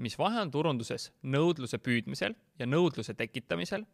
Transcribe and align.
mis 0.00 0.16
vahe 0.18 0.40
on 0.40 0.50
turunduses 0.50 1.10
nõudluse 1.22 1.78
püüdmisel 1.78 2.34
ja 2.58 2.66
nõudluse 2.66 3.14
tekitamisel, 3.14 3.84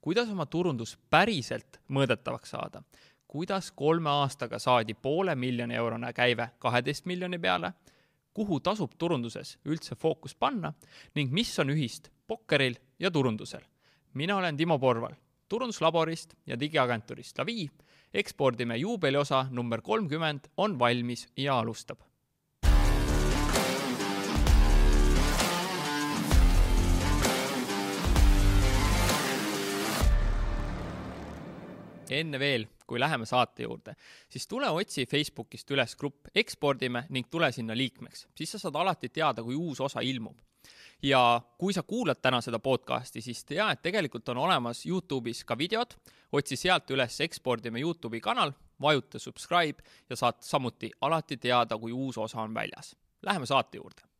kuidas 0.00 0.30
oma 0.30 0.46
turundus 0.46 0.96
päriselt 1.10 1.80
mõõdetavaks 1.90 2.54
saada, 2.54 2.82
kuidas 3.26 3.72
kolme 3.74 4.10
aastaga 4.10 4.58
saadi 4.62 4.94
poole 4.94 5.34
miljoni 5.34 5.74
eurone 5.74 6.12
käive 6.16 6.50
kaheteist 6.62 7.06
miljoni 7.10 7.38
peale, 7.42 7.72
kuhu 8.34 8.60
tasub 8.60 8.94
turunduses 8.98 9.56
üldse 9.64 9.96
fookus 9.98 10.34
panna 10.34 10.72
ning 11.16 11.32
mis 11.32 11.52
on 11.58 11.72
ühist 11.74 12.10
pokkeril 12.26 12.76
ja 12.98 13.10
turundusel. 13.10 13.62
mina 14.14 14.36
olen 14.36 14.56
Timo 14.56 14.78
Porval 14.78 15.14
turunduslaborist 15.48 16.34
ja 16.46 16.60
digiagentuurist 16.60 17.38
Lavi, 17.38 17.70
ekspordime 18.14 18.76
juubeliosa 18.76 19.46
number 19.50 19.80
kolmkümmend 19.82 20.50
on 20.56 20.78
valmis 20.78 21.28
ja 21.36 21.58
alustab 21.58 22.00
enne 32.10 32.38
veel, 32.38 32.66
kui 32.86 33.00
läheme 33.00 33.26
saate 33.26 33.66
juurde, 33.66 33.96
siis 34.28 34.46
tule 34.46 34.68
otsi 34.70 35.06
Facebookist 35.06 35.70
üles 35.74 35.96
grupp 35.98 36.30
Ekspordime 36.34 37.06
ning 37.10 37.28
tule 37.30 37.50
sinna 37.52 37.76
liikmeks, 37.76 38.26
siis 38.36 38.54
sa 38.54 38.60
saad 38.62 38.78
alati 38.78 39.08
teada, 39.08 39.42
kui 39.42 39.54
uus 39.54 39.80
osa 39.80 40.00
ilmub. 40.00 40.36
ja 41.02 41.40
kui 41.58 41.72
sa 41.72 41.82
kuulad 41.82 42.22
täna 42.22 42.40
seda 42.40 42.58
podcasti, 42.58 43.20
siis 43.20 43.44
tea, 43.44 43.68
et 43.70 43.82
tegelikult 43.82 44.28
on 44.32 44.38
olemas 44.46 44.86
Youtube'is 44.86 45.44
ka 45.44 45.58
videod, 45.58 45.92
otsi 46.32 46.56
sealt 46.56 46.90
üles 46.90 47.20
Ekspordime 47.20 47.80
Youtube'i 47.80 48.20
kanal, 48.20 48.52
vajuta 48.80 49.18
subscribe 49.18 49.84
ja 50.10 50.16
saad 50.16 50.40
samuti 50.40 50.90
alati 51.00 51.36
teada, 51.36 51.78
kui 51.78 51.92
uus 51.92 52.18
osa 52.18 52.40
on 52.40 52.54
väljas. 52.54 52.96
Läheme 53.22 53.46
saate 53.46 53.76
juurde 53.76 54.15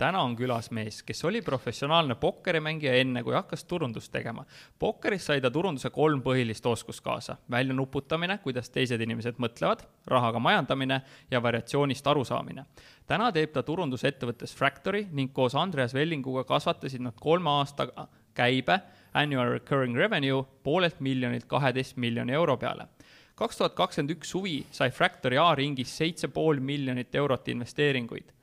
täna 0.00 0.22
on 0.24 0.34
külas 0.36 0.70
mees, 0.72 1.02
kes 1.04 1.24
oli 1.28 1.42
professionaalne 1.44 2.14
pokkerimängija 2.20 2.94
enne, 3.02 3.22
kui 3.24 3.34
hakkas 3.36 3.64
turundust 3.68 4.12
tegema. 4.12 4.44
pokkeris 4.78 5.26
sai 5.26 5.40
ta 5.40 5.50
turunduse 5.50 5.90
kolm 5.90 6.22
põhilist 6.24 6.66
oskust 6.66 7.04
kaasa. 7.04 7.36
välja 7.50 7.74
nuputamine, 7.74 8.38
kuidas 8.38 8.70
teised 8.70 9.00
inimesed 9.00 9.36
mõtlevad, 9.36 9.84
rahaga 10.06 10.38
majandamine 10.38 11.00
ja 11.30 11.42
variatsioonist 11.42 12.06
arusaamine. 12.06 12.64
täna 13.06 13.32
teeb 13.32 13.52
ta 13.52 13.62
turundusettevõttes 13.62 14.56
Fractory 14.56 15.06
ning 15.12 15.32
koos 15.32 15.54
Andreas 15.54 15.94
Vellinguga 15.94 16.44
kasvatasid 16.44 17.00
nad 17.00 17.14
kolme 17.20 17.50
aasta 17.50 17.88
käibe, 18.34 18.80
annual 19.14 19.52
recurring 19.52 19.96
revenue, 19.96 20.44
poolelt 20.62 21.00
miljonilt 21.00 21.44
kaheteist 21.44 21.96
miljoni 21.96 22.32
euro 22.32 22.56
peale 22.56 22.88
kaks 23.34 23.56
tuhat 23.56 23.74
kakskümmend 23.74 24.10
üks 24.16 24.30
suvi 24.30 24.66
sai 24.70 24.90
Fractory 24.90 25.38
A-ringis 25.38 25.96
seitse 25.96 26.28
pool 26.28 26.60
miljonit 26.60 27.14
eurot 27.14 27.48
investeeringuid 27.48 28.39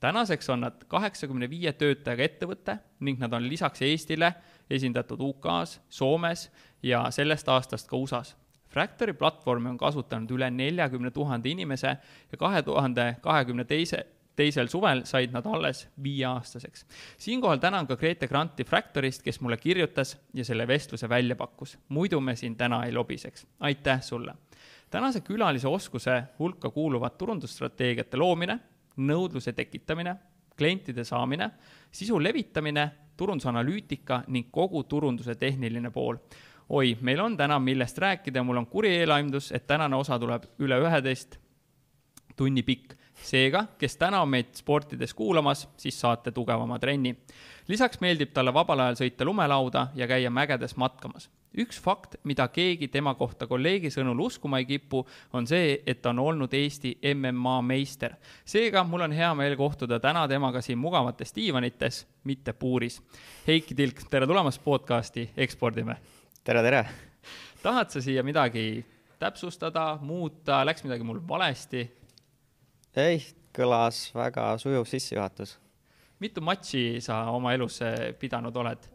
tänaseks 0.00 0.50
on 0.50 0.60
nad 0.60 0.84
kaheksakümne 0.88 1.50
viie 1.50 1.72
töötajaga 1.72 2.24
ettevõte 2.24 2.76
ning 3.00 3.20
nad 3.20 3.32
on 3.36 3.48
lisaks 3.48 3.82
Eestile 3.82 4.32
esindatud 4.70 5.20
UK-s, 5.20 5.80
Soomes 5.88 6.50
ja 6.82 7.06
sellest 7.10 7.48
aastast 7.48 7.88
ka 7.88 7.96
USA-s. 7.96 8.36
Fractory 8.70 9.12
platvormi 9.18 9.68
on 9.72 9.78
kasutanud 9.78 10.30
üle 10.30 10.50
neljakümne 10.50 11.10
tuhande 11.10 11.50
inimese 11.50 11.96
ja 12.32 12.38
kahe 12.38 12.62
tuhande 12.62 13.16
kahekümne 13.22 13.64
teise, 13.64 14.04
teisel 14.36 14.70
suvel 14.70 15.02
said 15.04 15.34
nad 15.34 15.46
alles 15.46 15.88
viieaastaseks. 16.02 16.86
siinkohal 17.18 17.58
tänan 17.58 17.86
ka 17.86 17.96
Grete 17.96 18.28
Granti 18.28 18.64
Fractorist, 18.64 19.22
kes 19.22 19.40
mulle 19.40 19.56
kirjutas 19.56 20.16
ja 20.34 20.44
selle 20.44 20.68
vestluse 20.68 21.08
välja 21.08 21.36
pakkus. 21.36 21.78
muidu 21.88 22.20
me 22.20 22.36
siin 22.36 22.56
täna 22.56 22.84
ei 22.84 22.92
lobiseks. 22.92 23.46
aitäh 23.60 24.02
sulle! 24.02 24.34
tänase 24.90 25.20
külalise 25.20 25.68
oskuse 25.68 26.22
hulka 26.38 26.70
kuuluvad 26.70 27.18
turundusstrateegiate 27.18 28.16
loomine 28.16 28.58
nõudluse 29.06 29.52
tekitamine, 29.56 30.14
klientide 30.56 31.04
saamine, 31.04 31.50
sisu 31.92 32.18
levitamine, 32.22 32.90
turundusanalüütika 33.16 34.24
ning 34.28 34.48
kogu 34.52 34.84
turunduse 34.84 35.34
tehniline 35.34 35.90
pool. 35.90 36.16
oi, 36.68 36.96
meil 37.00 37.20
on 37.20 37.36
täna, 37.36 37.58
millest 37.58 37.98
rääkida 37.98 38.42
mul 38.42 38.56
on 38.56 38.66
kuri 38.66 38.94
eelaimus, 39.00 39.52
et 39.52 39.66
tänane 39.66 39.96
osa 39.96 40.18
tuleb 40.18 40.44
üle 40.58 40.78
üheteist 40.80 41.38
tunni 42.36 42.62
pikk. 42.62 42.94
seega, 43.20 43.66
kes 43.78 43.96
täna 43.96 44.22
on 44.22 44.28
meid 44.28 44.54
sportides 44.56 45.12
kuulamas, 45.14 45.68
siis 45.76 46.00
saate 46.00 46.32
tugevama 46.32 46.78
trenni. 46.78 47.16
lisaks 47.68 48.00
meeldib 48.00 48.32
talle 48.32 48.54
vabal 48.54 48.80
ajal 48.80 49.02
sõita 49.02 49.24
lumelauda 49.24 49.88
ja 49.94 50.06
käia 50.06 50.30
mägedes 50.30 50.76
matkamas 50.76 51.30
üks 51.58 51.80
fakt, 51.82 52.16
mida 52.24 52.46
keegi 52.48 52.88
tema 52.88 53.14
kohta 53.18 53.46
kolleegi 53.50 53.90
sõnul 53.90 54.20
uskuma 54.26 54.60
ei 54.60 54.66
kipu, 54.68 55.02
on 55.34 55.46
see, 55.50 55.80
et 55.86 56.02
ta 56.02 56.12
on 56.12 56.22
olnud 56.22 56.54
Eesti 56.54 56.96
MMA 57.14 57.56
meister. 57.66 58.14
seega 58.44 58.84
mul 58.84 59.06
on 59.08 59.12
hea 59.12 59.32
meel 59.34 59.56
kohtuda 59.58 60.00
täna 60.00 60.26
temaga 60.28 60.62
siin 60.62 60.78
mugavates 60.78 61.34
diivanites, 61.34 62.06
mitte 62.24 62.52
puuris. 62.52 63.00
Heiki 63.46 63.74
Tilk, 63.74 64.04
tere 64.10 64.26
tulemast 64.26 64.62
podcasti 64.64 65.30
Ekspordime. 65.36 65.96
tere, 66.44 66.62
tere. 66.62 66.84
tahad 67.62 67.90
sa 67.90 68.00
siia 68.00 68.22
midagi 68.22 68.84
täpsustada, 69.18 69.98
muuta, 70.00 70.64
läks 70.66 70.84
midagi 70.84 71.04
mul 71.04 71.20
valesti? 71.28 71.90
ei, 72.96 73.20
kõlas 73.54 74.14
väga 74.14 74.58
sujuv 74.58 74.86
sissejuhatus. 74.86 75.58
mitu 76.18 76.40
matši 76.40 77.00
sa 77.00 77.24
oma 77.30 77.52
elus 77.52 77.80
pidanud 78.18 78.56
oled? 78.56 78.90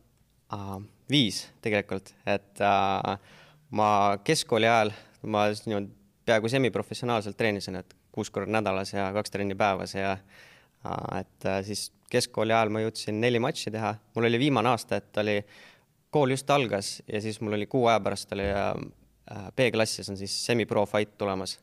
Viis 1.12 1.46
tegelikult, 1.62 2.14
et 2.26 2.62
äh, 2.62 3.36
ma 3.76 3.90
keskkooli 4.24 4.70
ajal, 4.70 4.92
ma 5.24 5.48
niimoodi 5.66 5.92
peaaegu 6.26 6.50
semiprofessionaalselt 6.50 7.38
treenisin, 7.38 7.76
et 7.82 7.96
kuus 8.16 8.32
korda 8.34 8.52
nädalas 8.58 8.94
ja 8.94 9.12
kaks 9.14 9.34
trenni 9.34 9.56
päevas 9.56 9.94
ja 9.96 10.16
äh, 10.16 11.20
et 11.20 11.46
äh, 11.46 11.62
siis 11.66 11.92
keskkooli 12.12 12.54
ajal 12.54 12.74
ma 12.74 12.84
jõudsin 12.84 13.20
neli 13.22 13.42
matši 13.42 13.74
teha, 13.74 13.96
mul 14.16 14.30
oli 14.30 14.40
viimane 14.40 14.72
aasta, 14.72 15.02
et 15.02 15.22
oli, 15.22 15.40
kool 16.16 16.32
just 16.32 16.50
algas 16.50 17.02
ja 17.12 17.22
siis 17.22 17.42
mul 17.42 17.58
oli 17.58 17.68
kuu 17.68 17.88
aja 17.92 18.00
pärast 18.00 18.32
oli 18.34 18.46
äh, 18.52 19.48
B-klassis 19.56 20.10
on 20.10 20.18
siis 20.18 20.36
semi-pro 20.46 20.86
fight 20.86 21.18
tulemas. 21.18 21.60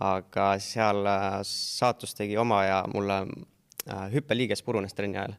aga 0.00 0.46
seal 0.58 1.06
äh, 1.06 1.40
saatus 1.46 2.14
tegi 2.14 2.36
oma 2.36 2.64
ja 2.64 2.78
mulle 2.94 3.18
äh, 3.22 4.08
hüppeliiges 4.12 4.62
purunes 4.62 4.94
trenni 4.94 5.18
ajal 5.18 5.36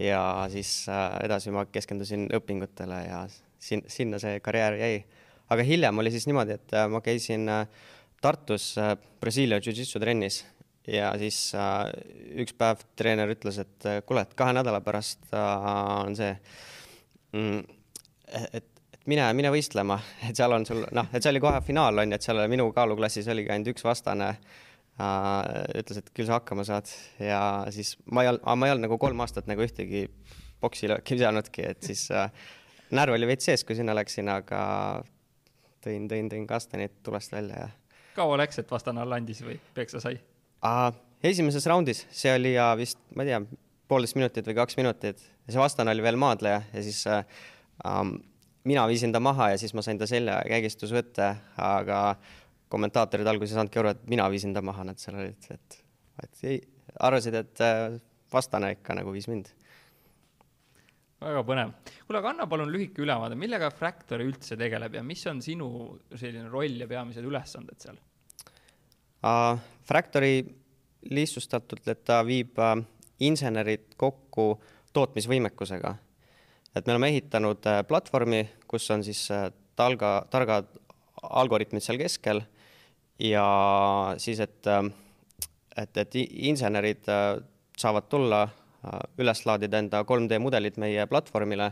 ja 0.00 0.48
siis 0.52 0.88
äh, 0.88 1.18
edasi 1.24 1.52
ma 1.54 1.66
keskendusin 1.68 2.28
õpingutele 2.36 3.00
ja 3.04 3.24
sin-, 3.60 3.84
sinna 3.88 4.20
see 4.22 4.40
karjäär 4.44 4.78
jäi. 4.80 5.02
aga 5.50 5.66
hiljem 5.66 5.98
oli 5.98 6.12
siis 6.14 6.26
niimoodi, 6.30 6.56
et 6.56 6.74
äh, 6.74 6.88
ma 6.88 7.02
käisin 7.04 7.48
äh, 7.48 7.66
Tartus 8.20 8.74
Brasiilia 9.20 9.58
Jiu-Jitsu 9.64 10.00
trennis 10.00 10.42
ja 10.86 11.14
siis 11.18 11.38
üks 12.42 12.52
päev 12.58 12.82
treener 12.96 13.30
ütles, 13.32 13.56
et 13.62 13.86
kuule, 14.04 14.26
et 14.26 14.34
kahe 14.36 14.52
nädala 14.52 14.82
pärast 14.84 15.30
on 15.32 16.16
see, 16.18 16.34
mm, 17.32 17.62
et, 18.28 18.58
et 18.60 19.08
mine, 19.08 19.24
mine 19.36 19.52
võistlema, 19.54 19.96
et 20.28 20.36
seal 20.36 20.52
on 20.52 20.68
sul 20.68 20.84
noh, 20.96 21.08
et 21.14 21.22
see 21.24 21.32
oli 21.32 21.40
kohe 21.40 21.62
finaal 21.64 22.02
on 22.02 22.12
ju, 22.12 22.20
et 22.20 22.28
seal 22.28 22.42
minu 22.52 22.68
kaaluklassis 22.76 23.28
oligi 23.32 23.54
ainult 23.54 23.72
üks 23.72 23.88
vastane 23.88 24.34
ütles, 25.78 26.00
et 26.00 26.10
küll 26.16 26.28
sa 26.28 26.38
hakkama 26.38 26.64
saad 26.66 26.90
ja 27.22 27.40
siis 27.74 27.94
ma 28.10 28.24
ei 28.24 28.32
olnud, 28.32 28.44
ma 28.44 28.68
ei 28.68 28.74
olnud 28.74 28.86
nagu 28.88 28.98
kolm 29.00 29.22
aastat 29.24 29.48
nagu 29.50 29.64
ühtegi 29.64 30.06
poksilööki 30.60 31.18
saanudki, 31.20 31.64
et 31.72 31.88
siis 31.88 32.06
äh, 32.14 32.28
närv 32.96 33.16
oli 33.16 33.28
veits 33.30 33.48
sees, 33.48 33.64
kui 33.64 33.78
sinna 33.78 33.94
läksin, 33.96 34.28
aga 34.32 34.62
tõin, 35.84 36.08
tõin, 36.10 36.28
tõin 36.32 36.46
kastanid 36.48 37.00
tulest 37.06 37.32
välja 37.32 37.66
ja. 37.66 37.68
kaua 38.18 38.38
läks, 38.42 38.60
et 38.60 38.70
vastane 38.70 39.02
alla 39.04 39.20
andis 39.20 39.42
või 39.46 39.58
peksa 39.76 40.02
sai 40.02 40.18
uh,? 40.20 40.90
esimeses 41.24 41.66
raundis, 41.68 42.06
see 42.16 42.32
oli 42.32 42.54
ja 42.54 42.70
vist, 42.80 43.00
ma 43.16 43.24
ei 43.24 43.32
tea, 43.32 43.42
poolteist 43.90 44.16
minutit 44.16 44.46
või 44.48 44.56
kaks 44.56 44.78
minutit 44.80 45.20
ja 45.20 45.52
see 45.52 45.60
vastane 45.60 45.92
oli 45.92 46.04
veel 46.04 46.16
maadleja 46.20 46.62
ja 46.72 46.84
siis 46.84 47.02
um, 47.10 48.14
mina 48.64 48.86
viisin 48.88 49.12
ta 49.12 49.20
maha 49.20 49.50
ja 49.52 49.58
siis 49.60 49.74
ma 49.76 49.84
sain 49.84 49.98
ta 50.00 50.08
selja 50.08 50.40
kägistusvõtte, 50.48 51.34
aga 51.60 52.00
kommentaatorid 52.70 53.26
alguses 53.30 53.54
ei 53.54 53.58
saanudki 53.58 53.80
aru, 53.82 53.94
et 53.94 54.04
mina 54.10 54.26
viisin 54.30 54.54
ta 54.54 54.62
maha, 54.64 54.84
nad 54.86 55.00
seal 55.00 55.18
olid, 55.18 55.48
et, 55.50 55.80
et 56.22 56.44
ei, 56.46 56.60
arvasid, 57.06 57.36
et 57.40 57.64
äh, 57.66 57.96
vastane 58.32 58.74
ikka 58.76 58.96
nagu 58.98 59.14
viis 59.14 59.28
mind. 59.30 59.50
väga 61.20 61.42
põnev. 61.44 61.72
kuule, 62.06 62.20
aga 62.20 62.30
anna 62.32 62.46
palun 62.48 62.70
lühike 62.72 63.02
ülevaade, 63.04 63.36
millega 63.36 63.70
Fractory 63.74 64.28
üldse 64.30 64.56
tegeleb 64.60 64.94
ja 64.96 65.02
mis 65.04 65.26
on 65.28 65.42
sinu 65.44 65.68
selline 66.14 66.48
roll 66.48 66.80
ja 66.80 66.88
peamised 66.88 67.26
ülesanded 67.26 67.82
seal 67.82 67.98
uh,? 69.26 69.58
Fractory 69.90 70.44
lihtsustatult, 71.10 71.88
et 71.88 72.04
ta 72.06 72.20
viib 72.24 72.58
uh, 72.60 72.76
insenerid 73.20 73.96
kokku 74.00 74.54
tootmisvõimekusega. 74.94 75.94
et 76.74 76.86
me 76.86 76.94
oleme 76.94 77.10
ehitanud 77.12 77.66
uh, 77.66 77.82
platvormi, 77.88 78.44
kus 78.70 78.88
on 78.94 79.04
siis 79.04 79.26
uh, 79.34 79.50
talga, 79.76 80.20
targad 80.30 80.70
algoritmid 81.20 81.84
seal 81.84 81.98
keskel 82.00 82.44
ja 83.20 84.14
siis, 84.18 84.40
et, 84.40 84.66
et, 85.76 85.96
et 86.02 86.18
insenerid 86.50 87.08
äh, 87.08 87.40
saavad 87.78 88.08
tulla, 88.08 88.42
äh, 88.84 89.00
üles 89.20 89.44
laadida 89.46 89.80
enda 89.80 90.02
3D 90.08 90.38
mudelid 90.42 90.78
meie 90.80 91.06
platvormile 91.10 91.70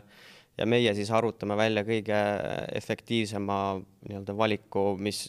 ja 0.58 0.66
meie 0.66 0.94
siis 0.96 1.10
arvutame 1.14 1.56
välja 1.56 1.84
kõige 1.86 2.18
efektiivsema 2.76 3.58
nii-öelda 3.78 4.36
valiku, 4.36 4.90
mis, 5.00 5.28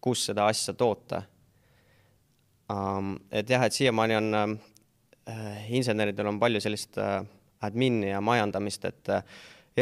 kus 0.00 0.24
seda 0.30 0.48
asja 0.50 0.74
toota. 0.74 1.22
Ähm, 2.72 3.16
et 3.30 3.50
jah, 3.50 3.66
et 3.66 3.76
siiamaani 3.76 4.16
on, 4.16 4.58
inseneridel 5.70 6.26
on 6.26 6.40
palju 6.40 6.62
sellist 6.64 6.96
admin'i 7.60 8.08
ja 8.08 8.22
majandamist, 8.24 8.86
et 8.88 9.10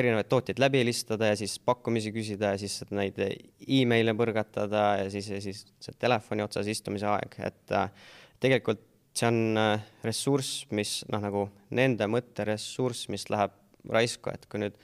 erinevaid 0.00 0.28
tootjaid 0.30 0.60
läbi 0.62 0.82
helistada 0.82 1.32
ja 1.32 1.36
siis 1.38 1.58
pakkumisi 1.64 2.12
küsida 2.14 2.52
ja 2.54 2.60
siis 2.60 2.80
neid 2.94 3.18
email'e 3.20 4.14
põrgatada 4.18 4.84
ja 5.02 5.08
siis, 5.12 5.30
siis 5.44 5.64
see 5.82 5.96
telefoni 6.00 6.44
otsas 6.44 6.68
istumise 6.70 7.08
aeg, 7.10 7.38
et 7.48 7.74
tegelikult 8.42 8.84
see 9.18 9.28
on 9.28 9.58
ressurss, 10.06 10.66
mis 10.74 11.00
noh, 11.10 11.22
nagu 11.22 11.46
nende 11.74 12.06
mõtteressurss, 12.10 13.08
mis 13.12 13.26
läheb 13.32 13.54
raisku, 13.90 14.30
et 14.30 14.46
kui 14.50 14.62
nüüd 14.62 14.76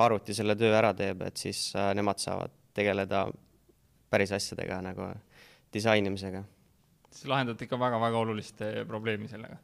arvuti 0.00 0.36
selle 0.36 0.56
töö 0.58 0.74
ära 0.76 0.92
teeb, 0.96 1.24
et 1.26 1.40
siis 1.40 1.70
nemad 1.96 2.20
saavad 2.22 2.54
tegeleda 2.76 3.26
päris 4.12 4.32
asjadega 4.36 4.80
nagu 4.84 5.08
disainimisega. 5.74 6.44
siis 7.10 7.28
lahendate 7.32 7.64
ikka 7.64 7.78
väga-väga 7.80 8.18
olulist 8.18 8.62
probleemi 8.88 9.28
sellega? 9.28 9.58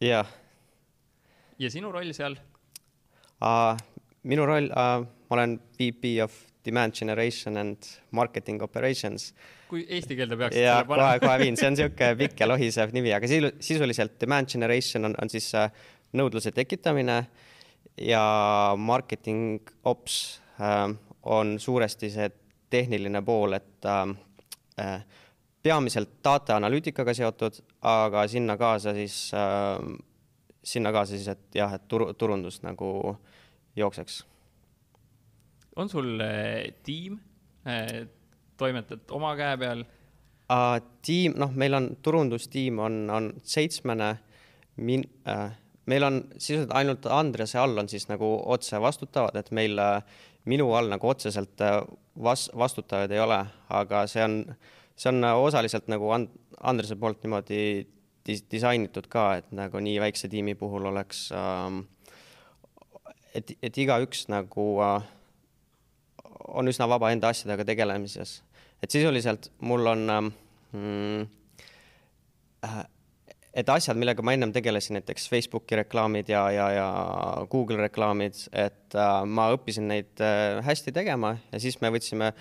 jah. 0.00 0.28
ja 1.58 1.70
sinu 1.70 1.92
roll 1.92 2.12
seal? 2.12 2.36
Minu 4.22 4.46
roll 4.48 4.70
uh,, 4.70 5.04
ma 5.28 5.36
olen 5.36 5.58
VP 5.78 6.18
of 6.24 6.34
Demand 6.64 6.92
Generation 6.92 7.56
and 7.56 7.76
Marketing 8.10 8.62
Operations. 8.62 9.32
kui 9.68 9.84
eesti 9.88 10.16
keelde 10.16 10.36
peaks 10.40 10.56
ja 10.56 10.80
kohe, 10.88 11.18
kohe 11.20 11.36
viin, 11.42 11.56
see 11.56 11.68
on 11.68 11.76
niisugune 11.76 12.14
pikk 12.22 12.40
ja 12.40 12.48
lohisev 12.48 12.92
nimi, 12.96 13.12
aga 13.12 13.28
sisu, 13.28 13.52
sisuliselt 13.60 14.16
Demand 14.20 14.48
Generation 14.48 15.04
on, 15.10 15.16
on 15.22 15.30
siis 15.32 15.50
uh, 15.56 15.68
nõudluse 16.16 16.52
tekitamine 16.56 17.18
ja 18.00 18.24
marketing 18.80 19.70
ops 19.88 20.40
uh, 20.56 20.88
on 21.28 21.58
suuresti 21.60 22.10
see 22.10 22.30
tehniline 22.70 23.22
pool, 23.24 23.56
et 23.56 23.88
äh, 23.88 24.98
peamiselt 25.62 26.18
data 26.24 26.56
analüütikaga 26.56 27.14
seotud, 27.16 27.60
aga 27.88 28.26
sinna 28.28 28.56
kaasa 28.60 28.94
siis 28.96 29.16
äh,, 29.36 29.80
sinna 30.64 30.92
kaasa 30.92 31.16
siis, 31.16 31.28
et 31.32 31.60
jah, 31.60 31.74
et 31.74 31.88
tur-, 31.88 32.12
turundus 32.18 32.60
nagu 32.62 33.16
jookseks. 33.78 34.24
on 35.76 35.88
sul 35.88 36.20
äh, 36.20 36.74
tiim 36.82 37.18
äh,, 37.66 38.06
toimetad 38.56 39.10
oma 39.14 39.34
käe 39.38 39.56
peal 39.60 39.84
uh,? 39.84 40.78
tiim, 41.04 41.36
noh, 41.38 41.52
meil 41.54 41.74
on 41.74 41.90
turundustiim 42.02 42.78
on, 42.82 43.04
on 43.10 43.32
seitsmene, 43.42 44.16
min- 44.76 45.08
äh,, 45.28 45.52
meil 45.86 46.04
on 46.04 46.22
sisuliselt 46.36 46.74
ainult 46.76 47.06
Andrese 47.06 47.58
all 47.58 47.78
on 47.78 47.88
siis 47.88 48.08
nagu 48.08 48.32
otse 48.46 48.80
vastutavad, 48.80 49.36
et 49.36 49.50
meil 49.50 49.78
äh, 49.78 50.02
minu 50.48 50.70
all 50.76 50.90
nagu 50.92 51.08
otseselt 51.08 51.60
äh, 51.64 51.80
vas-, 52.22 52.50
vastutajaid 52.56 53.12
ei 53.14 53.22
ole, 53.22 53.38
aga 53.68 54.06
see 54.10 54.24
on, 54.24 54.40
see 54.96 55.12
on 55.12 55.24
osaliselt 55.30 55.88
nagu 55.92 56.10
And-, 56.16 56.34
Andrese 56.60 56.96
poolt 56.98 57.22
niimoodi 57.22 57.60
dis-, 58.26 58.44
disainitud 58.50 59.08
ka, 59.12 59.30
et 59.40 59.52
nagu 59.56 59.80
nii 59.84 60.00
väikse 60.02 60.30
tiimi 60.32 60.56
puhul 60.58 60.90
oleks 60.90 61.28
ähm,, 61.36 61.84
et, 63.38 63.54
et 63.62 63.80
igaüks 63.84 64.26
nagu 64.32 64.66
äh, 64.84 65.08
on 66.48 66.70
üsna 66.70 66.88
vaba 66.90 67.12
enda 67.14 67.32
asjadega 67.32 67.66
tegelemises. 67.68 68.42
et 68.82 68.90
sisuliselt 68.90 69.50
mul 69.60 69.86
on 69.86 70.04
mm, 70.72 71.26
äh, 72.64 72.84
et 73.58 73.70
asjad, 73.72 73.98
millega 73.98 74.22
ma 74.22 74.34
ennem 74.36 74.52
tegelesin, 74.54 74.98
näiteks 74.98 75.26
Facebooki 75.30 75.78
reklaamid 75.80 76.30
ja, 76.30 76.44
ja, 76.54 76.68
ja 76.74 76.86
Google 77.50 77.80
reklaamid, 77.82 78.38
et 78.52 78.94
äh, 78.94 79.18
ma 79.26 79.48
õppisin 79.56 79.88
neid 79.90 80.22
äh, 80.22 80.60
hästi 80.64 80.94
tegema 80.94 81.34
ja 81.52 81.60
siis 81.62 81.80
me 81.82 81.90
võtsime 81.94 82.32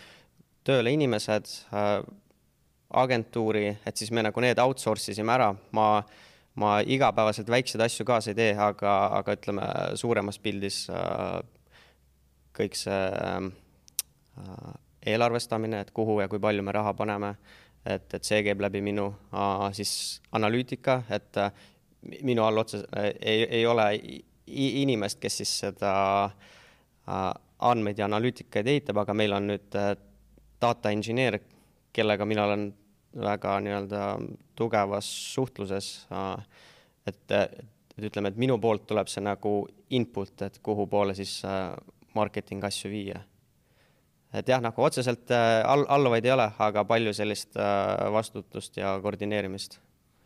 tööle 0.67 0.93
inimesed 0.93 1.49
äh, 1.73 1.99
agentuuri, 3.01 3.71
et 3.85 3.99
siis 3.99 4.11
me 4.15 4.23
nagu 4.23 4.43
need 4.43 4.59
outsource 4.61 5.11
isime 5.11 5.33
ära, 5.33 5.51
ma, 5.75 5.87
ma 6.57 6.79
igapäevaselt 6.81 7.49
väikseid 7.53 7.83
asju 7.85 8.05
kaasa 8.05 8.33
ei 8.33 8.39
tee, 8.39 8.49
aga, 8.57 8.95
aga 9.19 9.37
ütleme, 9.37 9.69
suuremas 9.99 10.39
pildis 10.41 10.87
äh, 10.89 11.39
kõik 12.57 12.75
see 12.77 13.03
äh, 13.21 14.67
eelarvestamine, 15.07 15.83
et 15.85 15.93
kuhu 15.95 16.19
ja 16.21 16.27
kui 16.27 16.41
palju 16.41 16.65
me 16.65 16.73
raha 16.75 16.93
paneme 16.97 17.35
et, 17.87 18.07
et 18.13 18.23
see 18.27 18.41
käib 18.45 18.61
läbi 18.63 18.81
minu 18.83 19.07
siis 19.75 19.91
analüütika, 20.35 21.01
et 21.13 21.39
äh, 21.41 21.51
minu 22.27 22.45
all 22.45 22.61
otse 22.61 22.83
ei, 22.95 23.45
ei 23.59 23.65
ole 23.65 23.87
inimest, 24.47 25.19
kes 25.21 25.41
siis 25.41 25.53
seda 25.65 25.93
andmeid 27.67 27.99
ja 27.99 28.05
analüütikaid 28.07 28.67
ehitab, 28.69 29.01
aga 29.03 29.15
meil 29.17 29.33
on 29.35 29.47
nüüd 29.51 29.77
äh, 29.79 29.93
data 30.61 30.91
engineer, 30.93 31.39
kellega 31.93 32.25
mina 32.29 32.45
olen 32.45 32.67
väga 33.15 33.59
nii-öelda 33.63 34.03
tugevas 34.55 35.07
suhtluses. 35.33 36.07
et, 37.07 37.31
et 37.31 38.05
ütleme, 38.09 38.29
et 38.29 38.37
minu 38.37 38.59
poolt 38.59 38.87
tuleb 38.87 39.07
see 39.07 39.23
nagu 39.23 39.67
input, 39.89 40.41
et 40.41 40.59
kuhu 40.63 40.87
poole 40.87 41.15
siis 41.15 41.41
marketing 42.13 42.63
asju 42.63 42.91
viia 42.91 43.23
et 44.33 44.49
jah, 44.49 44.61
nagu 44.61 44.83
otseselt 44.83 45.31
all, 45.31 45.85
alluvaid 45.89 46.25
ei 46.25 46.33
ole, 46.33 46.47
aga 46.59 46.83
palju 46.87 47.13
sellist 47.15 47.55
vastutust 48.13 48.77
ja 48.77 48.97
koordineerimist. 49.01 49.79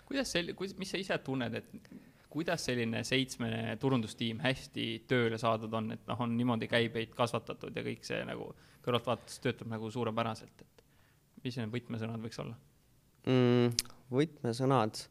kuidas 0.06 0.34
sel-, 0.34 0.54
kus, 0.58 0.74
mis 0.78 0.92
sa 0.92 1.00
ise 1.00 1.18
tunned, 1.24 1.54
et 1.54 1.92
kuidas 2.32 2.66
selline 2.66 3.04
seitsmene 3.08 3.76
turundustiim 3.80 4.40
hästi 4.44 4.88
tööle 5.08 5.38
saadud 5.40 5.74
on, 5.78 5.92
et 5.96 6.04
noh, 6.08 6.26
on 6.26 6.36
niimoodi 6.38 6.70
käibeid 6.72 7.16
kasvatatud 7.16 7.76
ja 7.76 7.84
kõik 7.86 8.08
see 8.08 8.24
nagu 8.28 8.52
kõrvaltvaates 8.86 9.42
töötab 9.44 9.70
nagu 9.72 9.92
suurepäraselt, 9.92 10.64
et 10.64 10.86
mis 11.44 11.58
need 11.60 11.74
võtmesõnad 11.74 12.24
võiks 12.24 12.40
olla 12.42 12.58
mm,? 13.28 13.90
võtmesõnad 14.12 15.02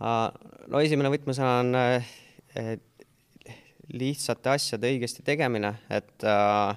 uh,, 0.00 0.28
no 0.70 0.80
esimene 0.80 1.12
võtmesõna 1.12 1.54
on 1.60 1.78
uh, 1.78 2.12
lihtsate 3.92 4.54
asjade 4.54 4.88
õigesti 4.92 5.24
tegemine, 5.26 5.74
et 5.92 6.24
uh, 6.24 6.72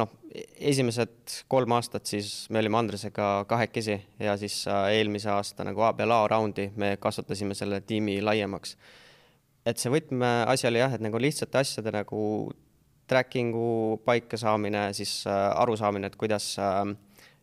noh, 0.00 0.10
esimesed 0.56 1.44
kolm 1.52 1.74
aastat 1.76 2.08
siis 2.08 2.32
me 2.50 2.62
olime 2.62 2.80
Andresega 2.80 3.44
kahekesi 3.48 3.98
ja 4.22 4.36
siis 4.40 4.62
äh, 4.70 4.88
eelmise 4.98 5.30
aasta 5.32 5.66
nagu 5.68 5.84
ABLA 5.86 6.24
raundi 6.32 6.70
me 6.76 6.96
kasvatasime 7.00 7.54
selle 7.58 7.82
tiimi 7.86 8.20
laiemaks. 8.24 8.76
et 9.66 9.78
see 9.78 9.92
võtmeasi 9.92 10.66
oli 10.70 10.80
jah, 10.82 10.96
et 10.96 11.04
nagu 11.04 11.20
lihtsate 11.20 11.60
asjade 11.60 11.92
nagu 11.94 12.50
tracking'u 13.06 14.00
paika 14.06 14.38
saamine, 14.40 14.88
siis 14.96 15.26
arusaamine, 15.28 16.08
et 16.08 16.16
kuidas 16.16 16.54
äh, 16.58 16.86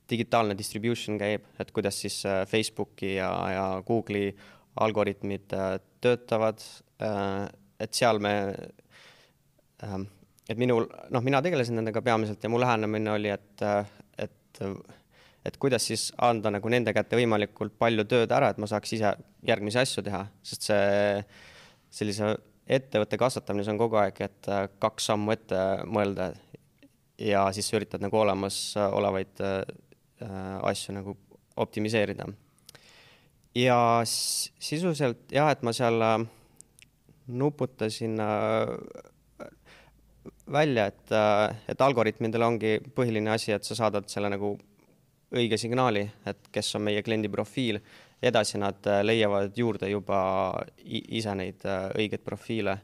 digitaalne 0.10 0.58
distribution 0.58 1.18
käib, 1.20 1.46
et 1.60 1.72
kuidas 1.76 2.00
siis 2.02 2.22
Facebooki 2.50 3.16
ja, 3.16 3.30
ja 3.54 3.66
Google'i 3.86 4.32
algoritmid 4.80 5.54
töötavad, 6.02 6.62
et 7.80 7.96
seal 7.96 8.22
me 8.24 8.34
et 10.50 10.58
minul, 10.58 10.88
noh, 11.14 11.24
mina 11.26 11.42
tegelesin 11.46 11.78
nendega 11.80 12.02
peamiselt 12.06 12.44
ja 12.44 12.50
mu 12.52 12.60
lähenemine 12.62 13.12
oli, 13.14 13.32
et, 13.34 13.64
et, 14.18 14.62
et 15.46 15.58
kuidas 15.62 15.86
siis 15.92 16.10
anda 16.26 16.52
nagu 16.56 16.72
nende 16.74 16.94
kätte 16.96 17.20
võimalikult 17.20 17.78
palju 17.80 18.06
tööd 18.10 18.34
ära, 18.36 18.52
et 18.52 18.62
ma 18.62 18.70
saaks 18.70 18.96
ise 18.98 19.14
järgmisi 19.48 19.82
asju 19.84 20.06
teha, 20.06 20.24
sest 20.46 20.70
see 20.72 21.20
sellise 22.00 22.34
ettevõtte 22.70 23.18
kasvatamine, 23.18 23.66
see 23.66 23.74
on 23.74 23.82
kogu 23.82 23.98
aeg, 24.02 24.20
et 24.26 24.50
kaks 24.82 25.10
sammu 25.10 25.34
ette 25.34 25.62
mõelda 25.90 26.32
ja 27.20 27.46
siis 27.54 27.70
üritad 27.76 28.04
nagu 28.04 28.18
olemasolevaid 28.18 29.42
äh, 29.44 29.62
asju 30.22 30.94
nagu 30.96 31.18
optimiseerida. 31.56 32.26
ja 33.56 33.78
sisuliselt 34.06 35.32
jah, 35.32 35.52
et 35.52 35.64
ma 35.64 35.74
seal 35.74 36.02
äh, 36.02 36.18
nuputasin 37.28 38.20
äh, 38.20 39.48
välja, 40.52 40.86
et, 40.86 41.12
äh, 41.12 41.56
et 41.68 41.82
algoritmidel 41.82 42.44
ongi 42.44 42.78
põhiline 42.96 43.32
asi, 43.34 43.54
et 43.54 43.64
sa 43.64 43.78
saadad 43.78 44.10
selle 44.10 44.32
nagu 44.34 44.56
õige 45.36 45.60
signaali, 45.62 46.08
et 46.26 46.50
kes 46.54 46.74
on 46.78 46.88
meie 46.88 47.04
kliendi 47.06 47.30
profiil, 47.30 47.80
edasi 48.22 48.60
nad 48.62 48.86
äh, 48.90 49.04
leiavad 49.06 49.58
juurde 49.58 49.90
juba 49.92 50.20
ise 50.86 51.36
neid 51.38 51.66
äh, 51.66 51.90
õigeid 51.96 52.26
profiile. 52.26 52.80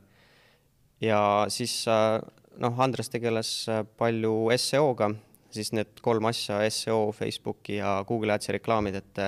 ja 1.02 1.46
siis 1.52 1.84
noh, 1.86 2.78
Andres 2.80 3.10
tegeles 3.12 3.50
palju 4.00 4.34
seo-ga, 4.58 5.10
siis 5.56 5.72
need 5.76 6.02
kolm 6.04 6.28
asja, 6.30 6.60
seo, 6.70 7.10
Facebooki 7.16 7.80
ja 7.80 7.98
Google 8.08 8.36
Adsi 8.36 8.54
reklaamid, 8.56 9.00
et 9.00 9.24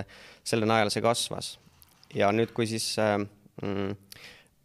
selle 0.47 0.69
najal 0.69 0.91
see 0.93 1.05
kasvas. 1.05 1.57
ja 2.15 2.31
nüüd, 2.31 2.53
kui 2.55 2.67
siis 2.67 2.95
mm, 2.99 3.95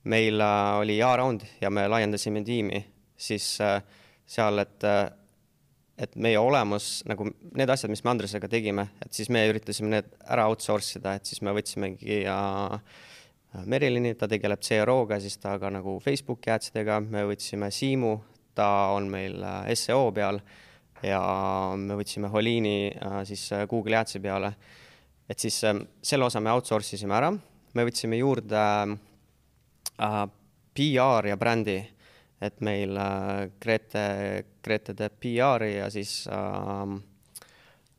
meil 0.04 0.42
oli 0.78 1.00
A-round 1.02 1.46
ja 1.60 1.70
me 1.70 1.88
laiendasime 1.90 2.44
tiimi 2.46 2.82
siis 3.22 3.60
äh, 3.60 3.82
seal, 4.26 4.58
et, 4.62 4.84
äh, 4.84 5.06
et 6.02 6.16
meie 6.16 6.40
olemus 6.40 7.02
nagu 7.08 7.28
need 7.28 7.70
asjad, 7.70 7.92
mis 7.92 8.02
me 8.04 8.12
Andresega 8.14 8.50
tegime, 8.50 8.88
et 9.04 9.14
siis 9.14 9.30
me 9.32 9.44
üritasime 9.50 9.92
need 9.92 10.10
ära 10.24 10.48
outsource 10.50 10.98
ida, 10.98 11.16
et 11.18 11.28
siis 11.28 11.42
me 11.44 11.54
võtsimegi 11.56 12.22
ja 12.24 12.38
Merilini, 13.68 14.14
ta 14.16 14.24
tegeleb 14.32 14.62
CRO-ga, 14.64 15.18
siis 15.20 15.36
ta 15.36 15.58
ka 15.60 15.68
nagu 15.68 15.98
Facebooki 16.00 16.50
adsidega, 16.54 17.02
me 17.04 17.26
võtsime 17.28 17.68
Siimu, 17.74 18.14
ta 18.56 18.68
on 18.96 19.10
meil 19.12 19.42
äh, 19.44 19.72
seo 19.78 20.10
peal 20.16 20.40
ja 21.02 21.20
me 21.76 21.96
võtsime 21.98 22.30
Holiini 22.30 22.92
siis 23.28 23.48
Google'i 23.68 23.98
adsi 23.98 24.20
peale. 24.22 24.52
et 25.28 25.38
siis 25.38 25.54
selle 26.02 26.24
osa 26.24 26.40
me 26.40 26.50
outsource 26.52 26.96
isime 26.96 27.14
ära, 27.16 27.30
me 27.74 27.84
võtsime 27.86 28.18
juurde 28.18 28.62
PR 30.74 31.28
ja 31.28 31.36
brändi, 31.36 31.78
et 32.40 32.60
meil 32.60 32.98
Grete, 33.60 34.04
Grete 34.62 34.94
teeb 34.94 35.18
PR-i 35.20 35.76
ja 35.76 35.88
siis 35.90 36.26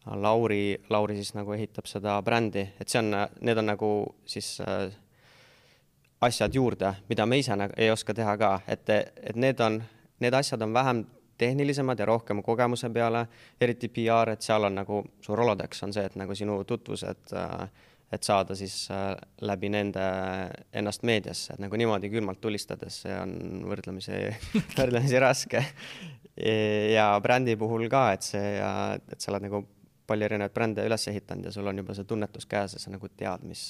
Lauri, 0.06 0.78
Lauri 0.90 1.16
siis 1.16 1.34
nagu 1.34 1.54
ehitab 1.56 1.88
seda 1.88 2.20
brändi, 2.22 2.66
et 2.80 2.90
see 2.90 3.00
on, 3.00 3.16
need 3.42 3.58
on 3.58 3.72
nagu 3.72 3.92
siis 4.28 4.58
asjad 6.24 6.56
juurde, 6.56 6.94
mida 7.10 7.26
me 7.26 7.40
ise 7.40 7.56
nagu 7.56 7.76
ei 7.78 7.92
oska 7.92 8.14
teha 8.16 8.36
ka, 8.40 8.54
et, 8.68 8.90
et 8.90 9.36
need 9.40 9.60
on, 9.64 9.82
need 10.24 10.36
asjad 10.38 10.62
on 10.62 10.74
vähem 10.76 11.04
tehnilisemad 11.44 12.00
ja 12.00 12.08
rohkem 12.10 12.42
kogemuse 12.44 12.90
peale, 12.94 13.26
eriti 13.62 13.90
PR, 13.94 14.34
et 14.34 14.46
seal 14.46 14.70
on 14.70 14.80
nagu 14.82 15.02
su 15.22 15.36
Rolodex 15.36 15.84
on 15.86 15.96
see, 15.96 16.06
et 16.10 16.16
nagu 16.20 16.36
sinu 16.38 16.62
tutvused, 16.70 17.36
et 18.14 18.26
saada 18.26 18.56
siis 18.56 18.88
läbi 19.42 19.72
nende 19.74 20.04
ennast 20.74 21.06
meediasse, 21.08 21.56
et 21.56 21.64
nagu 21.64 21.78
niimoodi 21.80 22.12
külmalt 22.14 22.42
tulistades, 22.42 23.04
see 23.06 23.16
on 23.18 23.64
võrdlemisi 23.70 24.20
võrdlemisi 24.80 25.22
raske. 25.22 25.64
ja 26.94 27.08
brändi 27.22 27.58
puhul 27.60 27.88
ka, 27.92 28.08
et 28.18 28.26
see, 28.26 28.58
et 28.58 29.20
sa 29.20 29.34
oled 29.34 29.50
nagu 29.50 29.64
palju 30.08 30.28
erinevaid 30.28 30.54
brände 30.54 30.84
üles 30.86 31.08
ehitanud 31.08 31.48
ja 31.48 31.54
sul 31.56 31.68
on 31.70 31.78
juba 31.80 31.96
see 31.96 32.08
tunnetus 32.08 32.46
käes 32.50 32.76
ja 32.76 32.82
sa 32.82 32.92
nagu 32.92 33.08
tead, 33.18 33.46
mis 33.48 33.70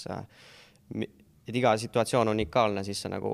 et 1.47 1.55
iga 1.55 1.73
situatsioon 1.77 2.27
on 2.27 2.37
unikaalne, 2.37 2.83
siis 2.83 3.03
sa 3.03 3.11
nagu 3.11 3.31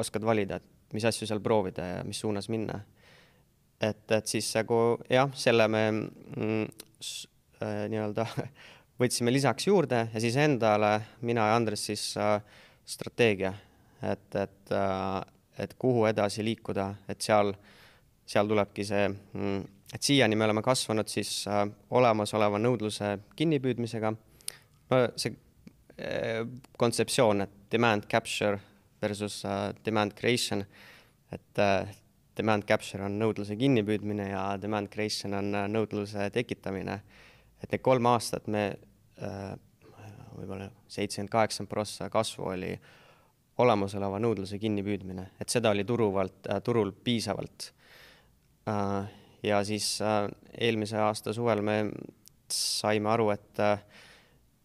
oskad 0.00 0.24
valida, 0.24 0.58
et 0.58 0.94
mis 0.96 1.04
asju 1.08 1.28
seal 1.28 1.40
proovida 1.44 1.86
ja 1.86 2.04
mis 2.04 2.20
suunas 2.20 2.48
minna. 2.52 2.80
Et, 3.80 4.10
et 4.10 4.26
siis 4.26 4.48
nagu 4.56 4.98
jah, 5.10 5.30
selle 5.38 5.68
me 5.70 5.84
mm, 5.92 6.62
äh, 7.62 7.84
nii-öelda 7.92 8.26
võtsime 9.00 9.32
lisaks 9.32 9.68
juurde 9.68 10.06
ja 10.12 10.22
siis 10.22 10.36
endale, 10.40 10.94
mina 11.26 11.48
ja 11.50 11.56
Andres 11.58 11.86
siis 11.90 12.10
äh, 12.18 12.38
strateegia, 12.88 13.54
et, 14.02 14.30
et 14.34 14.72
äh,, 14.74 15.18
et 15.58 15.72
kuhu 15.74 16.04
edasi 16.06 16.44
liikuda, 16.46 16.84
et 17.10 17.18
seal, 17.18 17.48
seal 18.26 18.46
tulebki 18.46 18.84
see 18.86 19.08
mm,, 19.10 19.64
et 19.94 20.06
siiani 20.06 20.36
me 20.38 20.46
oleme 20.46 20.62
kasvanud 20.62 21.10
siis 21.10 21.32
äh, 21.50 21.64
olemasoleva 21.90 22.60
nõudluse 22.62 23.16
kinnipüüdmisega. 23.36 24.14
no 24.90 25.04
see 25.16 25.34
kontseptsioon, 26.78 27.40
et 27.42 27.54
demand 27.72 28.04
capture 28.06 28.60
versus 29.02 29.40
uh, 29.44 29.72
demand 29.84 30.14
creation, 30.14 30.62
et 31.32 31.58
uh, 31.58 31.88
demand 32.38 32.66
capture 32.68 33.04
on 33.04 33.18
nõudluse 33.20 33.56
kinnipüüdmine 33.58 34.30
ja 34.30 34.42
demand 34.60 34.90
creation 34.92 35.34
on 35.38 35.50
uh, 35.54 35.66
nõudluse 35.70 36.30
tekitamine. 36.34 37.00
et 37.62 37.72
need 37.72 37.82
kolm 37.82 38.06
aastat 38.06 38.46
me 38.46 38.68
uh, 39.22 39.54
võib-olla 40.38 40.68
seitsekümmend, 40.86 41.32
kaheksakümmend 41.32 41.70
prossa 41.70 42.10
kasvu 42.10 42.44
oli 42.52 42.72
olemasoleva 43.58 44.20
nõudluse 44.22 44.58
kinnipüüdmine, 44.62 45.30
et 45.40 45.50
seda 45.50 45.74
oli 45.74 45.84
turuvalt 45.84 46.46
uh,, 46.46 46.62
turul 46.62 46.92
piisavalt 46.92 47.72
ja 49.42 49.62
siis 49.64 49.94
eelmise 50.60 50.98
aasta 51.00 51.32
suvel 51.32 51.62
me 51.64 51.76
saime 52.52 53.08
aru, 53.08 53.30
et 53.32 53.62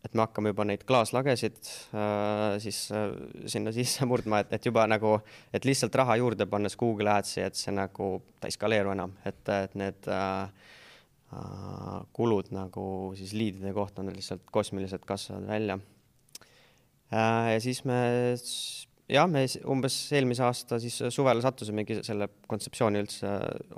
et 0.04 0.16
me 0.18 0.26
hakkame 0.26 0.52
juba 0.52 0.66
neid 0.68 0.84
klaaslagesid 0.88 1.60
äh, 1.96 2.58
siis 2.64 2.80
äh, 2.92 3.14
sinna 3.52 3.74
sisse 3.76 4.06
murdma, 4.10 4.44
et, 4.44 4.52
et 4.58 4.68
juba 4.68 4.86
nagu, 4.90 5.16
et 5.56 5.66
lihtsalt 5.68 5.96
raha 6.02 6.18
juurde 6.20 6.48
pannes 6.52 6.76
Google 6.80 7.14
Adsi, 7.16 7.42
et 7.46 7.58
see 7.60 7.74
nagu, 7.76 8.18
ta 8.40 8.52
ei 8.52 8.56
skaleeru 8.56 8.94
enam, 8.96 9.16
et, 9.28 9.42
et 9.56 9.76
need 9.80 10.12
äh, 10.12 10.70
äh, 11.32 11.98
kulud 12.16 12.52
nagu 12.56 12.86
siis 13.20 13.36
liidide 13.38 13.74
kohta 13.76 14.04
on 14.04 14.14
lihtsalt 14.16 14.48
kosmiliselt 14.52 15.08
kasvavad 15.08 15.48
välja 15.56 15.80
äh,. 17.14 17.54
ja 17.56 17.60
siis 17.64 17.84
me, 17.88 18.00
jah, 19.08 19.30
me 19.32 19.46
umbes 19.72 20.00
eelmise 20.12 20.44
aasta 20.44 20.82
siis 20.84 21.00
suvel 21.16 21.44
sattusimegi 21.46 22.02
selle 22.04 22.28
kontseptsiooni 22.48 23.06
üldse 23.06 23.38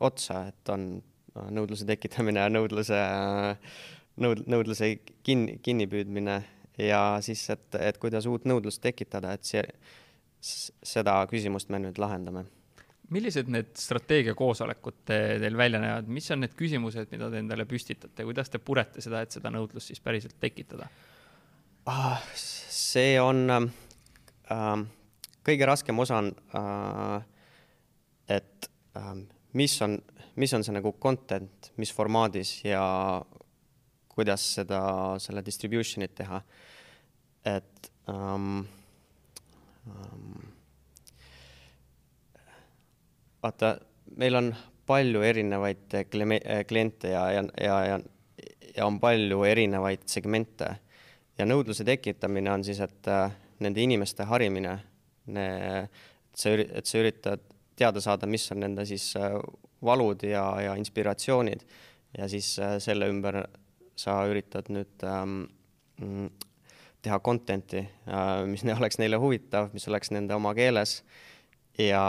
otsa, 0.09 0.47
et 0.49 0.73
on 0.73 0.95
nõudluse 1.35 1.85
tekitamine 1.87 2.45
ja 2.45 2.51
nõudluse 2.51 2.97
äh, 2.97 3.75
nõud-, 4.21 4.43
nõudluse 4.51 4.91
kinni, 5.25 5.59
kinnipüüdmine 5.63 6.37
ja 6.81 7.01
siis, 7.23 7.43
et, 7.53 7.67
et 7.79 7.97
kuidas 8.01 8.27
uut 8.29 8.45
nõudlust 8.49 8.81
tekitada, 8.83 9.35
et 9.35 9.47
see, 9.47 9.63
seda 10.41 11.17
küsimust 11.31 11.71
me 11.73 11.81
nüüd 11.83 11.99
lahendame. 12.01 12.45
millised 13.09 13.49
need 13.53 13.69
strateegiakoosolekud 13.77 14.95
te, 15.05 15.19
teil 15.41 15.57
välja 15.57 15.79
näevad, 15.81 16.07
mis 16.09 16.31
on 16.33 16.41
need 16.41 16.55
küsimused, 16.57 17.11
mida 17.11 17.29
te 17.29 17.37
endale 17.37 17.67
püstitate, 17.69 18.25
kuidas 18.25 18.49
te 18.49 18.59
purete 18.59 19.01
seda, 19.01 19.21
et 19.21 19.31
seda 19.31 19.51
nõudlust 19.53 19.91
siis 19.91 20.01
päriselt 20.01 20.39
tekitada 20.41 20.89
ah,? 21.85 22.21
see 22.33 23.19
on 23.21 23.45
äh,, 23.51 24.83
kõige 25.45 25.69
raskem 25.69 25.99
osa 26.01 26.17
on 26.23 26.33
äh,, 26.57 27.21
et 28.37 28.69
äh, 28.97 29.13
mis 29.53 29.77
on, 29.85 29.99
mis 30.35 30.53
on 30.57 30.65
see 30.65 30.73
nagu 30.75 30.95
content, 31.01 31.71
mis 31.77 31.93
formaadis 31.93 32.57
ja 32.65 32.83
kuidas 34.15 34.45
seda, 34.59 34.81
selle 35.19 35.43
distribution'it 35.45 36.15
teha. 36.15 36.41
et 37.45 37.91
um, 38.09 38.65
um, 39.85 40.39
vaata, 43.43 43.75
meil 44.17 44.39
on 44.39 44.49
palju 44.85 45.21
erinevaid 45.21 45.99
kliente 46.67 47.11
ja, 47.11 47.27
ja, 47.31 47.43
ja, 47.61 47.77
ja, 47.85 47.99
ja 48.77 48.87
on 48.87 48.99
palju 48.99 49.43
erinevaid 49.45 50.07
segmente 50.09 50.71
ja 51.37 51.45
nõudluse 51.47 51.85
tekitamine 51.85 52.51
on 52.51 52.63
siis, 52.65 52.79
et 52.83 53.11
äh, 53.11 53.29
nende 53.63 53.83
inimeste 53.83 54.25
harimine, 54.29 54.75
et 55.25 56.37
sa, 56.37 56.53
et 56.53 56.85
sa 56.85 57.01
üritad 57.01 57.45
teada 57.75 58.01
saada, 58.03 58.27
mis 58.29 58.45
on 58.53 58.61
nende 58.63 58.85
siis 58.87 59.11
äh, 59.19 59.35
valud 59.85 60.23
ja, 60.27 60.45
ja 60.63 60.75
inspiratsioonid 60.79 61.65
ja 62.17 62.29
siis 62.31 62.55
äh, 62.59 62.77
selle 62.83 63.09
ümber 63.11 63.41
sa 63.99 64.17
üritad 64.29 64.69
nüüd 64.73 65.05
ähm, 65.07 65.45
mm, 66.01 66.29
teha 67.05 67.19
content'i 67.23 67.83
äh,, 67.85 68.43
mis 68.49 68.65
oleks 68.75 68.99
neile 69.01 69.19
huvitav, 69.21 69.71
mis 69.73 69.87
oleks 69.91 70.11
nende 70.15 70.35
oma 70.35 70.53
keeles 70.57 70.99
ja 71.79 72.05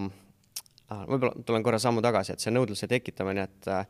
äh, 0.00 1.02
võib-olla 1.06 1.34
tulen 1.46 1.66
korra 1.66 1.80
sammu 1.82 2.04
tagasi, 2.04 2.34
et 2.34 2.44
see 2.44 2.54
nõudluse 2.54 2.88
tekitamine, 2.90 3.48
et 3.48 3.70
äh, 3.72 3.84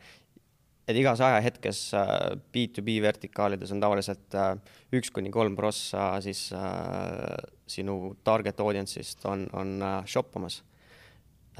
et 0.88 0.96
igas 0.96 1.20
ajahetkes 1.20 1.82
äh, 1.96 2.10
B2B 2.54 2.98
vertikaalides 3.04 3.72
on 3.74 3.82
tavaliselt 3.82 4.36
äh, 4.38 4.54
üks 4.96 5.12
kuni 5.12 5.32
kolm 5.32 5.56
prossa 5.58 6.14
siis 6.24 6.46
äh, 6.56 7.36
sinu 7.68 8.14
target 8.24 8.60
audience'ist 8.64 9.26
on, 9.28 9.44
on 9.52 9.76
äh, 9.84 9.98
shoppamas 10.08 10.62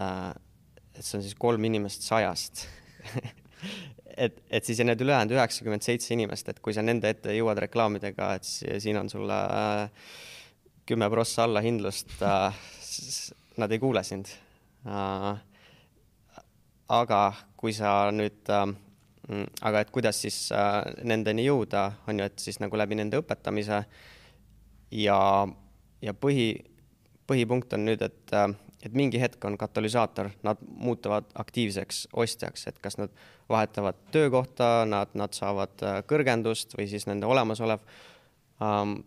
äh,. 0.01 0.33
et 0.95 1.05
see 1.05 1.21
on 1.21 1.27
siis 1.27 1.37
kolm 1.39 1.69
inimest 1.69 2.09
sajast 2.09 2.65
et, 4.19 4.43
et 4.51 4.65
siis 4.65 4.81
need 4.85 5.01
ülejäänud 5.05 5.35
üheksakümmend 5.37 5.85
seitse 5.85 6.15
inimest, 6.15 6.49
et 6.51 6.61
kui 6.65 6.75
sa 6.75 6.83
nende 6.85 7.11
ette 7.13 7.35
jõuad 7.37 7.61
reklaamidega, 7.67 8.33
et 8.39 8.49
siin 8.83 8.99
on 9.01 9.11
sulle 9.11 9.37
äh, 9.37 10.09
kümme 10.89 11.09
prossa 11.13 11.47
allahindlust, 11.47 12.17
äh, 12.27 12.59
nad 13.59 13.73
ei 13.73 13.83
kuule 13.83 14.03
sind. 14.07 14.33
Äh, 14.87 15.31
aga 16.99 17.23
kui 17.59 17.75
sa 17.77 18.09
nüüd, 18.15 18.49
aga 18.49 19.81
et 19.83 19.91
kuidas 19.93 20.23
siis 20.23 20.37
nendeni 21.05 21.45
jõuda, 21.45 21.83
on 22.09 22.23
ju, 22.23 22.29
et 22.31 22.41
siis 22.41 22.57
nagu 22.63 22.79
läbi 22.81 22.97
nende 22.97 23.19
õpetamise 23.21 23.83
ja, 24.97 25.19
ja 26.01 26.15
põhi, 26.17 26.47
põhipunkt 27.29 27.77
on 27.77 27.85
nüüd, 27.91 28.07
et 28.07 28.33
et 28.83 28.95
mingi 28.95 29.21
hetk 29.21 29.45
on 29.45 29.59
katalüsaator, 29.59 30.31
nad 30.43 30.61
muutuvad 30.63 31.31
aktiivseks 31.35 32.09
ostjaks, 32.13 32.67
et 32.71 32.79
kas 32.83 32.99
nad 32.99 33.15
vahetavad 33.49 33.99
töökohta, 34.15 34.85
nad, 34.87 35.15
nad 35.19 35.35
saavad 35.35 35.83
äh, 35.83 36.01
kõrgendust 36.07 36.77
või 36.79 36.89
siis 36.91 37.09
nende 37.11 37.27
olemasolev 37.27 37.83
ähm, 38.63 39.01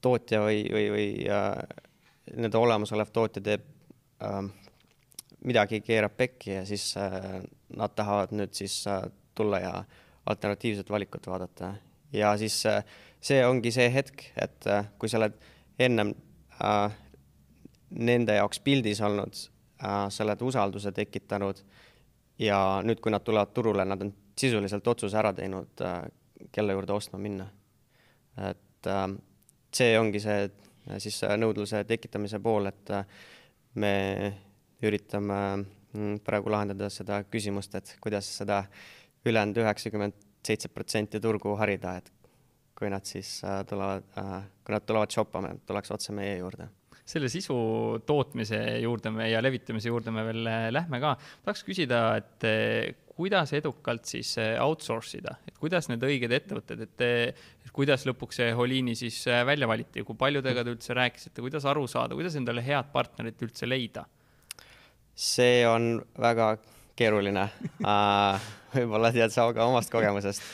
tootja 0.00 0.40
või, 0.44 0.62
või, 0.72 0.86
või 0.94 1.08
äh, 1.28 1.52
nende 2.36 2.58
olemasolev 2.58 3.12
tootja 3.12 3.42
teeb 3.44 3.66
ähm, 4.24 4.52
midagi, 5.44 5.80
keerab 5.84 6.16
pekki 6.16 6.56
ja 6.56 6.64
siis 6.66 6.90
äh, 6.96 7.42
nad 7.76 7.94
tahavad 7.94 8.32
nüüd 8.36 8.54
siis 8.56 8.80
äh, 8.90 9.02
tulla 9.38 9.60
ja 9.62 9.74
alternatiivset 10.26 10.90
valikut 10.90 11.26
vaadata. 11.26 11.74
ja 12.12 12.36
siis 12.36 12.66
äh, 12.66 12.84
see 13.20 13.42
ongi 13.46 13.72
see 13.74 13.88
hetk, 13.92 14.30
et 14.36 14.66
äh, 14.66 14.86
kui 14.98 15.08
sa 15.10 15.20
oled 15.20 15.36
ennem 15.78 16.14
äh, 16.62 16.94
nende 17.90 18.36
jaoks 18.38 18.60
pildis 18.60 19.00
olnud 19.00 19.34
äh,, 19.34 20.06
sa 20.10 20.24
oled 20.24 20.42
usalduse 20.42 20.92
tekitanud 20.92 21.62
ja 22.38 22.58
nüüd, 22.84 23.00
kui 23.02 23.12
nad 23.12 23.24
tulevad 23.24 23.54
turule, 23.54 23.84
nad 23.84 24.02
on 24.04 24.12
sisuliselt 24.38 24.86
otsuse 24.86 25.18
ära 25.18 25.32
teinud 25.34 25.82
äh,, 25.84 26.02
kelle 26.52 26.76
juurde 26.76 26.92
ostma 26.94 27.18
minna. 27.18 27.48
et 28.50 28.86
äh, 28.86 29.06
see 29.74 29.98
ongi 29.98 30.20
see 30.22 30.44
äh, 30.44 31.00
siis 31.02 31.18
äh, 31.26 31.34
nõudluse 31.40 31.82
tekitamise 31.88 32.40
pool, 32.42 32.70
et 32.70 32.92
äh, 32.94 33.04
me 33.74 33.92
üritame 34.84 35.40
mm, 35.56 36.20
praegu 36.24 36.52
lahendada 36.52 36.90
seda 36.92 37.22
küsimust, 37.26 37.74
et 37.74 37.96
kuidas 38.00 38.30
seda 38.40 38.62
ülejäänud 39.26 39.64
üheksakümmend 39.64 40.24
seitse 40.46 40.70
protsenti 40.72 41.20
turgu 41.20 41.56
harida, 41.58 41.98
et 41.98 42.12
kui 42.78 42.90
nad 42.92 43.04
siis 43.04 43.40
äh, 43.44 43.64
tulevad 43.66 44.06
kui 44.64 44.74
nad 44.76 44.86
tulevad 44.86 45.12
shoppama, 45.12 45.56
tuleks 45.66 45.90
otse 45.96 46.14
meie 46.14 46.38
juurde 46.38 46.68
selle 47.08 47.30
sisu 47.32 47.56
tootmise 48.06 48.60
juurde 48.82 49.12
me 49.14 49.30
ja 49.30 49.42
levitamise 49.44 49.88
juurde 49.90 50.12
me 50.14 50.24
veel 50.28 50.48
äh, 50.50 50.68
lähme 50.74 51.00
ka. 51.02 51.14
tahaks 51.44 51.64
küsida, 51.66 52.02
et 52.20 52.48
äh, 52.48 52.96
kuidas 53.18 53.52
edukalt 53.56 54.06
siis 54.06 54.36
outsource 54.62 55.18
ida, 55.18 55.38
et 55.48 55.56
kuidas 55.58 55.88
need 55.90 56.04
õiged 56.06 56.34
ettevõtted, 56.36 56.84
et 56.84 57.72
kuidas 57.74 58.04
lõpuks 58.06 58.38
see 58.38 58.52
Holiini 58.54 58.94
siis 58.98 59.16
välja 59.46 59.66
valiti, 59.66 60.04
kui 60.06 60.14
paljudega 60.18 60.62
te 60.62 60.70
üldse 60.76 60.94
rääkisite, 60.94 61.42
kuidas 61.42 61.66
aru 61.66 61.88
saada, 61.90 62.14
kuidas 62.14 62.38
endale 62.38 62.62
head 62.62 62.92
partnerit 62.94 63.42
üldse 63.42 63.66
leida? 63.66 64.06
see 65.18 65.64
on 65.66 65.96
väga 66.14 66.52
keeruline. 66.98 67.48
Võib-olla 68.74 69.10
tead 69.14 69.32
sa 69.34 69.48
ka 69.54 69.66
omast 69.66 69.90
kogemusest, 69.90 70.44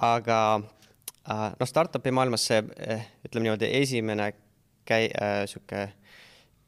aga 0.00 0.38
noh, 0.62 1.68
startup'i 1.68 2.12
maailmas 2.14 2.46
see 2.50 2.60
eh, 2.82 3.04
ütleme 3.26 3.48
niimoodi, 3.48 3.68
esimene 3.82 4.30
käi- 4.88 5.12
äh,, 5.22 5.44
sihuke 5.46 5.92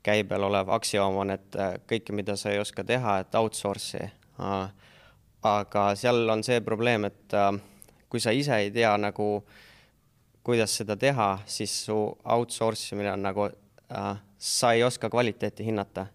käibel 0.04 0.42
olev 0.42 0.68
aktsioom 0.68 1.16
on, 1.16 1.30
et 1.34 1.56
äh, 1.56 1.76
kõike, 1.88 2.12
mida 2.12 2.36
sa 2.36 2.52
ei 2.52 2.60
oska 2.60 2.84
teha, 2.84 3.18
et 3.24 3.34
outsource'i 3.34 4.04
äh,. 4.04 4.72
aga 5.44 5.82
seal 5.94 6.28
on 6.32 6.42
see 6.44 6.60
probleem, 6.64 7.04
et 7.04 7.34
äh, 7.36 7.52
kui 8.08 8.20
sa 8.20 8.32
ise 8.32 8.56
ei 8.56 8.70
tea 8.70 8.92
nagu, 9.00 9.44
kuidas 10.44 10.76
seda 10.76 10.96
teha, 10.96 11.38
siis 11.46 11.72
su 11.86 11.96
outsource 12.24 12.94
imine 12.94 13.12
on 13.12 13.24
nagu 13.24 13.48
äh,, 13.48 14.14
sa 14.38 14.72
ei 14.72 14.84
oska 14.84 15.10
kvaliteeti 15.10 15.64
hinnata. 15.64 16.06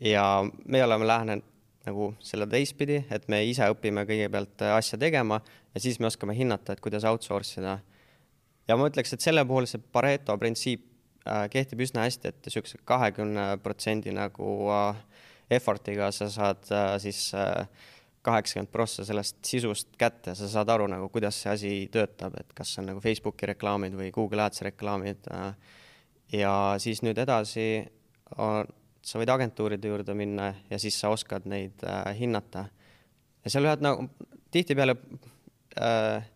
ja 0.00 0.44
me 0.64 0.84
oleme 0.84 1.06
lähenenud 1.06 1.44
nagu 1.86 2.10
selle 2.20 2.46
teistpidi, 2.50 3.04
et 3.10 3.28
me 3.30 3.44
ise 3.46 3.68
õpime 3.70 4.04
kõigepealt 4.08 4.64
äh, 4.66 4.74
asja 4.76 4.98
tegema 4.98 5.40
ja 5.74 5.80
siis 5.80 6.00
me 6.00 6.10
oskame 6.10 6.34
hinnata, 6.36 6.74
et 6.74 6.80
kuidas 6.80 7.04
outsource 7.04 7.60
ida. 7.60 7.78
ja 8.68 8.76
ma 8.76 8.88
ütleks, 8.90 9.14
et 9.14 9.24
selle 9.24 9.44
puhul 9.46 9.68
see 9.70 9.80
Pareto 9.92 10.36
printsiip 10.38 10.95
kehtib 11.50 11.82
üsna 11.86 12.06
hästi, 12.06 12.32
et 12.32 12.46
niisuguse 12.46 12.80
kahekümne 12.86 13.48
protsendi 13.64 14.14
nagu 14.14 14.70
äh, 14.72 15.02
effort'iga 15.50 16.10
sa 16.14 16.28
saad 16.30 16.70
äh, 16.74 16.96
siis 17.02 17.28
äh, 17.34 17.66
kaheksakümmend 18.26 18.72
prossa 18.72 19.04
sellest 19.06 19.38
sisust 19.46 19.94
kätte, 19.98 20.34
sa 20.34 20.48
saad 20.50 20.70
aru 20.74 20.88
nagu, 20.90 21.08
kuidas 21.14 21.38
see 21.42 21.52
asi 21.52 21.74
töötab, 21.92 22.34
et 22.40 22.50
kas 22.56 22.74
on 22.80 22.90
nagu 22.90 23.02
Facebooki 23.02 23.46
reklaamid 23.52 23.94
või 23.98 24.10
Google 24.14 24.46
Ads 24.46 24.64
reklaamid 24.66 25.30
äh,. 25.30 25.52
ja 26.34 26.54
siis 26.82 27.04
nüüd 27.06 27.18
edasi 27.22 27.84
on 28.42 28.66
sa 29.06 29.20
võid 29.20 29.30
agentuuride 29.30 29.92
juurde 29.92 30.16
minna 30.18 30.50
ja 30.70 30.78
siis 30.82 30.98
sa 30.98 31.12
oskad 31.14 31.46
neid 31.46 31.84
äh, 31.86 32.10
hinnata. 32.18 32.66
ja 33.44 33.52
seal 33.52 33.68
ühed 33.68 33.84
nagu 33.84 34.08
tihtipeale 34.50 34.96
äh,, 35.78 36.26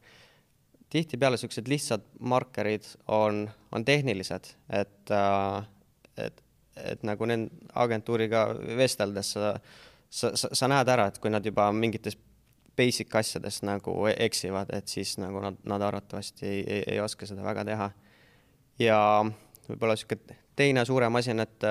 tihtipeale 0.90 1.38
niisugused 1.38 1.68
lihtsad 1.70 2.06
markerid 2.20 2.87
on, 3.09 3.44
on 3.73 3.85
tehnilised, 3.85 4.54
et 4.68 5.12
äh,, 5.14 5.68
et, 6.16 6.42
et 6.76 7.02
nagu 7.06 7.26
nende 7.28 7.70
agentuuriga 7.75 8.49
vesteldes 8.76 9.32
sa, 9.37 9.54
sa, 10.09 10.32
sa, 10.37 10.50
sa 10.52 10.68
näed 10.68 10.88
ära, 10.88 11.06
et 11.11 11.18
kui 11.23 11.32
nad 11.32 11.47
juba 11.47 11.70
mingites 11.73 12.18
basic 12.76 13.14
asjades 13.16 13.61
nagu 13.66 13.94
eksivad, 14.11 14.73
et 14.76 14.88
siis 14.88 15.16
nagu 15.20 15.42
nad, 15.44 15.59
nad 15.68 15.82
arvatavasti 15.82 16.47
ei, 16.47 16.61
ei, 16.66 16.85
ei 16.94 17.00
oska 17.00 17.28
seda 17.28 17.44
väga 17.44 17.64
teha. 17.68 17.90
ja 18.80 19.00
võib-olla 19.68 19.97
niisugune 19.97 20.38
teine 20.56 20.85
suurem 20.85 21.16
asi 21.16 21.35
on, 21.35 21.44
et 21.47 21.68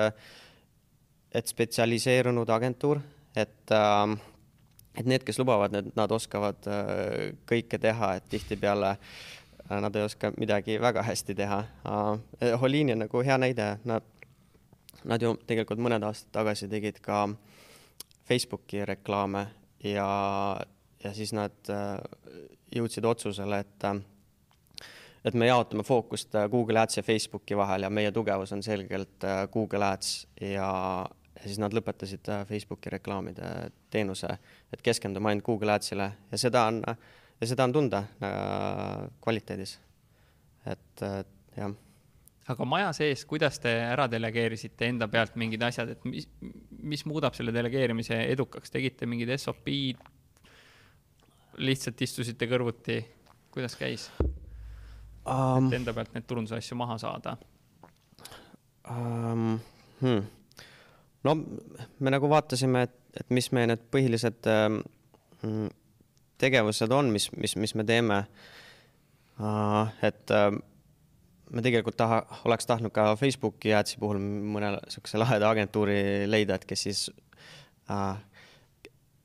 et 1.30 1.46
spetsialiseerunud 1.46 2.48
agentuur, 2.50 2.98
et 3.38 3.70
äh, 3.70 4.16
et 4.98 5.06
need, 5.06 5.24
kes 5.26 5.38
lubavad, 5.38 5.72
need, 5.74 5.90
nad 5.98 6.12
oskavad 6.12 6.66
äh, 6.70 7.30
kõike 7.48 7.78
teha, 7.82 8.14
et 8.18 8.26
tihtipeale 8.32 8.94
äh, 8.94 9.78
nad 9.82 9.96
ei 9.96 10.06
oska 10.06 10.32
midagi 10.38 10.80
väga 10.82 11.04
hästi 11.06 11.36
teha 11.38 11.60
äh,. 11.86 12.54
Holiini 12.60 12.96
on 12.96 13.04
nagu 13.04 13.22
hea 13.24 13.38
näide, 13.38 13.72
nad, 13.84 14.06
nad 15.04 15.22
ju 15.22 15.34
tegelikult 15.46 15.82
mõned 15.82 16.04
aastad 16.06 16.32
tagasi 16.40 16.68
tegid 16.70 17.00
ka 17.04 17.26
Facebooki 18.28 18.84
reklaame 18.86 19.46
ja, 19.84 20.08
ja 21.04 21.12
siis 21.14 21.32
nad 21.34 21.72
jõudsid 22.70 23.06
otsusele, 23.06 23.64
et 23.64 23.86
et 25.24 25.34
me 25.36 25.50
jaotame 25.50 25.82
fookust 25.84 26.32
Google 26.48 26.80
Ads 26.80 26.96
ja 26.96 27.02
Facebooki 27.04 27.56
vahel 27.58 27.84
ja 27.84 27.90
meie 27.92 28.12
tugevus 28.12 28.54
on 28.56 28.62
selgelt 28.64 29.26
Google 29.52 29.90
Ads 29.90 30.14
ja 30.40 30.70
ja 31.40 31.48
siis 31.48 31.60
nad 31.60 31.74
lõpetasid 31.74 32.28
Facebooki 32.48 32.92
reklaamide 32.92 33.70
teenuse, 33.90 34.34
et 34.72 34.82
keskendume 34.82 35.30
ainult 35.30 35.46
Google 35.46 35.74
Adsile 35.74 36.10
ja 36.30 36.38
seda 36.38 36.64
on, 36.70 36.80
ja 37.40 37.48
seda 37.48 37.66
on 37.66 37.74
tunda 37.74 38.04
äh, 38.22 39.06
kvaliteedis. 39.22 39.78
et 40.66 41.02
äh, 41.02 41.24
jah. 41.56 41.74
aga 42.48 42.64
maja 42.68 42.92
sees, 42.96 43.24
kuidas 43.26 43.58
te 43.62 43.72
ära 43.82 44.06
delegeerisite 44.10 44.88
enda 44.92 45.08
pealt 45.08 45.36
mingid 45.40 45.62
asjad, 45.62 45.94
et 45.94 46.04
mis, 46.04 46.28
mis 46.82 47.04
muudab 47.06 47.34
selle 47.34 47.54
delegeerimise 47.54 48.22
edukaks, 48.32 48.70
tegite 48.70 49.06
mingid 49.06 49.32
SOP-d, 49.36 50.10
lihtsalt 51.60 52.02
istusite 52.06 52.48
kõrvuti, 52.50 53.00
kuidas 53.50 53.76
käis 53.78 54.10
um,? 54.20 55.66
et 55.66 55.80
enda 55.80 55.94
pealt 55.96 56.14
neid 56.14 56.28
turundusasju 56.28 56.78
maha 56.78 56.98
saada 57.02 57.38
um,? 58.90 59.58
Hmm 60.00 60.28
no 61.26 61.34
me 62.00 62.12
nagu 62.12 62.30
vaatasime, 62.30 62.84
et, 62.88 62.96
et 63.18 63.34
mis 63.34 63.50
meie 63.56 63.70
need 63.70 63.82
põhilised 63.92 64.48
äh, 64.50 64.68
tegevused 66.40 66.92
on, 66.92 67.12
mis, 67.12 67.30
mis, 67.36 67.56
mis 67.60 67.76
me 67.76 67.86
teeme 67.88 68.24
uh,. 69.40 69.88
et 70.04 70.32
me 71.50 71.64
tegelikult 71.64 71.98
taha, 71.98 72.22
oleks 72.46 72.68
tahtnud 72.68 72.92
ka 72.94 73.14
Facebooki 73.20 73.74
ads'i 73.76 73.98
puhul 74.00 74.20
mõne 74.22 74.74
niisuguse 74.76 75.20
laheda 75.20 75.50
agentuuri 75.50 76.28
leida, 76.30 76.56
et 76.56 76.66
kes 76.68 76.84
siis 76.86 77.02
uh,, 77.90 78.14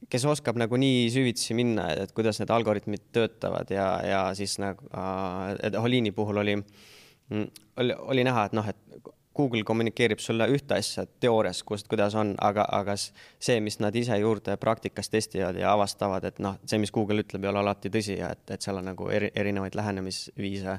kes 0.10 0.26
oskab 0.30 0.60
nagu 0.62 0.78
nii 0.80 1.08
süvitsi 1.13 1.58
minna, 1.58 1.88
et 2.06 2.13
kuidas 2.15 2.39
need 2.41 2.52
algoritmid 2.54 3.10
töötavad 3.15 3.71
ja, 3.74 3.88
ja 4.06 4.24
siis 4.38 4.58
nagu 4.62 4.88
uh,, 4.91 5.54
et 5.60 5.78
Holiini 5.80 6.13
puhul 6.15 6.41
oli, 6.43 6.58
mm, 6.58 7.48
oli, 7.84 8.00
oli 8.15 8.26
näha, 8.28 8.48
et 8.50 8.58
noh, 8.58 8.74
et 8.74 9.13
Google 9.36 9.63
kommunikeerib 9.67 10.19
sulle 10.24 10.48
ühte 10.52 10.78
asja 10.78 11.06
teoorias, 11.19 11.60
kust, 11.67 11.89
kuidas 11.91 12.15
on, 12.15 12.34
aga, 12.41 12.63
aga 12.78 12.95
see, 13.00 13.58
mis 13.63 13.80
nad 13.84 13.95
ise 13.95 14.15
juurde 14.21 14.56
praktikas 14.62 15.12
testivad 15.12 15.60
ja 15.60 15.74
avastavad, 15.74 16.24
et 16.30 16.39
noh, 16.43 16.56
see, 16.63 16.80
mis 16.80 16.93
Google 16.95 17.26
ütleb, 17.26 17.43
ei 17.43 17.52
ole 17.52 17.60
alati 17.60 17.91
tõsi 17.91 18.15
ja 18.19 18.32
et, 18.36 18.45
et 18.56 18.63
seal 18.63 18.80
on 18.80 18.88
nagu 18.91 19.10
eri, 19.12 19.32
erinevaid 19.36 19.76
lähenemisviise. 19.76 20.78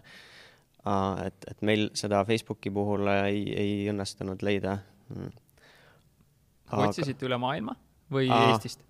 et, 1.27 1.49
et 1.51 1.62
meil 1.62 1.90
seda 1.95 2.25
Facebooki 2.25 2.71
puhul 2.71 3.09
ei, 3.12 3.45
ei 3.53 3.77
õnnestunud 3.92 4.42
leida. 4.47 4.79
Mm. 5.14 5.31
otsisite 6.88 7.29
üle 7.29 7.38
maailma 7.38 7.77
või 8.11 8.31
Aa. 8.31 8.53
Eestist? 8.53 8.81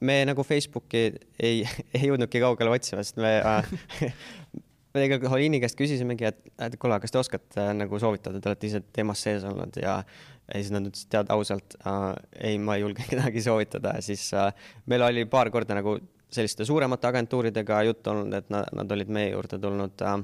me 0.00 0.16
nagu 0.28 0.44
Facebooki 0.44 1.02
ei, 1.40 1.64
ei 1.96 2.06
jõudnudki 2.06 2.40
kaugele 2.40 2.70
otsima, 2.76 3.02
sest 3.02 3.18
me 3.20 3.34
me 4.96 5.04
tegelikult 5.04 5.32
Holiini 5.32 5.60
käest 5.62 5.76
küsisimegi, 5.78 6.30
et, 6.30 6.40
et 6.66 6.76
kuule, 6.80 6.98
kas 7.02 7.12
te 7.12 7.20
oskate 7.20 7.60
äh, 7.62 7.74
nagu 7.76 8.00
soovitada, 8.00 8.40
te 8.40 8.50
olete 8.50 8.70
ise 8.70 8.82
teemas 8.96 9.22
sees 9.26 9.44
olnud 9.46 9.76
ja 9.82 10.00
ja 10.46 10.60
siis 10.60 10.70
nad 10.70 10.86
ütlesid, 10.86 11.10
tead 11.10 11.30
ausalt 11.34 11.74
äh,, 11.82 12.04
ei, 12.50 12.58
ma 12.62 12.76
ei 12.76 12.84
julge 12.84 13.06
kedagi 13.10 13.42
soovitada. 13.42 13.96
Siis 14.04 14.28
äh, 14.38 14.50
meil 14.86 15.02
oli 15.06 15.26
paar 15.30 15.50
korda 15.54 15.78
nagu 15.78 15.96
selliste 16.32 16.66
suuremate 16.66 17.08
agentuuridega 17.10 17.82
juttu 17.88 18.12
olnud, 18.12 18.34
et 18.34 18.50
nad, 18.54 18.70
nad 18.78 18.92
olid 18.94 19.10
meie 19.12 19.32
juurde 19.32 19.58
tulnud 19.62 20.06
äh,, 20.06 20.18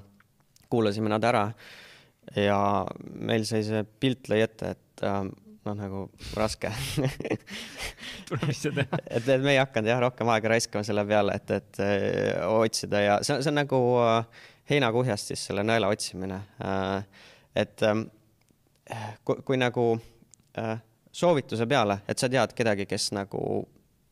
kuulasime 0.70 1.12
nad 1.12 1.24
ära. 1.26 1.48
Ja 2.38 2.58
meil 3.18 3.42
sai 3.48 3.64
see 3.66 3.82
pilt 4.00 4.30
lõi 4.30 4.44
ette, 4.44 4.76
et 4.76 5.02
äh, 5.08 5.24
noh, 5.66 5.76
nagu 5.78 6.04
raske. 6.38 6.70
Tuleb 8.28 8.52
ise 8.52 8.72
teha. 8.74 9.02
et, 9.16 9.26
et 9.26 9.42
me 9.42 9.54
ei 9.54 9.60
hakanud 9.60 9.90
jah 9.90 10.00
rohkem 10.02 10.30
aega 10.34 10.54
raiskama 10.54 10.86
selle 10.86 11.04
peale, 11.08 11.36
et, 11.38 11.54
et 11.58 11.82
äh, 11.82 12.46
otsida 12.46 13.02
ja 13.02 13.18
see, 13.26 13.40
see 13.42 13.52
on 13.52 13.60
nagu 13.62 13.82
äh, 14.02 14.46
heinakuhjast 14.72 15.32
siis 15.32 15.46
selle 15.48 15.64
nõela 15.66 15.90
otsimine. 15.92 16.40
Äh, 16.64 17.26
et 17.62 17.82
ähm, 17.86 18.06
kui, 19.24 19.42
kui 19.46 19.58
nagu 19.60 19.86
äh, 20.58 20.76
soovituse 21.12 21.66
peale, 21.68 22.00
et 22.08 22.18
sa 22.18 22.30
tead 22.32 22.54
kedagi, 22.56 22.86
kes 22.90 23.10
nagu 23.16 23.42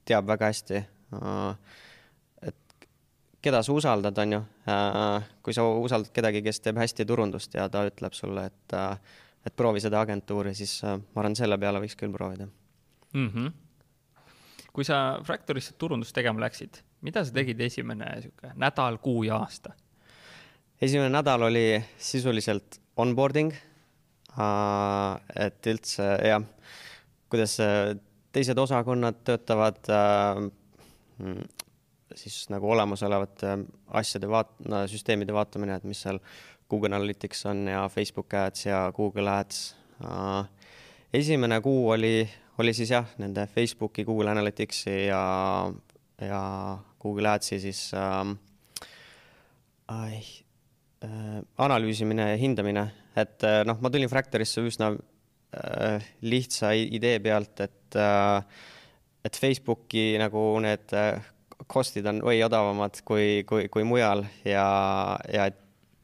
teab 0.08 0.28
väga 0.28 0.50
hästi, 0.50 0.82
äh, 1.16 1.78
et 2.50 2.86
keda 3.42 3.62
sa 3.64 3.76
usaldad, 3.76 4.20
on 4.24 4.36
ju, 4.36 4.42
kui 5.42 5.56
sa 5.56 5.64
usaldad 5.64 6.12
kedagi, 6.16 6.44
kes 6.44 6.60
teeb 6.64 6.80
hästi 6.80 7.08
turundust 7.08 7.56
ja 7.56 7.68
ta 7.72 7.86
ütleb 7.88 8.16
sulle, 8.16 8.46
et, 8.52 8.76
et 9.46 9.56
proovi 9.56 9.80
seda 9.80 10.02
agentuuri, 10.04 10.54
siis 10.54 10.82
ma 10.84 11.22
arvan, 11.22 11.38
selle 11.38 11.58
peale 11.58 11.80
võiks 11.82 11.96
küll 11.98 12.12
proovida 12.14 12.46
mm. 13.14 13.28
-hmm 13.34 13.58
kui 14.72 14.84
sa 14.86 15.18
Fractorisse 15.26 15.74
turundust 15.78 16.14
tegema 16.14 16.44
läksid, 16.44 16.76
mida 17.02 17.24
sa 17.24 17.34
tegid 17.34 17.60
esimene 17.60 18.10
sihuke 18.22 18.52
nädal, 18.54 19.00
kuu 19.02 19.24
ja 19.26 19.40
aasta? 19.42 19.72
Esimene 20.80 21.10
nädal 21.12 21.42
oli 21.48 21.82
sisuliselt 21.98 22.80
onboarding 22.96 23.52
et 25.44 25.66
üldse 25.66 26.06
jah, 26.24 26.44
kuidas 27.30 27.56
äh, 27.64 27.96
teised 28.32 28.58
osakonnad 28.58 29.24
töötavad 29.26 29.90
uh,, 29.90 30.46
siis 32.14 32.46
nagu 32.50 32.70
olemasolevate 32.70 33.56
asjade 34.00 34.30
vaat-, 34.30 34.56
süsteemide 34.90 35.34
vaatamine, 35.34 35.76
et 35.76 35.84
mis 35.86 36.00
seal 36.02 36.18
Google 36.70 36.94
Analytics 36.94 37.44
on 37.50 37.66
ja 37.68 37.84
Facebook 37.92 38.34
Ads 38.34 38.66
ja 38.66 38.86
Google 38.96 39.30
Ads 39.30 39.74
esimene 41.12 41.60
kuu 41.60 41.90
oli, 41.90 42.28
oli 42.58 42.74
siis 42.74 42.90
jah, 42.94 43.06
nende 43.18 43.46
Facebooki, 43.50 44.04
Google 44.04 44.30
Analyticsi 44.30 45.06
ja, 45.06 45.22
ja 46.22 46.42
Google 47.02 47.34
Adsi 47.34 47.60
siis 47.60 47.90
uh, 47.94 48.30
analüüsimine 51.00 52.26
ja 52.32 52.36
hindamine, 52.36 52.82
et 53.16 53.46
uh, 53.48 53.62
noh, 53.64 53.78
ma 53.80 53.90
tulin 53.92 54.10
Fractorisse 54.10 54.60
üsna 54.68 54.90
uh, 54.92 56.10
lihtsa 56.22 56.74
idee 56.76 57.20
pealt, 57.24 57.60
et 57.66 57.76
et 59.20 59.36
Facebooki 59.36 60.14
nagu 60.20 60.40
need 60.62 60.92
cost'id 61.68 62.06
on 62.06 62.20
või 62.22 62.38
odavamad 62.44 63.00
kui, 63.04 63.42
kui, 63.48 63.66
kui 63.68 63.82
mujal 63.84 64.22
ja, 64.46 64.62
ja 65.26 65.48
et 65.50 65.58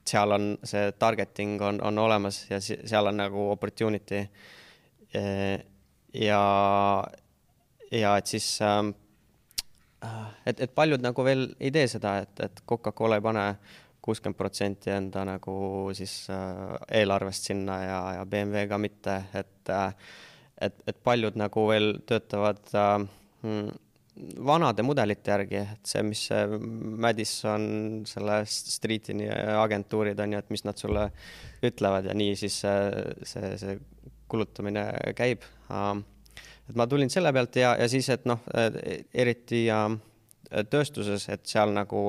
seal 0.06 0.34
on 0.34 0.48
see 0.66 0.90
targeting 0.98 1.62
on, 1.62 1.80
on 1.84 1.98
olemas 1.98 2.44
ja 2.50 2.60
seal 2.60 3.10
on 3.10 3.18
nagu 3.22 3.48
opportunity. 3.50 4.26
ja, 6.14 6.42
ja 7.90 8.16
et 8.16 8.26
siis, 8.26 8.58
ähm, 8.62 8.92
et, 10.46 10.60
et 10.60 10.74
paljud 10.74 11.02
nagu 11.02 11.24
veel 11.24 11.48
ei 11.60 11.72
tee 11.74 11.86
seda, 11.90 12.18
et, 12.22 12.40
et 12.40 12.62
Coca-Cola 12.68 13.18
ei 13.18 13.24
pane 13.24 13.46
kuuskümmend 14.06 14.38
protsenti 14.38 14.92
enda 14.94 15.24
nagu 15.26 15.56
siis 15.96 16.28
äh, 16.30 16.76
eelarvest 17.00 17.50
sinna 17.50 17.80
ja, 17.82 17.98
ja 18.20 18.26
BMW 18.26 18.68
ka 18.70 18.78
mitte, 18.78 19.16
et, 19.34 19.72
äh, 19.72 20.12
et, 20.68 20.78
et 20.86 21.00
paljud 21.04 21.38
nagu 21.38 21.66
veel 21.70 21.98
töötavad 22.06 22.62
äh, 22.78 22.92
mm, 23.42 23.66
vanade 24.46 24.84
mudelite 24.86 25.34
järgi, 25.34 25.58
et 25.74 25.90
see, 25.90 26.04
mis 26.06 26.22
see 26.30 26.60
Madison, 27.04 27.66
selle 28.08 28.38
Streetini 28.48 29.26
agentuurid 29.58 30.22
on 30.22 30.36
ju, 30.36 30.44
et 30.44 30.54
mis 30.54 30.64
nad 30.64 30.78
sulle 30.80 31.08
ütlevad 31.66 32.08
ja 32.08 32.14
nii 32.16 32.38
siis 32.38 32.62
see, 32.62 33.50
see, 33.60 33.76
kulutamine 34.30 34.86
käib. 35.18 35.44
et 35.68 36.78
ma 36.78 36.86
tulin 36.88 37.12
selle 37.12 37.30
pealt 37.36 37.60
ja, 37.60 37.74
ja 37.76 37.90
siis, 37.92 38.08
et 38.10 38.24
noh, 38.26 38.40
eriti 39.14 39.66
tööstuses, 40.72 41.28
et 41.28 41.44
seal 41.46 41.76
nagu 41.76 42.08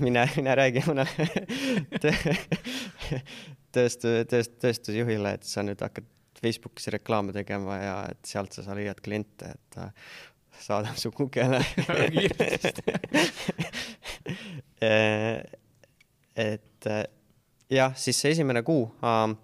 mine, 0.00 0.26
mine 0.36 0.56
räägi 0.58 0.84
mõnele 0.86 1.26
tööstu-, 3.74 4.16
tööst-, 4.30 4.56
tööstusjuhile, 4.62 5.36
et 5.38 5.46
sa 5.48 5.64
nüüd 5.66 5.80
hakkad 5.84 6.08
Facebookis 6.40 6.88
reklaame 6.94 7.34
tegema 7.36 7.76
ja 7.76 7.96
et 8.08 8.24
sealt 8.28 8.54
sa 8.56 8.74
leiad 8.76 9.00
kliente, 9.04 9.52
et 9.52 9.80
saadab 10.60 10.96
su 11.00 11.10
kukele 11.12 11.60
eh, 14.80 15.40
et 16.48 16.88
eh, 16.90 17.04
jah, 17.70 17.94
siis 17.96 18.20
see 18.20 18.34
esimene 18.34 18.62
kuu 18.66 18.84
ähm, 19.06 19.36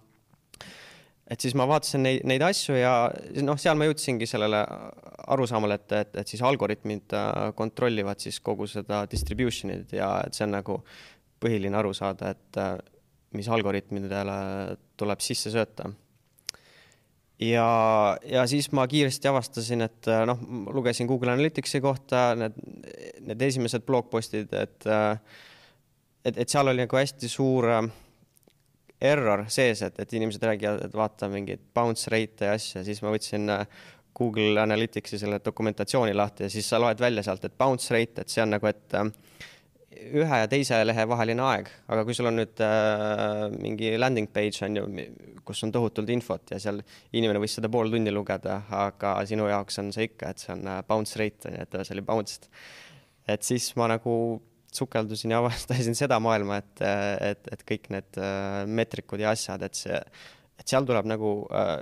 et 1.30 1.42
siis 1.42 1.56
ma 1.58 1.66
vaatasin 1.68 2.04
neid, 2.06 2.24
neid 2.28 2.44
asju 2.46 2.76
ja 2.78 2.94
noh, 3.44 3.58
seal 3.58 3.78
ma 3.78 3.88
jõudsingi 3.88 4.28
sellele 4.30 4.62
arusaamale, 5.34 5.80
et, 5.80 5.94
et, 5.98 6.16
et 6.22 6.32
siis 6.32 6.42
algoritmid 6.46 7.14
äh, 7.18 7.50
kontrollivad 7.58 8.22
siis 8.22 8.38
kogu 8.44 8.68
seda 8.70 9.04
distribution'it 9.10 9.96
ja 9.98 10.12
et 10.26 10.38
see 10.38 10.46
on 10.46 10.54
nagu 10.54 10.80
põhiline 11.42 11.76
aru 11.78 11.92
saada, 11.96 12.32
et 12.36 12.60
äh, 12.62 12.76
mis 13.36 13.48
algoritmidele 13.52 14.36
tuleb 14.96 15.22
sisse 15.24 15.52
sööta. 15.52 15.90
Ja, 17.42 17.66
ja 18.24 18.46
siis 18.48 18.70
ma 18.72 18.86
kiiresti 18.88 19.28
avastasin, 19.28 19.84
et 19.84 20.08
äh, 20.08 20.22
noh, 20.28 20.40
lugesin 20.72 21.10
Google 21.10 21.34
Analyticsi 21.34 21.82
kohta 21.84 22.30
need, 22.38 22.56
need 23.26 23.42
esimesed 23.50 23.84
blogpostid, 23.88 24.54
et 24.56 24.88
et, 26.26 26.38
et 26.42 26.48
seal 26.50 26.66
oli 26.66 26.82
nagu 26.82 26.98
hästi 26.98 27.28
suur 27.30 27.68
äh, 27.70 27.84
error 29.00 29.44
sees, 29.52 29.82
et, 29.84 29.98
et 30.00 30.16
inimesed 30.16 30.42
räägivad, 30.48 30.86
et 30.86 30.94
vaata 30.96 31.28
mingeid 31.32 31.60
bounce 31.74 32.10
rate'e 32.12 32.48
ja 32.48 32.56
asju, 32.56 32.84
siis 32.86 33.02
ma 33.04 33.12
võtsin 33.12 33.50
Google 34.16 34.62
Analyticsi 34.62 35.18
selle 35.20 35.42
dokumentatsiooni 35.44 36.14
lahti 36.16 36.46
ja 36.46 36.52
siis 36.52 36.68
sa 36.70 36.80
loed 36.80 37.00
välja 37.00 37.26
sealt, 37.26 37.44
et 37.44 37.58
bounce 37.58 37.92
rate, 37.92 38.24
et 38.24 38.32
see 38.32 38.44
on 38.44 38.54
nagu, 38.56 38.70
et 38.70 38.96
ühe 39.96 40.38
ja 40.40 40.48
teise 40.50 40.78
lehe 40.84 41.04
vaheline 41.08 41.44
aeg, 41.44 41.68
aga 41.92 42.04
kui 42.06 42.16
sul 42.16 42.28
on 42.30 42.38
nüüd 42.40 42.62
äh, 42.64 43.46
mingi 43.56 43.94
landing 43.98 44.28
page 44.32 44.64
on 44.66 44.78
ju, 44.78 44.86
kus 45.46 45.62
on 45.66 45.72
tohutult 45.74 46.10
infot 46.12 46.52
ja 46.52 46.58
seal 46.62 46.80
inimene 47.16 47.40
võis 47.42 47.56
seda 47.58 47.70
pool 47.72 47.92
tundi 47.92 48.12
lugeda, 48.14 48.60
aga 48.84 49.16
sinu 49.28 49.48
jaoks 49.50 49.80
on 49.82 49.92
see 49.94 50.10
ikka, 50.10 50.32
et 50.32 50.42
see 50.44 50.52
on 50.56 50.66
äh, 50.72 50.82
bounce 50.88 51.20
rate 51.20 51.50
on 51.50 51.56
ju, 51.58 51.64
et 51.66 51.78
see 51.82 51.96
oli 51.96 52.06
bounced. 52.06 52.50
et 53.28 53.42
siis 53.46 53.72
ma 53.76 53.88
nagu 53.96 54.16
sukeldusin 54.76 55.34
ja 55.34 55.40
avastasin 55.42 55.98
seda 55.98 56.18
maailma, 56.22 56.60
et, 56.62 56.84
et, 57.32 57.52
et 57.56 57.66
kõik 57.68 57.90
need 57.94 58.20
äh, 58.20 58.62
meetrikud 58.68 59.22
ja 59.22 59.34
asjad, 59.36 59.64
et 59.66 59.78
see, 59.78 59.98
et 60.56 60.68
seal 60.68 60.86
tuleb 60.88 61.08
nagu 61.10 61.38
äh, 61.50 61.74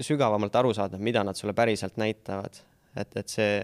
sügavamalt 0.00 0.56
aru 0.60 0.74
saada, 0.76 1.00
mida 1.00 1.24
nad 1.26 1.38
sulle 1.38 1.54
päriselt 1.56 1.96
näitavad, 2.00 2.60
et, 3.00 3.16
et 3.16 3.32
see 3.32 3.54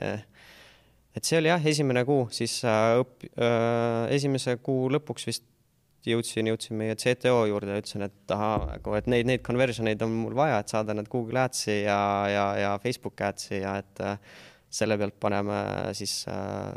et 1.16 1.24
see 1.24 1.38
oli 1.40 1.48
jah, 1.48 1.68
esimene 1.72 2.04
kuu, 2.08 2.26
siis 2.34 2.58
äh, 2.68 2.94
õp- 3.00 3.28
äh,, 3.40 4.14
esimese 4.16 4.58
kuu 4.64 4.90
lõpuks 4.92 5.28
vist 5.30 5.46
jõudsin, 6.06 6.46
jõudsin 6.52 6.76
meie 6.78 6.94
CTO 7.00 7.46
juurde 7.50 7.80
ütlesin, 7.80 8.04
et 8.06 8.34
ahah, 8.34 8.68
nagu, 8.76 8.92
et 8.98 9.08
neid, 9.10 9.26
neid 9.26 9.42
conversion 9.46 9.88
eid 9.90 10.04
on 10.04 10.12
mul 10.14 10.36
vaja, 10.38 10.60
et 10.62 10.70
saada 10.70 10.94
need 10.94 11.08
Google 11.10 11.40
Adsi 11.42 11.80
ja, 11.80 11.98
ja, 12.30 12.44
ja 12.60 12.74
Facebook 12.82 13.20
Adsi 13.26 13.58
ja 13.58 13.78
et 13.80 14.04
selle 14.76 14.98
pealt 15.00 15.16
paneme 15.22 15.56
siis 15.96 16.20
äh, 16.30 16.76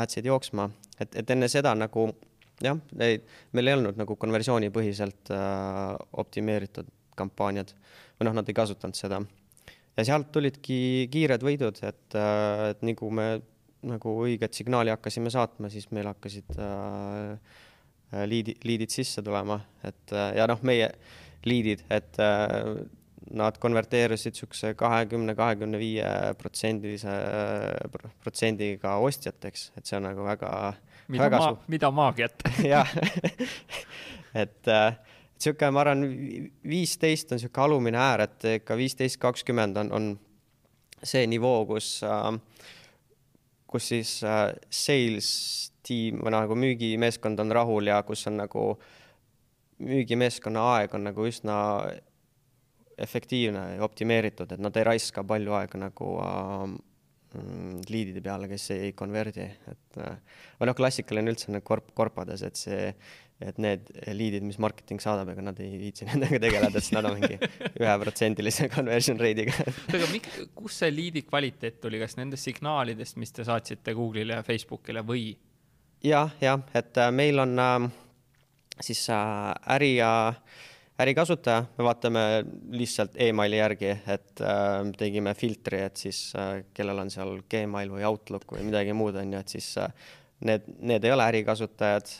adsid 0.00 0.26
jooksma, 0.26 0.68
et, 1.00 1.14
et 1.20 1.30
enne 1.34 1.48
seda 1.52 1.74
nagu 1.76 2.08
jah, 2.62 2.78
neid, 2.98 3.26
meil 3.56 3.70
ei 3.70 3.76
olnud 3.76 3.98
nagu 4.00 4.16
konversioonipõhiselt 4.20 5.32
äh, 5.34 5.94
optimeeritud 6.22 6.88
kampaaniad 7.18 7.72
või 8.18 8.28
noh, 8.28 8.36
nad 8.38 8.48
ei 8.48 8.56
kasutanud 8.56 8.96
seda. 8.96 9.20
Ja 9.96 10.06
sealt 10.08 10.30
tulidki 10.32 11.08
kiired 11.12 11.42
võidud, 11.44 11.82
et, 11.84 12.16
äh, 12.16 12.70
et 12.72 12.86
nii 12.86 12.96
kui 12.98 13.12
me 13.14 13.28
nagu 13.88 14.14
õiget 14.24 14.54
signaali 14.54 14.92
hakkasime 14.94 15.32
saatma, 15.34 15.70
siis 15.72 15.88
meil 15.90 16.08
hakkasid 16.12 16.56
äh, 16.56 17.60
äh 18.12 18.24
liidi, 18.28 18.54
liidid 18.64 18.94
sisse 18.94 19.24
tulema, 19.24 19.58
et 19.84 20.14
äh, 20.14 20.32
ja 20.38 20.46
noh, 20.50 20.62
meie 20.62 20.92
liidid, 21.48 21.82
et 21.90 22.20
äh, 22.22 22.84
nad 23.30 23.58
konverteerusid 23.62 24.34
niisuguse 24.34 24.72
kahekümne, 24.78 25.34
kahekümne 25.38 25.78
viie 25.80 26.08
protsendilise 26.40 27.14
protsendiga 28.24 28.96
ostjateks, 29.04 29.70
et 29.78 29.88
see 29.88 29.98
on 29.98 30.08
nagu 30.08 30.26
väga, 30.26 30.50
väga 31.12 31.40
ma, 31.44 31.54
mida 31.72 31.92
maagiat? 31.94 32.44
Jah. 32.72 32.92
Et 34.34 34.68
äh, 34.72 34.98
niisugune, 35.36 35.72
ma 35.76 35.84
arvan, 35.86 36.04
viisteist 36.68 37.32
on 37.32 37.40
niisugune 37.40 37.66
alumine 37.68 38.02
äär, 38.02 38.26
et 38.28 38.50
ikka 38.58 38.78
viisteist, 38.80 39.20
kakskümmend 39.22 39.80
on, 39.84 39.92
on 39.92 40.12
see 41.02 41.26
nivoo, 41.30 41.66
kus 41.70 41.98
äh,, 42.06 42.30
kus 43.72 43.88
siis 43.88 44.18
äh, 44.26 44.50
sales 44.70 45.28
tiim 45.86 46.20
või 46.22 46.34
nagu 46.34 46.56
müügimeeskond 46.58 47.40
on 47.42 47.52
rahul 47.54 47.88
ja 47.88 48.02
kus 48.06 48.26
on 48.30 48.38
nagu 48.42 48.66
müügimeeskonna 49.82 50.64
aeg 50.76 50.94
on 50.94 51.08
nagu 51.08 51.26
üsna 51.26 51.56
efektiivne 52.98 53.66
ja 53.76 53.84
optimeeritud, 53.84 54.52
et 54.52 54.62
nad 54.62 54.76
ei 54.76 54.88
raiska 54.92 55.24
palju 55.28 55.54
aega 55.58 55.80
nagu 55.86 56.14
äh, 56.22 56.76
liidide 57.88 58.22
peale, 58.24 58.48
kes 58.50 58.70
ei 58.76 58.92
konverdi, 58.96 59.48
et 59.72 60.00
äh, 60.02 60.40
või 60.60 60.70
noh, 60.70 60.76
klassikaline 60.78 61.32
üldse 61.32 61.50
on 61.52 61.60
korp, 61.64 61.92
korpades, 61.96 62.44
et 62.46 62.60
see 62.60 62.88
et 63.42 63.56
need 63.58 63.88
liidid, 64.14 64.44
mis 64.46 64.58
marketing 64.62 65.00
saadab, 65.02 65.32
ega 65.32 65.44
nad 65.44 65.58
ei 65.62 65.74
viitsi 65.80 66.06
nendega 66.10 66.38
tegeleda, 66.42 66.78
sest 66.78 66.94
nad 66.96 67.08
on 67.08 67.18
mingi 67.18 67.38
üheprotsendilise 67.82 68.68
conversion 68.72 69.20
rate'iga 69.20 69.56
aga 69.66 70.10
mik-, 70.12 70.30
kust 70.58 70.82
see 70.84 70.92
liidi 70.94 71.24
kvaliteet 71.26 71.80
tuli, 71.82 72.00
kas 72.02 72.14
nendest 72.20 72.48
signaalidest, 72.48 73.18
mis 73.22 73.34
te 73.34 73.46
saatsite 73.48 73.96
Google'ile 73.98 74.38
ja 74.38 74.46
Facebookile 74.46 75.04
või? 75.06 75.32
jah, 76.06 76.30
jah, 76.42 76.62
et 76.78 76.98
äh, 76.98 77.10
meil 77.14 77.42
on 77.42 77.58
äh, 77.62 77.88
siis 78.80 79.04
äh, 79.10 79.74
äri 79.76 79.96
ja 79.96 80.12
ärikasutaja, 81.00 81.64
me 81.78 81.84
vaatame 81.86 82.24
lihtsalt 82.76 83.16
emaili 83.16 83.56
järgi, 83.58 83.94
et 84.12 84.42
äh, 84.44 84.82
tegime 84.98 85.32
filtri, 85.34 85.80
et 85.86 85.96
siis 85.96 86.32
äh, 86.36 86.64
kellel 86.74 87.00
on 87.04 87.10
seal 87.10 87.38
Gmail 87.50 87.94
või 87.94 88.04
Outlook 88.08 88.52
või 88.52 88.66
midagi 88.68 88.92
muud, 88.96 89.16
on 89.16 89.32
ju, 89.32 89.40
et 89.40 89.56
siis 89.56 89.72
äh, 89.80 89.94
need, 90.44 90.68
need 90.80 91.04
ei 91.08 91.14
ole 91.14 91.30
ärikasutajad 91.32 92.12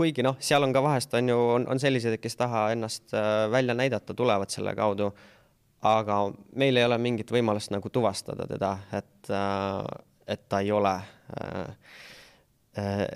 kuigi 0.00 0.24
noh, 0.24 0.38
seal 0.40 0.64
on 0.64 0.72
ka 0.72 0.80
vahest 0.84 1.12
on 1.18 1.28
ju, 1.28 1.36
on, 1.56 1.66
on 1.68 1.80
selliseid, 1.80 2.16
kes 2.22 2.38
taha 2.40 2.70
ennast 2.74 3.12
äh, 3.16 3.44
välja 3.52 3.76
näidata, 3.76 4.16
tulevad 4.16 4.52
selle 4.52 4.72
kaudu. 4.78 5.10
aga 5.80 6.16
meil 6.60 6.76
ei 6.76 6.84
ole 6.84 6.98
mingit 7.00 7.30
võimalust 7.32 7.72
nagu 7.72 7.88
tuvastada 7.88 8.44
teda, 8.48 8.74
et, 8.96 9.30
äh, 9.32 9.84
et 10.28 10.42
ta 10.48 10.60
ei 10.60 10.72
ole. 10.72 10.94
Äh, 11.36 11.68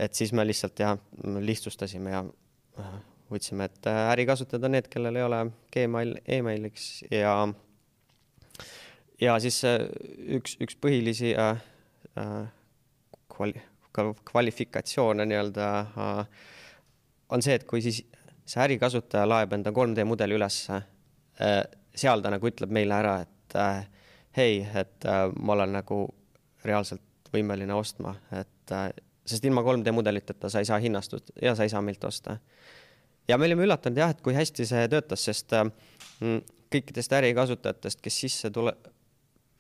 et 0.05 0.15
siis 0.19 0.33
me 0.35 0.45
lihtsalt 0.45 0.81
jah, 0.83 0.99
lihtsustasime 1.25 2.11
ja 2.11 2.25
võtsime, 3.33 3.69
et 3.69 3.87
ärikasutajad 3.89 4.67
on 4.69 4.75
need, 4.77 4.89
kellel 4.93 5.17
ei 5.17 5.25
ole 5.27 5.41
Gmail 5.73 6.17
e, 6.19 6.25
emailiks 6.39 6.89
ja 7.11 7.35
ja 9.21 9.37
siis 9.43 9.61
üks, 9.65 10.57
üks 10.63 10.77
põhilisi 10.81 11.33
äh, 11.39 11.63
kvali-, 13.33 13.65
kvalifikatsioone 14.31 15.27
nii-öelda 15.31 15.71
äh, 15.81 16.43
on 17.35 17.45
see, 17.45 17.57
et 17.57 17.65
kui 17.69 17.83
siis 17.85 18.03
see 18.45 18.61
ärikasutaja 18.65 19.29
laeb 19.29 19.55
enda 19.57 19.73
3D 19.73 20.05
mudeli 20.05 20.37
ülesse, 20.37 20.77
seal 21.97 22.21
ta 22.21 22.31
nagu 22.31 22.47
ütleb 22.47 22.71
meile 22.77 22.99
ära, 22.99 23.15
et 23.25 23.57
hei, 24.37 24.59
et 24.77 25.07
ma 25.41 25.55
olen 25.57 25.73
nagu 25.79 26.03
reaalselt 26.69 27.33
võimeline 27.33 27.73
ostma, 27.75 28.13
et 28.37 28.75
sest 29.25 29.45
ilma 29.49 29.65
3D 29.65 29.93
mudeliteta 29.97 30.51
sa 30.53 30.61
ei 30.61 30.69
saa 30.69 30.79
hinnastust 30.83 31.33
ja 31.43 31.55
sa 31.57 31.65
ei 31.65 31.73
saa 31.73 31.83
meilt 31.83 32.05
osta. 32.05 32.37
Ja 33.29 33.39
me 33.39 33.49
olime 33.49 33.67
üllatunud 33.67 33.99
jah, 33.99 34.13
et 34.15 34.21
kui 34.25 34.37
hästi 34.37 34.67
see 34.69 34.89
töötas, 34.93 35.25
sest 35.29 35.55
mm, 35.57 36.43
kõikidest 36.75 37.15
ärikasutajatest, 37.21 38.03
kes 38.05 38.21
sisse 38.27 38.51
tule, 38.55 38.75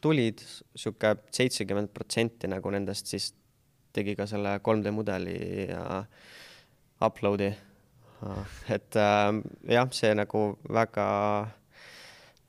tulid, 0.04 0.42
sihuke 0.76 1.14
seitsekümmend 1.32 1.92
protsenti 1.94 2.50
nagu 2.50 2.72
nendest 2.74 3.10
siis 3.12 3.30
tegi 3.94 4.16
ka 4.18 4.26
selle 4.28 4.58
3D 4.64 4.92
mudeli 4.94 5.36
ja 5.70 6.02
upload'i. 7.04 7.52
et 8.72 8.96
äh, 8.96 9.30
jah, 9.76 9.88
see 9.92 10.12
nagu 10.16 10.42
väga, 10.72 11.06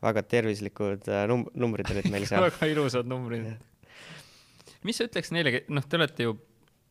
väga 0.04 0.24
tervislikud 0.32 1.10
äh, 1.12 1.26
num-, 1.30 1.48
numbrid 1.54 1.90
olid 1.92 2.10
meil 2.14 2.28
seal 2.30 2.46
väga 2.50 2.70
ilusad 2.72 3.10
numbrid. 3.10 3.50
mis 4.88 5.00
sa 5.00 5.08
ütleks 5.10 5.34
neile, 5.36 5.64
noh, 5.68 5.86
te 5.86 6.00
olete 6.00 6.30
ju 6.30 6.38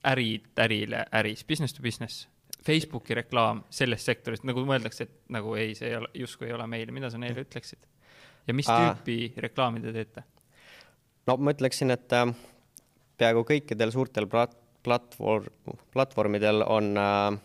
ärid 0.04 0.60
ärile 0.60 1.06
äris, 1.12 1.44
business 1.48 1.72
to 1.72 1.82
business, 1.82 2.28
Facebooki 2.64 3.16
reklaam 3.18 3.62
selles 3.72 4.04
sektoris, 4.06 4.44
nagu 4.48 4.64
mõeldakse, 4.64 5.06
et 5.06 5.34
nagu 5.34 5.54
ei, 5.60 5.74
see 5.76 5.90
ei 5.90 5.98
ole, 5.98 6.08
justkui 6.24 6.48
ei 6.48 6.56
ole 6.56 6.66
meil, 6.70 6.92
mida 6.96 7.10
sa 7.12 7.20
neile 7.20 7.44
ütleksid? 7.44 7.90
ja 8.44 8.54
mis 8.56 8.68
tüüpi 8.68 9.34
reklaami 9.40 9.82
te 9.84 9.92
teete? 9.94 10.24
no 11.28 11.36
ma 11.40 11.54
ütleksin, 11.54 11.92
et 11.94 12.12
äh, 12.16 12.28
peaaegu 13.20 13.44
kõikidel 13.48 13.92
suurtel 13.94 14.28
plat-, 14.30 14.56
platvorm, 14.84 15.78
platvormidel 15.94 16.64
on 16.66 16.92
äh,, 17.00 17.38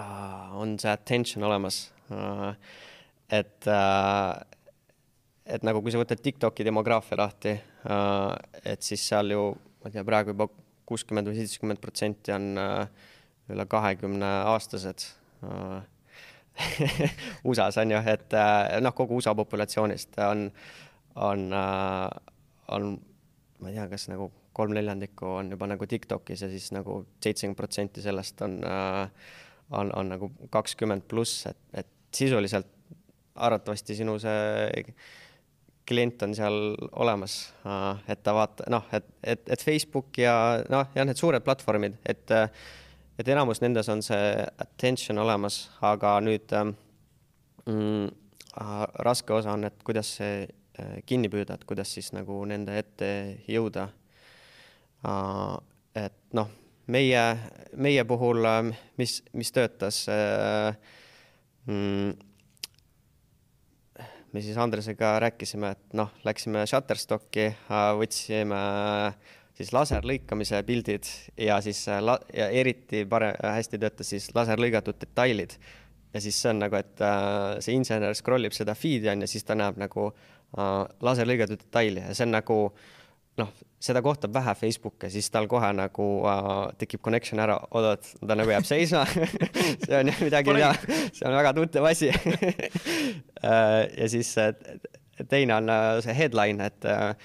äh, 0.00 0.56
on 0.60 0.78
see 0.80 0.92
attention 0.92 1.44
olemas 1.48 1.84
äh,. 2.12 2.56
et 3.40 3.68
äh,, 3.68 4.32
et 5.52 5.64
nagu, 5.66 5.82
kui 5.82 5.92
sa 5.92 6.00
võtad 6.00 6.20
TikToki 6.22 6.64
demograafia 6.68 7.20
lahti 7.20 7.56
äh,, 7.56 8.34
et 8.74 8.84
siis 8.84 9.04
seal 9.08 9.34
ju, 9.34 9.48
ma 9.82 9.90
ei 9.90 9.96
tea, 9.96 10.04
praegu 10.06 10.36
juba 10.36 10.48
kuuskümmend 10.88 11.30
või 11.30 11.40
seitsekümmend 11.40 11.80
protsenti 11.82 12.34
on 12.34 12.52
äh, 12.60 13.10
üle 13.54 13.66
kahekümne 13.70 14.28
aastased 14.52 15.06
äh, 15.46 15.80
USA-s 17.48 17.80
on 17.80 17.94
ju, 17.94 18.02
et 18.12 18.36
äh, 18.36 18.76
noh, 18.84 18.94
kogu 18.96 19.20
USA 19.20 19.34
populatsioonist 19.38 20.18
on, 20.26 20.46
on, 21.16 21.48
on, 22.68 22.92
ma 23.60 23.70
ei 23.70 23.78
tea, 23.78 23.88
kas 23.92 24.08
nagu 24.12 24.30
kolm 24.52 24.74
neljandikku 24.76 25.30
on 25.38 25.54
juba 25.54 25.68
nagu 25.70 25.88
Tiktokis 25.88 26.44
ja 26.44 26.50
siis 26.52 26.68
nagu 26.76 27.02
seitsekümmend 27.24 27.56
protsenti 27.56 28.04
sellest 28.04 28.42
on, 28.44 28.58
on, 29.72 29.92
on 29.96 30.12
nagu 30.12 30.28
kakskümmend 30.52 31.06
pluss, 31.08 31.46
et, 31.48 31.60
et 31.72 31.88
sisuliselt 32.12 32.68
arvatavasti 33.40 33.96
sinu 33.96 34.18
see 34.20 34.82
klient 35.88 36.22
on 36.22 36.34
seal 36.36 36.58
olemas, 37.02 37.36
et 38.10 38.22
ta 38.22 38.34
vaata-, 38.36 38.68
noh, 38.72 38.86
et, 38.94 39.08
et, 39.22 39.42
et 39.50 39.64
Facebook 39.64 40.20
ja 40.22 40.34
noh, 40.70 40.86
jah, 40.94 41.06
need 41.08 41.18
suured 41.18 41.42
platvormid, 41.44 41.98
et, 42.08 42.34
et 43.22 43.28
enamus 43.30 43.60
nendes 43.62 43.86
on 43.92 44.02
see 44.02 44.30
attention 44.58 45.20
olemas, 45.22 45.68
aga 45.86 46.16
nüüd 46.24 46.50
mm, 46.58 48.08
raske 49.06 49.34
osa 49.36 49.54
on, 49.54 49.68
et 49.68 49.84
kuidas 49.86 50.16
see 50.18 50.42
äh, 50.42 50.96
kinni 51.06 51.30
püüda, 51.30 51.54
et 51.54 51.66
kuidas 51.68 51.92
siis 51.94 52.10
nagu 52.16 52.40
nende 52.50 52.74
ette 52.80 53.12
jõuda. 53.46 53.88
et 55.98 56.18
noh, 56.38 56.50
meie, 56.86 57.22
meie 57.74 58.04
puhul, 58.06 58.46
mis, 58.98 59.16
mis 59.34 59.50
töötas 59.54 60.04
äh, 60.10 60.76
mm, 61.66 62.12
me 64.32 64.42
siis 64.42 64.58
Andresega 64.58 65.18
rääkisime, 65.22 65.70
et 65.76 65.94
noh, 65.98 66.10
läksime 66.24 66.66
Shutterstocki, 66.66 67.50
võtsime 67.98 68.62
siis 69.62 69.72
laserlõikamise 69.74 70.62
pildid 70.66 71.08
ja 71.40 71.60
siis 71.64 71.84
la-, 72.02 72.20
ja 72.34 72.48
eriti 72.50 73.04
pare-, 73.08 73.34
hästi 73.40 73.80
töötas 73.82 74.12
siis 74.12 74.28
laserlõigatud 74.34 74.98
detailid. 75.00 75.56
ja 76.12 76.20
siis 76.20 76.40
see 76.42 76.50
on 76.50 76.64
nagu, 76.66 76.76
et 76.76 77.00
äh, 77.00 77.60
see 77.64 77.76
insener 77.78 78.14
scroll 78.18 78.44
ib 78.44 78.56
seda 78.56 78.74
feed'i 78.76 79.12
on 79.12 79.24
ja 79.24 79.30
siis 79.30 79.46
ta 79.48 79.56
näeb 79.58 79.78
nagu 79.80 80.10
äh, 80.10 80.72
laserlõigatud 81.00 81.62
detaili 81.62 82.02
ja 82.02 82.14
see 82.14 82.26
on 82.26 82.36
nagu 82.36 82.58
noh, 83.40 83.52
seda 83.82 84.02
kohtab 84.04 84.34
vähe 84.34 84.54
Facebooki, 84.54 85.08
siis 85.10 85.30
tal 85.32 85.48
kohe 85.50 85.72
nagu 85.76 86.08
äh, 86.28 86.50
tekib 86.82 87.02
connection 87.04 87.40
ära, 87.42 87.56
oodad, 87.72 88.04
ta 88.20 88.36
nagu 88.38 88.52
jääb 88.52 88.66
seisma. 88.68 89.06
See 89.82 89.96
on 89.96 90.10
jah 90.12 90.20
midagi, 90.22 90.52
mida, 90.54 90.68
see 91.10 91.26
on 91.26 91.34
väga 91.38 91.54
tuttav 91.58 91.90
asi. 91.90 92.12
Äh, 93.42 93.88
ja 93.98 94.06
siis 94.06 94.28
teine 95.28 95.56
on 95.56 95.68
äh, 95.68 96.00
see 96.04 96.14
headline, 96.14 96.62
et 96.62 96.84
äh, 96.86 97.16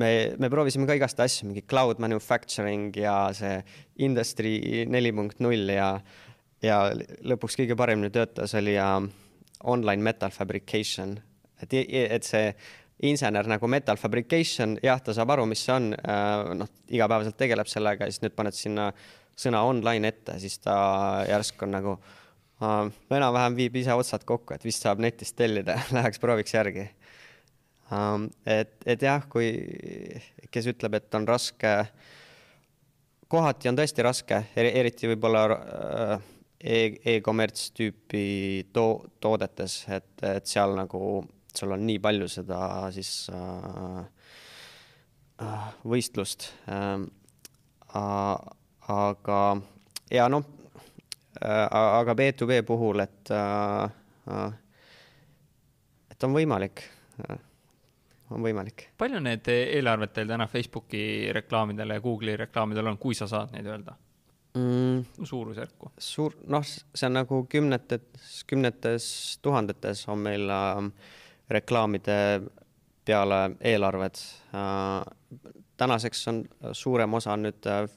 me, 0.00 0.10
me 0.38 0.50
proovisime 0.52 0.86
ka 0.88 0.96
igast 0.98 1.20
asju, 1.22 1.48
mingi 1.50 1.64
cloud 1.68 2.00
manufacturing 2.02 2.94
ja 2.96 3.16
see 3.36 3.58
industry 4.04 4.84
neli 4.90 5.12
punkt 5.16 5.42
null 5.44 5.72
ja, 5.72 5.94
ja 6.64 6.78
lõpuks 6.94 7.58
kõige 7.60 7.76
paremini 7.78 8.12
töötas, 8.14 8.54
oli 8.58 8.76
uh, 8.80 9.00
online 9.64 10.02
metal 10.02 10.32
fabrication, 10.34 11.16
et, 11.62 11.74
et 11.74 12.26
see 12.26 12.52
insener 13.02 13.48
nagu 13.50 13.66
metal 13.70 13.98
fabrication, 13.98 14.76
jah, 14.82 15.00
ta 15.02 15.14
saab 15.16 15.34
aru, 15.34 15.46
mis 15.50 15.64
see 15.66 15.74
on, 15.74 15.90
äh, 15.98 16.52
noh, 16.58 16.70
igapäevaselt 16.92 17.38
tegeleb 17.38 17.70
sellega 17.70 18.06
ja 18.06 18.14
siis 18.14 18.22
nüüd 18.22 18.36
paned 18.38 18.56
sinna 18.56 18.90
sõna 19.38 19.62
online 19.66 20.12
ette, 20.12 20.36
siis 20.42 20.58
ta 20.62 20.74
järsku 21.26 21.66
on 21.66 21.74
nagu 21.74 21.96
uh, 21.96 22.86
enam-vähem 23.10 23.58
viib 23.58 23.78
ise 23.80 23.96
otsad 23.98 24.26
kokku, 24.28 24.54
et 24.54 24.66
vist 24.66 24.84
saab 24.86 25.02
netist 25.02 25.36
tellida 25.38 25.80
läheks 25.96 26.22
prooviks 26.22 26.54
järgi. 26.54 26.86
Et, 28.46 28.74
et 28.86 29.02
jah, 29.02 29.24
kui, 29.28 29.50
kes 30.50 30.68
ütleb, 30.72 30.96
et 30.98 31.18
on 31.18 31.26
raske, 31.28 31.72
kohati 33.32 33.70
on 33.70 33.78
tõesti 33.78 34.04
raske, 34.04 34.38
eriti 34.56 35.10
võib-olla 35.10 35.44
uh, 35.50 36.14
e-commerce 36.62 37.72
tüüpi 37.74 38.68
to-, 38.72 39.04
toodetes, 39.20 39.82
et, 39.90 40.14
et 40.22 40.46
seal 40.46 40.76
nagu 40.78 41.22
sul 41.52 41.74
on 41.74 41.84
nii 41.86 41.98
palju 42.02 42.28
seda 42.32 42.58
siis 42.94 43.28
äh, 43.32 44.00
äh 45.42 45.68
võistlust 45.84 46.48
äh,. 46.68 47.04
aga 47.92 49.40
ja 50.10 50.28
noh 50.32 50.46
äh,, 51.42 51.68
aga 51.72 52.14
B2B 52.14 52.62
puhul, 52.66 53.04
et 53.04 53.30
äh, 53.30 53.84
äh, 54.30 54.52
et 56.10 56.24
on 56.24 56.36
võimalik 56.38 56.86
äh, 57.28 57.36
on 58.32 58.42
võimalik. 58.44 58.88
palju 58.98 59.20
need 59.22 59.50
eelarved 59.52 60.14
teil 60.16 60.30
täna 60.30 60.46
Facebooki 60.50 61.04
reklaamidele 61.34 61.98
ja 61.98 62.04
Google'i 62.04 62.40
reklaamidele 62.46 62.94
on, 62.94 63.00
kui 63.02 63.14
sa 63.18 63.28
saad 63.30 63.54
neid 63.56 63.68
öelda 63.68 63.96
mm,? 64.58 65.24
suurusjärku? 65.24 65.92
suur, 65.98 66.36
noh, 66.48 66.64
see 66.64 67.08
on 67.08 67.20
nagu 67.20 67.44
kümnetes, 67.50 68.42
kümnetes 68.50 69.12
tuhandetes 69.42 70.06
on 70.12 70.24
meil 70.26 70.50
äh, 70.50 70.90
reklaamide 71.52 72.18
peale 73.04 73.50
eelarved. 73.60 74.14
Äh, 74.54 75.50
tänaseks 75.76 76.28
on 76.28 76.44
suurem 76.72 77.14
osa 77.14 77.36
nüüd 77.36 77.66
äh, 77.66 77.88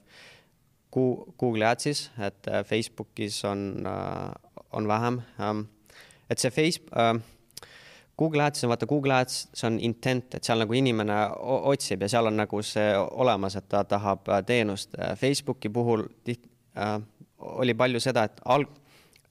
Google 0.91 1.67
Ads'is, 1.69 2.09
et 2.19 2.47
äh, 2.47 2.63
Facebookis 2.65 3.43
on, 3.45 3.85
on 4.71 4.87
vähem. 4.87 5.21
Ähm, 5.39 5.65
et 6.29 6.39
see 6.39 6.51
Face-, 6.51 6.81
Google 8.17 8.45
Ads 8.45 8.63
on 8.63 8.71
vaata, 8.71 8.87
Google 8.87 9.13
Ads, 9.17 9.39
see 9.53 9.67
on 9.67 9.79
intent, 9.83 10.37
et 10.37 10.43
seal 10.47 10.61
nagu 10.61 10.73
inimene 10.77 11.17
otsib 11.71 12.05
ja 12.05 12.09
seal 12.13 12.29
on 12.29 12.37
nagu 12.39 12.61
see 12.63 12.93
olemas, 12.95 13.57
et 13.59 13.67
ta 13.69 13.83
tahab 13.83 14.29
teenust. 14.47 14.95
Facebooki 15.19 15.69
puhul 15.69 16.05
tiht- 16.23 16.47
äh,, 16.77 16.95
oli 17.59 17.73
palju 17.75 17.99
seda, 17.99 18.23
et 18.23 18.39
alg-, 18.45 18.79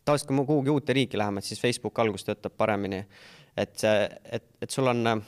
tavaliselt 0.04 0.28
kui 0.28 0.36
me 0.36 0.44
kuhugi 0.44 0.74
uute 0.74 0.92
riiki 0.92 1.18
läheme, 1.18 1.40
siis 1.40 1.62
Facebook 1.62 1.98
algus 1.98 2.28
töötab 2.28 2.52
paremini 2.60 3.00
et 3.56 3.78
see, 3.78 4.04
et, 4.32 4.46
et 4.62 4.70
sul 4.70 4.88
on 4.90 5.06
äh,, 5.06 5.20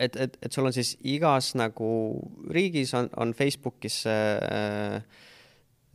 et, 0.00 0.16
et, 0.16 0.38
et 0.42 0.52
sul 0.52 0.68
on 0.68 0.74
siis 0.74 0.94
igas 1.08 1.54
nagu 1.58 1.90
riigis 2.50 2.94
on, 2.96 3.10
on 3.20 3.34
Facebookis 3.36 4.02
see, 4.04 5.00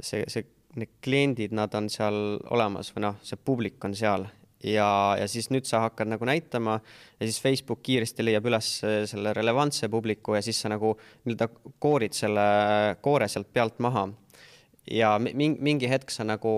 see, 0.01 0.23
see, 0.32 0.47
need 0.75 0.97
kliendid, 1.04 1.54
nad 1.56 1.73
on 1.78 1.88
seal 1.89 2.17
olemas 2.51 2.91
või 2.95 3.08
noh, 3.08 3.21
see 3.23 3.39
publik 3.39 3.84
on 3.88 3.95
seal 3.95 4.28
ja, 4.63 4.89
ja 5.19 5.27
siis 5.27 5.49
nüüd 5.53 5.67
sa 5.67 5.83
hakkad 5.85 6.09
nagu 6.09 6.25
näitama 6.27 6.79
ja 7.19 7.27
siis 7.27 7.41
Facebook 7.43 7.83
kiiresti 7.85 8.25
leiab 8.25 8.47
üles 8.49 8.71
selle 9.11 9.33
relevantse 9.35 9.89
publiku 9.91 10.37
ja 10.37 10.41
siis 10.45 10.61
sa 10.61 10.71
nagu 10.71 10.95
nii-öelda 11.25 11.49
koorid 11.79 12.15
selle 12.17 12.45
koore 13.01 13.27
sealt 13.31 13.51
pealt 13.53 13.79
maha. 13.79 14.07
ja 14.91 15.17
mingi, 15.19 15.57
mingi 15.61 15.89
hetk 15.89 16.11
sa 16.13 16.23
nagu 16.23 16.55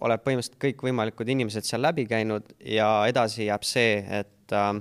oled 0.00 0.22
põhimõtteliselt 0.24 0.60
kõikvõimalikud 0.62 1.28
inimesed 1.28 1.66
seal 1.66 1.82
läbi 1.84 2.06
käinud 2.08 2.54
ja 2.64 2.88
edasi 3.08 3.46
jääb 3.46 3.64
see, 3.68 4.00
et 4.20 4.54
äh, 4.56 4.72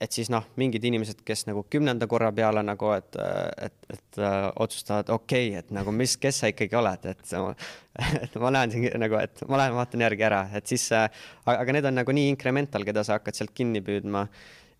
et 0.00 0.14
siis 0.14 0.30
noh, 0.30 0.44
mingid 0.60 0.84
inimesed, 0.86 1.22
kes 1.26 1.46
nagu 1.48 1.64
kümnenda 1.70 2.06
korra 2.10 2.30
peale 2.34 2.62
nagu, 2.66 2.90
et, 2.94 3.18
et, 3.66 3.78
et 3.90 4.20
äh, 4.22 4.36
otsustavad, 4.62 5.10
okei 5.14 5.50
okay,, 5.50 5.62
et 5.62 5.72
nagu 5.74 5.92
mis, 5.94 6.14
kes 6.22 6.42
sa 6.42 6.50
ikkagi 6.52 6.78
oled, 6.78 7.08
et, 7.10 7.34
et 8.22 8.38
ma 8.42 8.52
näen 8.54 8.74
siin 8.74 8.86
nagu, 9.02 9.18
et 9.20 9.42
ma 9.50 9.58
lähen 9.62 9.74
vaatan 9.78 10.06
järgi 10.06 10.28
ära, 10.28 10.44
et 10.58 10.70
siis 10.70 10.86
äh,, 10.94 11.08
aga 11.50 11.74
need 11.74 11.90
on 11.90 11.98
nagu 11.98 12.14
nii 12.14 12.30
incremental, 12.34 12.86
keda 12.86 13.04
sa 13.06 13.18
hakkad 13.18 13.38
sealt 13.38 13.54
kinni 13.56 13.82
püüdma. 13.84 14.28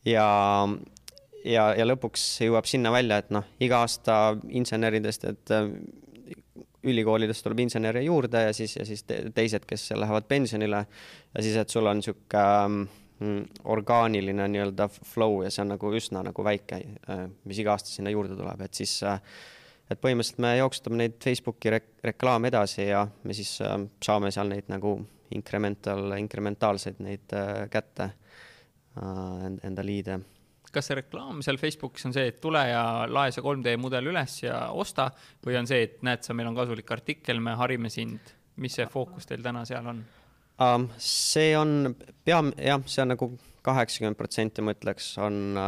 Ja, 0.06 0.28
ja, 1.42 1.64
ja 1.74 1.86
lõpuks 1.88 2.28
jõuab 2.46 2.68
sinna 2.70 2.94
välja, 2.94 3.18
et 3.18 3.32
noh, 3.34 3.48
iga 3.64 3.82
aasta 3.82 4.36
inseneridest, 4.54 5.26
et 5.32 5.54
äh, 5.54 5.66
ülikoolidest 6.88 7.42
tuleb 7.42 7.64
insenere 7.64 8.04
juurde 8.06 8.44
ja 8.46 8.54
siis, 8.54 8.76
ja 8.78 8.86
siis 8.86 9.02
teised, 9.04 9.66
kes 9.66 9.90
lähevad 9.98 10.28
pensionile. 10.30 10.84
Ja 11.34 11.42
siis, 11.42 11.58
et 11.58 11.74
sul 11.74 11.90
on 11.90 12.02
sihuke 12.06 12.44
mm, 12.68 12.86
orgaaniline 13.64 14.46
nii-öelda 14.52 14.88
flow 14.88 15.42
ja 15.42 15.50
see 15.50 15.64
on 15.64 15.72
nagu 15.74 15.90
üsna 15.98 16.22
nagu 16.26 16.44
väike, 16.46 16.80
äh, 17.10 17.24
mis 17.48 17.58
iga 17.58 17.74
aasta 17.74 17.90
sinna 17.90 18.12
juurde 18.14 18.36
tuleb, 18.38 18.62
et 18.62 18.78
siis 18.78 18.94
äh, 19.06 19.18
et 19.90 20.00
põhimõtteliselt 20.00 20.42
me 20.44 20.52
jooksutame 20.58 21.00
neid 21.00 21.16
Facebooki 21.24 21.72
rek 21.72 21.88
reklaame 22.04 22.52
edasi 22.52 22.86
ja 22.90 23.06
me 23.24 23.34
siis 23.34 23.56
äh, 23.64 23.74
saame 24.04 24.30
seal 24.34 24.52
neid 24.52 24.70
nagu 24.70 24.94
incremental, 25.34 26.14
incrementaalseid 26.16 27.02
neid 27.04 27.34
kätte, 27.68 28.06
enda 28.96 29.82
liide 29.84 30.16
kas 30.72 30.88
see 30.88 30.96
reklaam 30.98 31.42
seal 31.44 31.58
Facebookis 31.60 32.06
on 32.08 32.14
see, 32.16 32.30
et 32.30 32.40
tule 32.42 32.60
ja 32.68 32.82
lae 33.08 33.32
see 33.34 33.44
3D 33.44 33.74
mudel 33.80 34.10
üles 34.12 34.38
ja 34.42 34.68
osta 34.72 35.08
või 35.44 35.58
on 35.60 35.68
see, 35.68 35.82
et 35.84 36.00
näed 36.06 36.24
sa, 36.24 36.36
meil 36.36 36.50
on 36.50 36.56
kasulik 36.56 36.90
artikkel, 36.96 37.40
me 37.44 37.56
harime 37.60 37.90
sind, 37.92 38.32
mis 38.62 38.76
see 38.78 38.88
fookus 38.90 39.28
teil 39.28 39.44
täna 39.44 39.64
seal 39.68 39.86
on? 39.92 40.02
Um,? 40.60 40.88
see 40.98 41.56
on 41.56 41.94
pea, 42.24 42.42
jah, 42.56 42.82
see 42.86 43.02
on 43.02 43.14
nagu 43.14 43.30
kaheksakümmend 43.66 44.16
protsenti, 44.18 44.62
ma 44.64 44.72
ütleks, 44.76 45.12
on, 45.22 45.58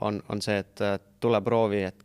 on, 0.00 0.22
on 0.28 0.42
see, 0.44 0.60
et 0.62 0.82
tule 1.20 1.40
proovi, 1.44 1.82
et 1.88 2.04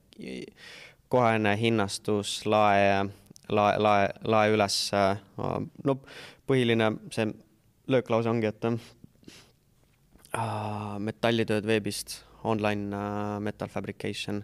kohene 1.12 1.54
hinnastus, 1.60 2.45
lae, 2.50 3.06
lae, 3.50 3.78
lae, 3.80 4.10
lae 4.26 4.54
üles. 4.56 4.78
Uh, 4.95 5.17
no 5.86 6.00
põhiline 6.48 6.91
see 7.13 7.28
lööklause 7.91 8.30
ongi, 8.32 8.50
et 8.50 8.65
uh, 8.65 8.80
metallitööd 11.04 11.65
veebist, 11.69 12.24
online 12.45 12.95
uh, 12.95 13.38
metal 13.41 13.69
fabrication 13.74 14.43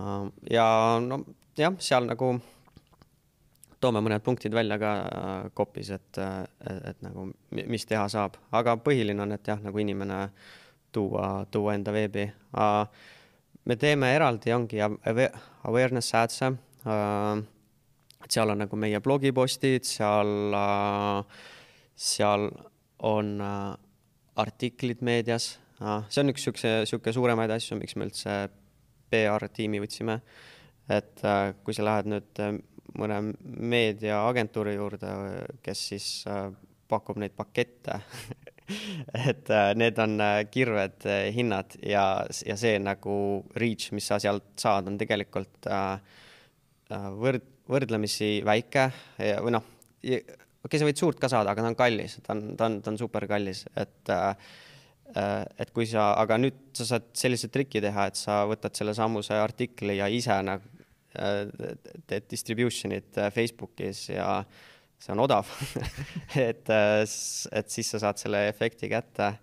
uh,. 0.00 0.28
ja 0.50 0.66
no 1.04 1.20
jah, 1.58 1.74
seal 1.78 2.06
nagu 2.08 2.40
toome 3.84 4.00
mõned 4.04 4.22
punktid 4.24 4.54
välja 4.56 4.78
ka 4.80 4.92
kopis, 5.56 5.90
äh, 5.92 6.00
et, 6.00 6.20
et, 6.70 6.82
et 6.90 7.02
nagu, 7.04 7.28
mis 7.54 7.88
teha 7.88 8.04
saab, 8.12 8.38
aga 8.56 8.78
põhiline 8.80 9.20
on, 9.24 9.34
et 9.36 9.50
jah, 9.50 9.60
nagu 9.62 9.80
inimene 9.80 10.20
tuua, 10.94 11.44
tuua 11.52 11.74
enda 11.76 11.92
veebi. 11.92 12.28
me 13.64 13.76
teeme 13.80 14.12
eraldi, 14.14 14.52
ongi 14.54 14.80
awareness 14.84 16.14
ads'e, 16.14 16.52
et 18.24 18.36
seal 18.36 18.52
on 18.52 18.62
nagu 18.62 18.78
meie 18.78 19.00
blogipostid, 19.04 19.84
seal, 19.88 20.54
seal 21.96 22.48
on 23.04 23.34
artiklid 24.36 25.02
meedias, 25.04 25.54
see 26.08 26.22
on 26.22 26.32
üks 26.32 26.46
siukse, 26.46 26.76
sihuke 26.88 27.12
suuremaid 27.12 27.52
asju, 27.56 27.80
miks 27.80 27.96
me 27.98 28.08
üldse 28.08 28.36
PR-tiimi 29.10 29.82
võtsime. 29.82 30.20
et 30.88 31.20
kui 31.64 31.72
sa 31.72 31.84
lähed 31.84 32.08
nüüd 32.12 32.40
mõne 33.00 33.20
meediaagentuuri 33.42 34.76
juurde, 34.76 35.12
kes 35.64 35.84
siis 35.92 36.08
äh, 36.30 36.48
pakub 36.90 37.18
neid 37.20 37.34
pakette. 37.36 38.00
Et 39.28 39.50
äh, 39.52 39.70
need 39.76 39.98
on 40.00 40.16
äh, 40.24 40.38
kirved 40.52 41.04
hinnad 41.36 41.76
ja, 41.84 42.24
ja 42.46 42.56
see 42.60 42.78
nagu 42.80 43.16
reach, 43.60 43.90
mis 43.96 44.08
sa 44.08 44.20
sealt 44.22 44.54
saad, 44.60 44.88
on 44.88 44.96
tegelikult 45.00 45.68
võrd-, 46.88 47.50
võrdlemisi 47.68 48.38
väike 48.46 48.88
ja, 49.20 49.40
või 49.44 49.56
noh, 49.58 49.66
okei 50.00 50.22
okay,, 50.64 50.80
sa 50.80 50.88
võid 50.88 51.00
suurt 51.00 51.20
ka 51.20 51.28
saada, 51.32 51.52
aga 51.52 51.64
ta 51.64 51.72
on 51.72 51.78
kallis, 51.78 52.18
ta 52.24 52.36
on, 52.36 52.46
ta 52.56 52.70
on, 52.70 52.78
ta 52.84 52.92
on 52.94 53.00
super 53.00 53.28
kallis, 53.30 53.66
et 53.76 54.14
et 55.14 55.70
kui 55.70 55.84
sa, 55.86 56.08
aga 56.18 56.40
nüüd 56.40 56.56
sa 56.74 56.86
saad 56.88 57.04
sellise 57.14 57.46
triki 57.52 57.78
teha, 57.84 58.08
et 58.08 58.16
sa 58.18 58.40
võtad 58.50 58.74
selle 58.74 58.96
sammuse 58.96 59.36
artikli 59.38 60.00
ja 60.00 60.08
ise 60.10 60.34
nagu 60.42 60.73
teed 61.14 62.28
distribution'it 62.30 63.18
äh, 63.18 63.30
Facebookis 63.32 64.08
ja 64.10 64.42
see 64.98 65.12
on 65.14 65.24
odav 65.24 65.50
et, 66.50 66.68
äh, 66.70 67.02
et 67.04 67.70
siis 67.70 67.90
sa 67.94 68.02
saad 68.02 68.20
selle 68.20 68.46
efekti 68.48 68.90
kätte. 68.92 69.34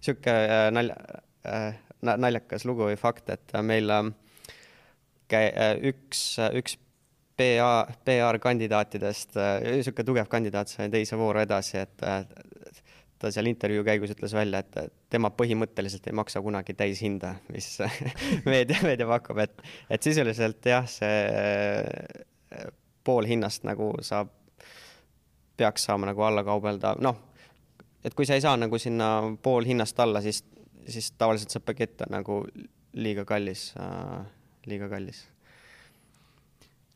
sihuke 0.00 0.32
äh, 0.32 0.68
nalja, 0.74 0.96
naljakas 2.02 2.64
lugu 2.66 2.86
või 2.88 2.96
fakt, 2.98 3.28
et 3.30 3.52
meil 3.62 3.90
käi-, 5.30 5.52
üks, 5.92 6.24
üks 6.58 6.76
PA, 7.38 7.86
PR-kandidaatidest, 8.04 9.38
niisugune 9.64 10.06
tugev 10.06 10.28
kandidaat 10.30 10.70
sai 10.70 10.90
teise 10.92 11.16
vooru 11.18 11.40
edasi, 11.42 11.80
et 11.82 12.04
ta 13.22 13.30
seal 13.30 13.46
intervjuu 13.50 13.84
käigus 13.86 14.12
ütles 14.16 14.34
välja, 14.34 14.62
et 14.62 14.92
tema 15.12 15.30
põhimõtteliselt 15.34 16.08
ei 16.10 16.16
maksa 16.18 16.42
kunagi 16.42 16.74
täishinda, 16.74 17.36
mis 17.54 17.76
meedia, 18.50 18.80
meedia 18.82 19.06
pakub, 19.06 19.38
et, 19.44 19.62
et 19.90 20.02
sisuliselt 20.02 20.66
jah, 20.66 20.88
see 20.90 21.18
pool 23.06 23.28
hinnast 23.30 23.66
nagu 23.66 23.92
saab, 24.02 24.32
peaks 25.56 25.86
saama 25.86 26.10
nagu 26.10 26.24
alla 26.26 26.42
kaubelda, 26.46 26.96
noh, 27.02 27.18
et 28.02 28.14
kui 28.18 28.26
sa 28.26 28.38
ei 28.38 28.44
saa 28.44 28.56
nagu 28.58 28.78
sinna 28.82 29.14
pool 29.42 29.68
hinnast 29.68 29.98
alla, 30.02 30.22
siis, 30.24 30.42
siis 30.88 31.12
tavaliselt 31.14 31.54
see 31.54 31.62
pakett 31.62 32.06
on 32.06 32.16
nagu 32.18 32.42
liiga 32.92 33.24
kallis 33.28 33.70
äh,, 33.80 34.24
liiga 34.66 34.90
kallis 34.90 35.22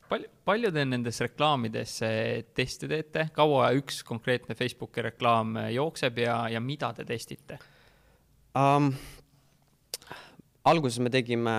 palju, 0.09 0.31
palju 0.47 0.71
te 0.73 0.85
nendes 0.87 1.21
reklaamides 1.23 1.97
teste 2.57 2.89
teete, 2.91 3.27
kaua 3.35 3.71
üks 3.77 4.01
konkreetne 4.07 4.55
Facebooki 4.57 5.05
reklaam 5.05 5.57
jookseb 5.73 6.23
ja, 6.23 6.39
ja 6.51 6.63
mida 6.63 6.93
te 6.97 7.05
testite? 7.07 7.59
Um,? 8.57 8.91
alguses 10.67 10.99
me 10.99 11.09
tegime 11.09 11.53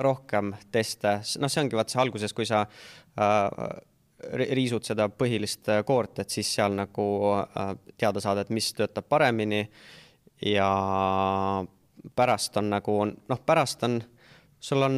rohkem 0.00 0.54
teste, 0.72 1.18
noh, 1.42 1.50
see 1.50 1.62
ongi 1.64 1.78
vaat 1.78 1.92
see 1.92 2.00
alguses, 2.00 2.34
kui 2.36 2.46
sa 2.48 2.62
uh, 2.64 3.64
riisud 4.36 4.84
seda 4.86 5.08
põhilist 5.12 5.70
koort, 5.88 6.22
et 6.22 6.32
siis 6.32 6.48
seal 6.56 6.76
nagu 6.76 7.06
uh, 7.32 7.72
teada 7.98 8.22
saada, 8.22 8.44
et 8.44 8.54
mis 8.54 8.70
töötab 8.76 9.08
paremini. 9.10 9.64
Ja 10.46 10.70
pärast 12.16 12.56
on 12.56 12.70
nagu, 12.72 12.94
noh, 13.04 13.40
pärast 13.44 13.82
on, 13.84 13.98
sul 14.60 14.86
on 14.86 14.96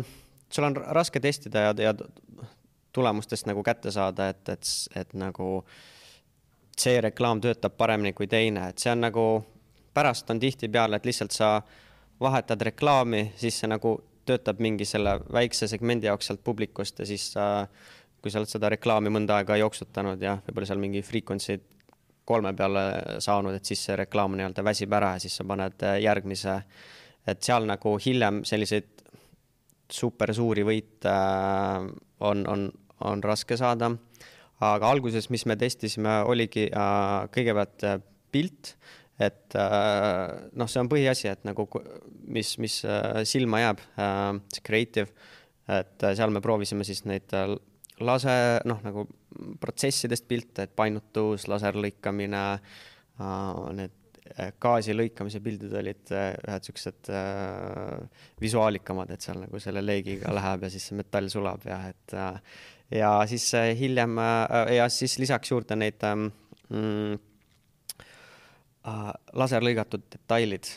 sul 0.54 0.68
on 0.68 0.76
raske 0.76 1.20
testida 1.20 1.68
ja, 1.68 1.74
ja 1.88 1.94
tulemustest 2.92 3.46
nagu 3.48 3.62
kätte 3.62 3.90
saada, 3.90 4.28
et, 4.28 4.48
et, 4.48 4.68
et 4.96 5.14
nagu 5.16 5.64
see 6.78 7.00
reklaam 7.00 7.40
töötab 7.40 7.76
paremini 7.76 8.12
kui 8.16 8.28
teine, 8.28 8.68
et 8.68 8.78
see 8.78 8.92
on 8.92 9.04
nagu, 9.06 9.26
pärast 9.94 10.30
on 10.30 10.40
tihtipeale, 10.40 10.96
et 10.96 11.08
lihtsalt 11.08 11.34
sa 11.36 11.54
vahetad 12.20 12.60
reklaami, 12.68 13.32
siis 13.36 13.60
see 13.60 13.70
nagu 13.70 13.96
töötab 14.26 14.60
mingi 14.62 14.86
selle 14.86 15.16
väikse 15.32 15.66
segmendi 15.68 16.06
jaoks 16.06 16.30
sealt 16.30 16.44
publikust 16.44 17.02
ja 17.02 17.06
siis 17.06 17.26
sa, 17.34 17.66
kui 18.22 18.30
sa 18.30 18.40
oled 18.40 18.50
seda 18.50 18.70
reklaami 18.72 19.10
mõnda 19.10 19.40
aega 19.40 19.58
jooksutanud 19.58 20.22
ja 20.22 20.36
võib-olla 20.46 20.68
seal 20.70 20.82
mingi 20.82 21.02
frequency 21.02 21.58
kolme 22.24 22.52
peale 22.54 22.84
saanud, 23.18 23.56
et 23.58 23.66
siis 23.66 23.82
see 23.88 23.96
reklaam 23.98 24.36
nii-öelda 24.38 24.62
väsib 24.64 24.92
ära 24.94 25.16
ja 25.16 25.22
siis 25.24 25.34
sa 25.36 25.44
paned 25.48 25.82
järgmise. 26.00 26.60
et 27.26 27.42
seal 27.42 27.66
nagu 27.66 27.96
hiljem 28.02 28.40
selliseid 28.44 28.91
super 29.94 30.33
suuri 30.35 30.64
võite 30.66 31.11
äh, 31.11 31.87
on, 32.26 32.44
on, 32.48 32.66
on 33.09 33.22
raske 33.24 33.59
saada. 33.59 33.92
aga 34.62 34.90
alguses, 34.94 35.28
mis 35.31 35.44
me 35.50 35.57
testisime, 35.59 36.20
oligi 36.31 36.68
äh, 36.70 37.28
kõigepealt 37.35 37.87
äh, 37.88 37.98
pilt, 38.33 38.76
et 39.22 39.55
noh, 39.55 40.66
see 40.66 40.81
on 40.81 40.88
põhiasi, 40.90 41.28
et 41.31 41.42
nagu 41.46 41.66
mis, 42.33 42.48
mis 42.59 42.78
silma 43.28 43.61
jääb, 43.61 43.83
see 44.50 44.62
creative, 44.66 45.12
et 45.70 46.07
seal 46.16 46.33
me 46.35 46.40
proovisime 46.42 46.83
siis 46.88 47.05
neid 47.07 47.31
lase, 48.02 48.35
noh, 48.66 48.80
nagu 48.82 49.05
protsessidest 49.62 50.26
pilte, 50.26 50.64
et 50.64 50.74
painutus, 50.74 51.45
laserlõikamine, 51.53 52.43
need 53.76 53.95
gaasi 54.62 54.95
lõikamise 54.97 55.41
pildid 55.45 55.72
olid 55.76 56.12
äh, 56.16 56.30
ühed 56.49 56.68
siuksed 56.68 57.11
äh, 57.12 58.22
visuaalikamad, 58.41 59.11
et 59.12 59.24
seal 59.24 59.43
nagu 59.45 59.61
selle 59.62 59.83
leegiga 59.85 60.33
läheb 60.39 60.66
ja 60.66 60.70
siis 60.72 60.89
see 60.89 60.99
metall 61.01 61.28
sulab 61.33 61.66
ja 61.68 61.80
et 61.91 62.16
äh, 62.16 62.39
ja 62.99 63.12
siis 63.28 63.55
äh, 63.55 63.72
hiljem 63.78 64.18
äh, 64.18 64.76
ja 64.76 64.89
siis 64.93 65.18
lisaks 65.18 65.53
juurde 65.53 65.76
neid 65.78 66.03
ähm, 66.09 66.28
mm, 66.68 67.18
äh, 68.89 69.11
laserlõigatud 69.33 70.07
detailid 70.12 70.70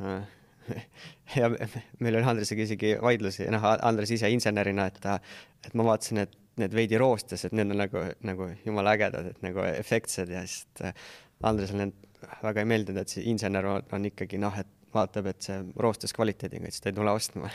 äh, 0.00 0.20
ja 1.38 1.48
meil 1.52 2.18
oli 2.18 2.26
Andresega 2.28 2.66
isegi 2.66 2.96
vaidlusi, 3.00 3.46
noh, 3.52 3.64
Andres 3.88 4.12
ise 4.12 4.28
insenerina, 4.32 4.88
et, 4.90 5.00
et 5.64 5.76
ma 5.78 5.86
vaatasin, 5.86 6.20
et 6.26 6.36
need 6.60 6.74
veidi 6.76 6.98
roostes, 7.00 7.46
et 7.46 7.54
need 7.56 7.72
on 7.72 7.80
nagu, 7.80 8.02
nagu 8.26 8.50
jumala 8.66 8.92
ägedad, 8.98 9.30
et 9.30 9.40
nagu 9.46 9.62
efektsed 9.70 10.28
ja 10.34 10.42
siis 10.44 10.66
Andresel 11.46 11.80
need 11.80 12.07
väga 12.42 12.64
ei 12.64 12.68
meeldinud, 12.68 13.02
et 13.02 13.12
see 13.12 13.26
insener 13.30 13.66
on, 13.68 14.08
ikkagi 14.10 14.40
noh, 14.40 14.54
et 14.58 14.70
vaatab, 14.94 15.28
et 15.30 15.44
see 15.44 15.58
roostes 15.80 16.14
kvaliteediga, 16.16 16.70
siis 16.72 16.82
ta 16.84 16.90
ei 16.90 16.96
tule 16.96 17.12
ostma 17.12 17.50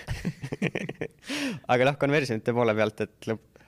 aga 1.73 1.89
noh, 1.89 1.97
konversionite 2.01 2.53
poole 2.55 2.75
pealt, 2.77 3.05
et 3.05 3.29
lõpp, 3.29 3.63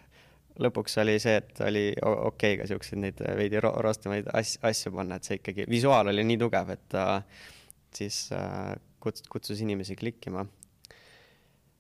lõpuks 0.66 1.00
oli 1.04 1.16
see, 1.22 1.38
et 1.42 1.64
oli 1.66 1.86
okei 2.02 2.28
okay 2.30 2.60
ka 2.62 2.68
siukseid 2.70 3.02
neid 3.02 3.24
veidi 3.40 3.62
ro 3.64 3.74
roostemaid 3.84 4.30
asju, 4.34 4.62
asju 4.70 4.94
panna, 4.96 5.18
et 5.18 5.28
see 5.28 5.40
ikkagi, 5.42 5.66
visuaal 5.72 6.14
oli 6.14 6.28
nii 6.28 6.42
tugev, 6.46 6.76
et 6.76 6.86
ta 6.94 7.08
siis 7.96 8.28
äh, 8.36 8.76
kutsus, 9.04 9.28
kutsus 9.32 9.64
inimesi 9.66 9.96
klikkima. 9.96 10.46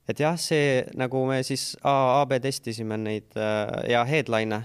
et 0.10 0.20
jah, 0.22 0.36
see 0.38 0.84
nagu 0.98 1.24
me 1.30 1.42
siis 1.44 1.74
AB 1.82 2.36
testisime 2.42 2.98
neid 3.02 3.38
äh, 3.38 3.92
ja 3.94 4.04
headline'e 4.06 4.62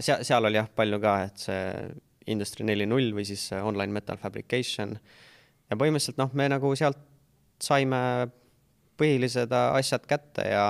seal, 0.00 0.26
seal 0.26 0.50
oli 0.50 0.60
jah 0.60 0.68
palju 0.74 1.00
ka, 1.02 1.16
et 1.26 1.46
see 1.48 1.62
Industry 2.26 2.66
neli 2.66 2.86
null 2.88 3.12
või 3.14 3.26
siis 3.28 3.48
online 3.56 3.92
metal 3.94 4.18
fabrication. 4.18 4.96
ja 5.70 5.76
põhimõtteliselt 5.78 6.18
noh, 6.18 6.32
me 6.34 6.48
nagu 6.50 6.72
sealt 6.78 6.98
saime 7.62 8.00
põhilised 8.96 9.52
asjad 9.52 10.06
kätte 10.08 10.46
ja 10.48 10.66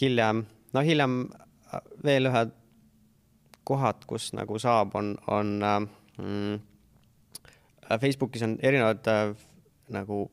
hiljem, 0.00 0.44
no 0.74 0.82
hiljem 0.84 1.20
veel 2.04 2.30
ühed 2.30 2.54
kohad, 3.68 4.04
kus 4.08 4.30
nagu 4.36 4.58
saab, 4.60 4.94
on, 4.96 5.12
on 5.28 5.54
mm, 6.16 6.58
Facebookis 8.00 8.44
on 8.44 8.56
erinevad 8.64 9.06
äh, 9.08 9.32
nagu 9.92 10.26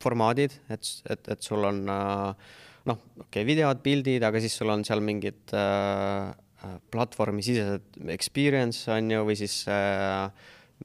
formaadid, 0.00 0.54
et, 0.72 0.88
et, 1.12 1.28
et 1.32 1.44
sul 1.44 1.64
on 1.64 1.82
äh, 1.88 2.52
noh, 2.88 3.00
okei 3.16 3.24
okay,, 3.26 3.46
videod, 3.48 3.82
pildid, 3.84 4.24
aga 4.24 4.40
siis 4.42 4.56
sul 4.56 4.72
on 4.72 4.84
seal 4.84 5.02
mingid 5.04 5.54
äh, 5.56 6.30
äh 6.30 6.49
platvormisisesed 6.92 8.00
experience 8.12 8.90
on 8.92 9.10
ju, 9.10 9.22
või 9.28 9.36
siis 9.38 9.62
äh, 9.70 10.28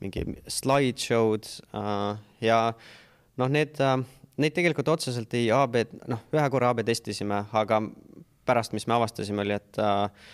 mingi 0.02 0.24
slideshow'd 0.52 1.50
äh, 1.76 2.22
ja 2.46 2.60
noh, 3.40 3.52
need 3.52 3.80
äh,, 3.84 3.98
neid 4.42 4.56
tegelikult 4.56 4.94
otseselt 4.96 5.34
ei 5.38 5.50
AB, 5.54 5.82
noh, 6.12 6.24
ühe 6.36 6.46
korra 6.52 6.72
AB 6.74 6.84
testisime, 6.88 7.44
aga 7.56 7.82
pärast, 8.46 8.76
mis 8.76 8.88
me 8.88 8.98
avastasime, 8.98 9.44
oli, 9.44 9.58
et 9.58 9.82
äh,, 9.82 10.32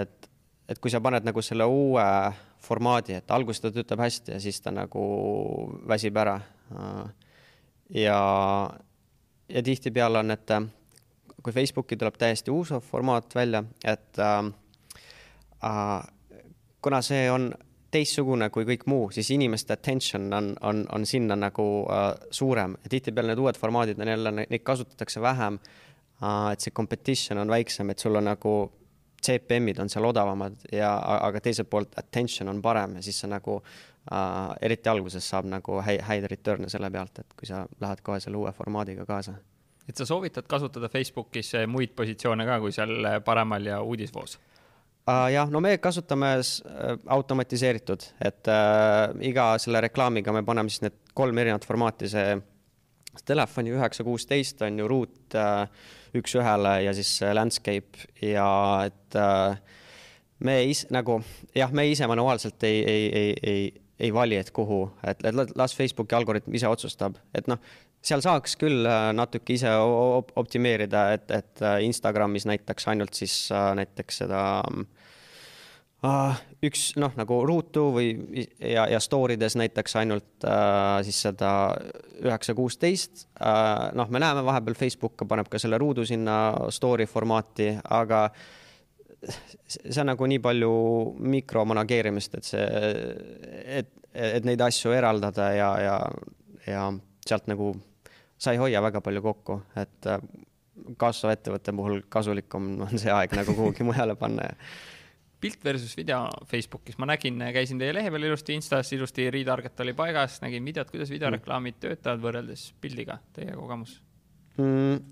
et, 0.00 0.30
et 0.68 0.80
kui 0.80 0.92
sa 0.92 1.02
paned 1.04 1.26
nagu 1.28 1.44
selle 1.44 1.66
uue 1.68 2.06
formaadi, 2.64 3.18
et 3.20 3.34
alguses 3.36 3.60
ta 3.60 3.72
töötab 3.72 4.00
hästi 4.00 4.32
ja 4.32 4.40
siis 4.40 4.62
ta 4.64 4.72
nagu 4.72 5.04
väsib 5.88 6.16
ära. 6.16 6.38
ja, 7.92 8.20
ja 9.48 9.62
tihtipeale 9.62 10.22
on, 10.24 10.32
et 10.32 10.54
kui 11.44 11.52
Facebooki 11.52 11.96
tuleb 12.00 12.16
täiesti 12.18 12.50
uus 12.50 12.72
formaat 12.88 13.34
välja, 13.34 13.64
et 13.84 14.18
äh, 14.18 14.50
kuna 16.82 17.02
see 17.04 17.30
on 17.30 17.52
teistsugune 17.94 18.48
kui 18.50 18.66
kõik 18.66 18.86
muu, 18.90 19.08
siis 19.14 19.30
inimeste 19.34 19.76
attention 19.76 20.26
on, 20.34 20.52
on, 20.66 20.84
on 20.92 21.06
sinna 21.06 21.36
nagu 21.38 21.66
äh, 21.92 22.10
suurem 22.34 22.76
tihtipeale 22.90 23.32
need 23.32 23.42
uued 23.42 23.58
formaadid 23.60 24.00
on 24.02 24.10
jälle, 24.14 24.32
neid 24.40 24.64
kasutatakse 24.66 25.22
vähem 25.22 25.58
äh,. 26.22 26.52
et 26.52 26.60
see 26.64 26.74
competition 26.74 27.38
on 27.38 27.52
väiksem, 27.52 27.90
et 27.90 27.98
sul 27.98 28.16
on 28.16 28.24
nagu 28.32 28.54
CPM-id 29.24 29.78
on 29.80 29.88
seal 29.88 30.04
odavamad 30.04 30.66
ja, 30.72 30.90
aga 30.98 31.40
teiselt 31.40 31.70
poolt 31.70 31.94
attention 32.00 32.50
on 32.52 32.60
parem 32.62 32.98
ja 32.98 33.02
siis 33.02 33.20
sa 33.20 33.30
nagu 33.30 33.60
äh, 33.60 34.56
eriti 34.62 34.90
alguses 34.92 35.28
saab 35.30 35.48
nagu 35.48 35.80
häid, 35.84 36.02
häid 36.08 36.28
return'e 36.32 36.68
selle 36.72 36.90
pealt, 36.90 37.22
et 37.22 37.36
kui 37.38 37.48
sa 37.48 37.64
lähed 37.80 38.02
kohe 38.04 38.20
selle 38.20 38.42
uue 38.42 38.52
formaadiga 38.52 39.06
kaasa. 39.08 39.38
Et 39.88 39.96
sa 39.96 40.06
soovitad 40.08 40.46
kasutada 40.48 40.88
Facebookis 40.88 41.52
muid 41.68 41.92
positsioone 41.96 42.46
ka 42.48 42.58
kui 42.62 42.72
seal 42.72 43.08
paremal 43.24 43.66
ja 43.66 43.80
uudisvoos 43.82 44.38
uh,? 44.38 45.28
jah, 45.32 45.50
no 45.50 45.60
me 45.60 45.76
kasutame 45.78 46.32
äh, 46.38 46.96
automatiseeritud, 47.16 48.08
et 48.24 48.50
uh, 48.50 49.12
iga 49.24 49.54
selle 49.62 49.82
reklaamiga 49.84 50.32
me 50.32 50.44
paneme 50.46 50.72
siis 50.72 50.84
need 50.86 50.98
kolm 51.14 51.38
erinevat 51.38 51.66
formaati, 51.68 52.10
see 52.10 52.34
telefoni 53.28 53.70
üheksa 53.76 54.02
kuusteist 54.06 54.64
on 54.66 54.80
ju 54.80 54.88
ruut 54.90 55.38
uh, 55.38 55.68
üks-ühele 56.18 56.78
ja 56.86 56.94
siis 56.96 57.16
landscape 57.34 58.08
ja 58.22 58.48
et 58.88 59.18
äh, 59.18 59.60
me 60.44 60.58
is, 60.70 60.84
nagu 60.94 61.20
jah, 61.56 61.72
me 61.72 61.86
ise 61.90 62.08
manuaalselt 62.10 62.66
ei, 62.66 62.82
ei, 62.90 63.08
ei, 63.20 63.32
ei, 63.42 63.64
ei 64.08 64.12
vali, 64.14 64.36
et 64.40 64.50
kuhu, 64.54 64.88
et 65.06 65.22
las 65.54 65.76
Facebooki 65.76 66.16
algoritm 66.16 66.54
ise 66.56 66.68
otsustab, 66.68 67.20
et 67.34 67.46
noh, 67.50 67.60
seal 68.04 68.24
saaks 68.24 68.58
küll 68.60 68.84
äh, 68.86 69.10
natuke 69.16 69.56
ise 69.56 69.72
optimeerida, 70.36 71.06
et, 71.16 71.30
et 71.32 71.64
äh, 71.64 71.80
Instagramis 71.86 72.46
näitaks 72.50 72.88
ainult 72.92 73.16
siis 73.16 73.48
näiteks 73.50 74.24
seda 74.24 74.44
äh, 74.60 74.84
uh, 76.04 76.40
üks 76.64 76.92
noh, 77.00 77.12
nagu 77.18 77.38
ruutu 77.48 77.86
või 77.94 78.08
ja, 78.58 78.86
ja 78.90 79.00
story 79.02 79.36
des 79.40 79.56
näiteks 79.58 79.96
ainult 80.00 80.46
uh, 80.46 80.98
siis 81.06 81.20
seda 81.26 81.52
üheksa, 82.24 82.54
kuusteist. 82.56 83.26
Noh, 83.98 84.10
me 84.12 84.20
näeme 84.22 84.44
vahepeal 84.46 84.76
Facebook 84.78 85.24
paneb 85.28 85.48
ka 85.50 85.58
selle 85.60 85.78
ruudu 85.80 86.04
sinna 86.08 86.70
story 86.72 87.08
formaati, 87.10 87.72
aga 87.92 88.28
see 89.24 90.00
on 90.02 90.12
nagu 90.12 90.28
nii 90.28 90.40
palju 90.44 90.74
mikromanageerimist, 91.34 92.38
et 92.38 92.48
see, 92.48 92.64
et, 93.80 93.90
et 94.14 94.46
neid 94.46 94.62
asju 94.64 94.92
eraldada 94.94 95.50
ja, 95.56 95.70
ja, 95.82 95.98
ja 96.68 96.86
sealt 97.26 97.48
nagu 97.50 97.72
sa 98.44 98.52
ei 98.52 98.60
hoia 98.60 98.82
väga 98.84 99.00
palju 99.04 99.22
kokku, 99.24 99.60
et 99.80 100.10
kasvava 101.00 101.36
ettevõtte 101.36 101.72
puhul 101.76 102.02
kasulikum 102.12 102.74
on 102.84 102.98
see 103.00 103.12
aeg 103.14 103.32
nagu 103.38 103.54
kuhugi 103.56 103.86
mujale 103.88 104.16
panna 104.20 104.50
pilt 105.44 105.64
versus 105.64 105.92
video 105.96 106.22
Facebookis, 106.48 106.96
ma 106.98 107.08
nägin, 107.10 107.42
käisin 107.52 107.80
teie 107.80 107.92
lehe 107.92 108.08
peal 108.12 108.24
ilusti, 108.30 108.54
Instas 108.56 108.92
ilusti 108.96 109.26
retarget 109.32 109.80
oli 109.84 109.92
paigas, 109.96 110.38
nägin 110.40 110.64
videot, 110.64 110.88
kuidas 110.88 111.12
videoreklaamid 111.12 111.76
töötavad 111.82 112.22
võrreldes 112.22 112.70
pildiga, 112.80 113.18
teie 113.36 113.52
kogemus 113.52 113.98
mm,? 114.56 115.02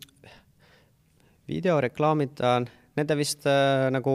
videoreklaamid 1.52 2.40
on, 2.48 2.68
nende 2.96 3.18
vist 3.18 3.44
äh, 3.50 3.90
nagu 3.92 4.14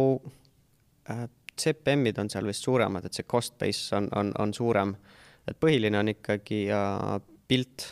äh, 1.12 1.28
CPM-id 1.58 2.18
on 2.24 2.32
seal 2.34 2.50
vist 2.50 2.66
suuremad, 2.66 3.06
et 3.06 3.18
see 3.18 3.28
cost 3.30 3.58
base 3.62 3.94
on, 3.98 4.10
on, 4.18 4.34
on 4.42 4.54
suurem. 4.58 4.96
et 5.48 5.60
põhiline 5.62 6.02
on 6.02 6.14
ikkagi 6.16 6.64
äh, 6.74 7.14
pilt, 7.48 7.92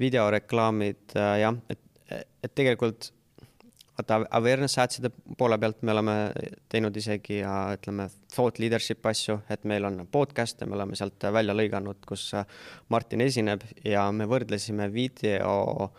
videoreklaamid 0.00 1.16
äh, 1.16 1.34
jah, 1.42 1.58
et, 1.70 1.82
et 2.42 2.54
tegelikult 2.54 3.12
vaata 3.92 4.22
awareness 4.38 4.78
ads'ide 4.80 5.10
poole 5.38 5.58
pealt 5.60 5.82
me 5.84 5.92
oleme 5.92 6.14
teinud 6.72 6.96
isegi 6.96 7.40
ja 7.42 7.54
ütleme, 7.76 8.08
thought 8.34 8.58
leadership 8.62 9.04
asju, 9.06 9.38
et 9.52 9.64
meil 9.68 9.84
on 9.84 10.06
podcast'e, 10.12 10.66
me 10.66 10.76
oleme 10.78 10.96
sealt 10.98 11.22
välja 11.32 11.54
lõiganud, 11.56 12.00
kus 12.08 12.30
Martin 12.92 13.24
esineb 13.24 13.64
ja 13.84 14.06
me 14.12 14.28
võrdlesime 14.30 14.88
video 14.92 15.90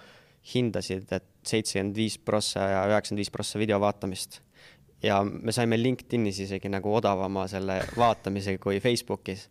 hindasid, 0.53 1.05
et 1.11 1.29
seitsekümmend 1.47 1.95
viis 1.95 2.17
prossa 2.17 2.65
ja 2.71 2.81
üheksakümmend 2.89 3.23
viis 3.23 3.31
prossa 3.31 3.61
video 3.61 3.79
vaatamist. 3.83 4.41
ja 5.03 5.17
me 5.23 5.51
saime 5.51 5.75
LinkedInis 5.77 6.39
isegi 6.45 6.69
nagu 6.71 6.93
odavama 6.95 7.43
selle 7.51 7.81
vaatamise 7.97 8.57
kui 8.57 8.79
Facebookis. 8.79 9.49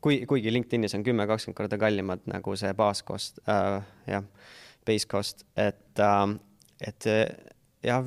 Kui, 0.00 0.24
kuigi 0.26 0.52
LinkedInis 0.52 0.94
on 0.96 1.04
kümme, 1.04 1.26
kakskümmend 1.28 1.58
korda 1.58 1.78
kallimad 1.80 2.24
nagu 2.30 2.56
see 2.56 2.72
baaskost 2.76 3.42
äh,, 3.48 3.82
jah, 4.08 4.24
base 4.86 5.08
cost, 5.08 5.44
et 5.56 6.00
äh, 6.00 6.36
et 6.80 7.06
eh, 7.06 7.26
jah, 7.84 8.04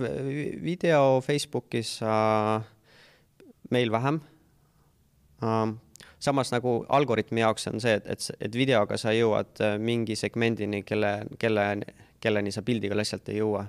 video 0.64 1.22
Facebookis 1.22 2.00
äh, 2.02 2.62
meil 3.70 3.92
vähem 3.92 4.22
äh,. 5.44 5.74
samas 6.20 6.52
nagu 6.52 6.86
algoritmi 6.90 7.42
jaoks 7.42 7.68
on 7.68 7.82
see, 7.82 7.94
et, 7.94 8.08
et, 8.08 8.30
et 8.42 8.56
videoga 8.56 8.98
sa 8.98 9.14
jõuad 9.14 9.62
äh, 9.62 9.78
mingi 9.80 10.16
segmendini, 10.16 10.84
kelle, 10.84 11.14
kelle, 11.40 11.68
kelleni 12.20 12.52
sa 12.52 12.66
pildiga 12.66 12.98
lihtsalt 12.98 13.30
ei 13.30 13.42
jõua. 13.42 13.68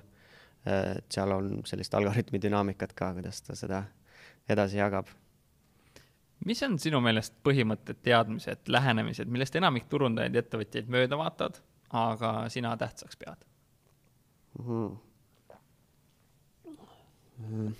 et 0.68 1.14
seal 1.14 1.30
on 1.32 1.62
sellist 1.64 1.94
algoritmi 1.94 2.40
dünaamikat 2.42 2.92
ka, 2.92 3.12
kuidas 3.16 3.38
ta 3.46 3.54
seda 3.56 3.84
edasi 4.50 4.76
jagab 4.76 5.08
mis 6.46 6.62
on 6.62 6.78
sinu 6.78 7.00
meelest 7.04 7.34
põhimõtted, 7.46 8.00
teadmised, 8.04 8.68
lähenemised, 8.68 9.30
millest 9.32 9.56
enamik 9.58 9.88
turundajaid 9.90 10.36
ja 10.36 10.44
ettevõtjaid 10.44 10.90
mööda 10.92 11.18
vaatavad, 11.18 11.60
aga 11.96 12.32
sina 12.52 12.76
tähtsaks 12.78 13.18
pead? 13.18 13.44
mm. 14.58 14.96
-hmm. 17.42 17.74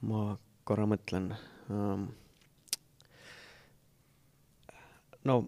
ma 0.00 0.38
korra 0.64 0.86
mõtlen 0.86 1.30
um,. 1.70 2.08
no 5.24 5.38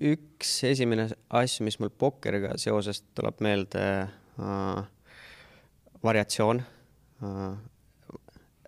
üks 0.00 0.58
esimene 0.68 1.08
asju, 1.30 1.64
mis 1.64 1.78
mul 1.80 1.90
pokkeriga 1.90 2.56
seoses 2.60 3.02
tuleb 3.14 3.40
meelde 3.40 3.86
uh,, 4.38 4.82
variatsioon 6.04 6.62
uh, 7.22 7.56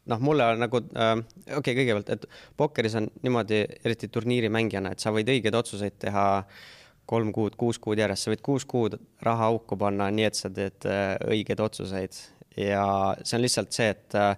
noh, 0.08 0.24
mulle 0.24 0.48
nagu 0.60 0.82
äh,, 0.84 1.14
okei 1.46 1.60
okay,, 1.60 1.78
kõigepealt, 1.82 2.10
et 2.16 2.26
pokkeris 2.56 2.98
on 3.00 3.10
niimoodi, 3.22 3.62
eriti 3.84 4.10
turniirimängijana, 4.12 4.92
et 4.92 5.04
sa 5.04 5.14
võid 5.14 5.30
õigeid 5.32 5.56
otsuseid 5.58 5.98
teha 6.02 6.26
äh, 6.40 6.66
kolm 7.08 7.32
kuud, 7.32 7.56
kuus 7.56 7.78
kuud 7.80 8.00
järjest, 8.00 8.26
sa 8.26 8.32
võid 8.32 8.44
kuus 8.44 8.66
kuud 8.68 8.98
raha 9.24 9.48
auku 9.52 9.78
panna, 9.80 10.10
nii 10.12 10.26
et 10.28 10.38
sa 10.38 10.50
teed 10.52 10.86
äh, 10.88 11.14
õigeid 11.32 11.62
otsuseid. 11.64 12.18
Ja 12.58 12.84
see 13.22 13.38
on 13.38 13.44
lihtsalt 13.44 13.72
see, 13.76 13.88
et 13.94 14.16
äh, 14.18 14.34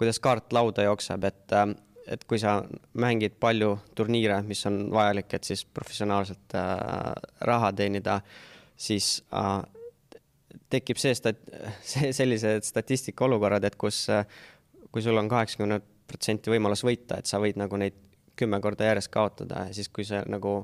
kuidas 0.00 0.20
kaart 0.24 0.54
lauda 0.56 0.86
jookseb, 0.86 1.26
et, 1.28 1.44
äh, 1.52 1.74
et 2.16 2.24
kui 2.30 2.40
sa 2.40 2.56
mängid 3.00 3.36
palju 3.42 3.74
turniire, 3.98 4.40
mis 4.48 4.64
on 4.70 4.86
vajalik, 4.94 5.36
et 5.36 5.52
siis 5.52 5.66
professionaalselt 5.76 6.56
äh, 6.56 7.12
raha 7.50 7.72
teenida, 7.76 8.20
siis 8.76 9.18
äh, 9.36 9.58
tekib 10.72 11.00
see 11.02 11.12
stat-, 11.18 11.44
see, 11.92 12.12
sellised 12.16 12.64
statistika 12.64 13.28
olukorrad, 13.28 13.68
et 13.68 13.76
kus, 13.76 14.06
kui 14.94 15.02
sul 15.02 15.18
on 15.18 15.28
kaheksakümne 15.30 15.80
protsenti 16.06 16.52
võimalus 16.52 16.84
võita, 16.86 17.18
et 17.18 17.26
sa 17.26 17.40
võid 17.42 17.58
nagu 17.58 17.78
neid 17.80 17.96
kümme 18.38 18.60
korda 18.62 18.86
järjest 18.86 19.10
kaotada 19.14 19.64
ja 19.68 19.74
siis, 19.74 19.88
kui 19.90 20.06
see 20.06 20.20
nagu, 20.30 20.60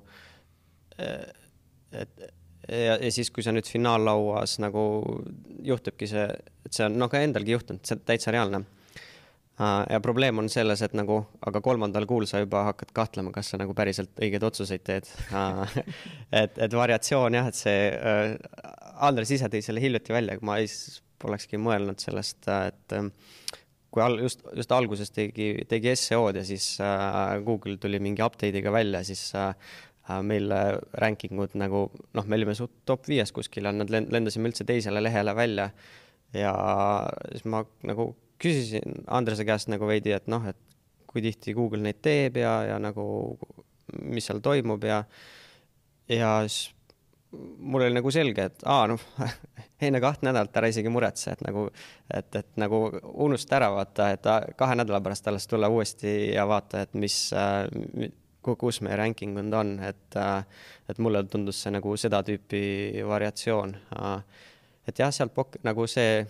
et 0.99 2.23
ja, 2.69 2.97
ja 2.97 3.13
siis, 3.13 3.31
kui 3.35 3.45
sa 3.45 3.55
nüüd 3.55 3.69
finaallauas 3.69 4.59
nagu 4.63 4.83
juhtubki 5.67 6.09
see, 6.11 6.27
et 6.67 6.77
see 6.77 6.87
on 6.87 6.99
noh, 7.01 7.11
ka 7.11 7.23
endalgi 7.25 7.57
juhtunud, 7.57 7.83
see 7.87 7.97
on 7.97 8.05
täitsa 8.07 8.35
reaalne. 8.35 8.63
ja 9.91 10.01
probleem 10.01 10.39
on 10.41 10.49
selles, 10.49 10.83
et 10.83 10.95
nagu, 10.97 11.19
aga 11.47 11.61
kolmandal 11.61 12.07
kuul 12.09 12.25
sa 12.27 12.41
juba 12.41 12.65
hakkad 12.71 12.95
kahtlema, 12.97 13.33
kas 13.35 13.53
sa 13.53 13.61
nagu 13.61 13.75
päriselt 13.77 14.15
õigeid 14.17 14.45
otsuseid 14.47 14.85
teed 14.87 15.11
et, 16.43 16.57
et 16.57 16.73
variatsioon 16.73 17.37
jah, 17.37 17.51
et 17.51 17.59
see 17.59 17.91
äh,, 17.93 18.37
Andres 19.01 19.31
ise 19.33 19.49
tõi 19.49 19.63
selle 19.65 19.81
hiljuti 19.81 20.13
välja, 20.13 20.37
ma 20.45 20.59
ei 20.61 20.67
polekski 21.21 21.57
mõelnud 21.61 22.01
sellest, 22.01 22.49
et 22.49 22.97
äh, 22.97 23.13
kui 23.91 24.03
al-, 24.05 24.19
just, 24.23 24.43
just 24.57 24.73
alguses 24.73 25.13
tegi, 25.15 25.53
tegi 25.71 25.95
SEO-d 25.99 26.41
ja 26.43 26.47
siis 26.47 26.73
äh, 26.85 27.37
Google 27.47 27.77
tuli 27.83 28.01
mingi 28.03 28.25
update'iga 28.25 28.73
välja, 28.75 29.05
siis 29.07 29.31
äh, 29.39 29.53
äh 30.11 30.23
meil 30.27 30.53
ranking 31.03 31.39
ud 31.43 31.55
nagu 31.59 31.85
noh, 32.15 32.27
me 32.27 32.39
olime 32.39 32.55
suht 32.59 32.83
top 32.89 33.09
viies 33.11 33.33
kuskil 33.35 33.69
nad 33.71 33.91
lendasime 33.91 34.51
üldse 34.51 34.67
teisele 34.67 35.03
lehele 35.03 35.35
välja. 35.37 35.71
ja 36.35 36.55
siis 37.33 37.45
ma 37.45 37.65
nagu 37.83 38.13
küsisin 38.41 39.03
Andrese 39.11 39.45
käest 39.45 39.69
nagu 39.69 39.87
veidi, 39.87 40.15
et 40.15 40.29
noh, 40.31 40.47
et 40.47 40.59
kui 41.11 41.23
tihti 41.25 41.55
Google 41.57 41.83
neid 41.83 41.99
teeb 42.03 42.39
ja, 42.39 42.61
ja 42.71 42.79
nagu 42.79 43.05
mis 44.07 44.29
seal 44.29 44.41
toimub 44.45 44.85
ja, 44.87 45.03
ja 46.09 46.31
siis 46.47 46.71
mul 47.59 47.83
oli 47.83 47.95
nagu 47.95 48.11
selge, 48.11 48.47
et 48.51 48.65
aa, 48.69 48.87
noh, 48.91 49.03
enne 49.87 50.01
kahte 50.03 50.27
nädalat 50.27 50.57
ära 50.61 50.71
isegi 50.71 50.91
muretse, 50.93 51.35
et 51.35 51.45
nagu, 51.47 51.67
et, 52.13 52.31
et 52.41 52.49
nagu 52.61 52.83
unusta 53.27 53.59
ära, 53.61 53.71
vaata, 53.75 54.11
et 54.15 54.31
kahe 54.59 54.79
nädala 54.79 55.01
pärast 55.05 55.29
alles 55.31 55.47
tulla 55.51 55.71
uuesti 55.71 56.33
ja 56.35 56.47
vaata, 56.51 56.85
et 56.87 56.97
mis, 56.99 57.17
kus 58.43 58.81
meie 58.85 58.99
ranking 58.99 59.39
und 59.39 59.55
on, 59.55 59.77
et, 59.85 60.19
et 60.91 61.03
mulle 61.03 61.23
tundus 61.31 61.63
see 61.63 61.75
nagu 61.75 61.95
seda 62.01 62.23
tüüpi 62.27 62.63
variatsioon. 63.07 63.77
et 64.89 64.99
jah, 64.99 65.13
sealt 65.15 65.35
pok-, 65.37 65.61
nagu 65.67 65.87
see, 65.91 66.25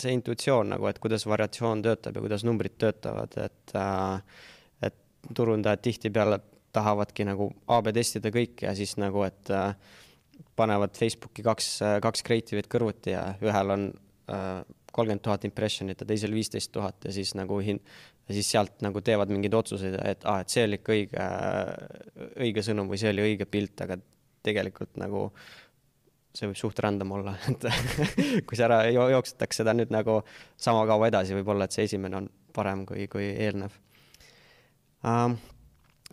see 0.00 0.14
intuitsioon 0.16 0.72
nagu, 0.76 0.88
et 0.88 0.98
kuidas 1.02 1.26
variatsioon 1.28 1.82
töötab 1.84 2.16
ja 2.16 2.24
kuidas 2.24 2.46
numbrid 2.48 2.78
töötavad, 2.80 3.36
et, 3.44 3.76
et 4.86 5.34
turundajad 5.36 5.84
tihtipeale 5.84 6.40
tahavadki 6.76 7.26
nagu 7.28 7.50
AB 7.70 7.90
testida 7.94 8.32
kõike 8.34 8.68
ja 8.68 8.74
siis 8.78 8.96
nagu, 9.00 9.24
et 9.26 9.50
äh, 9.54 9.72
panevad 10.56 10.96
Facebooki 10.98 11.44
kaks, 11.46 11.72
kaks 12.02 12.24
creative'it 12.26 12.68
kõrvuti 12.70 13.14
ja 13.14 13.24
ühel 13.44 13.74
on 13.76 13.88
äh, 14.30 14.60
kolmkümmend 14.90 15.22
tuhat 15.24 15.44
impression'it 15.46 16.02
ja 16.02 16.08
teisel 16.08 16.34
viisteist 16.34 16.72
tuhat 16.74 17.06
ja 17.06 17.14
siis 17.14 17.34
nagu 17.38 17.60
hin-, 17.64 17.82
ja 18.28 18.36
siis 18.36 18.50
sealt 18.54 18.82
nagu 18.84 19.02
teevad 19.04 19.32
mingeid 19.32 19.54
otsuseid, 19.58 19.96
et 20.04 20.24
aa 20.24 20.38
ah,, 20.38 20.44
et 20.44 20.52
see 20.52 20.64
oli 20.66 20.80
ikka 20.80 20.94
õige, 20.96 21.26
õige 22.46 22.64
sõnum 22.66 22.90
või 22.90 23.00
see 23.02 23.12
oli 23.14 23.26
õige 23.26 23.46
pilt, 23.50 23.84
aga 23.86 23.98
tegelikult 24.46 24.98
nagu 25.00 25.28
see 26.34 26.46
võib 26.46 26.58
suht 26.58 26.78
random 26.82 27.14
olla, 27.18 27.34
et 27.50 27.66
kui 28.46 28.58
sa 28.58 28.68
ära 28.68 28.82
jooksutaks 28.90 29.62
seda 29.62 29.74
nüüd 29.76 29.90
nagu 29.94 30.20
sama 30.56 30.84
kaua 30.90 31.10
edasi, 31.10 31.34
võib-olla 31.38 31.66
et 31.66 31.76
see 31.76 31.88
esimene 31.90 32.20
on 32.20 32.28
parem 32.54 32.84
kui, 32.86 33.06
kui 33.10 33.30
eelnev. 33.30 33.74
Um, 35.06 35.38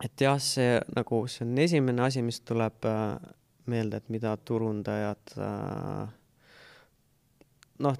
et 0.03 0.21
jah, 0.21 0.37
see 0.41 0.77
nagu, 0.95 1.23
see 1.31 1.45
on 1.45 1.57
esimene 1.63 2.05
asi, 2.05 2.21
mis 2.25 2.41
tuleb 2.45 2.85
äh, 2.85 3.17
meelde, 3.67 4.01
et 4.01 4.09
mida 4.13 4.35
turundajad 4.37 5.37
äh, 5.41 6.07
noh, 7.85 7.97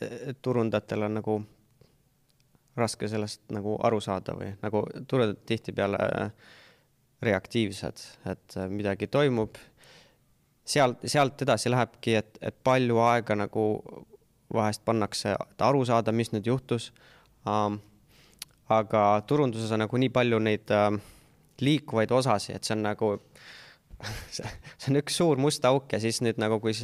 et 0.00 0.42
turundajatel 0.42 1.08
on 1.08 1.18
nagu 1.18 1.38
raske 2.78 3.08
sellest 3.10 3.48
nagu 3.50 3.74
aru 3.84 3.98
saada 4.00 4.36
või 4.38 4.52
nagu 4.62 4.84
turundajad 5.08 5.40
tihtipeale 5.48 5.98
reaktiivsed, 7.22 8.04
et 8.30 8.56
midagi 8.70 9.08
toimub. 9.10 9.56
sealt, 10.64 10.98
sealt 11.04 11.42
edasi 11.42 11.70
lähebki, 11.70 12.14
et, 12.14 12.38
et 12.40 12.54
palju 12.64 13.00
aega 13.02 13.34
nagu 13.34 13.64
vahest 14.54 14.84
pannakse, 14.84 15.34
et 15.34 15.62
aru 15.66 15.84
saada, 15.84 16.12
mis 16.12 16.30
nüüd 16.32 16.46
juhtus 16.46 16.92
um, 17.46 17.80
aga 18.68 19.04
turunduses 19.28 19.72
on 19.72 19.84
nagu 19.84 20.00
nii 20.00 20.12
palju 20.12 20.40
neid 20.44 20.74
äh, 20.74 20.90
liikuvaid 21.64 22.12
osasid, 22.14 22.58
et 22.58 22.68
see 22.68 22.76
on 22.76 22.84
nagu 22.86 23.14
see 24.34 24.90
on 24.90 25.00
üks 25.00 25.18
suur 25.18 25.40
must 25.42 25.64
auk 25.66 25.92
ja 25.92 26.00
siis 26.02 26.20
nüüd 26.22 26.38
nagu, 26.38 26.60
kui 26.62 26.74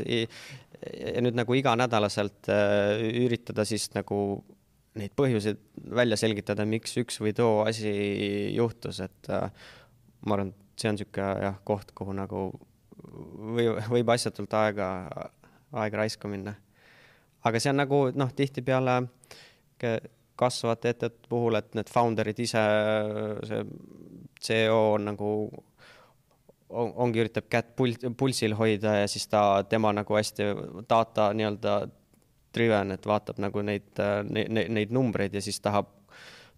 nüüd 1.23 1.39
nagu 1.39 1.57
iganädalaselt 1.57 2.51
äh, 2.53 2.99
üritada 3.25 3.67
siis 3.69 3.91
nagu 3.95 4.19
neid 4.99 5.15
põhjuseid 5.19 5.61
välja 5.95 6.19
selgitada, 6.19 6.67
miks 6.69 6.95
üks 7.01 7.19
või 7.23 7.35
too 7.35 7.63
asi 7.67 7.93
juhtus, 8.55 9.01
et 9.05 9.31
äh, 9.33 9.49
ma 10.27 10.39
arvan, 10.39 10.53
see 10.79 10.91
on 10.91 10.99
niisugune 10.99 11.31
jah, 11.47 11.57
koht, 11.67 11.95
kuhu 11.97 12.15
nagu 12.17 12.47
või 13.55 13.69
võib 13.91 14.13
asjatult 14.15 14.55
aega, 14.59 14.89
aega 15.75 16.03
raisku 16.03 16.31
minna. 16.31 16.55
aga 17.45 17.61
see 17.61 17.73
on 17.75 17.83
nagu 17.83 18.01
noh, 18.15 18.31
tihtipeale 18.33 19.01
kasvavate 20.37 20.95
ettevõtete 20.95 21.31
puhul, 21.31 21.59
et 21.59 21.75
need 21.79 21.91
founder'id 21.93 22.41
ise, 22.43 22.65
see 23.49 23.63
CEO 24.45 24.81
on 24.95 25.09
nagu 25.13 25.31
on, 26.75 26.93
ongi, 27.07 27.23
üritab 27.25 27.49
kätt 27.51 27.75
pul-, 27.79 27.99
pulsil 28.19 28.55
hoida 28.59 28.99
ja 29.03 29.11
siis 29.11 29.27
ta, 29.31 29.65
tema 29.69 29.93
nagu 29.95 30.17
hästi 30.17 30.49
data 30.91 31.31
nii-öelda 31.37 31.77
driven, 32.55 32.95
et 32.95 33.07
vaatab 33.07 33.41
nagu 33.43 33.63
neid, 33.67 33.91
neid, 34.31 34.71
neid 34.71 34.95
numbreid 34.95 35.35
ja 35.35 35.43
siis 35.43 35.59
tahab, 35.63 35.91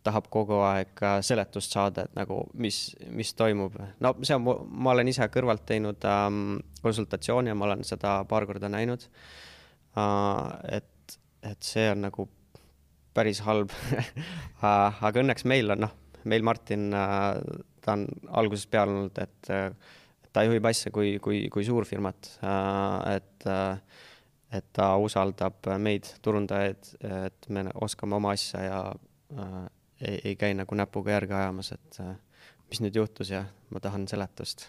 tahab 0.05 0.29
kogu 0.33 0.61
aeg 0.67 1.03
seletust 1.25 1.73
saada, 1.73 2.07
et 2.07 2.19
nagu 2.19 2.43
mis, 2.55 2.81
mis 3.11 3.33
toimub. 3.37 3.79
no 4.01 4.15
see 4.23 4.37
on, 4.37 4.45
ma 4.69 4.93
olen 4.95 5.13
ise 5.13 5.29
kõrvalt 5.33 5.65
teinud 5.69 6.05
ähm, 6.11 6.59
konsultatsiooni 6.83 7.53
ja 7.53 7.59
ma 7.59 7.71
olen 7.71 7.85
seda 7.89 8.19
paar 8.29 8.47
korda 8.49 8.71
näinud 8.73 9.09
äh,. 9.97 10.79
et, 10.81 11.19
et 11.43 11.63
see 11.63 11.89
on 11.91 12.05
nagu 12.09 12.29
päris 13.17 13.43
halb 13.47 13.73
aga 14.63 15.23
õnneks 15.23 15.47
meil 15.49 15.73
on, 15.75 15.87
noh, 15.87 15.95
meil 16.29 16.45
Martin, 16.47 16.91
äh, 16.95 17.39
ta 17.85 17.97
on 17.97 18.07
algusest 18.41 18.71
peale 18.73 18.93
olnud, 18.93 19.21
et 19.23 19.51
ta 20.37 20.45
juhib 20.45 20.69
asja 20.69 20.93
kui, 20.93 21.17
kui, 21.23 21.47
kui 21.53 21.65
suurfirmat, 21.65 22.31
äh, 22.45 23.17
et, 23.17 23.49
et 24.59 24.71
ta 24.77 24.91
usaldab 25.01 25.71
meid, 25.83 26.11
turundajaid, 26.23 26.93
et 27.27 27.51
me 27.53 27.67
oskame 27.87 28.19
oma 28.19 28.35
asja 28.37 28.65
ja 28.67 28.81
äh, 28.93 29.59
ei, 30.01 30.21
ei 30.33 30.37
käi 30.37 30.53
nagu 30.59 30.77
näpuga 30.77 31.17
järge 31.17 31.39
ajamas, 31.39 31.73
et 31.73 32.01
mis 32.69 32.83
nüüd 32.85 32.99
juhtus 32.99 33.31
ja 33.33 33.47
ma 33.73 33.81
tahan 33.81 34.05
seletust 34.11 34.67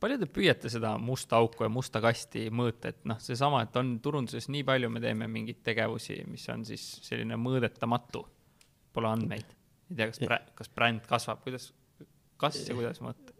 palju 0.00 0.18
te 0.20 0.28
püüate 0.30 0.70
seda 0.72 0.94
musta 1.00 1.38
auku 1.40 1.66
ja 1.66 1.70
musta 1.72 2.02
kasti 2.02 2.46
mõõta, 2.54 2.92
et 2.94 3.02
noh, 3.08 3.18
seesama, 3.22 3.62
et 3.66 3.76
on 3.80 3.96
turunduses 4.02 4.48
nii 4.52 4.64
palju, 4.66 4.90
me 4.92 5.02
teeme 5.02 5.28
mingeid 5.30 5.60
tegevusi, 5.66 6.20
mis 6.30 6.46
on 6.52 6.64
siis 6.68 6.86
selline 7.06 7.38
mõõdetamatu, 7.40 8.24
pole 8.94 9.10
andmeid. 9.10 9.56
ei 9.90 9.98
tea, 9.98 10.08
kas 10.10 10.22
brä-, 10.24 10.44
kas 10.58 10.72
bränd 10.74 11.06
kasvab, 11.10 11.42
kuidas, 11.44 11.70
kas 12.40 12.62
ja 12.66 12.76
kuidas 12.78 13.02
mõõta? 13.04 13.36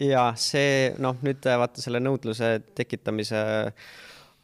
ja 0.00 0.30
see 0.40 0.94
noh, 1.02 1.18
nüüd 1.24 1.44
vaata 1.44 1.82
selle 1.82 2.00
nõudluse 2.02 2.54
tekitamise 2.76 3.42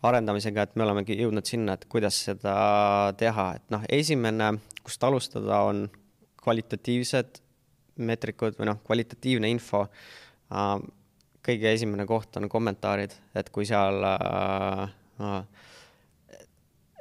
arendamisega, 0.07 0.67
et 0.67 0.77
me 0.77 0.85
olemegi 0.85 1.17
jõudnud 1.19 1.49
sinna, 1.49 1.75
et 1.75 1.87
kuidas 1.91 2.19
seda 2.29 2.57
teha, 3.19 3.47
et 3.57 3.73
noh, 3.73 3.87
esimene, 3.91 4.53
kust 4.85 5.03
alustada, 5.07 5.63
on 5.67 5.87
kvalitatiivsed 6.43 7.41
meetrikud 8.07 8.59
või 8.61 8.69
noh, 8.69 8.79
kvalitatiivne 8.85 9.49
info 9.51 9.87
kõige 11.47 11.73
esimene 11.73 12.07
koht 12.09 12.37
on 12.41 12.49
kommentaarid, 12.51 13.15
et 13.39 13.51
kui 13.55 13.67
seal 13.69 14.03
äh, 14.11 15.41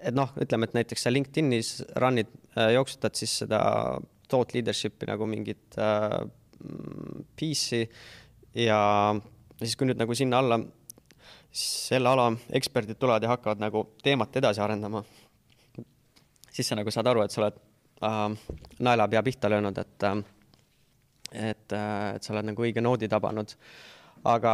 et 0.06 0.16
noh, 0.16 0.34
ütleme, 0.42 0.68
et 0.68 0.78
näiteks 0.78 1.08
sa 1.08 1.14
LinkedInis 1.14 1.72
run'id 2.02 2.30
äh,, 2.56 2.72
jooksutad 2.78 3.18
siis 3.18 3.40
seda 3.44 3.62
thought 4.30 4.54
leadership'i 4.56 5.10
nagu 5.10 5.28
mingit 5.30 5.78
äh, 5.82 6.20
piece'i 7.36 7.86
ja 8.66 8.80
siis, 9.60 9.76
kui 9.76 9.90
nüüd 9.90 10.00
nagu 10.00 10.16
sinna 10.18 10.42
alla 10.44 10.60
selle 11.56 12.12
ala 12.12 12.30
eksperdid 12.58 13.00
tulevad 13.00 13.24
ja 13.24 13.32
hakkavad 13.32 13.62
nagu 13.64 13.86
teemat 14.04 14.36
edasi 14.36 14.62
arendama, 14.64 15.04
siis 16.52 16.68
sa 16.68 16.76
nagu 16.76 16.92
saad 16.92 17.08
aru, 17.08 17.24
et 17.24 17.32
sa 17.32 17.44
oled 17.44 17.60
äh, 18.04 18.56
naelapea 18.84 19.24
pihta 19.24 19.52
löönud, 19.52 19.78
et 19.80 20.08
äh, 20.10 20.18
et, 21.32 21.72
äh, 21.74 22.16
et 22.16 22.24
sa 22.24 22.34
oled 22.36 22.52
nagu 22.52 22.66
õige 22.68 22.84
noodi 22.84 23.10
tabanud 23.12 23.56
aga 24.26 24.54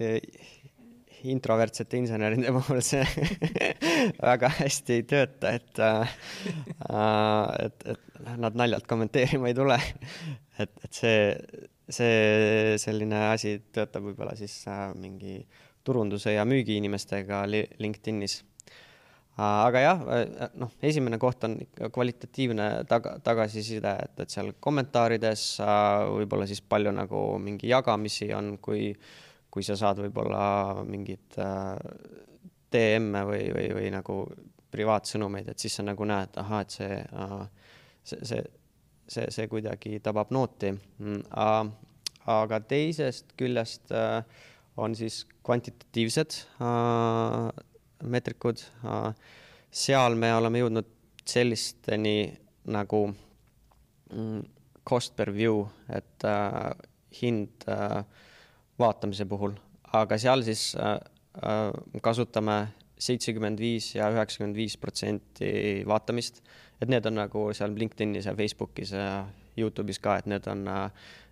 eh, 0.00 0.20
introvertsete 1.30 2.00
inseneride 2.00 2.52
puhul 2.54 2.80
see 2.84 3.04
väga 4.28 4.50
hästi 4.58 4.98
ei 4.98 5.04
tööta, 5.08 5.52
et 5.54 5.82
äh, 5.82 6.14
et, 7.66 7.86
et 7.94 8.38
nad 8.42 8.56
naljalt 8.58 8.88
kommenteerima 8.90 9.50
ei 9.50 9.58
tule. 9.58 9.78
et, 10.58 10.72
et 10.84 10.92
see, 10.92 11.18
see 11.88 12.78
selline 12.82 13.28
asi 13.32 13.58
töötab 13.74 14.08
võib-olla 14.10 14.34
siis 14.38 14.56
äh, 14.70 14.88
mingi 14.98 15.40
turunduse 15.82 16.34
ja 16.36 16.44
müügiinimestega 16.46 17.44
LinkedInis 17.50 18.42
aga 19.40 19.80
jah, 19.80 20.00
noh, 20.60 20.72
esimene 20.84 21.18
koht 21.20 21.44
on 21.48 21.56
kvalitatiivne 21.92 22.68
taga, 22.88 23.14
tagasiside, 23.24 23.94
et, 24.04 24.20
et 24.24 24.32
seal 24.34 24.52
kommentaarides 24.60 25.44
võib-olla 26.12 26.46
siis 26.48 26.60
palju 26.60 26.92
nagu 26.92 27.22
mingi 27.40 27.70
jagamisi 27.72 28.32
on, 28.36 28.58
kui, 28.62 28.90
kui 29.52 29.64
sa 29.64 29.76
saad 29.80 30.02
võib-olla 30.04 30.82
mingit 30.84 31.38
DM-e 32.72 33.24
või, 33.28 33.46
või, 33.56 33.68
või 33.78 33.92
nagu 33.94 34.18
privaatsõnumeid, 34.72 35.48
et 35.52 35.60
siis 35.60 35.78
sa 35.78 35.84
nagu 35.84 36.04
näed, 36.08 36.36
ahah, 36.40 36.64
et 36.64 36.76
see, 36.76 37.00
see, 38.04 38.20
see, 38.28 38.44
see, 39.08 39.26
see 39.32 39.48
kuidagi 39.48 39.98
tabab 40.04 40.32
nooti. 40.32 40.72
Mm, 41.00 41.72
aga 42.32 42.62
teisest 42.68 43.34
küljest 43.36 43.92
on 44.80 44.96
siis 44.96 45.22
kvantitatiivsed 45.44 46.38
meetrikud. 48.02 48.62
seal 49.70 50.14
me 50.14 50.34
oleme 50.34 50.60
jõudnud 50.60 50.88
sellisteni 51.24 52.32
nagu 52.72 53.06
mm, 53.08 54.42
cost 54.84 55.14
per 55.16 55.32
view, 55.34 55.62
et 55.92 56.26
äh, 56.26 56.72
hind 57.22 57.66
äh, 57.70 58.02
vaatamise 58.80 59.26
puhul, 59.30 59.54
aga 59.94 60.18
seal 60.18 60.42
siis 60.46 60.72
äh, 60.76 60.98
kasutame 62.02 62.58
seitsekümmend 63.02 63.58
viis 63.58 63.92
ja 63.96 64.10
üheksakümmend 64.14 64.58
viis 64.58 64.76
protsenti 64.78 65.82
vaatamist. 65.88 66.42
et 66.82 66.90
need 66.90 67.06
on 67.06 67.14
nagu 67.14 67.48
seal 67.54 67.74
LinkedInis 67.78 68.26
ja 68.26 68.34
Facebookis 68.34 68.90
ja 68.92 69.24
Youtube'is 69.58 70.00
ka, 70.02 70.16
et 70.18 70.26
need 70.26 70.46
on 70.50 70.64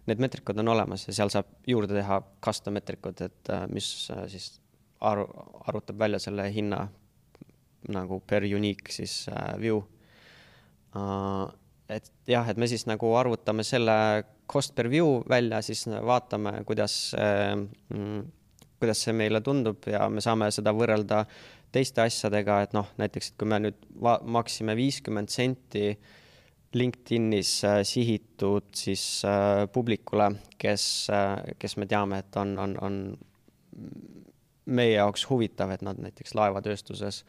need 0.07 0.23
meetrikud 0.23 0.59
on 0.63 0.69
olemas 0.71 1.09
ja 1.09 1.15
seal 1.15 1.31
saab 1.33 1.49
juurde 1.67 1.95
teha 1.97 2.21
custom 2.43 2.77
meetrikud, 2.79 3.21
et 3.27 3.51
mis 3.73 3.89
siis 4.31 4.61
aru, 5.01 5.27
arvutab 5.67 5.99
välja 5.99 6.19
selle 6.23 6.49
hinna 6.53 6.85
nagu 7.89 8.21
per 8.27 8.45
unique 8.45 8.93
siis 8.93 9.29
äh, 9.33 9.55
view 9.61 9.81
uh,. 10.95 11.47
et 11.91 12.11
jah, 12.29 12.47
et 12.49 12.59
me 12.61 12.69
siis 12.71 12.85
nagu 12.87 13.15
arvutame 13.19 13.65
selle 13.67 13.95
cost 14.51 14.75
per 14.75 14.91
view 14.91 15.23
välja, 15.31 15.63
siis 15.63 15.87
vaatame, 15.89 16.61
kuidas 16.69 17.15
äh,, 17.19 17.57
kuidas 18.81 19.03
see 19.05 19.17
meile 19.17 19.41
tundub 19.45 19.89
ja 19.91 20.07
me 20.09 20.23
saame 20.25 20.51
seda 20.55 20.73
võrrelda 20.77 21.25
teiste 21.71 22.03
asjadega, 22.03 22.63
et 22.65 22.73
noh, 22.75 22.89
näiteks, 22.99 23.31
et 23.31 23.37
kui 23.39 23.49
me 23.49 23.61
nüüd 23.63 23.85
maksime 24.27 24.75
viiskümmend 24.79 25.31
senti 25.31 25.93
LinkedInis 26.75 27.53
äh, 27.67 27.81
sihitud 27.87 28.71
siis 28.77 29.25
äh, 29.27 29.67
publikule, 29.73 30.31
kes 30.59 30.85
äh,, 31.15 31.55
kes 31.59 31.77
me 31.81 31.89
teame, 31.91 32.23
et 32.23 32.37
on, 32.39 32.57
on, 32.63 32.77
on 32.87 33.01
meie 34.71 34.95
jaoks 34.97 35.27
huvitav, 35.31 35.73
et 35.75 35.83
nad 35.87 35.99
näiteks 36.01 36.35
laevatööstuses 36.39 37.25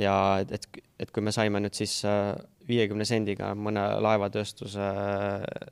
ja 0.00 0.14
et, 0.42 0.66
et, 1.00 1.12
kui 1.12 1.24
me 1.24 1.34
saime 1.34 1.60
nüüd 1.62 1.76
siis 1.76 2.00
äh, 2.08 2.32
viiekümne 2.68 3.06
sendiga 3.08 3.52
mõne 3.58 3.84
laevatööstuse 4.02 4.88
äh, 4.88 5.70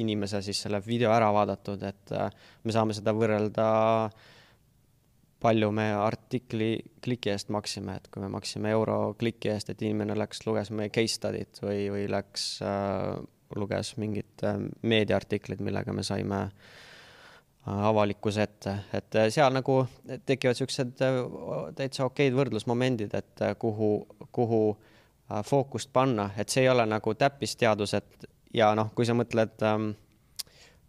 inimese 0.00 0.40
siis 0.44 0.62
selle 0.64 0.80
video 0.84 1.12
ära 1.14 1.30
vaadatud, 1.34 1.82
et 1.86 2.14
äh, 2.16 2.30
me 2.64 2.74
saame 2.74 2.96
seda 2.96 3.14
võrrelda, 3.16 3.66
palju 5.40 5.70
me 5.72 5.86
artikli 5.96 6.74
kliki 7.04 7.32
eest 7.32 7.48
maksime, 7.52 7.96
et 7.96 8.10
kui 8.12 8.22
me 8.22 8.28
maksime 8.32 8.72
euro 8.74 9.14
kliki 9.20 9.52
eest, 9.54 9.72
et 9.72 9.82
inimene 9.82 10.16
läks, 10.18 10.44
luges 10.46 10.72
meie 10.74 10.92
case 10.92 11.16
study't 11.16 11.62
või, 11.64 11.86
või 11.92 12.04
läks 12.12 12.58
luges 13.56 13.94
mingit 13.98 14.44
meediaartiklit, 14.86 15.62
millega 15.64 15.94
me 15.96 16.04
saime 16.06 16.42
äh, 16.44 16.76
avalikkuse 17.66 18.42
ette, 18.42 18.74
et 18.96 19.16
äh, 19.20 19.28
seal 19.32 19.52
nagu 19.52 19.82
tekivad 20.26 20.56
siuksed 20.56 21.02
äh, 21.04 21.18
täitsa 21.76 22.06
okeid 22.08 22.34
võrdlusmomendid, 22.36 23.12
et 23.14 23.42
äh, 23.44 23.56
kuhu, 23.58 23.92
kuhu 24.32 24.62
fookust 25.46 25.92
panna, 25.94 26.30
et 26.40 26.50
see 26.50 26.64
ei 26.64 26.68
ole 26.72 26.82
nagu 26.90 27.12
täppisteadused 27.14 28.24
ja 28.56 28.72
noh, 28.74 28.88
kui 28.96 29.06
sa 29.06 29.14
mõtled 29.14 29.62
um, 29.62 29.92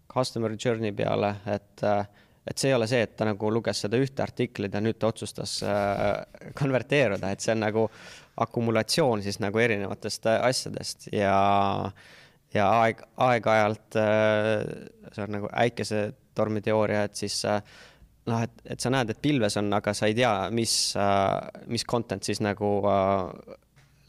customer 0.10 0.56
journey 0.58 0.96
peale, 0.98 1.36
et 1.46 1.84
uh, 1.86 2.02
et 2.48 2.58
see 2.58 2.72
ei 2.72 2.76
ole 2.76 2.88
see, 2.90 3.04
et 3.06 3.14
ta 3.18 3.28
nagu 3.28 3.52
luges 3.54 3.84
seda 3.84 4.00
ühte 4.02 4.24
artiklit 4.24 4.74
ja 4.74 4.82
nüüd 4.82 4.98
ta 5.00 5.12
otsustas 5.12 5.60
äh, 5.66 6.50
konverteeruda, 6.58 7.32
et 7.32 7.44
see 7.44 7.54
on 7.54 7.62
nagu 7.66 7.86
akumulatsioon 8.42 9.22
siis 9.22 9.38
nagu 9.44 9.62
erinevatest 9.62 10.26
asjadest 10.34 11.12
ja 11.14 11.36
ja 12.52 12.66
aeg, 12.82 13.04
aeg-ajalt 13.28 14.00
äh, 14.02 14.66
see 15.14 15.28
on 15.28 15.38
nagu 15.38 15.52
äikesetormi 15.64 16.21
teooria, 16.66 17.06
et 17.08 17.16
siis 17.16 17.38
äh, 17.46 17.62
noh, 18.30 18.42
et, 18.44 18.64
et 18.76 18.82
sa 18.82 18.92
näed, 18.94 19.14
et 19.14 19.22
pilves 19.22 19.58
on, 19.62 19.72
aga 19.74 19.94
sa 19.98 20.10
ei 20.10 20.18
tea, 20.18 20.34
mis 20.56 20.76
äh,, 21.00 21.64
mis 21.72 21.86
content 21.88 22.24
siis 22.24 22.42
nagu 22.44 22.74
äh, 22.89 23.56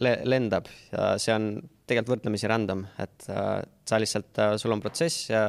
le 0.03 0.16
lendab. 0.26 0.68
Ja 0.93 1.14
see 1.20 1.35
on 1.37 1.55
tegelikult 1.87 2.16
võrdlemisi 2.16 2.51
random, 2.51 2.87
et 3.03 3.28
äh, 3.33 3.62
sa 3.89 4.01
lihtsalt 4.01 4.43
äh,, 4.43 4.55
sul 4.61 4.74
on 4.74 4.83
protsess 4.85 5.30
ja 5.30 5.49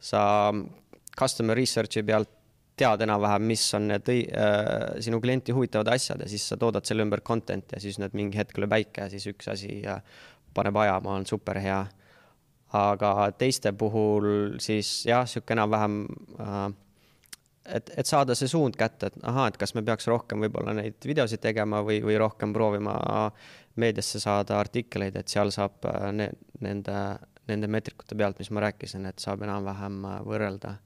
sa 0.00 0.22
customer 1.18 1.56
research'i 1.58 2.02
pealt 2.06 2.32
tead 2.74 3.04
enam-vähem, 3.06 3.44
mis 3.46 3.64
on 3.76 3.88
need 3.92 4.08
äh, 4.10 4.96
sinu 5.04 5.20
klienti 5.22 5.54
huvitavad 5.54 5.92
asjad 5.94 6.24
ja 6.24 6.30
siis 6.30 6.46
sa 6.50 6.58
toodad 6.58 6.86
selle 6.86 7.04
ümber 7.06 7.22
content'i 7.22 7.76
ja 7.76 7.82
siis 7.82 8.00
nüüd 8.02 8.16
mingi 8.18 8.40
hetk 8.40 8.58
lööb 8.58 8.72
päike 8.74 9.06
ja 9.06 9.12
siis 9.12 9.28
üks 9.30 9.46
asi 9.52 9.78
äh, 9.86 10.00
paneb 10.54 10.76
ajama, 10.82 11.14
on 11.20 11.26
super 11.26 11.58
hea 11.62 11.84
aga 12.74 13.30
teiste 13.38 13.72
puhul 13.78 14.56
siis 14.62 15.04
jah, 15.08 15.24
niisugune 15.26 15.58
enam-vähem 15.58 15.98
äh, 16.40 16.64
et, 17.64 17.92
et 17.96 18.08
saada 18.08 18.36
see 18.36 18.50
suund 18.50 18.76
kätte, 18.78 19.10
et 19.10 19.20
ahaa, 19.26 19.48
et 19.50 19.58
kas 19.60 19.74
me 19.76 19.82
peaks 19.86 20.08
rohkem 20.10 20.44
võib-olla 20.44 20.74
neid 20.76 20.98
videosid 21.06 21.42
tegema 21.44 21.82
või, 21.86 22.00
või 22.04 22.16
rohkem 22.20 22.52
proovima 22.56 22.96
meediasse 23.80 24.20
saada 24.22 24.58
artikleid, 24.60 25.16
et 25.18 25.32
seal 25.32 25.52
saab 25.54 25.86
äh, 25.90 26.08
ne, 26.16 26.30
nende, 26.64 26.98
nende 27.50 27.70
meetrikute 27.70 28.18
pealt, 28.18 28.40
mis 28.42 28.52
ma 28.54 28.66
rääkisin, 28.66 29.06
et 29.10 29.22
saab 29.22 29.46
enam-vähem 29.46 30.02
äh, 30.10 30.18
võrrelda. 30.26 30.76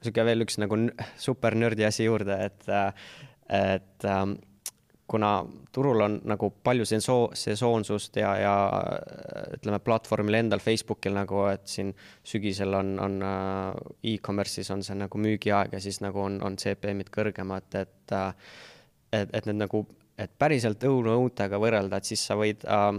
niisugune 0.00 0.28
veel 0.30 0.46
üks 0.46 0.60
nagu 0.62 0.80
super 1.18 1.56
nördi 1.56 1.86
asi 1.86 2.06
juurde, 2.06 2.36
et, 2.50 2.68
et 3.48 4.10
ähm, 4.10 4.36
kuna 5.06 5.30
turul 5.72 6.00
on 6.02 6.16
nagu 6.26 6.50
palju 6.66 6.86
senso-, 6.88 7.30
sesoonsust 7.36 8.16
ja, 8.18 8.32
ja 8.40 8.54
ütleme, 9.54 9.78
platvormil 9.84 10.40
endal, 10.40 10.62
Facebookil 10.62 11.14
nagu, 11.14 11.44
et 11.52 11.66
siin 11.70 11.92
sügisel 12.26 12.74
on, 12.74 12.96
on 13.02 13.20
äh, 13.22 13.82
e-commerce'is 14.14 14.72
on 14.74 14.82
see 14.86 14.98
nagu 14.98 15.20
müügiaeg 15.22 15.76
ja 15.76 15.82
siis 15.82 16.00
nagu 16.04 16.24
on, 16.24 16.40
on 16.44 16.58
CPM-id 16.60 17.12
kõrgemad, 17.14 17.68
et 17.78 18.16
äh, 18.16 18.32
et, 19.14 19.30
et 19.30 19.46
need 19.46 19.60
nagu, 19.62 19.84
et 20.18 20.32
päriselt 20.38 20.82
õunu 20.84 21.14
õuntega 21.20 21.60
võrrelda, 21.62 22.00
et 22.00 22.10
siis 22.10 22.26
sa 22.26 22.34
võid 22.38 22.66
äh, 22.66 22.90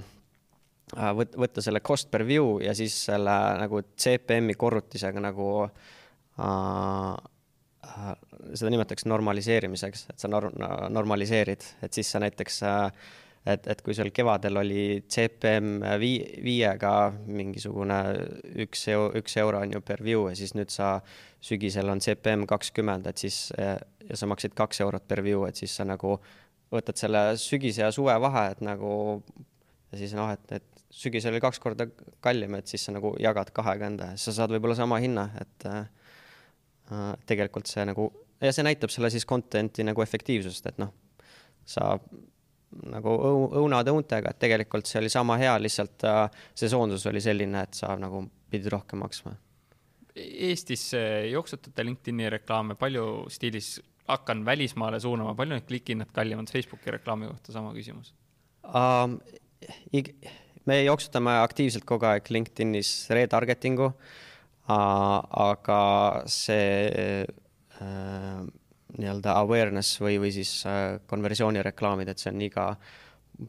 äh 0.96 1.14
võt-, 1.20 1.36
võtta 1.36 1.66
selle 1.66 1.84
cost 1.84 2.12
per 2.12 2.24
view 2.26 2.62
ja 2.64 2.76
siis 2.78 2.96
selle 3.10 3.38
nagu 3.60 3.84
CPM-i 4.00 4.56
korrutisega 4.56 5.24
nagu 5.28 5.52
Äh, 6.38 7.16
seda 8.54 8.72
nimetatakse 8.74 9.10
normaliseerimiseks, 9.10 10.08
et 10.12 10.20
sa 10.20 10.30
nor-, 10.32 10.52
normaliseerid, 10.94 11.64
et 11.86 11.94
siis 11.94 12.12
sa 12.12 12.22
näiteks 12.24 12.62
äh, 12.68 13.08
et, 13.54 13.68
et 13.72 13.82
kui 13.84 13.96
sul 13.96 14.10
kevadel 14.16 14.60
oli 14.62 14.84
CPM 15.10 15.82
vii-, 16.02 16.42
viiega 16.44 16.94
mingisugune 17.26 18.00
üks 18.66 18.88
eu-, 18.94 19.12
üks 19.20 19.38
euro 19.42 19.62
on 19.64 19.76
ju 19.78 19.82
per 19.86 20.04
view 20.06 20.28
ja 20.30 20.36
siis 20.38 20.56
nüüd 20.58 20.74
sa 20.74 20.98
sügisel 21.44 21.90
on 21.92 22.02
CPM 22.04 22.48
kakskümmend, 22.50 23.08
et 23.08 23.22
siis 23.22 23.48
ja 23.58 24.18
sa 24.18 24.30
maksid 24.30 24.56
kaks 24.58 24.82
eurot 24.86 25.08
per 25.08 25.24
view, 25.26 25.46
et 25.48 25.60
siis 25.60 25.76
sa 25.80 25.86
nagu 25.88 26.18
võtad 26.74 27.00
selle 27.00 27.22
sügise 27.40 27.86
ja 27.86 27.92
suve 27.96 28.16
vahe, 28.20 28.50
et 28.56 28.64
nagu 28.66 28.92
ja 29.92 30.02
siis 30.02 30.16
noh, 30.18 30.32
et, 30.34 30.58
et 30.60 30.84
sügisel 30.92 31.36
oli 31.36 31.44
kaks 31.44 31.62
korda 31.64 31.88
kallim, 32.24 32.58
et 32.58 32.68
siis 32.68 32.88
sa 32.88 32.96
nagu 32.96 33.14
jagad 33.22 33.54
kahega 33.56 33.92
enda 33.92 34.12
ja 34.12 34.18
siis 34.18 34.32
sa 34.32 34.42
saad 34.42 34.56
võib-olla 34.56 34.76
sama 34.80 35.00
hinna, 35.04 35.30
et 35.40 35.70
äh, 35.70 35.86
Äh, 35.86 35.97
tegelikult 37.28 37.70
see 37.70 37.84
nagu, 37.88 38.08
ja 38.42 38.54
see 38.56 38.66
näitab 38.66 38.94
selle 38.94 39.12
siis 39.14 39.26
content'i 39.28 39.86
nagu 39.88 40.04
efektiivsust, 40.04 40.70
et 40.72 40.80
noh, 40.82 40.94
sa 41.68 41.96
nagu 42.92 43.14
õunad 43.62 43.88
õuntega, 43.92 44.32
et 44.32 44.40
tegelikult 44.44 44.90
see 44.90 45.02
oli 45.02 45.12
sama 45.12 45.38
hea, 45.40 45.56
lihtsalt 45.62 46.06
äh, 46.08 46.24
sesoonsus 46.58 47.06
oli 47.10 47.24
selline, 47.24 47.64
et 47.64 47.78
sa 47.80 47.96
nagu 48.00 48.26
pidid 48.52 48.72
rohkem 48.74 49.02
maksma. 49.04 49.36
Eestis 50.18 50.90
jooksutate 51.30 51.86
LinkedIn'i 51.86 52.30
reklaame 52.34 52.76
palju 52.80 53.28
stiilis 53.30 53.76
hakkan 54.08 54.42
välismaale 54.48 55.00
suunama, 55.04 55.36
palju 55.38 55.58
need 55.58 55.68
klikihinnad 55.68 56.14
kallimad 56.16 56.50
Facebooki 56.52 56.94
reklaami 56.96 57.28
kohta, 57.30 57.54
sama 57.56 57.74
küsimus 57.76 58.14
um,? 58.64 59.20
me 60.68 60.76
jooksutame 60.84 61.34
aktiivselt 61.42 61.86
kogu 61.88 62.06
aeg 62.10 62.28
LinkedInis 62.32 62.90
retargeting'u 63.16 63.88
uh, 63.88 64.18
aga 64.68 65.82
see 66.28 67.26
äh, 67.82 68.40
nii-öelda 68.98 69.36
awareness 69.40 70.00
või, 70.02 70.18
või 70.20 70.32
siis 70.36 70.52
äh, 70.68 70.98
konversioonireklaamid, 71.08 72.12
et 72.12 72.20
see 72.20 72.34
on 72.34 72.42
iga 72.44 72.68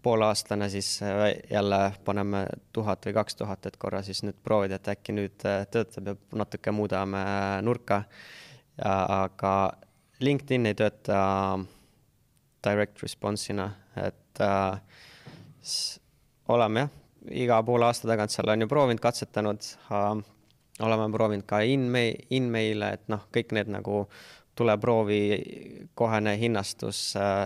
poolaastane, 0.03 0.69
siis 0.71 0.99
äh, 1.03 1.33
jälle 1.51 1.81
paneme 2.05 2.45
tuhat 2.73 3.07
või 3.09 3.17
kaks 3.19 3.41
tuhat, 3.41 3.67
et 3.67 3.81
korra 3.81 4.03
siis 4.07 4.23
nüüd 4.27 4.39
proovida, 4.45 4.79
et 4.79 4.93
äkki 4.95 5.17
nüüd 5.17 5.37
töötab 5.43 6.13
ja 6.13 6.17
natuke 6.39 6.75
muudame 6.75 7.25
nurka. 7.67 8.05
aga 8.79 9.53
LinkedIn 10.21 10.67
ei 10.67 10.75
tööta 10.75 11.19
direct 12.63 13.03
response'ina, 13.03 13.71
et 13.97 14.41
äh, 14.41 14.81
oleme 16.49 16.81
jah, 16.81 16.91
iga 17.29 17.63
poole 17.63 17.87
aasta 17.87 18.09
tagant 18.09 18.33
seal 18.33 18.49
on 18.49 18.63
ju 18.63 18.69
proovinud, 18.71 19.03
katsetanud 19.03 19.67
äh,, 19.91 20.23
oleme 20.81 21.09
proovinud 21.13 21.47
ka 21.47 21.61
in-mail, 21.67 22.27
in-mail'e, 22.31 22.93
et 22.99 23.09
noh, 23.11 23.25
kõik 23.35 23.55
need 23.57 23.71
nagu 23.73 24.05
tule 24.59 24.75
proovi, 24.79 25.23
kohene 25.95 26.35
hinnastus, 26.39 27.01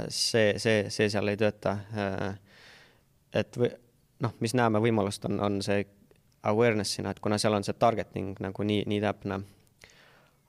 see, 0.09 0.55
see, 0.61 0.87
see 0.93 1.09
seal 1.13 1.29
ei 1.29 1.41
tööta. 1.41 1.77
et 3.33 3.57
või 3.57 3.73
noh, 4.23 4.35
mis 4.41 4.55
näeme 4.57 4.81
võimalust, 4.83 5.27
on, 5.29 5.41
on 5.41 5.59
see 5.65 5.85
awareness'ina, 6.49 7.13
et 7.13 7.21
kuna 7.23 7.39
seal 7.39 7.57
on 7.57 7.67
see 7.67 7.77
targeting 7.79 8.39
nagu 8.43 8.67
nii, 8.67 8.87
nii 8.91 9.03
täpne. 9.03 9.43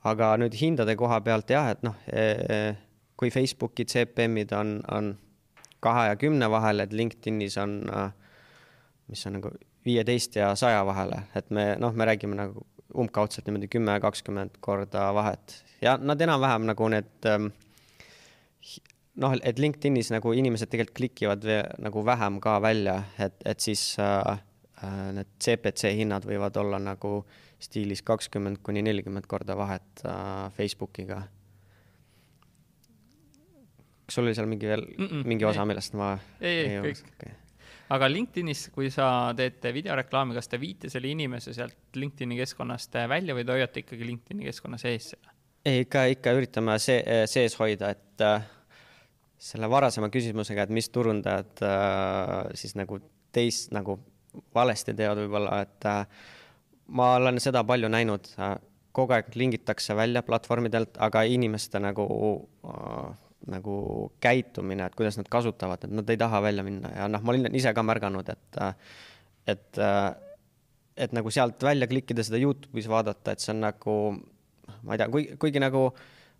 aga 0.03 0.33
nüüd 0.37 0.55
hindade 0.59 0.95
koha 0.99 1.21
pealt 1.23 1.49
jah, 1.49 1.69
et 1.71 1.83
noh, 1.85 1.95
e, 2.11 2.23
e, 2.55 2.57
kui 3.15 3.31
Facebooki 3.31 3.85
CPM-id 3.87 4.51
on, 4.57 4.73
on 4.91 5.13
kahe 5.83 6.09
ja 6.09 6.17
kümne 6.19 6.49
vahel, 6.51 6.83
et 6.83 6.93
LinkedInis 6.93 7.55
on, 7.61 7.77
mis 9.07 9.25
on 9.27 9.37
nagu 9.37 9.51
viieteist 9.85 10.35
ja 10.35 10.53
saja 10.59 10.83
vahele, 10.85 11.21
et 11.35 11.49
me 11.51 11.73
noh, 11.79 11.95
me 11.95 12.07
räägime 12.07 12.35
nagu 12.35 12.65
umbkaudselt 12.93 13.47
niimoodi 13.47 13.69
kümme, 13.71 13.97
kakskümmend 14.03 14.57
korda 14.63 15.09
vahet. 15.15 15.59
Ja 15.81 15.97
nad 15.97 16.21
enam-vähem 16.21 16.67
nagu 16.69 16.87
need 16.93 17.27
ähm, 17.29 17.49
noh, 19.21 19.35
et 19.41 19.59
LinkedInis 19.61 20.11
nagu 20.13 20.33
inimesed 20.35 20.71
tegelikult 20.71 20.97
klikivad 21.01 21.45
veel, 21.47 21.69
nagu 21.83 22.05
vähem 22.05 22.39
ka 22.43 22.57
välja, 22.63 22.99
et, 23.21 23.37
et 23.45 23.59
siis 23.63 23.93
äh, 24.01 24.39
äh 24.83 25.11
need 25.19 25.29
CPC 25.43 25.93
hinnad 25.99 26.27
võivad 26.27 26.57
olla 26.61 26.79
nagu 26.81 27.21
stiilis 27.63 28.03
kakskümmend 28.03 28.59
kuni 28.63 28.83
nelikümmend 28.83 29.27
korda 29.27 29.57
vahet 29.57 30.05
äh, 30.05 30.49
Facebookiga. 30.57 31.23
kas 34.03 34.17
sul 34.17 34.27
oli 34.27 34.35
seal 34.35 34.49
mingi 34.51 34.67
veel 34.67 34.83
mm, 34.83 35.05
-mm, 35.05 35.27
mingi 35.27 35.45
osa, 35.45 35.65
millest 35.65 35.93
ma 35.95 36.17
ei, 36.41 36.67
ei, 36.67 36.81
kõik. 36.83 37.05
okay 37.15 37.42
aga 37.93 38.09
LinkedInis, 38.09 38.67
kui 38.73 38.89
sa 38.93 39.07
teete 39.37 39.73
videoreklaami, 39.75 40.35
kas 40.37 40.49
te 40.51 40.59
viite 40.61 40.89
selle 40.91 41.11
inimese 41.11 41.53
sealt 41.55 41.99
LinkedIni 41.99 42.39
keskkonnast 42.39 42.97
välja 43.11 43.35
või 43.37 43.45
te 43.45 43.55
hoiate 43.55 43.83
ikkagi 43.83 44.09
LinkedIni 44.09 44.49
keskkonna 44.49 44.81
sees 44.81 45.13
selle? 45.13 45.33
ei, 45.65 45.85
ikka, 45.85 46.05
ikka 46.11 46.33
üritame 46.35 46.75
see, 46.81 46.99
sees 47.31 47.55
hoida, 47.59 47.93
et 47.93 48.23
äh, 48.25 48.47
selle 49.43 49.69
varasema 49.71 50.09
küsimusega, 50.11 50.65
et 50.65 50.73
mis 50.75 50.89
turundajad 50.91 51.63
äh, 51.67 52.35
siis 52.59 52.75
nagu 52.79 52.99
teist 53.33 53.73
nagu 53.75 53.97
valesti 54.55 54.95
teevad 54.97 55.23
võib-olla, 55.23 55.61
et 55.65 55.89
äh, 55.89 56.05
ma 56.95 57.13
olen 57.19 57.39
seda 57.43 57.63
palju 57.67 57.89
näinud 57.91 58.29
äh,, 58.39 58.55
kogu 58.93 59.15
aeg 59.15 59.33
lingitakse 59.39 59.95
välja 59.97 60.21
platvormidelt, 60.25 60.99
aga 61.01 61.23
inimeste 61.25 61.81
nagu 61.81 62.05
äh, 62.69 63.13
nagu 63.51 63.75
käitumine, 64.23 64.87
et 64.87 64.95
kuidas 64.95 65.17
nad 65.19 65.27
kasutavad, 65.31 65.83
et 65.83 65.91
nad 65.91 66.09
ei 66.09 66.19
taha 66.19 66.41
välja 66.45 66.63
minna 66.63 66.93
ja 66.95 67.09
noh, 67.11 67.23
ma 67.23 67.33
olen 67.33 67.55
ise 67.59 67.73
ka 67.75 67.83
märganud, 67.83 68.29
et, 68.31 68.59
et, 69.51 69.81
et 71.05 71.15
nagu 71.15 71.33
sealt 71.33 71.63
välja 71.63 71.89
klikkida, 71.91 72.23
seda 72.23 72.39
Youtube'is 72.39 72.87
vaadata, 72.91 73.33
et 73.33 73.43
see 73.43 73.51
on 73.55 73.63
nagu, 73.65 73.97
ma 74.83 74.95
ei 74.95 75.01
tea, 75.01 75.09
kui, 75.11 75.27
kuigi 75.41 75.63
nagu 75.63 75.89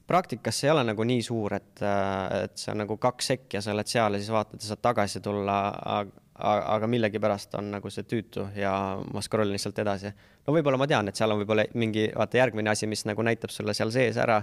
praktikas 0.07 0.59
see 0.59 0.67
ei 0.69 0.73
ole 0.73 0.83
nagu 0.87 1.05
nii 1.07 1.23
suur, 1.23 1.55
et, 1.59 1.83
et 2.43 2.55
see 2.59 2.71
on 2.73 2.83
nagu 2.83 2.97
kaks 3.01 3.31
sekki 3.33 3.59
ja 3.59 3.63
sa 3.63 3.73
oled 3.75 3.89
seal 3.89 4.15
ja 4.15 4.21
siis 4.21 4.33
vaatad 4.33 4.59
ja 4.59 4.71
saad 4.71 4.83
tagasi 4.83 5.21
tulla, 5.23 5.57
aga 6.43 6.89
millegipärast 6.89 7.55
on 7.59 7.71
nagu 7.75 7.91
see 7.93 8.07
tüütu 8.09 8.47
ja 8.57 8.73
ma 9.13 9.21
scroll 9.23 9.51
in 9.51 9.57
lihtsalt 9.57 9.79
edasi. 9.83 10.11
no 10.47 10.55
võib-olla 10.55 10.79
ma 10.81 10.87
tean, 10.89 11.07
et 11.07 11.19
seal 11.19 11.31
on 11.31 11.43
võib-olla 11.43 11.67
mingi, 11.79 12.07
vaata 12.15 12.39
järgmine 12.41 12.71
asi, 12.73 12.89
mis 12.89 13.05
nagu 13.07 13.23
näitab 13.23 13.53
sulle 13.53 13.75
seal 13.77 13.91
sees 13.93 14.17
ära 14.17 14.41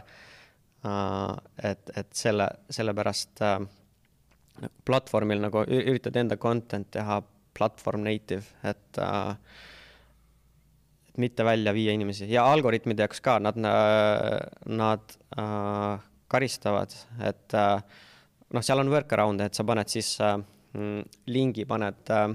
et, 0.83 1.91
et 1.97 2.13
selle, 2.17 2.47
sellepärast 2.73 3.43
äh, 3.45 3.59
platvormil 4.89 5.43
nagu 5.43 5.65
üritad 5.69 6.17
enda 6.17 6.39
content 6.41 6.89
teha 6.93 7.21
platvorm 7.57 8.05
native, 8.07 8.47
et 8.65 9.01
äh, 9.03 9.35
mitte 11.21 11.45
välja 11.45 11.75
viia 11.77 11.93
inimesi. 11.93 12.29
Ja 12.33 12.47
algoritmide 12.49 13.05
jaoks 13.05 13.21
ka, 13.25 13.39
nad, 13.43 13.59
nad 14.81 15.17
äh, 15.37 16.07
karistavad, 16.31 16.95
et 17.27 17.59
äh, 17.59 17.83
noh, 18.55 18.65
seal 18.65 18.81
on 18.83 18.93
workaround'e, 18.93 19.51
et 19.51 19.59
sa 19.59 19.67
paned 19.69 19.91
siis 19.93 20.15
äh, 20.25 20.39
lingi, 21.29 21.67
paned 21.69 22.15
äh, 22.15 22.31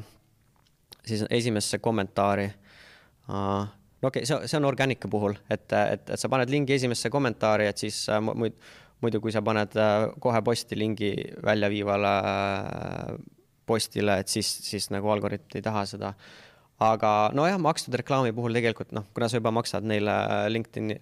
siis 1.05 1.25
esimesse 1.29 1.79
kommentaari 1.79 2.45
äh, 2.45 3.65
no 4.01 4.09
okei 4.09 4.23
okay,, 4.23 4.25
see, 4.25 4.49
see 4.49 4.59
on 4.59 4.67
Organica 4.69 5.09
puhul, 5.11 5.37
et, 5.49 5.67
et, 5.71 6.09
et 6.09 6.19
sa 6.19 6.31
paned 6.31 6.51
lingi 6.51 6.75
esimesse 6.75 7.11
kommentaari, 7.13 7.69
et 7.71 7.81
siis 7.85 8.05
äh, 8.11 8.21
muid, 8.23 8.57
muidu 9.03 9.21
kui 9.23 9.33
sa 9.35 9.43
paned 9.45 9.77
äh, 9.79 10.07
kohe 10.23 10.41
posti 10.45 10.77
lingi 10.79 11.13
väljaviivale 11.45 12.15
äh, 12.31 13.13
postile, 13.65 14.19
et 14.21 14.31
siis, 14.31 14.49
siis 14.67 14.91
nagu 14.93 15.09
algoritm 15.09 15.57
ei 15.57 15.65
taha 15.65 15.85
seda. 15.89 16.13
aga 16.85 17.09
nojah, 17.33 17.57
makstud 17.61 17.95
reklaami 17.95 18.33
puhul 18.35 18.53
tegelikult 18.53 18.91
noh, 18.93 19.05
kuna 19.15 19.29
sa 19.31 19.39
juba 19.39 19.53
maksad 19.55 19.85
neile 19.87 20.13
LinkedIni, 20.51 20.97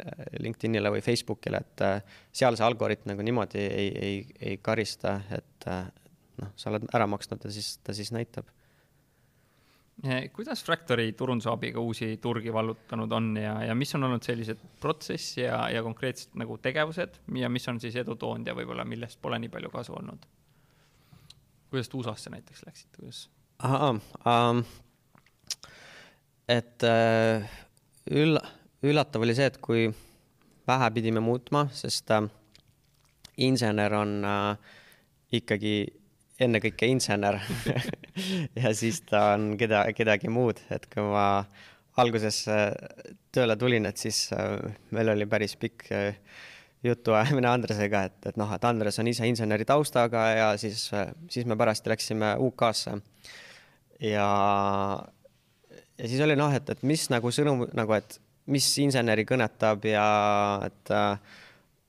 LinkedInile 0.45 0.91
või 0.93 1.01
Facebookile, 1.01 1.63
et 1.65 1.83
seal 2.31 2.55
see 2.59 2.67
algoritm 2.67 3.09
nagu 3.09 3.25
niimoodi 3.25 3.63
ei, 3.65 3.87
ei, 4.07 4.19
ei 4.39 4.59
karista, 4.61 5.17
et 5.33 5.65
noh, 6.37 6.53
sa 6.55 6.69
oled 6.69 6.85
ära 6.93 7.09
maksnud 7.09 7.41
ja 7.49 7.51
siis 7.57 7.79
ta 7.81 7.95
siis 7.97 8.13
näitab 8.13 8.53
kuidas 10.35 10.63
Fractory 10.65 11.13
turunduse 11.15 11.49
abiga 11.49 11.79
uusi 11.79 12.17
turgi 12.21 12.51
vallutanud 12.53 13.11
on 13.15 13.29
ja, 13.39 13.53
ja 13.69 13.75
mis 13.75 13.95
on 13.95 14.03
olnud 14.03 14.23
sellised 14.25 14.59
protsess 14.81 15.37
ja, 15.37 15.61
ja 15.71 15.83
konkreetsed 15.83 16.35
nagu 16.39 16.57
tegevused 16.59 17.21
ja 17.39 17.49
mis 17.49 17.67
on 17.71 17.79
siis 17.79 17.95
edu 18.01 18.17
toonud 18.19 18.47
ja 18.47 18.55
võib-olla 18.57 18.83
millest 18.83 19.21
pole 19.21 19.39
nii 19.39 19.51
palju 19.53 19.71
kasu 19.71 19.95
olnud? 19.95 20.25
kuidas 21.73 21.89
te 21.89 21.97
USA-sse 21.97 22.29
näiteks 22.29 22.65
läksite, 22.67 22.99
kuidas? 22.99 23.29
um,, 23.63 24.59
et 26.51 26.85
uh, 26.85 27.55
üll-, 28.11 28.43
üllatav 28.83 29.23
oli 29.23 29.33
see, 29.37 29.47
et 29.49 29.57
kui 29.63 29.87
vähe 30.67 30.91
pidime 30.93 31.23
muutma, 31.23 31.65
sest 31.73 32.11
uh, 32.13 32.27
insener 33.41 33.95
on 33.97 34.19
uh, 34.27 34.75
ikkagi 35.33 35.77
ennekõike 36.45 36.89
insener 36.91 37.39
ja 38.61 38.73
siis 38.77 39.01
ta 39.09 39.33
on 39.33 39.53
keda, 39.59 39.85
kedagi 39.97 40.31
muud, 40.31 40.61
et 40.73 40.87
kui 40.91 41.05
ma 41.07 41.45
alguses 42.01 42.43
äh, 42.49 42.71
tööle 43.33 43.57
tulin, 43.59 43.85
et 43.89 44.01
siis 44.01 44.25
äh, 44.35 44.57
meil 44.95 45.13
oli 45.13 45.27
päris 45.29 45.55
pikk 45.59 45.87
äh, 45.93 46.17
jutuajamine 46.83 47.47
Andresega, 47.47 48.03
et, 48.09 48.19
et 48.31 48.39
noh, 48.39 48.51
et 48.51 48.65
Andres 48.67 48.99
on 48.99 49.07
ise 49.07 49.27
inseneri 49.27 49.65
taustaga 49.67 50.25
ja 50.33 50.49
siis, 50.59 50.89
siis 51.31 51.47
me 51.47 51.57
pärast 51.59 51.87
läksime 51.87 52.33
UK-sse. 52.43 52.97
ja, 54.03 54.27
ja 55.97 56.11
siis 56.11 56.21
oli 56.25 56.35
noh, 56.35 56.51
et, 56.53 56.69
et 56.69 56.83
mis 56.83 57.07
nagu 57.13 57.31
sõnum 57.31 57.65
nagu, 57.73 57.95
et 57.95 58.19
mis 58.51 58.67
inseneri 58.83 59.23
kõnetab 59.27 59.85
ja 59.87 60.07
et 60.67 60.91
äh, 60.91 61.39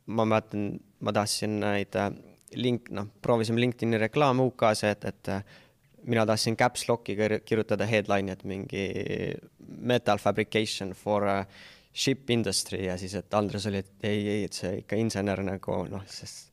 ma 0.07 0.27
mäletan, 0.29 0.77
ma 1.03 1.15
tahtsin 1.17 1.59
neid 1.63 1.99
äh, 1.99 2.13
link, 2.57 2.91
noh, 2.95 3.09
proovisime 3.23 3.61
LinkedIni 3.61 4.01
reklaame 4.03 4.45
UK-s, 4.49 4.85
et, 4.89 5.07
et 5.11 5.33
äh, 5.33 5.45
mina 6.11 6.27
tahtsin 6.29 6.57
caps 6.61 6.89
lock'i 6.89 7.17
kirjutada 7.47 7.87
headline'i, 7.89 8.35
et 8.35 8.45
mingi 8.49 8.85
metal 9.81 10.21
fabrication 10.21 10.93
for 10.97 11.27
ship 11.95 12.31
industry 12.31 12.85
ja 12.89 12.99
siis, 12.99 13.15
et 13.15 13.35
Andres 13.35 13.67
oli, 13.71 13.81
et 13.85 14.09
ei, 14.09 14.23
ei, 14.29 14.45
et 14.49 14.57
see 14.57 14.81
ikka 14.83 14.99
insener 14.99 15.41
nagu 15.47 15.85
noh, 15.91 16.03
sest 16.11 16.51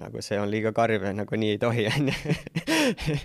nagu 0.00 0.22
see 0.26 0.38
on 0.40 0.48
liiga 0.50 0.72
karm 0.74 1.04
ja 1.06 1.12
nagu 1.14 1.38
nii 1.38 1.54
ei 1.54 1.60
tohi, 1.62 1.84
onju. 1.94 3.18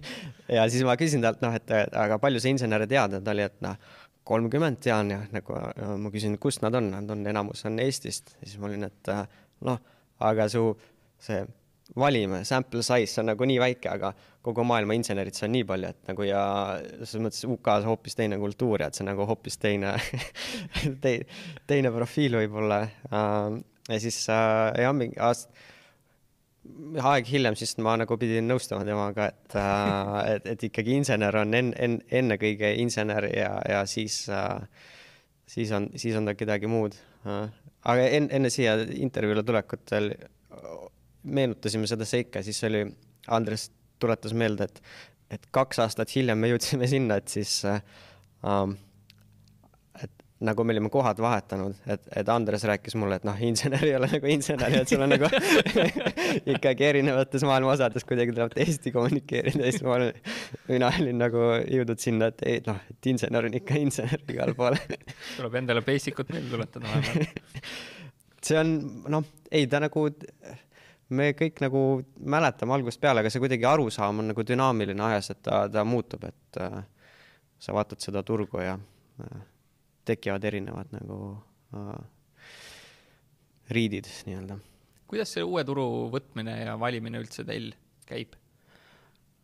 ja 0.58 0.66
siis 0.70 0.86
ma 0.86 0.98
küsin 1.00 1.24
talt, 1.26 1.42
noh, 1.46 1.56
et 1.56 1.72
aga 1.74 2.20
palju 2.22 2.42
sa 2.42 2.52
insenere 2.52 2.90
tead, 2.90 3.20
ta 3.24 3.34
oli, 3.34 3.46
et 3.46 3.58
noh, 3.66 3.78
kolmkümmend 4.30 4.82
tean 4.84 5.10
ja 5.14 5.24
nagu 5.34 5.56
ja 5.58 5.94
ma 5.98 6.12
küsin, 6.14 6.38
kust 6.42 6.62
nad 6.66 6.76
on, 6.78 6.92
nad 6.94 7.10
on, 7.10 7.24
enamus 7.32 7.66
on 7.66 7.80
Eestist. 7.82 8.36
Siis 8.44 8.60
ma 8.62 8.68
olin, 8.70 8.86
et 8.86 9.10
noh, 9.66 9.80
aga 10.26 10.46
su 10.52 10.68
see 11.20 11.42
valime, 11.98 12.44
sample 12.46 12.84
size 12.86 13.22
on 13.22 13.32
nagu 13.32 13.48
nii 13.48 13.58
väike, 13.62 13.90
aga 13.92 14.12
kogu 14.46 14.64
maailma 14.68 14.96
insenerid, 14.98 15.36
see 15.36 15.48
on 15.48 15.56
nii 15.56 15.66
palju, 15.70 15.90
et 15.90 16.12
nagu 16.12 16.28
ja 16.28 16.44
selles 17.02 17.24
mõttes 17.26 17.48
UK-s 17.50 17.88
hoopis 17.90 18.20
teine 18.20 18.38
kultuur 18.42 18.84
ja 18.84 18.90
et 18.90 18.98
see 18.98 19.04
on 19.06 19.12
nagu 19.12 19.26
hoopis 19.30 19.58
teine 19.62 19.96
te, 21.04 21.16
teine 21.70 21.94
profiil 21.96 22.38
võib-olla 22.40 22.84
uh,. 23.10 23.58
ja 23.90 24.00
siis 24.02 24.22
uh, 24.30 24.70
jah, 24.78 24.94
mingi 24.96 25.18
aast-, 25.24 25.50
aeg 27.02 27.28
hiljem 27.30 27.58
siis 27.60 27.76
ma 27.82 27.96
nagu 28.00 28.20
pidin 28.22 28.48
nõustuma 28.50 28.86
temaga, 28.88 29.32
et 29.34 29.58
uh,, 29.58 30.20
et, 30.36 30.48
et 30.54 30.70
ikkagi 30.70 30.96
insener 31.02 31.42
on 31.42 31.58
en-, 31.58 31.74
en-, 31.74 32.00
ennekõike 32.22 32.76
insener 32.86 33.32
ja, 33.34 33.56
ja 33.66 33.82
siis 33.90 34.22
uh,, 34.30 34.62
siis 35.50 35.74
on, 35.76 35.90
siis 35.98 36.16
on 36.20 36.30
ta 36.30 36.38
kedagi 36.38 36.70
muud 36.70 36.96
uh.. 37.26 37.50
aga 37.82 38.08
enne, 38.08 38.32
enne 38.38 38.54
siia 38.54 38.78
intervjuule 38.94 39.44
tulekut 39.48 39.98
veel 39.98 40.14
meenutasime 41.24 41.88
seda 41.90 42.08
seika, 42.08 42.44
siis 42.46 42.62
oli, 42.68 42.86
Andres 43.36 43.70
tuletas 44.00 44.34
meelde, 44.34 44.70
et, 44.70 44.82
et 45.36 45.50
kaks 45.54 45.82
aastat 45.84 46.12
hiljem 46.16 46.40
me 46.40 46.52
jõudsime 46.54 46.88
sinna, 46.90 47.20
et 47.20 47.28
siis 47.32 47.60
äh, 47.68 47.82
um, 48.48 48.78
nagu 50.40 50.64
me 50.64 50.74
olime 50.74 50.90
kohad 50.92 51.20
vahetanud, 51.20 51.76
et, 51.92 52.06
et 52.16 52.30
Andres 52.32 52.64
rääkis 52.68 52.96
mulle, 53.00 53.18
et 53.20 53.26
noh, 53.28 53.36
insener 53.44 53.84
ei 53.84 53.96
ole 53.98 54.08
nagu 54.08 54.30
insener 54.32 54.78
et 54.80 54.92
sul 54.92 55.04
on 55.04 55.12
nagu 55.12 55.28
ikkagi 56.56 56.88
erinevates 56.88 57.44
maailma 57.48 57.74
osades 57.74 58.08
kuidagi 58.08 58.36
tuleb 58.36 58.56
teisiti 58.56 58.94
kommunikeerida 58.96 59.66
ja 59.66 59.74
siis 59.76 59.84
ma 59.84 59.98
olen, 59.98 60.22
mina 60.70 60.92
olin 60.96 61.20
nagu 61.20 61.44
jõudnud 61.66 62.04
sinna, 62.04 62.32
et 62.32 62.46
ei 62.48 62.64
noh, 62.68 62.80
et 62.94 63.12
insener 63.12 63.50
on 63.50 63.60
ikka 63.60 63.80
insener 63.84 64.24
igal 64.32 64.56
pool 64.56 64.80
tuleb 65.36 65.60
endale 65.60 65.84
basic 65.88 66.24
ut 66.24 66.32
meelde 66.32 66.56
tuletada 66.56 66.88
vahepeal. 66.94 67.28
see 68.40 68.60
on 68.64 68.76
noh, 69.12 69.28
ei 69.52 69.68
ta 69.68 69.84
nagu, 69.84 70.08
me 71.16 71.32
kõik 71.38 71.62
nagu 71.64 71.82
mäletame 72.20 72.76
algusest 72.76 73.01
peale, 73.01 73.24
aga 73.24 73.32
see 73.34 73.41
kuidagi 73.41 73.66
arusaam 73.68 74.22
on 74.22 74.32
nagu 74.32 74.45
dünaamiline 74.45 75.05
ajas, 75.10 75.32
et 75.34 75.41
ta, 75.45 75.64
ta 75.72 75.84
muutub, 75.88 76.26
et 76.30 76.60
äh, 76.62 76.82
sa 77.60 77.76
vaatad 77.76 78.01
seda 78.03 78.24
turgu 78.26 78.62
ja 78.64 78.76
äh, 78.78 79.39
tekivad 80.10 80.45
erinevad 80.49 80.91
nagu 80.95 81.20
äh, 81.78 81.95
riidid 83.74 84.10
nii-öelda. 84.28 84.60
kuidas 85.10 85.34
see 85.34 85.45
uue 85.45 85.64
turu 85.66 85.88
võtmine 86.14 86.60
ja 86.66 86.78
valimine 86.80 87.22
üldse 87.22 87.45
teil 87.45 87.72
käib? 88.10 88.38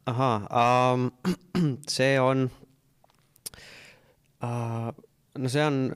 ahaa 0.09 0.93
um,, 0.93 1.09
see 1.97 2.13
on 2.21 2.45
uh,, 4.45 4.91
no 5.37 5.49
see 5.49 5.65
on 5.65 5.89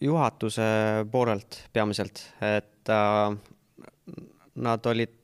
juhatuse 0.00 0.66
poolelt 1.10 1.62
peamiselt, 1.74 2.22
et 2.44 2.90
uh, 2.94 3.34
nad 4.58 4.84
olid 4.90 5.14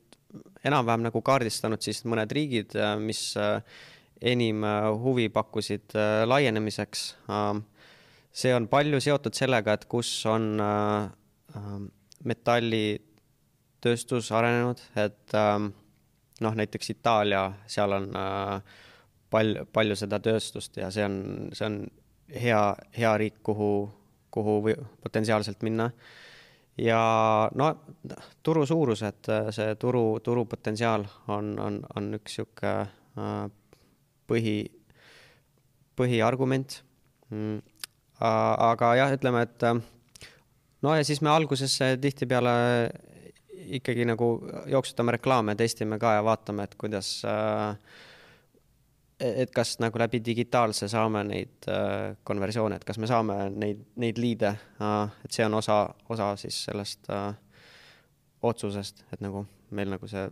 enam-vähem 0.65 1.05
nagu 1.07 1.21
kaardistanud 1.23 1.83
siis 1.85 2.03
mõned 2.09 2.31
riigid, 2.35 2.75
mis 3.03 3.27
uh, 3.39 3.59
enim 4.25 4.65
huvi 5.03 5.29
pakkusid 5.33 5.95
laienemiseks 6.27 7.05
uh, 7.29 7.61
see 8.35 8.51
on 8.55 8.67
palju 8.71 9.01
seotud 9.03 9.35
sellega, 9.37 9.75
et 9.77 9.85
kus 9.91 10.09
on 10.31 10.61
äh, 10.61 11.05
äh, 11.55 11.75
metallitööstus 12.27 14.33
arenenud, 14.35 14.81
et 14.99 15.35
äh, 15.39 15.59
noh, 16.45 16.55
näiteks 16.61 16.91
Itaalia, 16.97 17.45
seal 17.71 17.93
on 17.95 18.07
äh, 18.19 18.61
palju, 19.31 19.67
palju 19.75 19.95
seda 19.99 20.19
tööstust 20.23 20.77
ja 20.83 20.91
see 20.95 21.05
on, 21.07 21.17
see 21.55 21.67
on 21.69 21.77
hea, 22.35 22.63
hea 22.99 23.13
riik, 23.23 23.37
kuhu, 23.47 23.71
kuhu 24.35 24.55
potentsiaalselt 25.05 25.61
minna. 25.67 25.87
Ja 26.79 27.51
no 27.55 27.71
turu 28.43 28.65
suurus, 28.67 29.03
et 29.07 29.29
äh, 29.33 29.51
see 29.55 29.75
turu, 29.81 30.21
turupotentsiaal 30.25 31.07
on, 31.35 31.55
on, 31.61 31.81
on 31.97 32.11
üks 32.19 32.39
sihuke 32.39 32.75
äh, 32.85 33.45
põhi, 34.31 34.59
põhiargument. 35.99 36.81
Mm. 37.31 37.63
Aga 38.25 38.93
jah, 38.95 39.13
ütleme, 39.13 39.43
et 39.45 39.65
äh, 39.67 39.81
no 40.87 40.95
ja 40.95 41.05
siis 41.07 41.21
me 41.25 41.33
alguses 41.33 41.75
tihtipeale 42.01 42.55
ikkagi 43.79 44.05
nagu 44.09 44.29
jooksutame 44.71 45.17
reklaame, 45.17 45.55
testime 45.57 45.99
ka 46.01 46.17
ja 46.19 46.25
vaatame, 46.27 46.67
et 46.67 46.75
kuidas, 46.81 47.17
äh, 47.29 47.77
et 49.21 49.51
kas 49.55 49.77
nagu 49.83 49.99
läbi 49.99 50.21
digitaalse 50.25 50.89
saame 50.91 51.23
neid 51.29 51.69
äh, 51.71 52.17
konversioone, 52.27 52.77
et 52.81 52.85
kas 52.85 52.99
me 52.99 53.11
saame 53.11 53.37
neid, 53.55 53.85
neid 54.01 54.19
liide, 54.19 54.55
et 55.25 55.37
see 55.37 55.47
on 55.47 55.61
osa, 55.61 55.79
osa 56.11 56.33
siis 56.41 56.65
sellest 56.67 57.07
otsusest, 58.45 59.05
et 59.15 59.23
nagu 59.25 59.45
meil 59.75 59.95
nagu 59.95 60.09
see 60.11 60.27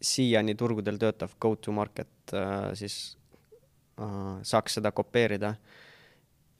siiani 0.00 0.56
turgudel 0.58 0.98
töötav 1.00 1.36
go 1.40 1.54
to 1.56 1.72
market 1.76 2.34
siis 2.74 2.98
saaks 4.42 4.78
seda 4.78 4.92
kopeerida. 4.96 5.54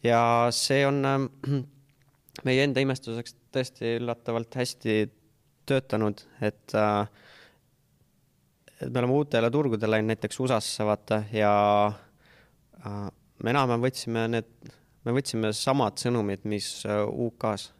Ja 0.02 0.48
see 0.50 0.86
on 0.86 1.04
ähm, 1.04 1.26
meie 2.46 2.64
enda 2.64 2.80
imestuseks 2.80 3.36
tõesti 3.52 3.96
üllatavalt 3.98 4.54
hästi 4.56 5.02
töötanud, 5.68 6.22
et 6.40 6.74
äh, 6.78 7.26
et 8.80 8.92
me 8.92 9.02
oleme 9.02 9.16
uutele 9.20 9.50
turgudele 9.52 9.96
läinud, 9.96 10.12
näiteks 10.14 10.40
USA-sse 10.40 10.86
vaata 10.88 11.22
ja 11.34 11.54
äh, 12.86 13.08
me 13.42 13.54
enam-vähem 13.54 13.84
võtsime 13.84 14.26
need, 14.36 14.70
me 15.04 15.16
võtsime 15.16 15.52
samad 15.56 16.00
sõnumid, 16.00 16.46
mis 16.48 16.72
äh, 16.88 17.02
UK-s 17.04 17.70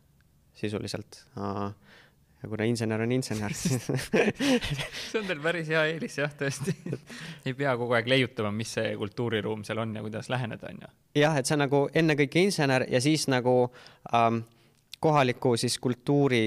sisuliselt 0.61 1.23
ja 2.43 2.49
kuna 2.49 2.65
insener 2.69 3.01
on 3.01 3.13
insener 3.13 3.55
siis 3.57 3.87
see 5.11 5.21
on 5.21 5.29
teil 5.29 5.43
päris 5.45 5.69
hea 5.73 5.83
eelis 5.93 6.17
jah, 6.21 6.33
tõesti 6.37 6.75
ei 7.47 7.57
pea 7.57 7.75
kogu 7.81 7.97
aeg 7.99 8.09
leiutama, 8.11 8.53
mis 8.55 8.73
see 8.79 8.95
kultuuriruum 9.01 9.65
seal 9.67 9.83
on 9.83 9.95
ja 9.97 10.05
kuidas 10.05 10.31
läheneda, 10.33 10.73
on 10.73 10.87
ju. 10.87 10.91
jah, 11.21 11.37
et 11.41 11.49
see 11.49 11.57
on 11.59 11.65
nagu 11.67 11.85
ennekõike 12.03 12.47
insener 12.49 12.87
ja 12.91 13.03
siis 13.05 13.27
nagu 13.33 13.57
ähm, 14.17 14.43
kohaliku 15.01 15.57
siis 15.61 15.79
kultuuri, 15.81 16.45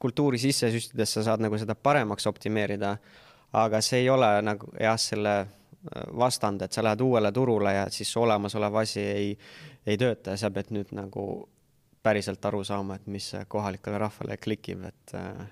kultuuri 0.00 0.40
sisse 0.40 0.70
süstides 0.72 1.16
sa 1.16 1.24
saad 1.30 1.44
nagu 1.44 1.58
seda 1.60 1.76
paremaks 1.76 2.28
optimeerida. 2.30 2.96
Aga 3.52 3.80
see 3.80 4.04
ei 4.04 4.10
ole 4.10 4.28
nagu 4.42 4.70
jah, 4.80 4.98
selle 5.00 5.36
äh, 5.40 6.04
vastand, 6.18 6.62
et 6.62 6.72
sa 6.72 6.84
lähed 6.84 7.00
uuele 7.00 7.32
turule 7.32 7.74
ja 7.74 7.86
siis 7.90 8.12
olemasolev 8.16 8.76
asi 8.82 9.00
ei, 9.00 9.30
ei 9.86 9.98
tööta 9.98 10.36
ja 10.36 10.42
sa 10.44 10.50
pead 10.54 10.70
nüüd 10.74 10.92
nagu 10.96 11.24
päriselt 12.02 12.44
aru 12.44 12.62
saama, 12.64 12.96
et 12.96 13.08
mis 13.12 13.32
kohalikule 13.48 13.98
rahvale 14.00 14.36
klikib, 14.40 14.84
et 14.88 15.16
äh, 15.18 15.48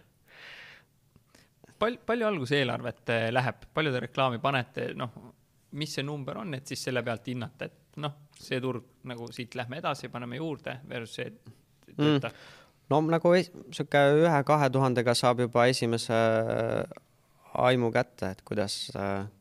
pal-, 1.79 1.99
palju 2.07 2.29
alguseelarvet 2.29 3.11
äh, 3.15 3.27
läheb, 3.33 3.69
palju 3.75 3.93
te 3.93 4.05
reklaami 4.07 4.41
panete, 4.43 4.93
noh, 4.97 5.19
mis 5.79 5.99
see 5.99 6.07
number 6.07 6.39
on, 6.41 6.55
et 6.57 6.67
siis 6.67 6.87
selle 6.89 7.03
pealt 7.05 7.29
hinnata, 7.29 7.69
et 7.69 8.01
noh, 8.01 8.15
see 8.39 8.61
turg 8.65 9.05
nagu 9.11 9.29
siit 9.35 9.59
lähme 9.59 9.83
edasi, 9.83 10.09
paneme 10.13 10.39
juurde 10.41 10.79
versus 10.89 11.19
see 11.21 11.29
töötab 11.99 12.33
mm.? 12.33 12.57
no 12.89 13.01
nagu 13.13 13.35
sihuke 13.37 14.01
ühe-kahe 14.23 14.71
tuhandega 14.73 15.15
saab 15.19 15.43
juba 15.45 15.67
esimese 15.69 16.17
aimu 17.55 17.91
kätte, 17.95 18.33
et 18.35 18.43
kuidas, 18.47 18.91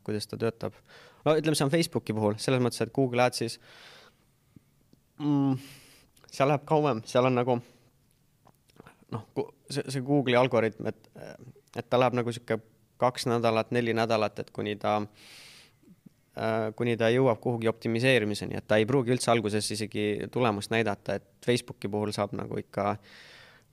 kuidas 0.04 0.28
ta 0.28 0.38
töötab. 0.38 0.78
no 1.26 1.36
ütleme, 1.38 1.56
see 1.56 1.66
on 1.68 1.74
Facebooki 1.74 2.16
puhul, 2.16 2.38
selles 2.42 2.62
mõttes, 2.64 2.82
et 2.84 2.94
Google 2.96 3.26
Adsis 3.26 3.60
mm, 5.20 5.58
seal 6.32 6.52
läheb 6.52 6.66
kauem, 6.68 7.02
seal 7.06 7.28
on 7.30 7.38
nagu 7.38 7.58
noh, 9.14 9.28
see, 9.70 9.84
see 9.84 10.04
Google'i 10.06 10.38
algoritm, 10.40 10.90
et, 10.92 11.12
et 11.76 11.90
ta 11.90 12.00
läheb 12.00 12.18
nagu 12.20 12.34
sihuke 12.34 12.60
kaks 13.02 13.28
nädalat, 13.30 13.72
neli 13.76 13.94
nädalat, 13.94 14.40
et 14.42 14.52
kuni 14.56 14.76
ta 14.82 14.98
äh,, 15.02 16.70
kuni 16.76 16.98
ta 16.98 17.12
jõuab 17.14 17.42
kuhugi 17.44 17.70
optimiseerimiseni, 17.72 18.58
et 18.58 18.68
ta 18.68 18.80
ei 18.82 18.88
pruugi 18.90 19.14
üldse 19.16 19.32
alguses 19.34 19.72
isegi 19.76 20.08
tulemust 20.34 20.74
näidata, 20.74 21.20
et 21.20 21.28
Facebooki 21.46 21.92
puhul 21.92 22.14
saab 22.16 22.36
nagu 22.38 22.60
ikka 22.62 22.96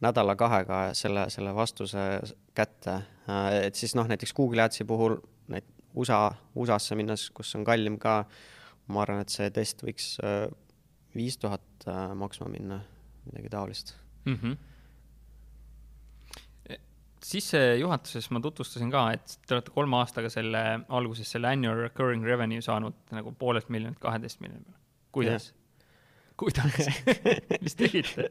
nädala-kahega 0.02 0.80
selle, 0.96 1.28
selle 1.30 1.54
vastuse 1.54 2.20
kätte 2.54 2.96
äh,. 3.30 3.66
et 3.68 3.78
siis 3.78 3.94
noh, 3.94 4.08
näiteks 4.10 4.34
Google 4.34 4.64
Adsi 4.64 4.84
puhul, 4.84 5.16
need 5.48 5.66
USA, 5.94 6.32
USA-sse 6.58 6.96
minnes, 6.98 7.28
kus 7.34 7.54
on 7.54 7.64
kallim 7.66 7.98
ka, 8.02 8.24
ma 8.90 9.02
arvan, 9.04 9.22
et 9.22 9.32
see 9.32 9.50
test 9.54 9.84
võiks 9.86 10.14
äh, 10.24 10.46
viis 11.14 11.38
tuhat 11.38 11.88
äh, 11.88 12.12
maksma 12.18 12.50
minna, 12.50 12.80
midagi 13.28 13.52
taolist 13.52 13.94
mm. 14.24 14.38
-hmm. 14.42 14.56
sissejuhatuses 17.24 18.30
ma 18.30 18.40
tutvustasin 18.40 18.90
ka, 18.90 19.10
et 19.12 19.38
te 19.46 19.54
olete 19.54 19.70
kolme 19.74 19.96
aastaga 19.96 20.30
selle, 20.30 20.64
alguses 20.88 21.30
selle 21.30 21.48
annual 21.48 21.78
recurring 21.86 22.24
revenue 22.24 22.62
saanud 22.62 22.94
nagu 23.10 23.32
poolest 23.32 23.68
miljonit 23.68 23.98
kaheteist 23.98 24.40
miljoni 24.40 24.64
peale. 24.64 24.82
kuidas? 25.12 25.54
Kuidas 26.40 26.90
mis 27.64 27.76
tegite? 27.78 28.28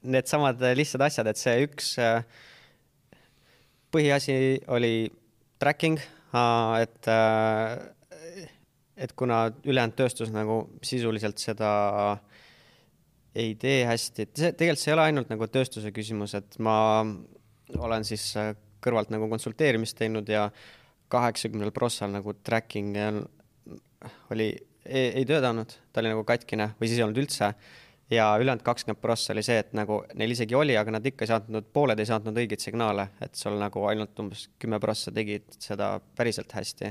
Needsamad 0.00 0.62
lihtsad 0.78 1.04
asjad, 1.04 1.28
et 1.28 1.40
see 1.40 1.66
üks 1.66 1.92
uh, 2.00 2.22
põhiasi 3.92 4.34
oli 4.72 5.10
tracking 5.60 6.00
et 6.80 7.10
uh, 7.10 7.74
et 9.00 9.12
kuna 9.16 9.46
ülejäänud 9.64 9.96
tööstus 9.96 10.30
nagu 10.32 10.62
sisuliselt 10.84 11.40
seda 11.40 11.70
ei 13.34 13.54
tee 13.60 13.84
hästi, 13.88 14.26
et 14.26 14.40
see 14.42 14.52
tegelikult 14.58 14.82
see 14.82 14.90
ei 14.90 14.96
ole 14.96 15.06
ainult 15.08 15.30
nagu 15.32 15.46
tööstuse 15.48 15.92
küsimus, 15.94 16.34
et 16.36 16.58
ma 16.62 16.76
olen 17.78 18.06
siis 18.06 18.24
äh, 18.40 18.52
kõrvalt 18.82 19.12
nagu 19.14 19.28
konsulteerimist 19.30 19.96
teinud 19.98 20.28
ja 20.28 20.48
kaheksakümnel 21.10 21.72
prossal 21.74 22.12
nagu 22.12 22.34
tracking 22.46 22.96
oli, 24.34 24.50
ei 24.90 25.24
töötanud, 25.28 25.72
ta 25.92 26.02
oli 26.02 26.12
nagu 26.12 26.24
katkine 26.26 26.72
või 26.80 26.90
siis 26.90 26.98
ei 26.98 27.06
olnud 27.06 27.22
üldse. 27.22 27.54
ja 28.10 28.24
ülejäänud 28.42 28.64
kakskümmend 28.66 28.98
prossa 28.98 29.32
oli 29.32 29.42
see, 29.46 29.60
et 29.62 29.72
nagu 29.76 30.00
neil 30.18 30.32
isegi 30.34 30.54
oli, 30.58 30.74
aga 30.76 30.96
nad 30.96 31.04
ikka 31.06 31.22
ei 31.22 31.30
saatnud, 31.30 31.68
pooled 31.72 31.98
ei 31.98 32.08
saatnud 32.08 32.36
õigeid 32.42 32.62
signaale, 32.62 33.08
et 33.22 33.38
sul 33.38 33.54
nagu 33.60 33.84
ainult 33.86 34.18
umbes 34.18 34.48
kümme 34.58 34.80
prossa 34.82 35.12
tegid 35.14 35.46
seda 35.62 35.92
päriselt 36.18 36.50
hästi 36.52 36.90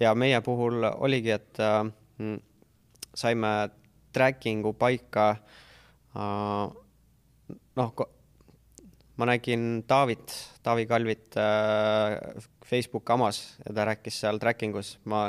ja 0.00 0.14
meie 0.14 0.40
puhul 0.40 0.86
oligi, 0.90 1.34
et 1.36 1.60
äh, 1.60 2.38
saime 3.14 3.52
tracking'u 4.12 4.72
paika 4.78 5.30
äh,. 6.16 6.76
noh, 7.76 7.92
ma 9.18 9.26
nägin 9.26 9.82
Taavit, 9.86 10.34
Taavi 10.62 10.86
Kalvit 10.86 11.36
äh, 11.36 12.44
Facebooki 12.66 13.12
amas 13.12 13.42
ja 13.64 13.74
ta 13.74 13.88
rääkis 13.88 14.20
seal 14.22 14.38
tracking 14.38 14.76
us, 14.78 14.96
ma 15.04 15.28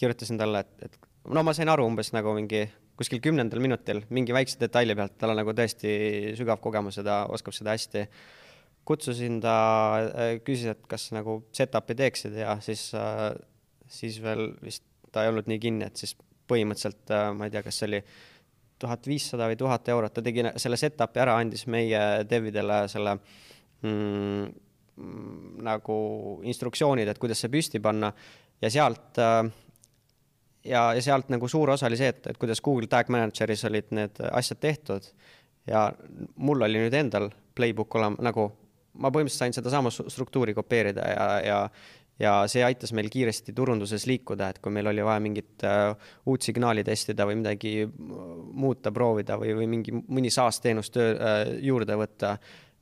kirjutasin 0.00 0.40
talle, 0.40 0.64
et, 0.64 0.88
et 0.88 1.10
no 1.28 1.44
ma 1.44 1.54
sain 1.56 1.68
aru 1.68 1.84
umbes 1.88 2.12
nagu 2.16 2.32
mingi 2.36 2.64
kuskil 3.00 3.22
kümnendal 3.24 3.62
minutil 3.64 4.02
mingi 4.12 4.34
väikse 4.36 4.60
detaili 4.60 4.96
pealt, 4.96 5.16
tal 5.20 5.32
on 5.32 5.40
nagu 5.40 5.54
tõesti 5.56 5.90
sügav 6.38 6.60
kogemus 6.64 7.00
ja 7.00 7.06
ta 7.06 7.16
oskab 7.32 7.56
seda 7.56 7.76
hästi. 7.76 8.06
kutsusin 8.84 9.40
ta, 9.40 9.54
äh, 10.00 10.38
küsis, 10.44 10.72
et 10.72 10.86
kas 10.88 11.10
nagu 11.12 11.42
setup'i 11.54 11.94
teeksid 11.94 12.34
ja 12.40 12.56
siis, 12.64 12.90
äh, 12.94 13.30
siis 13.86 14.18
veel 14.22 14.54
vist 14.64 14.82
ta 15.12 15.22
ei 15.22 15.30
olnud 15.30 15.46
nii 15.50 15.60
kinni, 15.60 15.86
et 15.86 15.96
siis 16.00 16.16
põhimõtteliselt 16.50 17.12
äh, 17.14 17.30
ma 17.36 17.46
ei 17.46 17.54
tea, 17.54 17.62
kas 17.62 17.78
see 17.78 17.88
oli 17.90 18.00
tuhat 18.80 19.06
viissada 19.06 19.46
või 19.50 19.58
tuhat 19.60 19.88
eurot, 19.92 20.14
ta 20.16 20.24
tegi 20.24 20.44
selle 20.56 20.78
setup'i 20.80 21.20
ära, 21.22 21.36
andis 21.38 21.66
meie 21.70 22.24
devidele 22.28 22.82
selle 22.88 23.18
mm, 23.84 24.52
nagu 25.64 25.96
instruktsioonid, 26.48 27.08
et 27.08 27.20
kuidas 27.20 27.40
see 27.40 27.52
püsti 27.52 27.80
panna 27.84 28.12
ja 28.60 28.70
sealt 28.72 29.20
äh, 29.20 29.44
ja, 30.64 30.90
ja 30.94 31.02
sealt 31.02 31.30
nagu 31.32 31.48
suur 31.48 31.70
osa 31.70 31.88
oli 31.88 31.98
see, 32.00 32.10
et, 32.12 32.26
et 32.32 32.40
kuidas 32.40 32.60
Google 32.64 32.88
Tag 32.90 33.10
Manageris 33.12 33.64
olid 33.68 33.92
need 33.96 34.20
asjad 34.32 34.60
tehtud. 34.60 35.06
Ja 35.68 35.90
mul 36.36 36.62
oli 36.66 36.80
nüüd 36.80 36.96
endal 36.96 37.28
playbook 37.54 37.94
olema 38.00 38.24
nagu, 38.24 38.48
ma 38.98 39.10
põhimõtteliselt 39.12 39.44
sain 39.44 39.56
sedasama 39.56 39.92
struktuuri 39.92 40.54
kopeerida 40.56 41.08
ja, 41.12 41.26
ja 41.44 41.62
ja 42.20 42.32
see 42.52 42.60
aitas 42.64 42.92
meil 42.92 43.08
kiiresti 43.08 43.54
turunduses 43.56 44.04
liikuda, 44.08 44.50
et 44.52 44.58
kui 44.60 44.72
meil 44.74 44.90
oli 44.90 45.04
vaja 45.04 45.22
mingit 45.24 45.64
uh, 45.64 45.94
uut 46.28 46.44
signaali 46.44 46.84
testida 46.84 47.24
või 47.24 47.38
midagi 47.40 47.72
muuta, 47.88 48.92
proovida 48.92 49.38
või, 49.40 49.54
või 49.56 49.68
mingi, 49.78 49.94
mõni 49.96 50.32
SaaS-teenus 50.34 50.92
töö 50.92 51.14
uh, 51.14 51.54
juurde 51.64 51.96
võtta, 51.96 52.34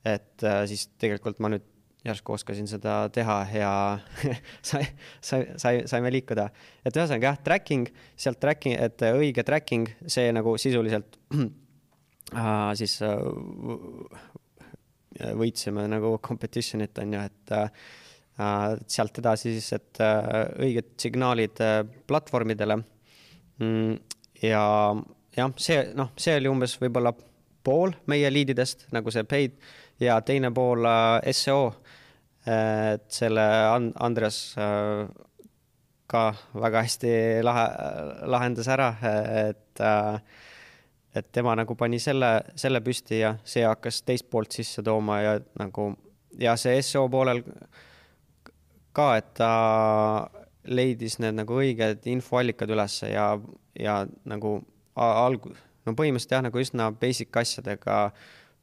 et 0.03 0.43
uh, 0.43 0.65
siis 0.67 0.89
tegelikult 0.99 1.39
ma 1.39 1.53
nüüd 1.53 1.63
järsku 2.05 2.33
oskasin 2.33 2.67
seda 2.69 3.09
teha 3.13 3.37
ja 3.53 3.71
sai, 4.69 4.85
sai, 5.21 5.45
sai, 5.59 5.81
saime 5.89 6.11
liikuda. 6.13 6.49
et 6.85 6.95
ühesõnaga 6.95 7.33
jah, 7.33 7.39
tracking, 7.43 7.89
sealt 8.15 8.39
tracking, 8.39 8.77
et 8.79 9.03
õige 9.11 9.43
tracking, 9.47 9.89
see 10.07 10.31
nagu 10.35 10.55
sisuliselt 10.61 11.19
äh, 11.39 12.69
siis 12.79 12.99
äh, 13.05 13.17
võitsime 15.35 15.87
nagu 15.91 16.15
competition'it 16.23 17.01
on 17.03 17.17
ju, 17.17 17.25
et 17.25 17.55
äh, 17.57 17.71
sealt 18.87 19.19
edasi 19.19 19.55
siis, 19.57 19.71
et 19.75 19.99
äh, 20.03 20.27
õiged 20.63 20.93
signaalid 21.01 21.59
äh, 21.63 21.81
platvormidele. 22.07 22.79
Mm, 23.59 23.97
ja 24.45 24.63
jah, 25.35 25.51
see 25.59 25.81
noh, 25.97 26.13
see 26.19 26.37
oli 26.39 26.51
umbes 26.51 26.77
võib-olla 26.79 27.11
pool 27.65 27.91
meie 28.07 28.29
liididest 28.31 28.87
nagu 28.95 29.11
see 29.11 29.25
paid 29.27 29.57
ja 29.99 30.19
teine 30.25 30.53
pool 30.55 30.87
äh, 30.87 31.31
seo. 31.35 31.73
Et 32.49 33.05
selle 33.13 33.43
Andres 33.99 34.39
ka 36.09 36.21
väga 36.57 36.83
hästi 36.85 37.11
lahe, 37.45 37.65
lahendas 38.33 38.69
ära, 38.71 38.93
et 39.45 39.83
et 41.19 41.31
tema 41.33 41.55
nagu 41.57 41.73
pani 41.77 41.97
selle, 42.01 42.29
selle 42.59 42.81
püsti 42.85 43.19
ja 43.23 43.33
see 43.43 43.65
hakkas 43.65 44.03
teist 44.05 44.27
poolt 44.29 44.53
sisse 44.53 44.83
tooma 44.85 45.19
ja 45.23 45.37
nagu 45.59 45.91
ja 46.37 46.55
see 46.59 46.81
seo 46.85 47.07
poolel 47.09 47.41
ka, 48.93 49.07
et 49.17 49.31
ta 49.37 49.51
leidis 50.69 51.17
need 51.23 51.37
nagu 51.39 51.57
õiged 51.61 52.05
infoallikad 52.11 52.69
ülesse 52.73 53.09
ja, 53.11 53.31
ja 53.79 54.01
nagu 54.29 54.59
alg-, 54.99 55.49
no 55.85 55.95
põhimõtteliselt 55.97 56.35
jah, 56.37 56.45
nagu 56.45 56.61
üsna 56.61 56.89
basic 56.93 57.35
asjadega 57.41 58.01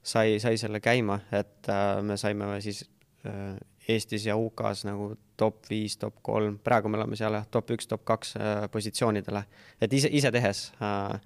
sai, 0.07 0.39
sai 0.43 0.59
selle 0.61 0.81
käima, 0.85 1.21
et 1.35 1.71
äh, 1.73 1.99
me 2.07 2.19
saime 2.21 2.61
siis 2.65 2.85
äh, 3.27 3.57
Eestis 3.89 4.27
ja 4.27 4.37
UK-s 4.39 4.87
nagu 4.89 5.13
top 5.39 5.69
viis, 5.71 5.95
top 6.01 6.19
kolm, 6.27 6.57
praegu 6.65 6.91
me 6.91 6.99
oleme 6.99 7.19
seal 7.19 7.37
jah, 7.37 7.45
top 7.51 7.71
üks, 7.77 7.87
top 7.91 8.07
kaks 8.09 8.35
äh, 8.41 8.65
positsioonidele, 8.73 9.45
et 9.81 9.93
ise, 9.93 10.11
ise 10.11 10.33
tehes 10.35 10.71
äh,. 10.83 11.21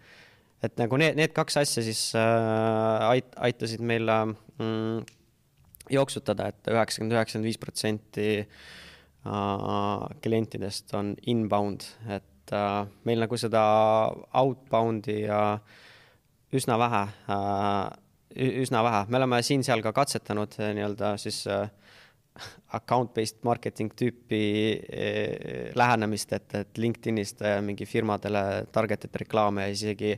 et 0.62 0.76
nagu 0.76 0.98
need, 1.00 1.16
need 1.16 1.32
kaks 1.36 1.56
asja 1.62 1.84
siis 1.86 2.02
äh, 2.18 3.08
ait-, 3.08 3.32
aitasid 3.48 3.80
meil 3.80 4.08
äh, 4.12 4.26
mm, 4.58 5.08
jooksutada 5.94 6.50
et, 6.50 6.61
et 6.66 6.74
üheksakümmend, 6.74 7.16
üheksakümmend 7.16 7.48
viis 7.48 7.61
protsenti 7.61 8.30
klientidest 10.22 10.94
on 10.96 11.14
inbound, 11.28 11.84
et 12.08 12.52
äh, 12.56 12.86
meil 13.04 13.20
nagu 13.20 13.36
seda 13.36 13.62
outbound'i 14.32 15.26
ja 15.26 15.58
üsna 16.56 16.78
vähe, 16.80 17.02
äh, 17.28 18.54
üsna 18.62 18.82
vähe, 18.86 19.04
me 19.08 19.20
oleme 19.20 19.42
siin-seal 19.44 19.84
ka 19.84 19.92
katsetanud 19.92 20.56
äh, 20.58 20.72
nii-öelda 20.78 21.16
siis 21.20 21.44
account-based 22.78 23.42
marketing 23.44 23.90
tüüpi 23.98 24.44
lähenemist, 25.76 26.32
et, 26.32 26.54
et 26.54 26.78
LinkedInist 26.78 27.42
mingi 27.66 27.86
firmadele 27.88 28.66
targeted 28.72 29.16
reklaame 29.24 29.66
ja 29.66 29.74
isegi 29.74 30.14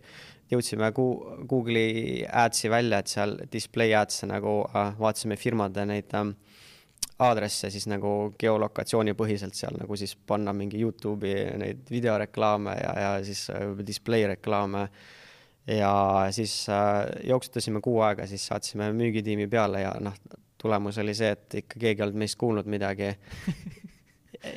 jõudsime 0.53 0.91
Google'i 0.93 2.23
ads'i 2.29 2.69
välja, 2.71 3.01
et 3.01 3.09
seal 3.09 3.39
display 3.53 3.95
ads'e 3.97 4.29
nagu 4.29 4.61
vaatasime 4.73 5.39
firmade 5.41 5.87
neid 5.89 6.13
äh, 6.19 6.35
aadresse 7.23 7.71
siis 7.73 7.87
nagu 7.91 8.33
geolokatsioonipõhiselt 8.41 9.57
seal 9.57 9.77
nagu 9.81 9.97
siis 9.99 10.15
panna 10.29 10.55
mingi 10.57 10.81
Youtube'i 10.81 11.57
neid 11.61 11.91
videoreklaame 11.91 12.77
ja, 12.79 12.93
ja 13.05 13.11
siis 13.27 13.49
äh, 13.53 13.67
display 13.87 14.27
reklaame. 14.35 14.89
ja 15.67 15.93
siis 16.31 16.67
äh, 16.69 17.07
jooksutasime 17.29 17.81
kuu 17.81 18.01
aega, 18.03 18.27
siis 18.27 18.47
saatsime 18.47 18.91
müügitiimi 18.93 19.47
peale 19.49 19.85
ja 19.85 19.93
noh, 20.01 20.17
tulemus 20.63 20.99
oli 21.03 21.15
see, 21.19 21.33
et 21.35 21.59
ikka 21.63 21.81
keegi 21.81 22.01
ei 22.03 22.07
olnud 22.07 22.23
meist 22.23 22.39
kuulnud 22.41 22.71
midagi. 22.71 23.13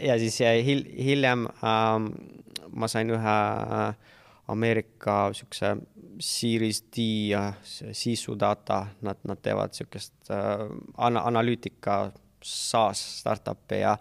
Ja 0.01 0.15
siis 0.17 0.39
hil-, 0.65 0.87
hiljem 1.05 1.43
ähm, 1.61 2.07
ma 2.73 2.87
sain 2.89 3.11
ühe 3.13 3.35
äh, 3.77 4.13
Ameerika 4.47 5.33
siukse 5.33 5.75
Series 6.21 6.83
D 6.95 7.05
ja 7.31 7.43
Sisu 7.65 8.35
data, 8.39 8.85
nad, 9.01 9.19
nad 9.27 9.41
teevad 9.43 9.75
siukest 9.75 10.31
äh, 10.33 10.65
ana-, 10.97 11.25
analüütika 11.29 12.11
SaaS 12.45 13.01
startup'e 13.21 13.81
ja 13.81 13.95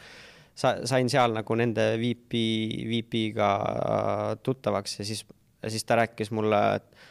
sa-, 0.54 0.78
sain 0.86 1.08
seal 1.10 1.34
nagu 1.36 1.56
nende 1.58 1.94
VP, 2.00 2.44
VP-ga 2.90 3.50
äh, 3.64 4.28
tuttavaks 4.42 5.00
ja 5.00 5.08
siis, 5.08 5.24
siis 5.68 5.84
ta 5.84 6.00
rääkis 6.02 6.32
mulle, 6.34 6.60
et 6.76 7.04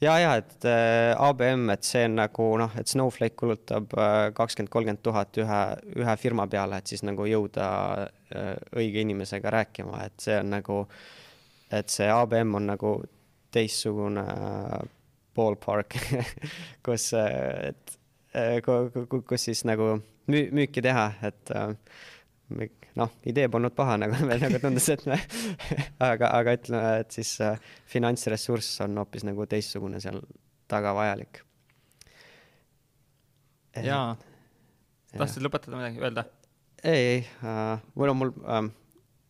ja, 0.00 0.18
ja 0.20 0.34
et 0.40 0.64
äh, 0.64 1.12
ABM, 1.18 1.68
et 1.74 1.86
see 1.86 2.04
on 2.08 2.16
nagu 2.20 2.48
noh, 2.60 2.74
et 2.80 2.90
Snowflake 2.90 3.36
kulutab 3.38 3.94
äh, 3.98 4.30
kakskümmend, 4.36 4.72
kolmkümmend 4.72 5.02
tuhat 5.04 5.40
ühe, 5.40 5.60
ühe 6.00 6.16
firma 6.20 6.46
peale, 6.50 6.80
et 6.80 6.92
siis 6.92 7.04
nagu 7.06 7.26
jõuda 7.28 7.70
äh, 8.00 8.54
õige 8.80 9.04
inimesega 9.04 9.52
rääkima, 9.56 10.04
et 10.08 10.26
see 10.26 10.38
on 10.40 10.54
nagu, 10.56 10.80
et 11.70 11.92
see 11.92 12.08
ABM 12.12 12.56
on 12.60 12.70
nagu 12.72 12.94
teistsugune 13.54 14.24
ballpark 15.36 15.96
kus, 16.86 17.10
et 17.16 17.98
kus 19.10 19.48
siis 19.48 19.64
nagu 19.66 19.96
müü-, 20.30 20.50
müüki 20.54 20.82
teha, 20.84 21.10
et 21.26 21.50
noh, 22.98 23.12
idee 23.28 23.48
polnud 23.52 23.74
paha 23.76 23.96
nagu 24.00 24.18
meil 24.28 24.42
nagu 24.42 24.60
tundus, 24.62 24.88
et 24.92 25.04
me 25.08 25.18
aga, 26.10 26.32
aga 26.38 26.56
ütleme, 26.58 26.96
et 27.04 27.14
siis 27.14 27.34
äh, 27.44 27.60
finantsressurss 27.90 28.82
on 28.86 28.98
hoopis 29.02 29.26
nagu 29.28 29.46
teistsugune 29.50 30.02
seal 30.02 30.20
taga 30.70 30.94
vajalik. 30.96 31.42
jaa, 33.86 34.16
tahtsid 35.14 35.46
lõpetada 35.46 35.78
midagi, 35.78 36.02
öelda? 36.02 36.26
ei, 36.82 36.98
ei 36.98 37.22
äh,, 37.44 37.78
mul 37.94 38.14
on 38.14 38.20
mul 38.24 38.34
äh,, 38.42 38.66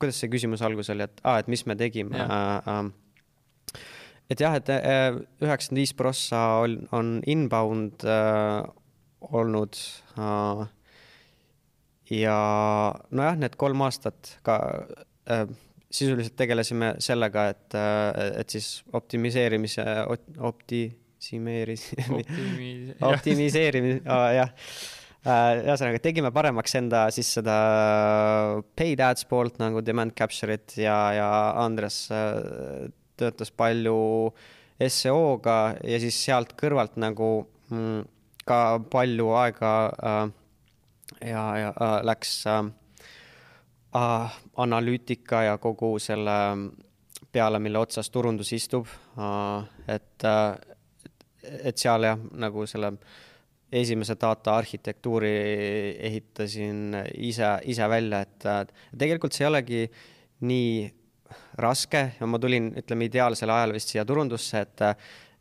kuidas 0.00 0.20
see 0.22 0.32
küsimus 0.32 0.64
algus 0.64 0.90
oli, 0.92 1.04
et 1.06 1.22
aa 1.24 1.36
ah,, 1.36 1.44
et 1.44 1.50
mis 1.52 1.66
me 1.68 1.76
tegime 1.78 2.16
äh, 2.16 2.72
äh, 2.72 3.78
et 4.30 4.40
jah, 4.40 4.54
et 4.56 4.68
üheksakümmend 4.70 5.80
viis 5.82 5.92
prossa 5.98 6.40
on, 6.62 6.76
on 6.94 7.16
inbound 7.28 8.04
äh, 8.06 8.62
olnud 9.20 9.76
äh, 10.16 10.68
ja 12.11 12.36
nojah, 13.11 13.36
need 13.38 13.56
kolm 13.61 13.82
aastat 13.86 14.36
ka 14.46 14.56
äh, 15.30 15.44
sisuliselt 15.90 16.36
tegelesime 16.38 16.94
sellega, 17.02 17.48
et, 17.54 17.76
äh, 17.78 18.40
et 18.42 18.56
siis 18.56 18.80
optimiseerimise, 18.92 19.84
optimiseeris 20.38 21.00
Optimis, 21.20 22.94
optimiseerimise 23.11 24.00
oh,, 24.08 24.28
jah. 24.32 24.54
äh, 25.26 25.61
ühesõnaga, 25.66 26.00
tegime 26.02 26.30
paremaks 26.34 26.78
enda 26.80 27.04
siis 27.14 27.32
seda 27.36 27.56
paid 28.78 29.02
ads 29.04 29.26
poolt 29.30 29.61
nagu 29.62 29.82
demand 29.84 30.14
capture'it 30.18 30.78
ja, 30.80 30.96
ja 31.16 31.28
Andres 31.61 32.06
äh, 32.14 32.88
töötas 33.20 33.52
palju 33.52 33.98
seo-ga 34.80 35.58
ja 35.84 36.00
siis 36.00 36.16
sealt 36.24 36.54
kõrvalt 36.56 36.96
nagu 36.96 37.44
mm, 37.68 38.04
ka 38.48 38.61
palju 38.92 39.28
aega 39.42 39.74
äh, 39.92 40.22
ja, 41.18 41.44
ja 41.58 41.68
äh, 41.68 41.96
läks 42.04 42.46
äh, 42.46 42.64
äh, 43.96 44.38
analüütika 44.56 45.42
ja 45.42 45.58
kogu 45.58 45.98
selle 45.98 46.36
peale, 47.32 47.58
mille 47.58 47.78
otsas 47.78 48.11
turundus 48.11 48.52
istub 48.52 48.86
äh,. 49.18 49.64
et 49.94 50.24
äh,, 50.24 50.54
et 51.64 51.78
seal 51.78 52.04
jah, 52.04 52.18
nagu 52.36 52.66
selle 52.68 52.92
esimese 53.72 54.16
data 54.20 54.56
arhitektuuri 54.58 55.30
ehitasin 56.08 56.96
ise, 57.14 57.52
ise 57.70 57.88
välja, 57.88 58.20
et 58.20 58.72
tegelikult 58.98 59.32
see 59.32 59.44
ei 59.46 59.48
olegi 59.48 59.84
nii 60.50 60.72
raske 61.62 62.02
ja 62.18 62.26
ma 62.26 62.38
tulin, 62.42 62.72
ütleme, 62.80 63.06
ideaalsel 63.06 63.52
ajal 63.54 63.74
vist 63.76 63.92
siia 63.92 64.04
turundusse, 64.04 64.64
et, 64.64 64.82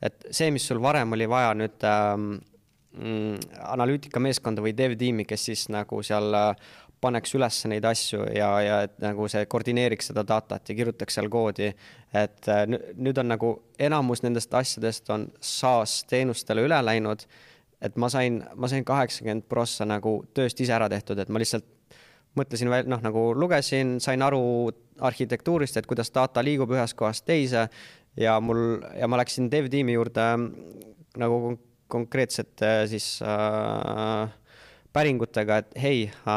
et 0.06 0.30
see, 0.30 0.52
mis 0.54 0.66
sul 0.70 0.82
varem 0.84 1.18
oli 1.18 1.28
vaja 1.30 1.56
nüüd 1.58 1.86
ähm, 1.90 2.30
mm, 2.30 2.59
analüütikameeskonda 2.98 4.64
või 4.66 4.74
dev-tiimi, 4.78 5.26
kes 5.30 5.44
siis 5.52 5.68
nagu 5.70 6.02
seal 6.04 6.34
äh, 6.34 6.72
paneks 7.02 7.36
üles 7.38 7.60
neid 7.72 7.86
asju 7.86 8.26
ja, 8.36 8.50
ja 8.64 8.80
et 8.88 8.98
nagu 9.04 9.28
see 9.32 9.46
koordineeriks 9.50 10.10
seda 10.12 10.26
datat 10.28 10.70
ja 10.70 10.76
kirjutaks 10.76 11.20
seal 11.20 11.30
koodi. 11.32 11.70
et 12.14 12.50
äh, 12.50 12.66
nüüd 12.98 13.22
on 13.22 13.30
nagu 13.30 13.52
enamus 13.80 14.24
nendest 14.26 14.54
asjadest 14.54 15.10
on 15.14 15.30
SaaS 15.40 16.04
teenustele 16.10 16.66
üle 16.66 16.82
läinud. 16.86 17.26
et 17.82 17.96
ma 17.96 18.10
sain, 18.10 18.44
ma 18.56 18.68
sain 18.68 18.86
kaheksakümmend 18.86 19.48
prossa 19.50 19.86
nagu 19.86 20.24
tööst 20.34 20.60
ise 20.60 20.74
ära 20.74 20.90
tehtud, 20.90 21.20
et 21.20 21.30
ma 21.30 21.40
lihtsalt 21.40 21.66
mõtlesin 22.36 22.70
veel, 22.70 22.90
noh, 22.90 23.00
nagu 23.02 23.32
lugesin, 23.36 24.00
sain 24.00 24.22
aru 24.22 24.42
arhitektuurist, 25.00 25.78
et 25.78 25.88
kuidas 25.88 26.12
data 26.12 26.44
liigub 26.44 26.72
ühest 26.72 26.98
kohast 26.98 27.26
teise 27.26 27.70
ja 28.18 28.40
mul, 28.40 28.82
ja 29.00 29.08
ma 29.08 29.18
läksin 29.22 29.50
dev-tiimi 29.52 29.96
juurde 29.96 30.28
nagu 31.18 31.58
konkreetsete 31.90 32.70
siis 32.90 33.08
äh, 33.26 34.30
päringutega, 34.94 35.58
et 35.62 35.76
hei 35.82 36.06
äh,, 36.08 36.30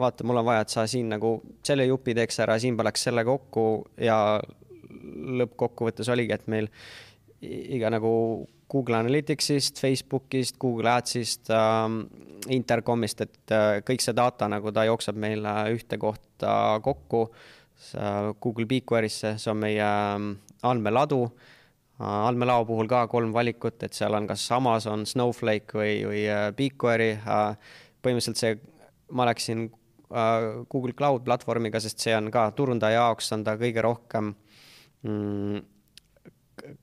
vaata, 0.00 0.26
mul 0.28 0.40
on 0.40 0.48
vaja, 0.48 0.64
et 0.64 0.74
sa 0.74 0.86
siin 0.90 1.10
nagu 1.12 1.38
selle 1.66 1.88
jupi 1.88 2.14
teeks 2.16 2.40
ära, 2.44 2.58
siin 2.60 2.76
paneks 2.78 3.08
selle 3.08 3.24
kokku 3.28 3.66
ja 4.04 4.38
lõppkokkuvõttes 5.40 6.08
oligi, 6.12 6.36
et 6.36 6.46
meil 6.50 6.70
iga 7.40 7.90
nagu 7.94 8.12
Google 8.68 8.98
Analyticsist, 8.98 9.80
Facebookist, 9.80 10.58
Google 10.60 10.92
Adsist 10.96 11.52
äh,, 11.52 11.86
Intercomist, 12.54 13.24
et 13.24 13.54
äh, 13.54 13.82
kõik 13.84 14.04
see 14.04 14.16
data 14.16 14.48
nagu 14.48 14.72
ta 14.72 14.86
jookseb 14.88 15.16
meile 15.20 15.54
ühte 15.74 16.00
kohta 16.00 16.78
kokku 16.84 17.28
äh,. 17.28 18.32
Google 18.40 18.66
BigQuery'sse, 18.66 19.36
see 19.38 19.52
on 19.52 19.62
meie 19.62 19.92
andmeladu 20.68 21.22
äh,. 21.28 21.54
Andmelao 21.98 22.64
puhul 22.66 22.88
ka 22.90 23.06
kolm 23.10 23.32
valikut, 23.34 23.82
et 23.82 23.96
seal 23.96 24.14
on 24.14 24.26
kas 24.28 24.44
Amazon, 24.54 25.04
Snowflake 25.06 25.78
või, 25.78 25.94
või 26.06 26.24
äh, 26.30 26.48
BigQuery 26.56 27.10
äh,. 27.18 27.72
põhimõtteliselt 28.02 28.38
see, 28.38 28.58
ma 29.18 29.26
läksin 29.26 29.64
äh, 29.66 30.62
Google 30.70 30.94
Cloud 30.94 31.24
platvormiga, 31.26 31.80
sest 31.82 32.04
see 32.04 32.14
on 32.16 32.30
ka 32.34 32.50
turundaja 32.56 33.00
jaoks 33.00 33.32
on 33.34 33.42
ta 33.44 33.56
kõige 33.58 33.82
rohkem 33.82 34.30
mm, 35.02 35.66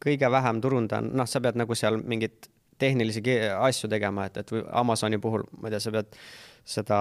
kõige 0.03 0.31
vähem 0.31 0.59
turundan, 0.63 1.11
noh, 1.15 1.27
sa 1.29 1.39
pead 1.43 1.59
nagu 1.59 1.75
seal 1.75 2.01
mingit 2.03 2.49
tehnilisi 2.79 3.23
asju 3.55 3.87
tegema, 3.91 4.27
et, 4.27 4.41
et 4.43 4.51
Amazoni 4.75 5.19
puhul, 5.23 5.45
ma 5.61 5.69
ei 5.69 5.75
tea, 5.75 5.83
sa 5.83 5.93
pead 5.95 6.17
seda 6.75 6.99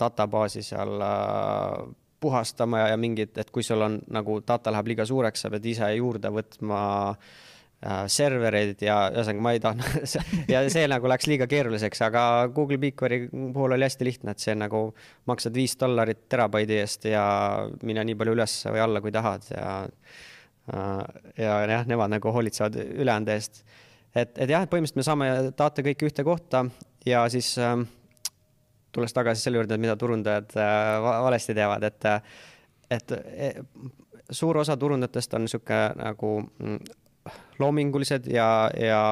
databaasi 0.00 0.62
seal 0.66 0.98
äh, 1.06 1.84
puhastama 2.24 2.84
ja, 2.84 2.92
ja 2.94 3.00
mingid, 3.00 3.34
et 3.40 3.50
kui 3.54 3.66
sul 3.66 3.84
on 3.84 4.00
nagu 4.12 4.40
data 4.46 4.72
läheb 4.74 4.94
liiga 4.94 5.08
suureks, 5.08 5.44
sa 5.44 5.52
pead 5.52 5.68
ise 5.70 5.90
juurde 5.94 6.32
võtma 6.34 6.82
äh, 7.12 8.04
servereid 8.10 8.82
ja 8.84 8.98
ühesõnaga 9.12 9.46
ma 9.46 9.54
ei 9.54 9.62
tahtnud 9.64 10.18
ja 10.54 10.64
see 10.72 10.84
nagu 10.90 11.10
läks 11.10 11.30
liiga 11.30 11.48
keeruliseks, 11.50 12.04
aga 12.08 12.26
Google 12.54 12.80
BigQuery 12.82 13.26
puhul 13.30 13.76
oli 13.78 13.88
hästi 13.88 14.10
lihtne, 14.10 14.34
et 14.34 14.44
see 14.44 14.56
nagu 14.58 14.86
maksad 15.30 15.56
viis 15.56 15.76
dollarit 15.80 16.26
terabaidi 16.28 16.80
eest 16.82 17.10
ja 17.12 17.24
mine 17.82 18.06
nii 18.08 18.20
palju 18.20 18.38
üles 18.38 18.60
või 18.70 18.86
alla, 18.88 19.04
kui 19.04 19.14
tahad 19.14 19.52
ja 19.54 19.74
Äh, 20.72 21.04
ja 21.44 21.58
jah, 21.68 21.82
nemad 21.84 22.08
nagu 22.08 22.30
hoolitsevad 22.32 22.78
ülejäänud 22.80 23.28
eest. 23.34 23.64
et, 24.16 24.30
et 24.38 24.48
jah, 24.48 24.62
et 24.64 24.70
põhimõtteliselt 24.72 24.96
me 24.96 25.04
saame 25.04 25.26
data 25.58 25.82
kõike 25.84 26.08
ühte 26.08 26.24
kohta 26.24 26.62
ja 27.04 27.26
siis 27.28 27.50
äh, 27.60 27.74
tulles 28.94 29.14
tagasi 29.16 29.44
selle 29.44 29.60
juurde, 29.60 29.78
mida 29.80 29.96
turundajad 30.00 30.56
äh, 30.60 31.08
valesti 31.26 31.56
teevad, 31.56 31.86
et, 31.88 32.06
et 32.94 33.14
e, 33.18 33.50
suur 34.30 34.62
osa 34.62 34.76
turundajatest 34.80 35.34
on 35.38 35.46
niisugune 35.46 35.80
nagu 36.00 36.34
mm, 36.44 36.78
loomingulised 37.58 38.30
ja, 38.32 38.48
ja, 38.78 39.02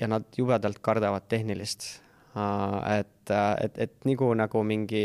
ja 0.00 0.10
nad 0.10 0.28
jubedalt 0.36 0.80
kardavad 0.84 1.28
tehnilist. 1.28 1.90
Äh, 2.36 3.00
et, 3.00 3.34
et, 3.64 3.84
et 3.88 4.08
nagu, 4.08 4.32
nagu 4.38 4.64
mingi, 4.64 5.04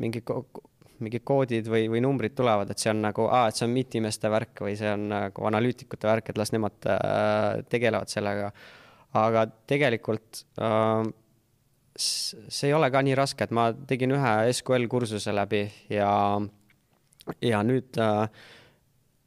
mingi 0.00 0.22
mingid 1.02 1.24
koodid 1.26 1.68
või, 1.70 1.86
või 1.90 2.02
numbrid 2.04 2.34
tulevad, 2.38 2.70
et 2.70 2.82
see 2.82 2.92
on 2.92 3.02
nagu, 3.04 3.26
et 3.48 3.58
see 3.58 3.66
on 3.66 3.74
MIT-imeste 3.74 4.30
värk 4.32 4.62
või 4.66 4.76
see 4.78 4.92
on 4.92 5.08
nagu 5.12 5.48
analüütikute 5.48 6.08
värk, 6.08 6.30
et 6.30 6.38
las 6.40 6.52
nemad 6.54 6.90
äh, 6.90 7.64
tegelevad 7.72 8.12
sellega. 8.12 8.52
aga 9.18 9.46
tegelikult 9.68 10.44
äh, 10.62 11.02
see 11.96 12.70
ei 12.70 12.74
ole 12.76 12.88
ka 12.90 13.02
nii 13.04 13.16
raske, 13.18 13.44
et 13.44 13.54
ma 13.54 13.70
tegin 13.88 14.14
ühe 14.16 14.32
SQL 14.52 14.88
kursuse 14.90 15.34
läbi 15.34 15.66
ja, 15.92 16.12
ja 17.44 17.62
nüüd 17.66 18.00
äh, 18.00 18.26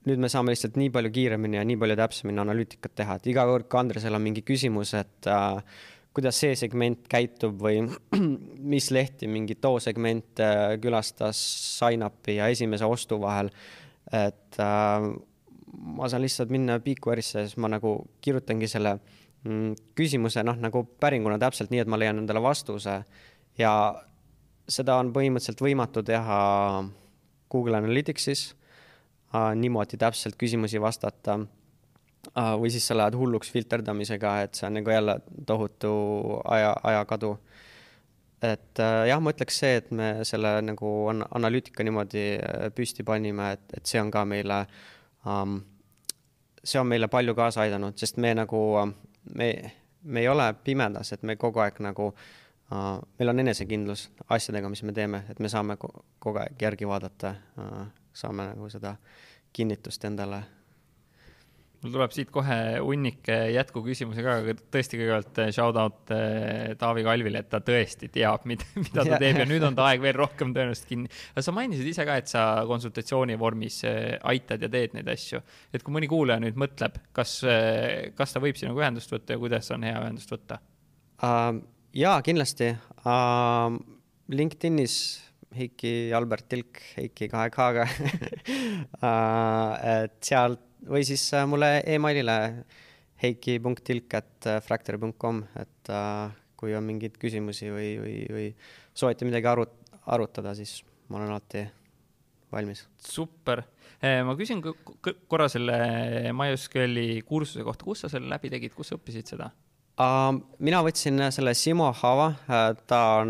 nüüd 0.09 0.21
me 0.21 0.29
saame 0.29 0.53
lihtsalt 0.53 0.77
nii 0.79 0.91
palju 0.93 1.11
kiiremini 1.13 1.59
ja 1.59 1.65
nii 1.65 1.79
palju 1.81 1.97
täpsemini 1.99 2.41
analüütikat 2.43 2.95
teha, 2.97 3.17
et 3.17 3.29
iga 3.31 3.45
kord, 3.49 3.67
kui 3.69 3.81
Andresel 3.81 4.17
on 4.17 4.23
mingi 4.25 4.43
küsimus, 4.45 4.93
et 4.97 5.29
äh, 5.31 5.61
kuidas 6.15 6.39
see 6.39 6.55
segment 6.59 7.07
käitub 7.11 7.57
või 7.61 7.81
mis 8.73 8.91
lehti 8.93 9.29
mingi 9.31 9.57
too 9.59 9.81
segment 9.83 10.41
äh, 10.43 10.75
külastas 10.81 11.41
sign-up'i 11.79 12.37
ja 12.39 12.49
esimese 12.53 12.87
ostu 12.87 13.19
vahel. 13.21 13.49
et 14.13 14.59
äh, 14.61 15.09
ma 15.97 16.07
saan 16.09 16.23
lihtsalt 16.23 16.53
minna 16.53 16.77
BigQuery'sse 16.79 17.39
ja 17.39 17.47
siis 17.47 17.57
ma 17.57 17.71
nagu 17.73 17.97
kirjutangi 18.21 18.69
selle 18.69 18.99
mm, 18.99 19.24
küsimuse 19.95 20.43
noh, 20.43 20.57
nagu 20.61 20.83
päringuna 20.99 21.39
täpselt 21.41 21.73
nii, 21.73 21.83
et 21.83 21.91
ma 21.91 21.99
leian 22.01 22.21
endale 22.21 22.41
vastuse 22.41 22.99
ja 23.59 23.73
seda 24.67 24.97
on 25.01 25.11
põhimõtteliselt 25.13 25.61
võimatu 25.61 26.01
teha 26.05 26.39
Google 27.51 27.77
Analyticsis 27.77 28.47
äh, 28.51 29.53
niimoodi 29.59 30.01
täpselt 30.01 30.39
küsimusi 30.41 30.81
vastata 30.81 31.43
Ah, 32.33 32.55
või 32.57 32.71
siis 32.73 32.87
sa 32.87 32.95
lähed 32.97 33.15
hulluks 33.19 33.51
filterdamisega, 33.53 34.31
et 34.45 34.57
see 34.57 34.65
on 34.67 34.79
nagu 34.79 34.89
jälle 34.89 35.19
tohutu 35.45 35.91
aja, 36.49 36.73
ajakadu. 36.83 37.37
et 38.41 38.79
äh, 38.79 39.07
jah, 39.09 39.21
ma 39.21 39.31
ütleks 39.33 39.59
see, 39.61 39.75
et 39.79 39.91
me 39.91 40.07
selle 40.27 40.49
nagu 40.61 40.89
an-, 41.09 41.23
analüütika 41.37 41.83
niimoodi 41.85 42.25
äh, 42.35 42.67
püsti 42.75 43.05
panime, 43.07 43.51
et, 43.55 43.63
et 43.77 43.85
see 43.85 44.01
on 44.01 44.11
ka 44.11 44.25
meile 44.25 44.65
um,, 45.25 45.59
see 46.63 46.79
on 46.81 46.87
meile 46.87 47.07
palju 47.07 47.35
kaasa 47.37 47.63
aidanud, 47.65 47.97
sest 47.97 48.17
me 48.17 48.33
nagu, 48.37 48.61
me, 49.33 49.71
me 50.03 50.19
ei 50.19 50.27
ole 50.27 50.53
pimedas, 50.63 51.13
et 51.13 51.23
me 51.23 51.35
kogu 51.35 51.59
aeg 51.59 51.79
nagu 51.83 52.09
uh,, 52.11 52.99
meil 53.19 53.29
on 53.29 53.39
enesekindlus 53.39 54.09
asjadega, 54.29 54.69
mis 54.69 54.83
me 54.83 54.93
teeme, 54.93 55.23
et 55.29 55.39
me 55.39 55.49
saame 55.49 55.77
kogu 55.77 56.37
aeg 56.41 56.61
järgi 56.61 56.87
vaadata 56.87 57.35
uh,, 57.61 57.87
saame 58.13 58.51
nagu 58.51 58.69
seda 58.69 58.95
kinnitust 59.53 60.05
endale 60.05 60.43
mul 61.83 61.93
tuleb 61.93 62.13
siit 62.15 62.31
kohe 62.33 62.57
hunnik 62.81 63.27
jätkuküsimusi 63.29 64.23
ka, 64.25 64.37
aga 64.41 64.55
tõesti 64.73 64.99
kõigepealt 64.99 65.41
eh, 65.43 65.51
shout 65.55 65.79
out 65.79 66.13
eh, 66.15 66.73
Taavi 66.79 67.03
Kalvile, 67.05 67.41
et 67.43 67.49
ta 67.51 67.61
tõesti 67.65 68.09
teab, 68.13 68.45
mida, 68.49 68.67
mida 68.85 69.05
ta 69.07 69.19
teeb 69.21 69.41
ja 69.41 69.47
nüüd 69.49 69.65
on 69.67 69.77
ta 69.77 69.89
aeg 69.89 70.03
veel 70.03 70.17
rohkem 70.17 70.53
tõenäoliselt 70.55 70.89
kinni. 70.89 71.11
aga 71.33 71.45
sa 71.45 71.55
mainisid 71.55 71.89
ise 71.91 72.07
ka, 72.07 72.17
et 72.21 72.31
sa 72.31 72.45
konsultatsiooni 72.69 73.37
vormis 73.41 73.81
eh, 73.89 74.15
aitad 74.31 74.63
ja 74.65 74.71
teed 74.71 74.95
neid 74.97 75.11
asju. 75.11 75.41
et 75.73 75.85
kui 75.85 75.95
mõni 75.95 76.09
kuulaja 76.11 76.43
nüüd 76.43 76.57
mõtleb, 76.59 76.97
kas, 77.15 77.37
kas 78.15 78.35
ta 78.35 78.43
võib 78.43 78.57
sinuga 78.59 78.85
ühendust 78.85 79.11
võtta 79.13 79.35
ja 79.35 79.41
kuidas 79.41 79.71
on 79.75 79.85
hea 79.87 79.97
ühendust 80.01 80.31
võtta 80.33 80.61
uh,? 81.21 81.53
jaa, 81.95 82.17
kindlasti 82.25 82.73
uh,. 83.03 83.75
LinkedInis 84.25 84.95
Heiki 85.55 86.11
Albert 86.15 86.49
Tilk, 86.51 86.79
Heiki 86.97 87.29
kahe 87.31 87.51
K-ga 87.53 87.85
uh, 87.85 89.75
et 90.01 90.17
sealt 90.25 90.64
või 90.89 91.05
siis 91.07 91.23
äh, 91.33 91.45
mulle 91.49 91.83
emailile 91.85 92.65
heiki.tilk.fractory.com, 93.21 95.43
et 95.59 95.89
äh, 95.91 96.31
kui 96.59 96.75
on 96.75 96.83
mingeid 96.87 97.17
küsimusi 97.21 97.71
või, 97.73 97.99
või, 98.01 98.15
või 98.31 98.55
soovite 98.95 99.25
midagi 99.27 99.47
arut-, 99.51 99.81
arutada, 100.11 100.55
siis 100.57 100.71
ma 101.09 101.17
olen 101.19 101.31
alati 101.33 101.61
valmis. 102.51 102.87
super, 103.01 103.59
äh, 103.99 104.23
ma 104.27 104.33
küsin 104.39 104.59
korra 104.63 105.47
selle 105.51 105.77
MySQL-i 106.35 107.21
kursuse 107.27 107.63
kohta, 107.67 107.83
kus 107.87 107.99
sa 108.05 108.09
selle 108.11 108.27
läbi 108.31 108.47
tegid, 108.53 108.73
kus 108.75 108.87
sa 108.91 108.95
õppisid 108.99 109.25
seda? 109.35 109.47
Mina 110.59 110.79
võtsin 110.83 111.15
selle 111.31 111.53
Simo 111.55 111.87
Hava, 111.95 112.27
ta 112.83 112.99
on 113.21 113.29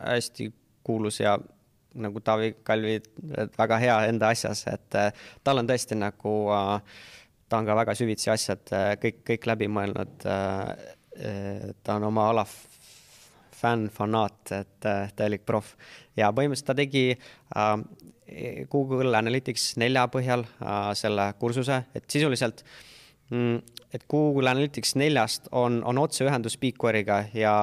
hästi 0.00 0.48
kuulus 0.86 1.20
ja 1.20 1.36
nagu 2.02 2.20
Taavi 2.24 2.54
Kalvi 2.66 2.96
väga 3.58 3.78
hea 3.82 3.96
enda 4.10 4.30
asjas, 4.34 4.64
et 4.70 4.98
äh, 4.98 5.26
tal 5.44 5.62
on 5.62 5.68
tõesti 5.68 5.98
nagu, 5.98 6.34
äh, 6.54 7.02
ta 7.48 7.60
on 7.60 7.68
ka 7.68 7.76
väga 7.78 7.94
süvitsi 7.98 8.30
asjad 8.32 8.72
äh, 8.76 8.94
kõik, 9.02 9.22
kõik 9.32 9.50
läbi 9.52 9.70
mõelnud. 9.72 10.26
ta 11.82 11.94
on 11.94 12.04
oma 12.04 12.26
ala 12.28 12.42
fänn, 13.56 13.86
fanaat, 13.88 14.50
et 14.52 14.88
täielik 15.16 15.46
proff 15.48 15.70
ja 16.12 16.28
põhimõtteliselt 16.28 16.66
ta 16.68 16.74
tegi 16.76 17.16
Google 18.68 19.16
Analytics 19.16 19.78
nelja 19.80 20.02
põhjal 20.12 20.44
selle 20.92 21.30
kursuse, 21.40 21.78
et 21.96 22.04
sisuliselt 22.12 22.60
mm, 23.30 23.56
et 23.96 24.04
Google 24.12 24.50
Analytics 24.50 24.92
neljast 25.00 25.48
on, 25.52 25.80
on 25.88 25.98
otseühendus 26.04 26.58
BigQuery'ga 26.60 27.22
ja 27.32 27.56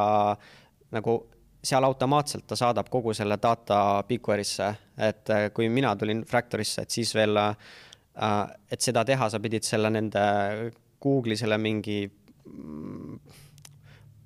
nagu 0.93 1.19
seal 1.63 1.85
automaatselt 1.87 2.45
ta 2.47 2.57
saadab 2.59 2.89
kogu 2.91 3.13
selle 3.15 3.37
data 3.41 4.03
BigQuery'sse, 4.07 4.69
et 5.07 5.31
äh, 5.31 5.47
kui 5.55 5.69
mina 5.71 5.95
tulin 5.99 6.23
Fractorisse, 6.27 6.83
et 6.83 6.95
siis 6.95 7.13
veel, 7.15 7.39
äh, 7.39 8.41
et 8.71 8.83
seda 8.83 9.05
teha, 9.07 9.29
sa 9.31 9.39
pidid 9.43 9.65
selle 9.67 9.91
nende 9.93 10.23
Google'i 11.03 11.39
selle 11.39 11.57
mingi 11.61 12.01
mm, 12.07 13.19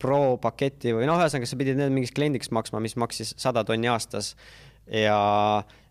pro 0.01 0.21
paketi 0.41 0.93
või 0.97 1.09
noh, 1.09 1.19
ühesõnaga 1.21 1.49
sa 1.49 1.59
pidid 1.59 1.77
need 1.79 1.93
mingiks 1.93 2.15
kliendiks 2.17 2.51
maksma, 2.53 2.81
mis 2.83 2.97
maksis 2.97 3.35
sada 3.37 3.65
tonni 3.65 3.89
aastas. 3.91 4.35
Ja 4.87 5.17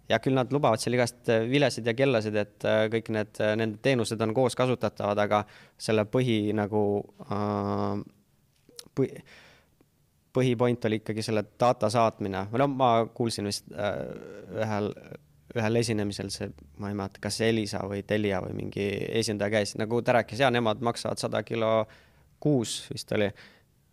ja 0.07 0.21
küll 0.23 0.37
nad 0.39 0.53
lubavad 0.55 0.79
seal 0.79 0.95
igast 0.95 1.27
vilesid 1.51 1.87
ja 1.87 1.95
kellasid, 1.99 2.37
et 2.39 2.67
äh, 2.67 2.85
kõik 2.91 3.11
need, 3.15 3.41
nende 3.59 3.81
teenused 3.83 4.21
on 4.23 4.35
koos 4.35 4.55
kasutatavad, 4.59 5.19
aga 5.19 5.43
selle 5.83 6.07
põhi 6.11 6.55
nagu 6.55 6.83
äh, 7.27 8.05
põhi, 8.97 9.25
põhipoint 10.37 10.85
oli 10.89 11.01
ikkagi 11.01 11.25
selle 11.25 11.45
data 11.61 11.91
saatmine, 11.93 12.47
või 12.53 12.63
no 12.63 12.69
ma 12.73 12.91
kuulsin 13.15 13.49
vist 13.49 13.73
äh, 13.73 13.97
ühel, 14.63 14.93
ühel 15.57 15.81
esinemisel 15.81 16.31
see, 16.35 16.51
ma 16.83 16.93
ei 16.93 16.99
mäleta, 16.99 17.23
kas 17.25 17.41
Elisa 17.47 17.83
või 17.89 18.03
Telia 18.07 18.43
või 18.45 18.57
mingi 18.61 18.87
esindaja 19.23 19.59
käis, 19.59 19.77
nagu 19.81 20.03
ta 20.05 20.19
rääkis, 20.19 20.43
ja 20.45 20.53
nemad 20.53 20.85
maksavad 20.85 21.23
sada 21.23 21.43
kilo 21.47 21.87
kuus 22.43 22.83
vist 22.93 23.13
oli 23.17 23.31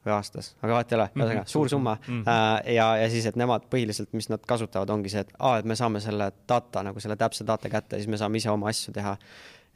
või 0.04 0.14
aastas, 0.18 0.52
aga 0.62 0.76
vahet 0.76 0.92
ei 0.92 0.98
ole, 0.98 1.08
ühesõnaga 1.14 1.42
-hmm. 1.42 1.52
suur 1.52 1.70
summa 1.72 1.96
mm. 1.96 2.24
-hmm. 2.24 2.74
ja, 2.76 2.88
ja 2.98 3.10
siis, 3.10 3.26
et 3.26 3.40
nemad 3.40 3.68
põhiliselt, 3.72 4.12
mis 4.12 4.28
nad 4.30 4.44
kasutavad, 4.48 4.90
ongi 4.90 5.10
see, 5.10 5.24
et 5.24 5.32
aa, 5.40 5.58
et 5.62 5.66
me 5.66 5.76
saame 5.80 6.04
selle 6.04 6.32
data 6.50 6.84
nagu 6.84 7.00
selle 7.00 7.16
täpse 7.16 7.48
data 7.48 7.70
kätte, 7.70 8.02
siis 8.02 8.12
me 8.12 8.20
saame 8.20 8.42
ise 8.42 8.52
oma 8.52 8.68
asju 8.70 8.94
teha 8.94 9.16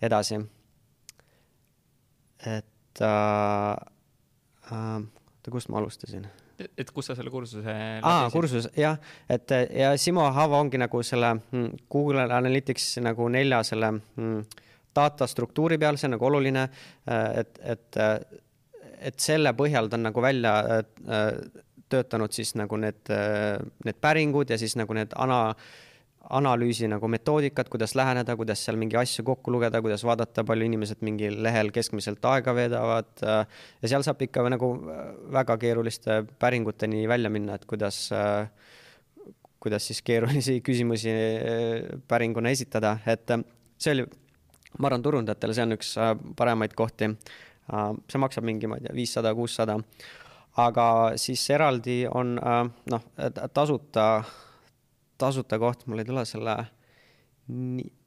edasi. 0.02 0.42
et 2.46 3.02
äh, 3.02 3.72
äh, 4.72 5.08
oota, 5.48 5.52
kust 5.52 5.70
ma 5.70 5.78
alustasin? 5.78 6.28
Et 6.58 6.92
kus 6.94 7.10
sa 7.10 7.16
selle 7.18 7.32
kursuse 7.34 7.74
aa, 8.02 8.30
kursus, 8.34 8.70
jah, 8.78 8.98
et 9.30 9.54
ja 9.78 9.92
Simo 10.02 10.26
Hava 10.34 10.60
ongi 10.62 10.80
nagu 10.82 11.02
selle 11.06 11.34
mm, 11.38 11.88
Google 11.92 12.26
Analytics 12.26 12.98
nagu 13.06 13.30
nelja 13.34 13.62
selle 13.68 13.92
mm, 13.98 14.44
data 14.98 15.28
struktuuri 15.30 15.78
peal, 15.78 16.00
see 16.00 16.10
on 16.10 16.16
nagu 16.18 16.30
oluline, 16.30 16.68
äh, 17.10 17.42
et, 17.44 17.60
et, 17.76 18.00
et 19.12 19.20
selle 19.22 19.54
põhjal 19.58 19.92
ta 19.92 20.00
on 20.00 20.08
nagu 20.10 20.24
välja 20.26 20.56
töötanud 21.88 22.34
siis 22.36 22.56
nagu 22.60 22.80
need, 22.82 23.14
need 23.86 24.00
päringud 24.04 24.50
ja 24.52 24.58
siis 24.60 24.74
nagu 24.76 24.98
need 24.98 25.14
ana-, 25.16 25.54
analüüsi 26.36 26.88
nagu 26.92 27.08
metoodikat, 27.12 27.70
kuidas 27.72 27.94
läheneda, 27.96 28.36
kuidas 28.40 28.60
seal 28.66 28.78
mingi 28.80 28.98
asju 29.00 29.24
kokku 29.28 29.52
lugeda, 29.54 29.80
kuidas 29.84 30.04
vaadata, 30.08 30.44
palju 30.48 30.68
inimesed 30.68 31.04
mingil 31.06 31.40
lehel 31.44 31.72
keskmiselt 31.76 32.24
aega 32.28 32.54
veedavad. 32.56 33.12
Äh, 33.24 33.62
ja 33.84 33.92
seal 33.94 34.04
saab 34.06 34.22
ikka 34.26 34.44
nagu 34.52 34.74
äh, 34.76 35.04
väga 35.38 35.58
keeruliste 35.62 36.22
päringuteni 36.40 37.06
välja 37.08 37.32
minna, 37.32 37.56
et 37.56 37.66
kuidas, 37.70 38.08
äh, 38.12 38.50
kuidas 39.64 39.88
siis 39.88 40.04
keerulisi 40.04 40.60
küsimusi 40.68 41.14
päringuna 42.08 42.52
esitada, 42.52 42.98
et 43.08 43.32
see 43.80 43.96
oli, 43.96 44.08
ma 44.80 44.92
arvan, 44.92 45.06
turundajatele 45.06 45.56
see 45.56 45.68
on 45.68 45.78
üks 45.78 45.94
paremaid 46.38 46.76
kohti. 46.76 47.14
see 47.68 48.20
maksab 48.20 48.46
mingi, 48.48 48.68
ma 48.68 48.78
ei 48.80 48.86
tea, 48.86 48.96
viissada, 48.96 49.34
kuussada. 49.36 49.80
aga 50.58 50.86
siis 51.16 51.50
eraldi 51.54 52.06
on 52.10 52.36
noh, 52.36 53.04
tasuta 53.54 54.08
tasuta 55.18 55.60
koht, 55.60 55.86
mul 55.88 56.04
ei 56.04 56.08
tule 56.08 56.26
selle 56.26 56.58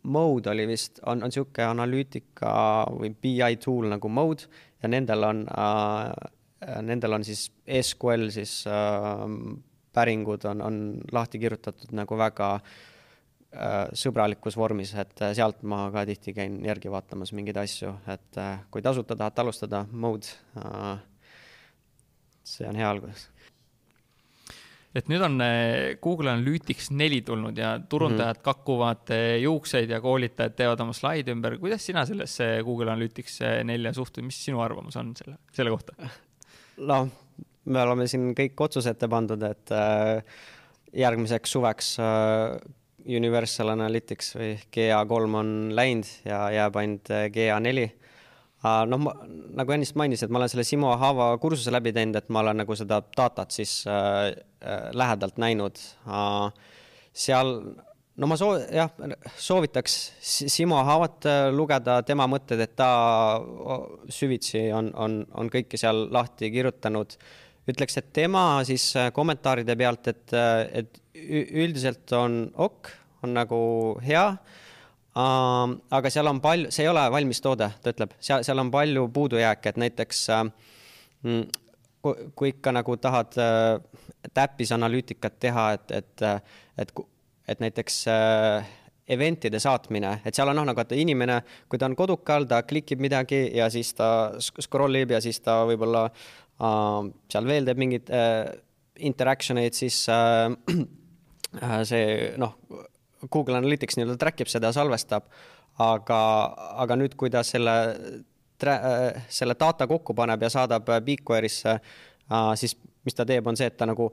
Mode 0.02 0.50
oli 0.50 0.66
vist, 0.68 1.00
on, 1.08 1.22
on 1.24 1.30
niisugune 1.32 1.64
analüütika 1.64 2.50
või 2.92 3.14
BI 3.16 3.56
tool 3.60 3.88
nagu 3.88 4.10
Mode 4.12 4.48
ja 4.82 4.90
nendel 4.92 5.24
on 5.24 5.42
äh,, 5.48 6.12
nendel 6.84 7.16
on 7.16 7.24
siis 7.24 7.46
SQL 7.64 8.28
siis 8.34 8.60
äh, 8.68 9.24
päringud 9.96 10.44
on, 10.44 10.62
on 10.62 10.78
lahti 11.12 11.40
kirjutatud 11.40 11.94
nagu 11.96 12.18
väga 12.20 12.50
äh, 12.58 13.88
sõbralikus 13.96 14.60
vormis, 14.60 14.92
et 15.00 15.24
äh, 15.24 15.32
sealt 15.36 15.64
ma 15.64 15.86
ka 15.94 16.04
tihti 16.08 16.36
käin 16.36 16.60
järgi 16.64 16.92
vaatamas 16.92 17.32
mingeid 17.36 17.60
asju, 17.64 17.96
et 18.12 18.40
äh, 18.40 18.60
kui 18.70 18.84
tasuta 18.84 19.16
tahate 19.16 19.44
alustada, 19.44 19.86
Mode 19.90 20.36
äh,, 20.60 21.00
see 22.44 22.68
on 22.68 22.76
hea 22.76 22.92
algus 22.92 23.30
et 24.96 25.10
nüüd 25.10 25.22
on 25.22 25.36
eh, 25.44 25.96
Google 26.02 26.32
Analytics 26.32 26.90
neli 26.98 27.20
tulnud 27.26 27.58
ja 27.58 27.76
turundajad 27.78 28.36
mm 28.36 28.40
-hmm. 28.40 28.44
kakuvad 28.44 29.12
eh, 29.14 29.42
juukseid 29.42 29.90
ja 29.90 30.00
koolitajad 30.00 30.56
teevad 30.56 30.80
oma 30.80 30.92
slaide 30.92 31.32
ümber. 31.32 31.58
kuidas 31.58 31.86
sina 31.86 32.06
sellesse 32.06 32.60
Google 32.64 32.90
Analytics 32.90 33.40
eh, 33.40 33.64
nelja 33.64 33.92
suhtud, 33.92 34.24
mis 34.24 34.44
sinu 34.44 34.60
arvamus 34.60 34.96
on 34.96 35.14
selle, 35.16 35.36
selle 35.52 35.70
kohta? 35.70 35.92
noh, 36.90 37.08
me 37.64 37.82
oleme 37.82 38.06
siin 38.06 38.34
kõik 38.34 38.58
otsuse 38.58 38.90
ette 38.90 39.08
pandud, 39.08 39.42
et 39.42 39.70
äh, 39.70 40.22
järgmiseks 40.92 41.50
suveks 41.50 41.98
äh, 42.00 42.58
Universal 43.16 43.68
Analytics 43.68 44.34
või 44.36 44.56
GA3 44.76 45.34
on 45.34 45.74
läinud 45.74 46.06
ja 46.24 46.50
jääb 46.50 46.76
ainult 46.76 47.08
GA4 47.08 47.88
noh, 48.62 49.10
nagu 49.56 49.72
ennist 49.74 49.96
mainisin, 49.96 50.28
et 50.28 50.32
ma 50.32 50.40
olen 50.40 50.50
selle 50.52 50.66
Simo 50.68 50.92
Haava 51.00 51.32
kursuse 51.40 51.72
läbi 51.72 51.94
teinud, 51.96 52.18
et 52.20 52.28
ma 52.32 52.42
olen 52.44 52.60
nagu 52.62 52.76
seda 52.76 53.00
datat 53.16 53.56
siis 53.56 53.80
äh, 53.88 54.32
äh 54.60 54.90
lähedalt 54.92 55.40
näinud 55.40 55.80
äh,. 56.06 56.50
seal, 57.12 57.54
no 58.16 58.28
ma 58.28 58.36
soo-, 58.36 58.60
jah, 58.60 58.92
soovitaks 59.36 59.98
Simo 60.20 60.82
Haavat 60.84 61.26
äh, 61.26 61.48
lugeda, 61.54 62.02
tema 62.06 62.28
mõtted, 62.28 62.60
et 62.60 62.76
ta 62.76 62.90
süvitsi 64.12 64.68
on, 64.76 64.92
on, 64.94 65.22
on 65.34 65.50
kõike 65.52 65.80
seal 65.80 66.08
lahti 66.12 66.52
kirjutanud. 66.52 67.16
ütleks, 67.70 67.96
et 67.96 68.12
tema 68.12 68.64
siis 68.68 68.90
äh, 68.96 69.12
kommentaaride 69.12 69.76
pealt, 69.76 70.08
et, 70.08 70.36
et 70.72 71.00
üldiselt 71.14 72.12
on 72.12 72.42
ok, 72.56 72.92
on 73.24 73.34
nagu 73.36 73.60
hea 74.04 74.26
Uh, 75.10 75.72
aga 75.90 76.10
seal 76.12 76.30
on 76.30 76.38
palju, 76.38 76.68
see 76.70 76.84
ei 76.84 76.88
ole 76.92 77.02
valmis 77.10 77.42
toode, 77.42 77.66
ta 77.82 77.90
ütleb, 77.90 78.12
seal, 78.22 78.44
seal 78.46 78.62
on 78.62 78.68
palju 78.70 79.08
puudujääke, 79.10 79.72
et 79.72 79.80
näiteks 79.82 80.20
uh, 80.36 80.44
kui, 81.98 82.28
kui 82.38 82.52
ikka 82.52 82.70
nagu 82.76 82.94
tahad 83.02 83.34
uh, 83.42 84.04
täppis 84.36 84.70
analüütikat 84.76 85.40
teha, 85.42 85.64
et, 85.74 85.96
et, 85.98 86.22
et, 86.78 86.92
et 87.50 87.64
näiteks 87.64 87.96
uh, 88.06 88.70
eventide 89.10 89.58
saatmine, 89.58 90.20
et 90.22 90.38
seal 90.38 90.52
on 90.52 90.60
noh, 90.60 90.68
nagu, 90.70 90.84
et 90.84 90.94
inimene, 91.02 91.40
kui 91.66 91.82
ta 91.82 91.88
on 91.90 91.98
kodukal, 91.98 92.46
ta 92.46 92.62
klikib 92.62 93.02
midagi 93.02 93.48
ja 93.58 93.66
siis 93.72 93.90
ta 93.98 94.30
scroll 94.38 95.00
ib 95.00 95.16
ja 95.16 95.18
siis 95.24 95.42
ta 95.42 95.64
võib-olla 95.66 96.06
uh, 96.06 97.02
seal 97.32 97.50
veel 97.50 97.66
teeb 97.66 97.82
mingeid 97.82 98.14
uh, 98.14 98.46
interaction 99.10 99.58
eid, 99.58 99.74
siis 99.74 100.04
uh, 100.12 100.54
see 101.90 102.30
noh 102.38 102.54
Google 103.28 103.60
Analytics 103.60 103.98
nii-öelda 103.98 104.16
track 104.20 104.44
ib 104.44 104.50
seda, 104.50 104.72
salvestab, 104.72 105.26
aga, 105.80 106.20
aga 106.84 106.96
nüüd, 107.00 107.16
kui 107.20 107.32
ta 107.32 107.42
selle, 107.46 107.74
selle 109.32 109.56
data 109.60 109.88
kokku 109.90 110.16
paneb 110.16 110.42
ja 110.44 110.50
saadab 110.52 110.88
BigQuery'sse, 111.06 111.76
siis 112.60 112.76
mis 113.04 113.16
ta 113.16 113.26
teeb, 113.28 113.46
on 113.48 113.58
see, 113.58 113.70
et 113.70 113.78
ta 113.80 113.88
nagu 113.88 114.10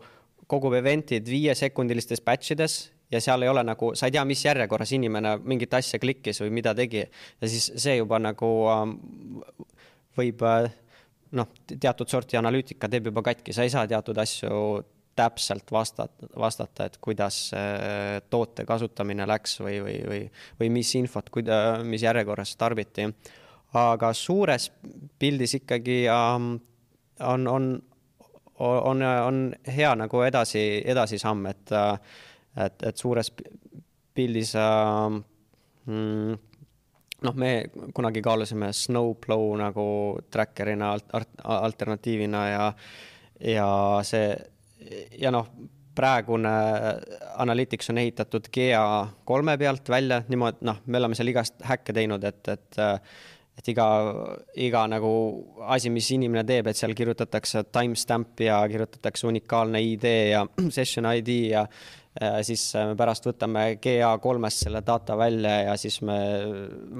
kogub 0.47 0.75
event'id 0.77 1.27
viiesekundilistes 1.27 2.23
batch 2.23 2.55
ides 2.55 2.77
ja 3.11 3.21
seal 3.23 3.43
ei 3.43 3.51
ole 3.51 3.63
nagu, 3.67 3.93
sa 3.95 4.07
ei 4.07 4.15
tea, 4.15 4.23
mis 4.27 4.43
järjekorras 4.45 4.91
inimene 4.95 5.37
mingit 5.43 5.73
asja 5.75 5.99
klikkis 5.99 6.41
või 6.43 6.53
mida 6.59 6.73
tegi. 6.75 7.03
ja 7.41 7.49
siis 7.51 7.71
see 7.75 7.97
juba 7.97 8.19
nagu 8.19 8.51
ähm, 8.71 8.95
võib 10.17 10.43
noh, 11.37 11.49
teatud 11.67 12.09
sorti 12.09 12.39
analüütika 12.39 12.89
teeb 12.91 13.11
juba 13.11 13.23
katki, 13.29 13.55
sa 13.55 13.67
ei 13.67 13.73
saa 13.73 13.87
teatud 13.87 14.17
asju 14.23 14.61
täpselt 15.17 15.71
vastata, 15.73 16.29
vastata, 16.37 16.85
et 16.87 16.97
kuidas 17.01 17.39
toote 18.29 18.65
kasutamine 18.69 19.25
läks 19.27 19.57
või, 19.63 19.79
või, 19.83 19.97
või, 20.07 20.21
või 20.61 20.71
mis 20.77 20.93
infot, 20.99 21.31
kuida-, 21.33 21.81
mis 21.83 22.05
järjekorras 22.05 22.55
tarbiti. 22.57 23.09
aga 23.77 24.13
suures 24.13 24.69
pildis 25.19 25.57
ikkagi 25.59 26.05
ähm, 26.09 26.53
on, 27.19 27.47
on, 27.47 27.83
on, 28.59 29.01
on 29.01 29.55
hea 29.75 29.95
nagu 29.95 30.21
edasi, 30.21 30.81
edasisamm, 30.85 31.45
et, 31.51 31.73
et, 32.65 32.83
et 32.83 32.97
suures 32.97 33.31
pildis 34.17 34.53
äh, 34.57 35.21
mm, 35.85 36.37
noh, 37.25 37.37
me 37.37 37.51
kunagi 37.95 38.21
kaalusime 38.25 38.71
Snowplow 38.73 39.49
nagu 39.61 39.87
tracker'ina 40.33 40.91
alt, 40.95 41.39
alternatiivina 41.43 42.43
ja, 42.49 42.67
ja 43.53 43.69
see 44.07 44.29
ja 45.19 45.31
noh, 45.33 45.49
praegune 45.97 46.51
Analytics 47.41 47.89
on 47.89 47.97
ehitatud 48.03 48.51
GA 48.53 48.83
kolme 49.25 49.57
pealt 49.57 49.89
välja 49.89 50.21
niimoodi, 50.29 50.67
noh, 50.69 50.83
me 50.85 51.01
oleme 51.01 51.17
seal 51.17 51.33
igast 51.33 51.57
häkke 51.65 51.95
teinud, 51.97 52.23
et, 52.27 52.45
et 52.53 52.79
et 53.57 53.71
iga, 53.71 53.85
iga 54.61 54.83
nagu 54.85 55.11
asi, 55.73 55.89
mis 55.89 56.05
inimene 56.13 56.43
teeb, 56.45 56.67
et 56.69 56.77
seal 56.77 56.93
kirjutatakse 56.93 57.63
timestamp 57.73 58.43
ja 58.45 58.59
kirjutatakse 58.69 59.25
unikaalne 59.25 59.81
ID 59.81 60.05
ja 60.29 60.43
session 60.75 61.09
ID 61.09 61.31
ja 61.55 61.65
siis 62.45 62.63
me 62.73 62.95
pärast 62.97 63.27
võtame 63.27 63.63
GA3-st 63.81 64.67
selle 64.67 64.81
data 64.85 65.17
välja 65.17 65.53
ja 65.67 65.75
siis 65.77 65.99
me 66.05 66.17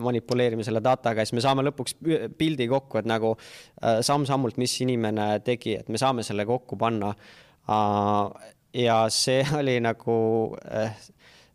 manipuleerime 0.08 0.66
selle 0.66 0.82
dataga 0.84 1.22
ja 1.22 1.30
siis 1.30 1.38
me 1.38 1.46
saame 1.46 1.66
lõpuks 1.68 1.98
pildi 2.38 2.68
kokku, 2.70 3.02
et 3.02 3.10
nagu 3.10 3.34
äh, 3.38 4.00
samm-sammult, 4.06 4.60
mis 4.62 4.76
inimene 4.86 5.38
tegi, 5.46 5.78
et 5.82 5.90
me 5.90 6.02
saame 6.02 6.26
selle 6.26 6.46
kokku 6.46 6.78
panna. 6.80 7.14
Ja 7.68 8.98
see 9.10 9.46
oli 9.60 9.80
nagu 9.84 10.18
äh, 10.72 10.94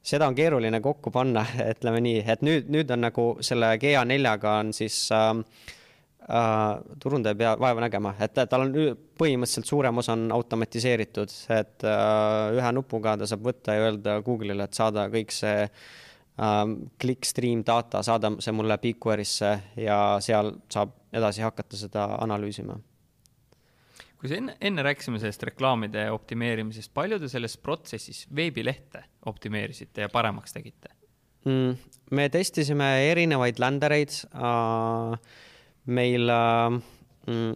seda 0.02 0.26
on 0.28 0.34
keeruline 0.34 0.80
kokku 0.80 1.12
panna, 1.14 1.44
ütleme 1.72 2.02
nii, 2.04 2.24
et 2.34 2.42
nüüd, 2.46 2.68
nüüd 2.72 2.90
on 2.94 3.06
nagu 3.06 3.28
selle 3.44 3.74
GA4-ga 3.82 4.58
on 4.64 4.74
siis 4.76 4.98
äh, 5.14 5.30
äh, 6.26 6.68
turundaja 7.02 7.38
pea 7.38 7.54
vaeva 7.60 7.86
nägema, 7.86 8.14
et 8.20 8.36
tal 8.36 8.66
on 8.66 8.76
põhimõtteliselt 9.18 9.70
suurem 9.70 10.02
osa 10.02 10.16
on 10.16 10.28
automatiseeritud, 10.34 11.34
et 11.56 11.88
äh, 11.88 12.58
ühe 12.58 12.76
nupuga 12.76 13.16
ta 13.20 13.28
saab 13.30 13.50
võtta 13.50 13.76
ja 13.78 13.88
öelda 13.88 14.20
Google'ile, 14.26 14.68
et 14.68 14.78
saada 14.78 15.08
kõik 15.12 15.34
see 15.34 15.66
äh, 15.66 16.62
clickstream 17.02 17.64
data, 17.66 18.02
saada 18.06 18.34
see 18.42 18.56
mulle 18.56 18.78
BigQuery'sse 18.82 19.52
ja 19.86 20.00
seal 20.24 20.56
saab 20.72 20.98
edasi 21.12 21.44
hakata 21.44 21.78
seda 21.78 22.08
analüüsima 22.24 22.80
kui 24.22 24.30
sa 24.30 24.38
enne, 24.38 24.54
enne 24.62 24.84
rääkisime 24.86 25.18
sellest 25.18 25.42
reklaamide 25.48 26.06
optimeerimisest, 26.14 26.92
palju 26.94 27.18
te 27.18 27.30
selles 27.30 27.56
protsessis 27.58 28.22
veebilehte 28.30 29.02
optimeerisite 29.26 30.06
ja 30.06 30.12
paremaks 30.12 30.54
tegite 30.54 30.94
mm,? 31.48 31.74
me 32.14 32.28
testisime 32.30 32.92
erinevaid 33.10 33.58
ländereid 33.58 34.14
uh,. 34.30 35.18
meil 35.90 36.30
uh, 36.30 36.78
mm, 37.26 37.52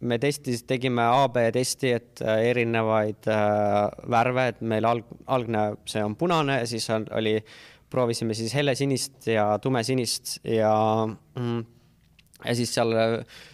me 0.00 0.18
testis, 0.20 0.62
tegime 0.68 1.04
AB 1.04 1.40
testi, 1.52 1.92
et 1.96 2.22
erinevaid 2.24 3.28
uh, 3.28 3.88
värve, 4.10 4.46
et 4.52 4.62
meil 4.64 4.86
alg-, 4.88 5.18
algne, 5.28 5.64
see 5.88 6.04
on 6.04 6.16
punane, 6.20 6.62
siis 6.68 6.88
on, 6.92 7.04
oli, 7.16 7.38
proovisime 7.90 8.36
siis 8.38 8.54
helesinist 8.54 9.26
ja 9.32 9.46
tumesinist 9.62 10.38
ja 10.46 10.72
mm, 11.06 11.60
ja 12.44 12.54
siis 12.56 12.72
seal, 12.74 12.94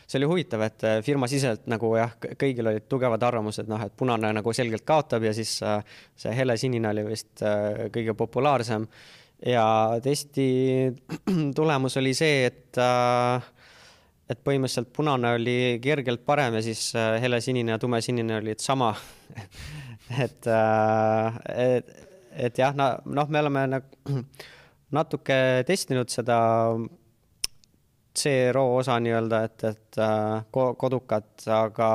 see 0.07 0.21
oli 0.21 0.29
huvitav, 0.31 0.63
et 0.67 0.85
äh, 0.87 0.97
firmasiseselt 1.05 1.67
nagu 1.71 1.91
jah, 1.99 2.15
kõigil 2.39 2.71
olid 2.71 2.87
tugevad 2.91 3.23
arvamused, 3.27 3.69
noh, 3.71 3.83
et 3.83 3.95
punane 3.99 4.33
nagu 4.37 4.55
selgelt 4.57 4.87
kaotab 4.87 5.27
ja 5.27 5.35
siis 5.37 5.59
äh, 5.67 5.81
see 6.19 6.35
helesinine 6.37 6.91
oli 6.93 7.07
vist 7.09 7.43
äh, 7.47 7.87
kõige 7.95 8.17
populaarsem. 8.19 8.87
ja 9.47 9.67
testi 10.03 10.49
tulemus 11.59 11.97
oli 12.01 12.15
see, 12.17 12.47
et, 12.47 12.79
et 14.29 14.41
põhimõtteliselt 14.45 14.93
punane 14.97 15.35
oli 15.37 15.59
kergelt 15.83 16.25
parem 16.25 16.57
ja 16.57 16.63
siis 16.65 16.93
helesinine 17.21 17.75
ja 17.75 17.79
tumesinine 17.79 18.39
olid 18.39 18.65
sama 18.65 18.95
et, 20.25 20.49
et, 21.53 21.93
et 22.33 22.59
jah, 22.59 22.73
noh, 22.77 23.29
me 23.29 23.43
oleme 23.45 23.67
nagu 23.77 24.23
natuke 24.97 25.65
testinud 25.67 26.09
seda 26.13 26.39
CRO 28.17 28.69
osa 28.77 28.99
nii-öelda, 29.03 29.43
et, 29.47 29.65
et 29.71 29.99
äh, 30.03 30.45
kodukat, 30.53 31.45
aga, 31.53 31.91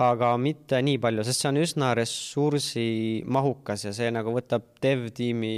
aga 0.00 0.30
mitte 0.40 0.80
nii 0.84 0.98
palju, 1.02 1.24
sest 1.26 1.44
see 1.44 1.50
on 1.50 1.60
üsna 1.60 1.90
ressursimahukas 1.98 3.86
ja 3.88 3.94
see 3.96 4.10
nagu 4.14 4.32
võtab 4.34 4.70
dev-tiimi 4.82 5.54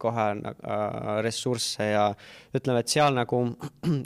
kohe 0.00 0.26
äh, 0.36 1.10
ressursse 1.24 1.90
ja 1.92 2.06
ütleme, 2.56 2.84
et 2.84 2.92
seal 2.92 3.16
nagu, 3.16 3.42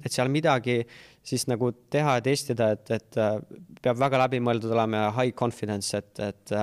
et 0.04 0.10
seal 0.12 0.32
midagi 0.32 0.82
siis 1.24 1.46
nagu 1.48 1.72
teha 1.90 2.18
ja 2.18 2.24
testida, 2.24 2.74
et, 2.76 2.90
et 2.94 3.20
äh, 3.20 3.38
peab 3.82 4.00
väga 4.00 4.24
läbimõeldud 4.26 4.74
olema 4.76 5.06
ja 5.06 5.14
high 5.18 5.34
confidence, 5.36 5.96
et, 5.98 6.20
et 6.22 6.58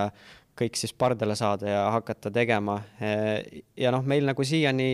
kõik 0.58 0.78
siis 0.78 0.94
pardale 0.94 1.36
saada 1.38 1.70
ja 1.70 1.84
hakata 1.96 2.30
tegema. 2.34 2.76
ja 3.00 3.92
noh, 3.94 4.04
meil 4.06 4.28
nagu 4.28 4.44
siiani 4.46 4.90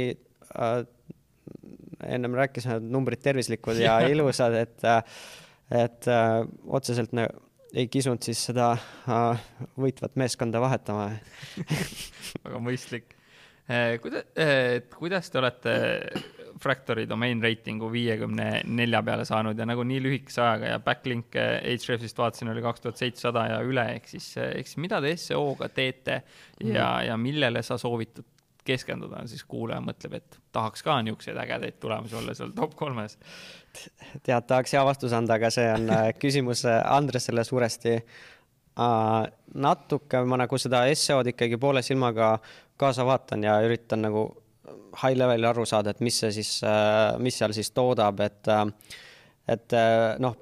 ennem 2.07 2.37
rääkisime, 2.37 2.79
et 2.79 2.87
numbrid 2.95 3.21
tervislikud 3.23 3.81
ja 3.81 3.99
ilusad, 4.13 4.55
et, 4.61 4.87
et 5.83 6.09
äh, 6.11 6.39
otseselt 6.67 7.15
nagu 7.17 7.43
ei 7.75 7.87
kisunud 7.91 8.23
siis 8.23 8.39
seda 8.49 8.71
äh, 8.73 9.45
võitvat 9.79 10.15
meeskonda 10.19 10.61
vahetama 10.63 11.09
väga 12.45 12.61
mõistlik 12.63 13.13
eh,. 13.67 13.97
kuida-, 14.03 14.23
eh, 14.39 14.81
kuidas 14.93 15.31
te 15.31 15.41
olete 15.41 15.77
Fractory 16.57 17.05
domain 17.09 17.41
reitingu 17.43 17.91
viiekümne 17.93 18.63
nelja 18.65 19.03
peale 19.05 19.27
saanud 19.29 19.59
ja 19.59 19.67
nagu 19.69 19.83
nii 19.85 19.99
lühikese 20.01 20.41
ajaga 20.41 20.71
ja 20.71 20.79
backlink'e 20.81 21.43
Ahrefsist 21.59 22.17
vaatasin, 22.17 22.49
oli 22.49 22.63
kaks 22.65 22.81
tuhat 22.81 22.97
seitsesada 22.97 23.43
ja 23.51 23.59
üle, 23.61 23.83
ehk 23.99 24.09
siis, 24.09 24.31
ehk 24.41 24.65
siis 24.65 24.81
mida 24.81 25.01
te 25.03 25.13
SEO-ga 25.21 25.69
teete 25.69 26.21
ja 26.63 26.89
mm., 26.95 27.05
ja 27.11 27.19
millele 27.21 27.61
sa 27.65 27.77
soovitad 27.77 28.25
keskenduda, 28.67 29.23
siis 29.29 29.43
kuulaja 29.47 29.79
mõtleb, 29.83 30.17
et 30.19 30.39
tahaks 30.55 30.83
ka 30.85 30.97
niisuguseid 31.05 31.37
ägedaid 31.41 31.77
tulemusi 31.81 32.17
olla 32.19 32.35
seal 32.37 32.53
top 32.57 32.75
kolmes. 32.79 33.17
tead, 34.23 34.47
tahaks 34.49 34.73
hea 34.75 34.83
vastuse 34.85 35.15
anda, 35.17 35.37
aga 35.37 35.51
see 35.53 35.67
on 35.73 35.89
äh, 35.93 36.09
küsimus 36.19 36.65
äh, 36.67 36.81
Andresele 36.97 37.43
suuresti 37.47 37.95
uh,. 37.97 39.23
natuke 39.53 40.21
ma 40.27 40.41
nagu 40.43 40.59
seda 40.61 40.83
SEO-d 40.93 41.33
ikkagi 41.33 41.57
poole 41.61 41.81
silmaga 41.85 42.35
kaasa 42.77 43.05
vaatan 43.07 43.45
ja 43.47 43.57
üritan 43.65 44.03
nagu 44.05 44.27
high 44.97 45.15
level'i 45.17 45.47
aru 45.47 45.65
saada, 45.65 45.93
et 45.93 46.03
mis 46.03 46.19
see 46.19 46.33
siis, 46.35 46.51
mis 47.23 47.37
seal 47.37 47.53
siis 47.55 47.69
toodab, 47.71 48.19
et, 48.25 48.49
et 49.53 49.75
noh, 50.19 50.35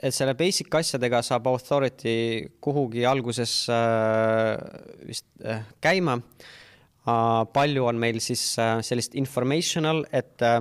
et 0.00 0.16
selle 0.16 0.34
basic 0.36 0.72
asjadega 0.80 1.20
saab 1.24 1.48
authority 1.52 2.14
kuhugi 2.64 3.04
alguses 3.08 3.54
vist 5.06 5.28
käima 5.84 6.16
palju 7.04 7.86
on 7.88 7.98
meil 8.00 8.20
siis 8.20 8.42
äh, 8.60 8.78
sellist 8.84 9.14
informational, 9.16 10.04
et 10.12 10.42
äh, 10.44 10.60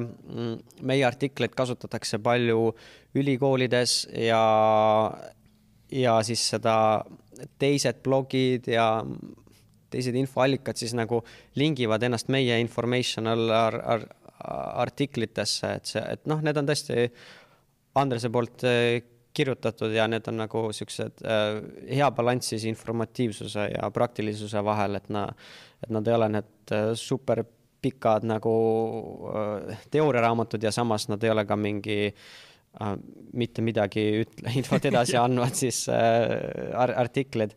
meie 0.81 1.05
artikleid 1.07 1.55
kasutatakse 1.57 2.19
palju 2.23 2.71
ülikoolides 3.19 4.05
ja, 4.13 4.43
ja 5.91 6.15
siis 6.23 6.45
seda 6.53 7.03
teised 7.59 7.99
blogid 8.03 8.69
ja 8.71 9.03
teised 9.89 10.15
infoallikad 10.15 10.77
siis 10.77 10.93
nagu 10.93 11.23
lingivad 11.57 12.03
ennast 12.05 12.29
meie 12.29 12.59
informational 12.61 13.49
ar 13.49 13.79
ar 13.97 14.07
artiklitesse, 14.79 15.69
et 15.75 15.89
see, 15.89 16.01
et 16.13 16.27
noh, 16.29 16.39
need 16.39 16.55
on 16.55 16.67
tõesti 16.69 17.09
Andrese 17.99 18.29
poolt 18.31 18.63
äh, 18.63 19.01
kirjutatud 19.33 19.93
ja 19.93 20.07
need 20.09 20.27
on 20.27 20.41
nagu 20.43 20.65
siuksed 20.73 21.23
äh, 21.23 21.59
hea 21.95 22.09
balanss 22.11 22.53
siis 22.53 22.65
informatiivsuse 22.69 23.69
ja 23.75 23.89
praktilisuse 23.93 24.63
vahel, 24.65 24.99
et 24.99 25.09
na, 25.13 25.27
et 25.83 25.93
nad 25.93 26.07
ei 26.07 26.17
ole 26.17 26.29
need 26.37 26.75
äh, 26.75 26.91
super 26.99 27.43
pikad 27.81 28.25
nagu 28.27 28.53
äh, 29.31 29.83
teooriaraamatud 29.91 30.63
ja 30.63 30.71
samas 30.75 31.07
nad 31.09 31.23
ei 31.23 31.31
ole 31.31 31.45
ka 31.45 31.55
mingi 31.55 31.99
äh, 32.09 32.95
mitte 33.33 33.63
midagi 33.65 34.05
ütle, 34.23 34.53
infot 34.59 34.89
edasi 34.89 35.19
andvad 35.25 35.55
siis 35.57 35.85
äh, 35.93 36.73
ar 36.73 36.95
artiklid. 37.05 37.55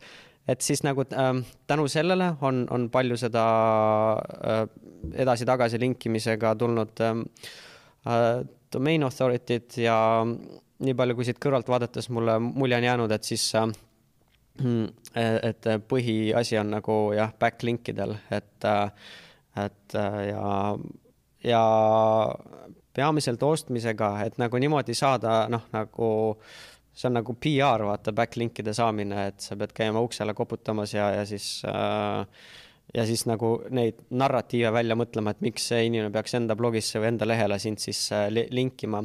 et 0.49 0.61
siis 0.61 0.83
nagu 0.83 1.07
äh, 1.09 1.35
tänu 1.67 1.89
sellele 1.89 2.35
on, 2.41 2.67
on 2.71 2.89
palju 2.91 3.17
seda 3.17 3.45
äh, 4.45 4.65
edasi-tagasi 5.25 5.81
linkimisega 5.81 6.55
tulnud 6.55 7.01
äh, 7.01 7.15
äh 8.07 8.45
domain 8.73 9.03
authority'd 9.05 9.75
ja 9.77 9.97
nii 10.83 10.95
palju, 10.99 11.17
kui 11.17 11.27
siit 11.27 11.41
kõrvalt 11.43 11.71
vaadates 11.71 12.09
mulle 12.13 12.39
mulje 12.43 12.79
on 12.79 12.87
jäänud, 12.89 13.15
et 13.15 13.27
siis 13.27 13.45
äh, 13.59 13.71
et 15.15 15.69
põhiasi 15.89 16.59
on 16.61 16.75
nagu 16.77 16.97
jah, 17.17 17.33
backlink 17.41 17.89
idel, 17.93 18.17
et, 18.31 18.67
äh, 18.69 19.15
et 19.65 19.97
äh, 19.97 20.19
ja, 20.29 20.77
ja 21.45 21.63
peamiselt 22.93 23.43
ostmisega, 23.43 24.13
et 24.27 24.37
nagu 24.43 24.61
niimoodi 24.61 24.95
saada, 24.97 25.47
noh, 25.53 25.65
nagu 25.73 26.11
see 26.93 27.09
on 27.09 27.17
nagu 27.17 27.35
PR, 27.41 27.87
vaata, 27.89 28.13
backlinkide 28.13 28.75
saamine, 28.77 29.29
et 29.31 29.41
sa 29.41 29.57
pead 29.57 29.73
käima 29.77 30.03
uksele 30.05 30.35
koputamas 30.37 30.93
ja, 30.93 31.09
ja 31.17 31.23
siis 31.29 31.63
äh, 31.65 32.27
ja 32.93 33.07
siis 33.09 33.25
nagu 33.25 33.55
neid 33.73 34.03
narratiive 34.13 34.73
välja 34.75 34.97
mõtlema, 34.99 35.33
et 35.33 35.41
miks 35.41 35.71
see 35.71 35.87
inimene 35.89 36.13
peaks 36.13 36.37
enda 36.37 36.57
blogisse 36.59 37.01
või 37.01 37.15
enda 37.15 37.29
lehele 37.29 37.57
sind 37.63 37.81
siis 37.81 38.11
linkima 38.53 39.01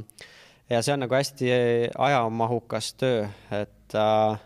ja 0.70 0.82
see 0.82 0.94
on 0.94 1.06
nagu 1.06 1.16
hästi 1.16 1.52
ajamahukas 1.98 2.94
töö, 3.00 3.28
et 3.56 3.96
äh, 3.96 4.40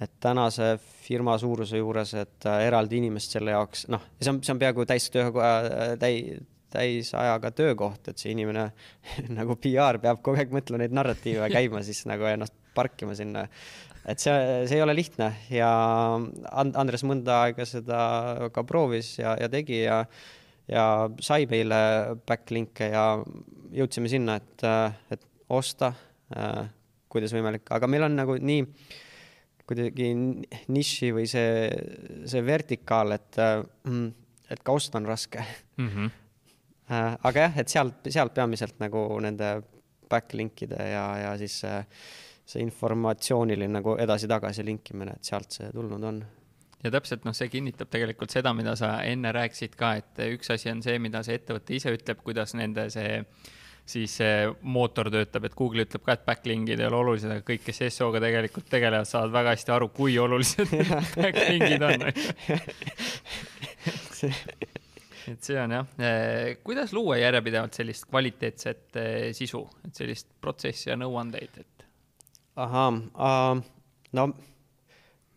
et 0.00 0.12
tänase 0.20 0.78
firma 0.80 1.36
suuruse 1.38 1.80
juures, 1.80 2.14
et 2.16 2.46
äh, 2.48 2.62
eraldi 2.68 3.00
inimest 3.00 3.36
selle 3.36 3.52
jaoks, 3.52 3.84
noh, 3.92 4.02
see 4.20 4.32
on, 4.32 4.40
see 4.44 4.54
on 4.54 4.62
peaaegu 4.62 4.86
täistöö, 4.88 5.26
äh, 5.28 5.92
täi-, 6.00 6.40
täisajaga 6.72 7.50
töökoht, 7.52 8.08
et 8.08 8.22
see 8.22 8.32
inimene 8.32 8.70
nagu 9.38 9.58
PR 9.60 10.00
peab 10.02 10.22
kogu 10.24 10.40
aeg 10.40 10.54
mõtlema 10.54 10.84
neid 10.84 10.96
narratiive 10.96 11.50
käima 11.52 11.84
siis 11.86 12.04
nagu 12.08 12.28
ennast 12.30 12.56
parkima 12.74 13.16
sinna. 13.18 13.44
et 14.08 14.22
see, 14.22 14.34
see 14.70 14.78
ei 14.78 14.84
ole 14.84 14.94
lihtne 14.96 15.32
ja 15.52 15.70
And-, 16.16 16.76
Andres 16.80 17.04
mõnda 17.04 17.42
aega 17.44 17.66
seda 17.68 18.00
ka 18.54 18.64
proovis 18.64 19.18
ja, 19.18 19.36
ja 19.40 19.50
tegi 19.52 19.82
ja 19.82 20.04
ja 20.70 20.84
sai 21.18 21.48
meile 21.50 21.80
backlink'e 22.30 22.92
ja 22.92 23.04
jõudsime 23.74 24.06
sinna, 24.10 24.36
et, 24.38 24.62
et 25.10 25.24
osta, 25.50 25.92
kuidas 27.10 27.34
võimalik, 27.34 27.66
aga 27.74 27.88
meil 27.90 28.06
on 28.06 28.18
nagu 28.18 28.36
nii 28.38 28.66
kuidagi 29.70 30.08
niši 30.74 31.12
või 31.14 31.28
see, 31.30 31.68
see 32.30 32.42
vertikaal, 32.42 33.14
et, 33.14 33.38
et 34.50 34.64
ka 34.66 34.74
osta 34.74 34.98
on 34.98 35.06
raske 35.06 35.42
mm. 35.78 35.88
-hmm. 35.88 36.10
aga 37.28 37.46
jah, 37.46 37.60
et 37.62 37.68
sealt, 37.68 38.10
sealt 38.10 38.34
peamiselt 38.34 38.82
nagu 38.82 39.04
nende 39.22 39.60
backlink'ide 40.10 40.90
ja, 40.90 41.04
ja 41.22 41.36
siis 41.38 41.60
see, 41.62 41.84
see 42.44 42.64
informatsiooniline 42.66 43.78
nagu 43.78 43.94
edasi-tagasi 43.94 44.66
linkimine, 44.66 45.14
et 45.18 45.30
sealt 45.30 45.54
see 45.54 45.70
tulnud 45.74 46.02
on 46.02 46.22
ja 46.84 46.90
täpselt 46.90 47.24
noh, 47.28 47.36
see 47.36 47.48
kinnitab 47.52 47.90
tegelikult 47.92 48.32
seda, 48.32 48.52
mida 48.56 48.74
sa 48.78 48.96
enne 49.06 49.32
rääkisid 49.36 49.76
ka, 49.78 49.94
et 50.00 50.22
üks 50.32 50.50
asi 50.50 50.70
on 50.72 50.82
see, 50.82 50.98
mida 50.98 51.22
see 51.26 51.38
ettevõte 51.38 51.76
ise 51.76 51.94
ütleb, 51.94 52.22
kuidas 52.26 52.56
nende 52.58 52.88
see 52.90 53.22
siis 53.88 54.12
see 54.20 54.48
mootor 54.62 55.10
töötab, 55.12 55.44
et 55.48 55.54
Google 55.58 55.84
ütleb 55.86 56.02
ka, 56.06 56.14
et 56.16 56.26
backlink'id 56.26 56.80
ei 56.80 56.88
ole 56.88 56.98
olulised, 57.00 57.30
aga 57.32 57.42
kõik, 57.46 57.62
kes 57.66 57.82
SEO-ga 57.88 58.22
tegelikult 58.22 58.68
tegelevad, 58.70 59.08
saavad 59.08 59.34
väga 59.34 59.54
hästi 59.56 59.74
aru, 59.76 59.88
kui 59.94 60.18
olulised 60.20 60.68
backlink'id 61.20 61.82
on 61.88 62.06
et 65.30 65.42
see 65.46 65.58
on 65.60 65.74
jah, 65.76 65.86
kuidas 66.66 66.94
luua 66.96 67.18
järjepidevalt 67.20 67.76
sellist 67.76 68.08
kvaliteetset 68.10 69.00
eh, 69.00 69.26
sisu, 69.36 69.62
et 69.86 69.94
sellist 69.96 70.30
protsessi 70.42 70.90
ja 70.90 70.96
nõuandeid, 71.00 71.60
et? 71.62 71.84
ahah 72.60 72.90
uh,, 72.94 73.60
no 74.16 74.30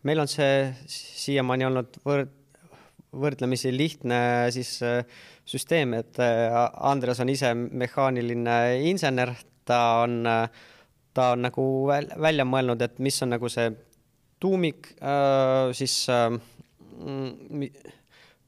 meil 0.04 0.24
on 0.24 0.30
see 0.30 0.72
siiamaani 0.90 1.68
olnud 1.68 2.00
võrd-, 2.04 2.34
võrdlemisi 3.14 3.72
lihtne 3.74 4.18
siis 4.54 4.76
äh, 4.84 5.04
süsteem, 5.48 5.94
et 5.98 6.18
äh, 6.22 6.52
Andres 6.90 7.20
on 7.20 7.32
ise 7.32 7.52
mehaaniline 7.54 8.56
insener, 8.90 9.34
ta 9.64 9.80
on, 10.04 10.22
äh, 10.26 10.48
ta 11.14 11.32
on 11.34 11.44
nagu 11.46 11.64
välja 11.88 12.46
mõelnud, 12.48 12.82
et 12.84 12.98
mis 13.04 13.20
on 13.22 13.34
nagu 13.36 13.48
see 13.52 13.70
tuumik, 14.42 14.90
siis 15.72 15.92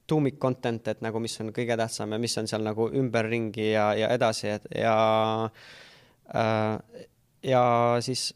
tuumik 0.06 0.35
content, 0.43 0.89
et 0.90 1.01
nagu 1.01 1.23
mis 1.23 1.39
on 1.40 1.55
kõige 1.56 1.77
tähtsam 1.78 2.12
ja 2.12 2.18
mis 2.20 2.35
on 2.36 2.51
seal 2.51 2.66
nagu 2.66 2.90
ümberringi 3.01 3.70
ja, 3.70 3.86
ja 3.97 4.10
edasi, 4.12 4.51
et 4.59 4.66
ja 4.77 4.97
ja 7.47 7.62
siis 8.05 8.27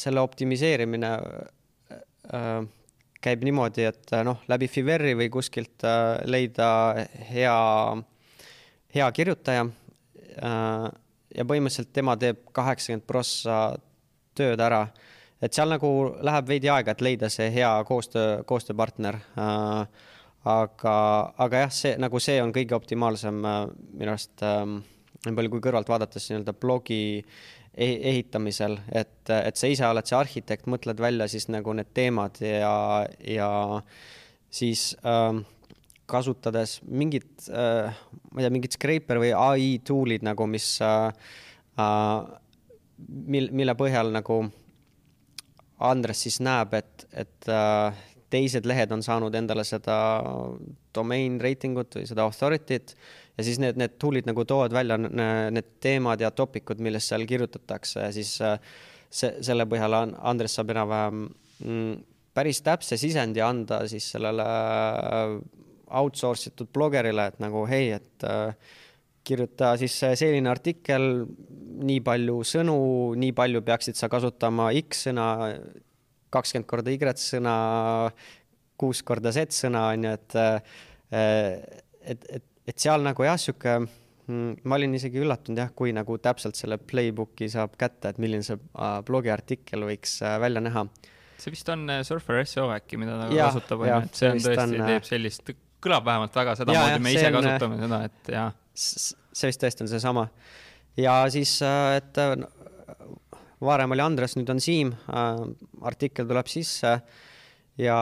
selle 0.00 0.22
optimiseerimine 0.24 1.10
Äh, 2.30 2.62
käib 3.20 3.42
niimoodi, 3.44 3.84
et 3.90 4.12
äh, 4.14 4.22
noh, 4.24 4.38
läbi 4.48 4.68
Fiveri 4.70 5.16
või 5.18 5.28
kuskilt 5.32 5.82
äh, 5.84 6.20
leida 6.30 6.68
hea, 7.30 7.56
hea 8.94 9.12
kirjutaja. 9.12 9.66
ja 11.36 11.44
põhimõtteliselt 11.46 11.92
tema 11.92 12.16
teeb 12.16 12.44
kaheksakümmend 12.52 13.06
prossa 13.06 13.56
tööd 14.34 14.60
ära. 14.60 14.86
et 15.42 15.54
seal 15.56 15.70
nagu 15.72 15.90
läheb 16.20 16.48
veidi 16.48 16.68
aega, 16.68 16.92
et 16.92 17.00
leida 17.00 17.28
see 17.32 17.50
hea 17.52 17.72
koostöö, 17.84 18.42
koostööpartner. 18.44 19.18
aga, 20.44 20.96
aga 21.36 21.64
jah, 21.66 21.72
see 21.72 21.96
nagu 21.98 22.20
see 22.20 22.40
on 22.42 22.52
kõige 22.52 22.74
optimaalsem 22.74 23.40
minu 23.40 24.10
arust, 24.10 24.40
nii 24.40 25.36
palju 25.36 25.50
kui 25.52 25.64
kõrvalt 25.66 25.88
vaadates 25.88 26.30
nii-öelda 26.30 26.54
blogi 26.56 27.00
ehitamisel, 27.80 28.78
et, 28.92 29.30
et 29.30 29.56
sa 29.56 29.68
ise 29.70 29.86
oled 29.86 30.08
see 30.08 30.16
arhitekt, 30.18 30.66
mõtled 30.66 31.00
välja 31.00 31.28
siis 31.30 31.46
nagu 31.52 31.72
need 31.76 31.92
teemad 31.94 32.40
ja, 32.42 33.06
ja 33.22 33.50
siis 34.50 34.90
äh, 35.06 35.38
kasutades 36.10 36.78
mingit 36.86 37.48
äh,, 37.48 37.90
ma 38.30 38.40
ei 38.40 38.46
tea, 38.46 38.54
mingit 38.54 38.76
Scraper 38.76 39.20
või 39.22 39.32
ai 39.36 39.72
tool'id 39.86 40.26
nagu, 40.26 40.46
mis 40.50 40.72
äh, 40.84 41.08
äh, 41.80 42.18
mil-, 43.08 43.52
mille 43.56 43.76
põhjal 43.78 44.12
nagu 44.14 44.42
Andres 45.80 46.26
siis 46.26 46.36
näeb, 46.44 46.74
et, 46.76 47.06
et 47.16 47.46
teised 48.30 48.66
lehed 48.68 48.90
on 48.92 49.00
saanud 49.02 49.34
endale 49.34 49.64
seda 49.64 49.94
domain 50.94 51.38
rating 51.40 51.78
ut 51.80 51.96
või 51.96 52.04
seda 52.08 52.26
authority't 52.28 52.92
ja 53.38 53.46
siis 53.46 53.56
need, 53.62 53.78
need 53.80 53.96
tool'id 54.02 54.28
nagu 54.28 54.44
toovad 54.44 54.74
välja 54.76 54.98
need 55.00 55.72
teemad 55.80 56.20
ja 56.20 56.28
topic'ud, 56.36 56.82
millest 56.84 57.10
seal 57.10 57.24
kirjutatakse 57.28 58.04
ja 58.04 58.10
siis 58.14 58.34
see, 58.36 59.32
selle 59.40 59.66
põhjal 59.70 59.96
Andres 60.02 60.58
saab 60.58 60.74
enam-vähem 60.74 61.24
mm, 61.64 61.96
päris 62.36 62.62
täpse 62.66 62.98
sisendi 63.00 63.42
anda 63.44 63.82
siis 63.90 64.06
sellele 64.14 64.46
outsource 66.00 66.52
itud 66.52 66.70
blogerile, 66.74 67.30
et 67.30 67.40
nagu 67.42 67.64
hei, 67.70 67.90
et 67.98 68.26
äh, 68.28 68.74
kirjuta 69.26 69.74
siis 69.80 69.98
selline 70.00 70.50
artikkel, 70.50 71.26
nii 71.84 72.00
palju 72.04 72.40
sõnu, 72.46 72.76
nii 73.20 73.32
palju 73.36 73.62
peaksid 73.66 73.98
sa 73.98 74.08
kasutama 74.12 74.70
X 74.80 75.06
sõna, 75.08 75.26
kakskümmend 76.32 76.68
korda 76.70 76.94
Y 76.94 77.16
sõna, 77.20 77.56
kuus 78.80 79.02
korda 79.04 79.32
Z 79.34 79.52
sõna 79.52 79.90
on 79.92 80.06
ju, 80.08 80.14
et 80.16 80.38
et, 81.10 82.24
et 82.30 82.46
et 82.70 82.82
seal 82.82 83.04
nagu 83.04 83.24
jah, 83.26 83.38
sihuke 83.40 83.76
mm, 83.80 84.60
ma 84.68 84.78
olin 84.78 84.96
isegi 84.98 85.22
üllatunud 85.22 85.62
jah, 85.62 85.72
kui 85.76 85.94
nagu 85.96 86.18
täpselt 86.22 86.58
selle 86.58 86.78
playbook'i 86.80 87.48
saab 87.52 87.76
kätte, 87.80 88.12
et 88.12 88.20
milline 88.22 88.46
see 88.46 88.58
äh, 88.58 89.00
blogiartikkel 89.06 89.86
võiks 89.88 90.20
äh, 90.26 90.36
välja 90.42 90.62
näha. 90.64 90.86
see 91.40 91.54
vist 91.54 91.72
on 91.72 91.86
äh, 91.90 92.02
Surfer 92.06 92.44
SEO 92.46 92.68
äkki, 92.74 93.00
mida 93.00 93.16
ta 93.22 93.30
ja, 93.34 93.50
kasutab, 93.50 93.84
on 93.84 93.90
ju, 93.90 93.98
et 94.06 94.22
see 94.22 94.32
on 94.34 94.44
tõesti 94.46 94.66
on,, 94.66 94.86
teeb 94.92 95.08
sellist, 95.08 95.52
kõlab 95.84 96.06
vähemalt 96.06 96.36
väga 96.36 96.56
sedamoodi, 96.60 97.00
me 97.02 97.14
ise 97.14 97.30
on, 97.30 97.38
kasutame 97.38 97.80
seda, 97.80 98.02
et 98.10 98.32
jah. 98.34 98.54
see 98.74 99.50
vist 99.50 99.62
tõesti 99.64 99.86
on 99.86 99.90
seesama. 99.92 100.28
ja 101.00 101.16
siis, 101.32 101.56
et 101.96 102.22
varem 103.60 103.96
oli 103.96 104.04
Andres, 104.04 104.36
nüüd 104.36 104.52
on 104.52 104.62
Siim, 104.62 104.94
artikkel 105.90 106.28
tuleb 106.28 106.48
sisse 106.52 106.98
ja 107.80 107.98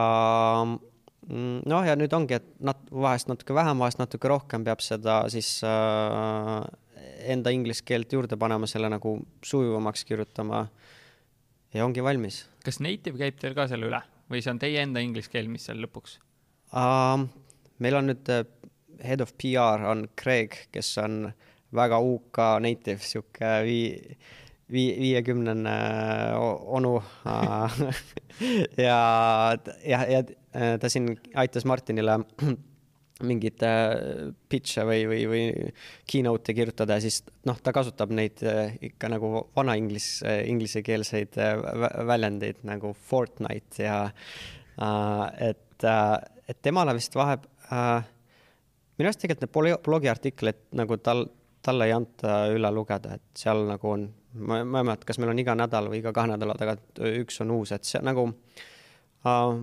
Mm, 1.29 1.61
noh, 1.69 1.85
ja 1.85 1.93
nüüd 1.99 2.13
ongi, 2.17 2.39
et 2.39 2.47
nat-, 2.65 2.87
vahest 2.89 3.29
natuke 3.29 3.53
vähem, 3.57 3.81
vahest 3.83 4.01
natuke 4.01 4.31
rohkem 4.33 4.63
peab 4.65 4.81
seda 4.81 5.21
siis 5.29 5.59
äh, 5.67 6.63
enda 7.35 7.53
inglise 7.53 7.85
keelt 7.85 8.15
juurde 8.17 8.39
panema, 8.41 8.69
selle 8.71 8.89
nagu 8.89 9.19
sujuvamaks 9.45 10.07
kirjutama 10.09 10.63
ja 11.77 11.85
ongi 11.85 12.05
valmis. 12.05 12.47
kas 12.65 12.81
native 12.81 13.21
käib 13.21 13.37
teil 13.43 13.57
ka 13.59 13.69
selle 13.69 13.91
üle 13.91 14.01
või 14.33 14.41
see 14.41 14.55
on 14.55 14.63
teie 14.63 14.81
enda 14.81 15.05
inglise 15.05 15.29
keel, 15.33 15.53
mis 15.53 15.69
seal 15.69 15.85
lõpuks 15.85 16.17
uh,? 16.73 17.29
Meil 17.85 17.99
on 18.01 18.11
nüüd 18.13 18.33
uh, 18.35 18.43
head 19.05 19.23
of 19.25 19.35
PR 19.39 19.85
on 19.87 20.09
Craig, 20.19 20.57
kes 20.75 20.97
on 21.03 21.29
väga 21.75 22.01
UK 22.01 22.43
native, 22.65 23.05
sihuke 23.05 23.53
vii-, 23.67 24.17
vii-, 24.73 24.97
viiekümnene 25.03 25.77
onu 26.39 26.97
ja, 28.89 28.99
ja, 29.85 30.03
ja 30.09 30.23
Äh, 30.59 30.79
ta 30.81 30.89
siin 30.89 31.13
aitas 31.37 31.67
Martinile 31.69 32.15
mingeid 33.29 33.63
äh, 33.67 34.31
pitch'e 34.49 34.85
või, 34.89 35.03
või, 35.11 35.25
või 35.29 35.73
keynote'e 36.09 36.55
kirjutada 36.57 36.97
ja 36.97 37.05
siis 37.05 37.21
noh, 37.47 37.59
ta 37.61 37.75
kasutab 37.77 38.15
neid 38.17 38.41
äh, 38.47 38.79
ikka 38.89 39.11
nagu 39.13 39.31
vana 39.57 39.77
inglis, 39.79 40.23
inglisekeelseid 40.25 41.37
väljendeid 42.09 42.65
nagu 42.69 42.95
Fortnite 43.11 43.85
ja 43.85 43.99
et, 45.43 45.85
et 45.85 46.61
temale 46.63 46.95
vist 46.97 47.19
vaheb 47.71 48.15
minu 48.99 49.09
arust 49.09 49.23
tegelikult 49.23 49.63
need 49.63 49.83
blogiartikleid 49.87 50.63
nagu 50.79 50.99
tal, 51.03 51.25
talle 51.65 51.87
ei 51.89 51.95
anta 51.95 52.41
üle 52.55 52.71
lugeda, 52.75 53.15
et 53.19 53.39
seal 53.39 53.63
nagu 53.69 53.93
on, 53.93 54.09
ma, 54.43 54.61
ei 54.63 54.67
mäleta, 54.67 55.07
kas 55.07 55.21
meil 55.23 55.33
on 55.33 55.43
iga 55.43 55.55
nädal 55.59 55.91
või 55.93 56.03
iga 56.03 56.13
kahe 56.15 56.33
nädala 56.33 56.57
tagant 56.59 57.03
üks 57.13 57.41
on 57.45 57.55
uus, 57.55 57.73
et 57.77 57.87
see 57.87 58.03
nagu 58.05 58.27
äh, 58.29 59.55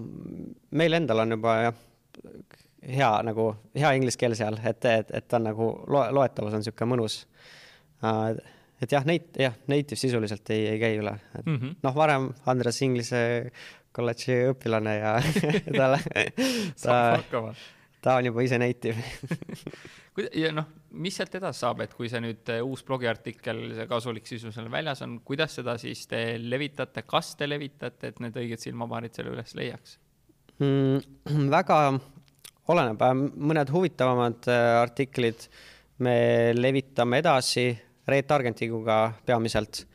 meil 0.72 1.00
endal 1.02 1.26
on 1.26 1.36
juba 1.36 1.58
jah, 1.68 1.84
hea 2.96 3.12
nagu, 3.28 3.50
hea 3.76 3.94
inglise 4.00 4.22
keel 4.22 4.38
seal, 4.40 4.60
et, 4.64 4.88
et, 4.88 5.12
et 5.20 5.28
ta 5.28 5.40
on 5.42 5.50
nagu 5.50 5.72
loe, 5.92 6.10
loetavus 6.16 6.56
on 6.56 6.64
niisugune 6.64 6.94
mõnus. 6.94 7.24
et 8.82 8.92
jah, 8.92 9.06
neid, 9.08 9.32
jah, 9.40 9.56
native 9.72 9.98
sisuliselt 10.00 10.50
ei, 10.54 10.68
ei 10.76 10.80
käi 10.80 11.00
üle, 11.00 11.18
mm 11.44 11.56
-hmm. 11.56 11.78
noh, 11.84 11.96
varem 11.96 12.30
Andres 12.46 12.82
Inglise 12.86 13.52
kolledži 13.96 14.46
õpilane 14.52 15.00
ja 15.00 15.16
talle 15.80 16.00
ta, 16.84 17.00
ta 18.06 18.20
on 18.20 18.30
juba 18.30 18.44
ise 18.46 18.60
native 18.62 19.02
ja 20.44 20.52
noh, 20.56 20.68
mis 21.02 21.18
sealt 21.18 21.36
edasi 21.40 21.64
saab, 21.66 21.84
et 21.86 21.94
kui 21.98 22.10
see 22.12 22.22
nüüd 22.24 22.52
äh, 22.54 22.62
uus 22.64 22.86
blogiartikkel, 22.88 23.62
see 23.78 23.88
kasulik 23.90 24.30
sisu 24.30 24.54
seal 24.56 24.70
väljas 24.72 25.02
on, 25.06 25.20
kuidas 25.26 25.58
seda 25.60 25.78
siis 25.82 26.06
te 26.12 26.22
levitate, 26.42 27.06
kas 27.10 27.34
te 27.40 27.50
levitate, 27.50 28.14
et 28.14 28.22
need 28.24 28.38
õiged 28.42 28.62
silmapaarid 28.62 29.18
selle 29.18 29.34
üles 29.36 29.56
leiaks 29.58 29.98
mm,? 30.62 31.50
väga 31.54 31.80
oleneb, 32.72 33.08
mõned 33.36 33.74
huvitavamad 33.74 34.52
äh, 34.52 34.68
artiklid 34.84 35.50
me 36.06 36.16
levitame 36.56 37.22
edasi 37.24 37.70
retargetiguga 38.08 39.00
peamiselt. 39.26 39.86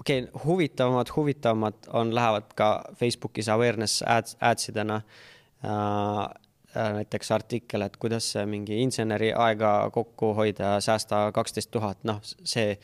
okei 0.00 0.22
okay,, 0.22 0.42
huvitavamad, 0.44 1.10
huvitavamad 1.16 1.90
on, 1.92 2.14
lähevad 2.14 2.54
ka 2.54 2.70
Facebookis 3.00 3.48
awareness 3.48 4.02
ads, 4.06 4.36
ads 4.40 4.68
idena 4.68 5.00
uh, 5.00 6.28
näiteks 6.74 7.30
artikkel, 7.34 7.86
et 7.86 7.96
kuidas 8.02 8.32
mingi 8.50 8.80
inseneri 8.82 9.32
aega 9.32 9.90
kokku 9.94 10.32
hoida 10.34 10.76
säästa 10.84 11.28
kaksteist 11.34 11.70
tuhat, 11.70 12.00
noh, 12.08 12.20
see 12.22 12.74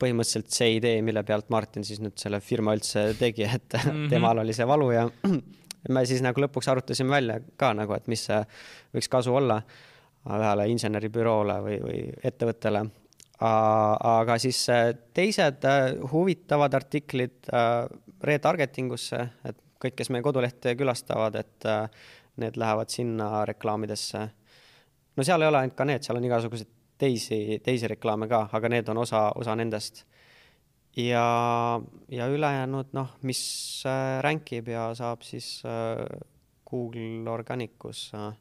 põhimõtteliselt 0.00 0.52
see 0.52 0.76
idee, 0.76 1.00
mille 1.02 1.22
pealt 1.24 1.48
Martin 1.50 1.84
siis 1.84 2.00
nüüd 2.04 2.18
selle 2.20 2.40
firma 2.44 2.74
üldse 2.76 3.08
tegi, 3.18 3.46
et 3.48 3.78
mm 3.78 3.90
-hmm. 3.90 4.08
temal 4.12 4.38
oli 4.44 4.52
see 4.52 4.66
valu 4.68 4.90
ja 4.92 5.08
me 5.94 6.04
siis 6.06 6.22
nagu 6.22 6.40
lõpuks 6.40 6.68
arutasime 6.70 7.10
välja 7.16 7.40
ka 7.56 7.72
nagu, 7.74 7.94
et 7.96 8.06
mis 8.06 8.26
võiks 8.94 9.08
kasu 9.08 9.34
olla 9.34 9.60
ühele 10.26 10.68
inseneribüroole 10.72 11.58
või, 11.62 11.76
või 11.82 12.00
ettevõttele. 12.24 12.84
aga 13.40 14.38
siis 14.38 14.68
äh, 14.72 14.94
teised 15.14 15.64
äh, 15.64 15.92
huvitavad 16.12 16.74
artiklid 16.74 17.50
äh, 17.52 17.84
retargeting 18.24 18.92
usse, 18.92 19.28
et 19.44 19.58
kõik, 19.82 19.94
kes 19.96 20.10
meie 20.10 20.24
kodulehte 20.24 20.74
külastavad, 20.74 21.34
et 21.36 21.66
need 22.42 22.56
lähevad 22.56 22.92
sinna 22.92 23.44
reklaamidesse. 23.48 24.28
no 25.16 25.24
seal 25.24 25.42
ei 25.42 25.48
ole 25.48 25.62
ainult 25.62 25.76
ka 25.76 25.84
need, 25.84 26.02
seal 26.02 26.18
on 26.18 26.28
igasuguseid 26.28 26.72
teisi, 26.98 27.60
teisi 27.64 27.88
reklaame 27.88 28.28
ka, 28.28 28.48
aga 28.52 28.68
need 28.68 28.88
on 28.88 28.98
osa, 29.04 29.30
osa 29.36 29.56
nendest 29.56 30.04
ja, 30.96 31.26
ja 32.08 32.26
ülejäänud 32.32 32.96
noh, 32.96 33.12
mis 33.22 33.42
äh, 33.86 34.22
ränkib 34.24 34.68
ja 34.72 34.88
saab 34.94 35.22
siis 35.22 35.60
äh, 35.64 36.04
Google 36.70 37.30
Organicus 37.30 38.10
äh, 38.14 38.32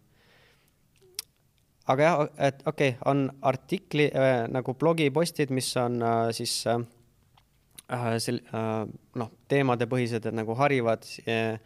aga 1.91 2.07
jah, 2.07 2.27
et 2.37 2.61
okei 2.65 2.93
okay,, 2.95 3.01
on 3.05 3.29
artikli 3.41 4.09
äh, 4.09 4.45
nagu 4.51 4.73
blogipostid, 4.73 5.53
mis 5.53 5.69
on 5.77 6.01
äh, 6.01 6.29
siis 6.31 6.67
äh, 6.67 6.79
äh 7.89 8.15
sel- 8.19 8.43
äh,, 8.49 8.85
noh, 9.15 9.31
teemadepõhised, 9.47 10.25
et 10.25 10.35
nagu 10.35 10.55
harivad 10.57 11.05
ja, 11.27 11.59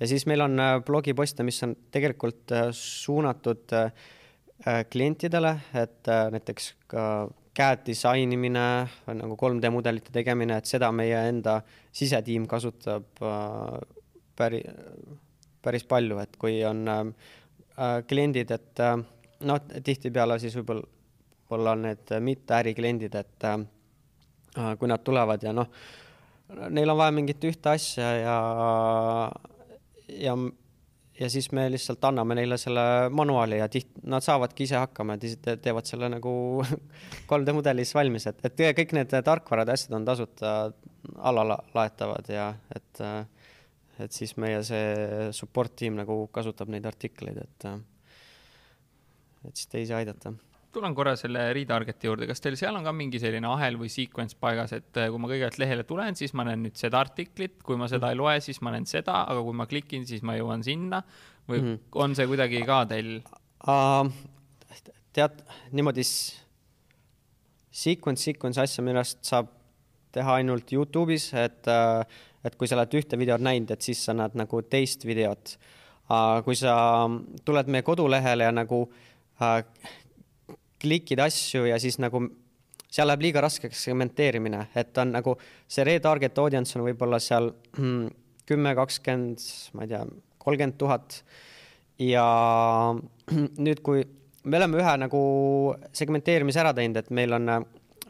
ja 0.00 0.08
siis 0.08 0.26
meil 0.26 0.40
on 0.40 0.58
äh, 0.60 0.78
blogiposte, 0.84 1.44
mis 1.46 1.60
on 1.66 1.74
tegelikult 1.92 2.52
äh, 2.56 2.68
suunatud 2.76 3.72
äh, 3.76 3.92
klientidele, 4.90 5.54
et 5.74 6.08
näiteks 6.30 6.74
ka 6.90 7.02
CAD 7.56 7.86
disainimine, 7.86 8.64
nagu 9.16 9.36
3D 9.40 9.70
mudelite 9.72 10.12
tegemine, 10.12 10.58
et 10.60 10.68
seda 10.68 10.90
meie 10.92 11.16
enda 11.30 11.54
sisetiim 11.96 12.44
kasutab 12.48 13.22
päri-, 14.36 14.66
päris 15.64 15.86
palju, 15.88 16.20
et 16.20 16.36
kui 16.36 16.58
on 16.68 16.84
kliendid, 18.12 18.52
et 18.52 18.84
noh, 19.48 19.64
tihtipeale 19.80 20.36
siis 20.44 20.58
võib-olla, 20.60 20.84
võib-olla 21.40 21.74
on 21.78 21.88
need 21.88 22.14
mitte 22.20 22.58
ärikliendid, 22.60 23.16
et 23.16 23.48
kui 24.76 24.92
nad 24.92 25.00
tulevad 25.08 25.48
ja 25.48 25.56
noh, 25.56 25.72
neil 26.68 26.92
on 26.92 27.00
vaja 27.00 27.16
mingit 27.16 27.48
ühte 27.48 27.72
asja 27.72 28.12
ja, 28.20 28.36
ja, 30.18 30.34
ja 31.20 31.30
siis 31.30 31.50
me 31.52 31.66
lihtsalt 31.70 32.04
anname 32.04 32.36
neile 32.38 32.58
selle 32.60 32.82
manuaali 33.14 33.60
ja 33.60 33.68
tiht-, 33.72 33.92
nad 34.02 34.24
saavadki 34.24 34.66
ise 34.68 34.78
hakkama, 34.80 35.18
te 35.20 35.56
teevad 35.62 35.88
selle 35.88 36.10
nagu 36.12 36.32
3D 37.30 37.54
mudelis 37.56 37.94
valmis, 37.96 38.26
et, 38.30 38.42
et 38.46 38.64
kõik 38.78 38.96
need 38.96 39.14
tarkvarad 39.26 39.70
ja 39.70 39.78
asjad 39.78 39.96
on 39.98 40.08
tasuta 40.08 40.54
alalaetavad 41.30 42.28
ja 42.32 42.50
et, 42.76 43.04
et 44.00 44.12
siis 44.12 44.36
meie 44.40 44.62
see 44.66 45.30
support 45.36 45.76
tiim 45.76 45.98
nagu 46.00 46.22
kasutab 46.32 46.72
neid 46.72 46.86
artikleid, 46.88 47.40
et 47.46 47.72
et 49.40 49.56
siis 49.56 49.70
teisi 49.72 49.94
aidata 49.96 50.34
tulen 50.74 50.94
korra 50.94 51.16
selle 51.18 51.42
retarget'i 51.56 52.08
juurde, 52.08 52.26
kas 52.30 52.42
teil 52.42 52.56
seal 52.58 52.76
on 52.78 52.84
ka 52.86 52.92
mingi 52.94 53.20
selline 53.22 53.48
ahel 53.50 53.78
või 53.80 53.90
sequence 53.92 54.36
paigas, 54.38 54.72
et 54.76 55.00
äh, 55.00 55.08
kui 55.10 55.20
ma 55.22 55.30
kõigepealt 55.30 55.58
lehele 55.62 55.84
tulen, 55.88 56.18
siis 56.18 56.34
ma 56.38 56.46
näen 56.46 56.62
nüüd 56.66 56.76
seda 56.78 57.00
artiklit, 57.02 57.58
kui 57.66 57.78
ma 57.80 57.88
seda 57.90 58.12
ei 58.12 58.18
loe, 58.18 58.36
siis 58.44 58.60
ma 58.64 58.74
näen 58.74 58.86
seda, 58.90 59.24
aga 59.30 59.42
kui 59.46 59.56
ma 59.56 59.66
klikin, 59.70 60.06
siis 60.08 60.22
ma 60.26 60.36
jõuan 60.38 60.62
sinna 60.66 61.02
või 61.48 61.58
mm 61.58 61.66
-hmm. 61.66 61.78
on 62.04 62.14
see 62.18 62.26
kuidagi 62.30 62.62
ka 62.66 62.84
teil 62.92 63.16
uh,? 63.66 64.04
tead, 65.12 65.42
niimoodi 65.74 66.04
sequence, 67.70 68.22
sequence 68.22 68.60
asja 68.62 68.84
minu 68.84 69.02
arust 69.02 69.24
saab 69.26 69.48
teha 70.14 70.34
ainult 70.38 70.70
Youtube'is, 70.72 71.32
et, 71.34 71.66
äh, 71.66 72.06
et 72.44 72.56
kui 72.56 72.68
sa 72.68 72.76
oled 72.78 72.94
ühte 72.94 73.18
videot 73.18 73.40
näinud, 73.42 73.70
et 73.70 73.82
siis 73.82 74.04
sa 74.04 74.14
näed 74.14 74.34
nagu 74.34 74.62
teist 74.62 75.04
videot. 75.04 75.58
kui 76.44 76.56
sa 76.58 77.06
tuled 77.44 77.66
meie 77.70 77.82
kodulehele 77.86 78.42
ja 78.44 78.50
nagu 78.50 78.88
Äh, 79.40 79.64
klikid 80.80 81.20
asju 81.22 81.66
ja 81.68 81.78
siis 81.82 81.98
nagu 82.02 82.22
seal 82.90 83.06
läheb 83.06 83.22
liiga 83.28 83.42
raskeks 83.44 83.84
segmenteerimine, 83.86 84.64
et 84.74 84.96
on 84.98 85.12
nagu 85.14 85.36
see 85.70 85.84
retarget 85.86 86.38
audience 86.42 86.78
on 86.78 86.86
võib-olla 86.88 87.20
seal 87.22 87.52
hmm, 87.76 88.08
kümme, 88.50 88.74
kakskümmend, 88.78 89.44
ma 89.76 89.86
ei 89.86 89.92
tea, 89.92 90.04
kolmkümmend 90.42 90.78
tuhat. 90.80 91.20
ja 92.00 92.24
nüüd, 93.66 93.82
kui 93.86 94.02
me 94.44 94.58
oleme 94.58 94.80
ühe 94.80 94.94
nagu 95.04 95.20
segmenteerimise 95.92 96.62
ära 96.62 96.72
teinud, 96.76 96.98
et 96.98 97.12
meil 97.14 97.36
on, 97.36 97.52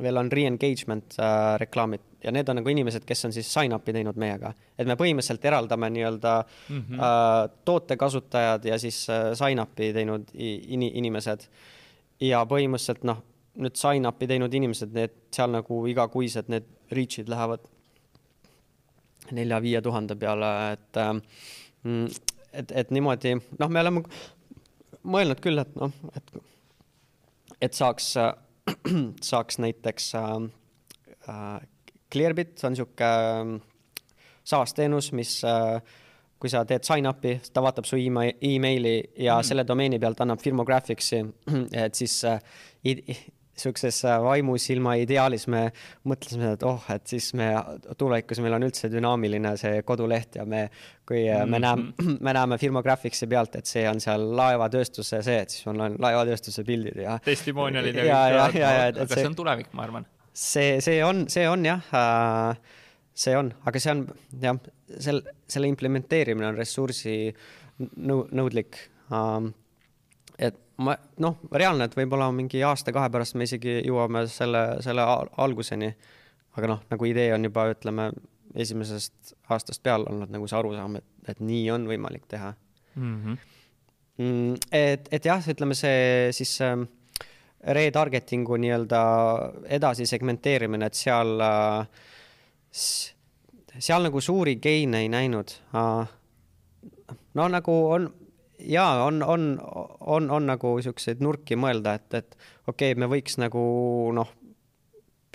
veel 0.00 0.20
on 0.22 0.30
re-engagement 0.32 1.18
äh, 1.18 1.56
reklaamid 1.60 2.06
ja 2.24 2.32
need 2.32 2.48
on 2.48 2.60
nagu 2.60 2.72
inimesed, 2.72 3.04
kes 3.08 3.26
on 3.28 3.34
siis 3.34 3.48
sign-up'i 3.52 3.94
teinud 3.96 4.18
meiega, 4.20 4.52
et 4.78 4.88
me 4.88 4.96
põhimõtteliselt 5.00 5.44
eraldame 5.48 5.90
nii-öelda 5.94 6.34
mm 6.44 6.80
-hmm. 6.80 7.04
äh, 7.08 7.50
toote 7.64 7.96
kasutajad 7.96 8.64
ja 8.64 8.78
siis 8.78 9.06
äh, 9.10 9.32
sign-up'i 9.34 9.92
teinud 9.96 10.32
in 10.34 10.82
inimesed. 10.82 11.48
Ja 12.20 12.42
põhimõtteliselt 12.48 13.04
noh, 13.08 13.22
nüüd 13.60 13.76
sign-up'i 13.78 14.28
teinud 14.30 14.54
inimesed, 14.54 14.92
need 14.94 15.16
seal 15.34 15.52
nagu 15.52 15.82
igakuised 15.90 16.50
need 16.52 16.68
reach'id 16.94 17.30
lähevad 17.30 17.64
nelja-viie 19.36 19.80
tuhande 19.84 20.16
peale, 20.18 20.50
et 20.74 21.00
äh, 21.00 21.14
et, 22.52 22.72
et 22.72 22.90
niimoodi, 22.90 23.36
noh, 23.60 23.70
me 23.70 23.82
oleme 23.82 24.04
mõelnud 25.06 25.40
küll, 25.42 25.60
et 25.62 25.74
noh, 25.78 25.92
et, 26.16 26.32
et 27.68 27.76
saaks, 27.76 28.12
saaks 29.30 29.60
näiteks 29.62 30.14
äh, 30.20 30.38
äh 31.28 31.68
Clearbit 32.10 32.58
on 32.66 32.72
niisugune 32.74 33.06
ähm, 33.06 33.50
SaaS 34.42 34.72
teenus, 34.74 35.12
mis 35.14 35.36
äh, 35.46 35.78
kui 36.40 36.52
sa 36.52 36.62
teed 36.68 36.86
sign-up'i, 36.86 37.36
ta 37.52 37.62
vaatab 37.64 37.88
su 37.88 37.98
emaili 38.00 38.94
ja 39.20 39.36
mm. 39.36 39.48
selle 39.50 39.66
domeeni 39.68 40.00
pealt 40.00 40.22
annab 40.24 40.40
Firmographicsi, 40.40 41.20
et 41.84 41.98
siis 41.98 42.22
äh, 42.24 42.40
äh, 44.08 44.16
vaimusilma 44.24 44.94
ideaalis 45.02 45.44
me 45.52 45.66
mõtlesime, 46.08 46.54
et 46.56 46.62
oh, 46.64 46.86
et 46.94 47.04
siis 47.12 47.32
me 47.36 47.50
tulevikus 48.00 48.40
meil 48.40 48.56
on 48.56 48.64
üldse 48.70 48.88
dünaamiline 48.92 49.52
see 49.60 49.82
koduleht 49.86 50.40
ja 50.40 50.46
me, 50.48 50.68
kui 51.08 51.26
mm 51.28 51.50
me 51.50 51.60
näeme, 51.60 51.92
me 52.26 52.34
näeme 52.36 52.58
Firmographicsi 52.58 53.28
pealt, 53.28 53.60
et 53.60 53.68
see 53.68 53.84
on 53.90 54.00
seal 54.00 54.24
laevatööstuse 54.36 55.20
see, 55.26 55.44
et 55.44 55.52
siis 55.52 55.68
on 55.68 55.84
laevatööstuse 56.00 56.64
pildid 56.64 57.04
ja. 57.04 57.18
testimonialid 57.24 58.00
ja, 58.00 58.24
ja, 58.32 58.48
aga 58.88 59.12
see 59.12 59.28
on 59.28 59.36
tulevik, 59.36 59.74
ma 59.76 59.84
arvan 59.88 60.08
see, 60.32 60.78
see 60.80 61.02
on, 61.04 61.26
see 61.28 61.48
on 61.48 61.66
jah 61.66 61.92
äh,, 61.92 62.78
see 63.14 63.36
on, 63.36 63.50
aga 63.66 63.82
see 63.82 63.92
on 63.92 64.04
jah, 64.42 64.58
sel, 65.02 65.22
selle 65.50 65.70
implementeerimine 65.70 66.50
on 66.50 66.58
ressursi 66.58 67.14
nõu-, 67.80 68.26
nõudlik 68.36 68.78
ähm,. 69.14 69.52
et 70.38 70.56
ma 70.80 70.96
noh, 71.20 71.36
reaalne, 71.52 71.88
et 71.88 71.96
võib-olla 71.96 72.30
mingi 72.32 72.62
aasta-kahe 72.64 73.10
pärast 73.12 73.36
me 73.36 73.48
isegi 73.48 73.80
jõuame 73.84 74.24
selle, 74.32 74.64
selle 74.84 75.04
alguseni. 75.04 75.92
aga 76.56 76.74
noh, 76.74 76.84
nagu 76.90 77.06
idee 77.06 77.32
on 77.34 77.44
juba, 77.46 77.68
ütleme, 77.74 78.10
esimesest 78.54 79.34
aastast 79.52 79.82
peale 79.82 80.08
olnud 80.10 80.32
nagu 80.32 80.48
see 80.50 80.58
arusaam, 80.58 80.96
et, 80.98 81.10
et 81.28 81.42
nii 81.44 81.68
on 81.70 81.86
võimalik 81.90 82.26
teha 82.28 82.54
mhm. 82.94 83.04
mm. 83.04 83.36
-hmm. 84.18 84.56
et, 84.72 85.12
et 85.12 85.24
jah, 85.24 85.44
ütleme 85.52 85.76
see 85.78 86.32
siis 86.36 86.56
äh, 86.64 86.74
retargeting'u 87.60 88.56
nii-öelda 88.56 89.00
edasi 89.68 90.06
segmenteerimine, 90.06 90.86
et 90.86 90.96
seal, 90.96 91.36
seal 92.70 94.06
nagu 94.06 94.20
suuri 94.20 94.56
geine 94.62 95.04
ei 95.04 95.08
näinud. 95.08 95.54
no 97.34 97.48
nagu 97.48 97.76
on, 97.90 98.10
jaa, 98.58 99.04
on, 99.04 99.22
on, 99.22 99.46
on, 100.00 100.30
on 100.30 100.46
nagu 100.46 100.76
siukseid 100.82 101.22
nurki 101.24 101.56
mõelda, 101.56 101.94
et, 101.94 102.14
et 102.14 102.36
okei 102.66 102.92
okay,, 102.92 103.00
me 103.00 103.08
võiks 103.10 103.38
nagu 103.40 103.62
noh, 104.14 104.30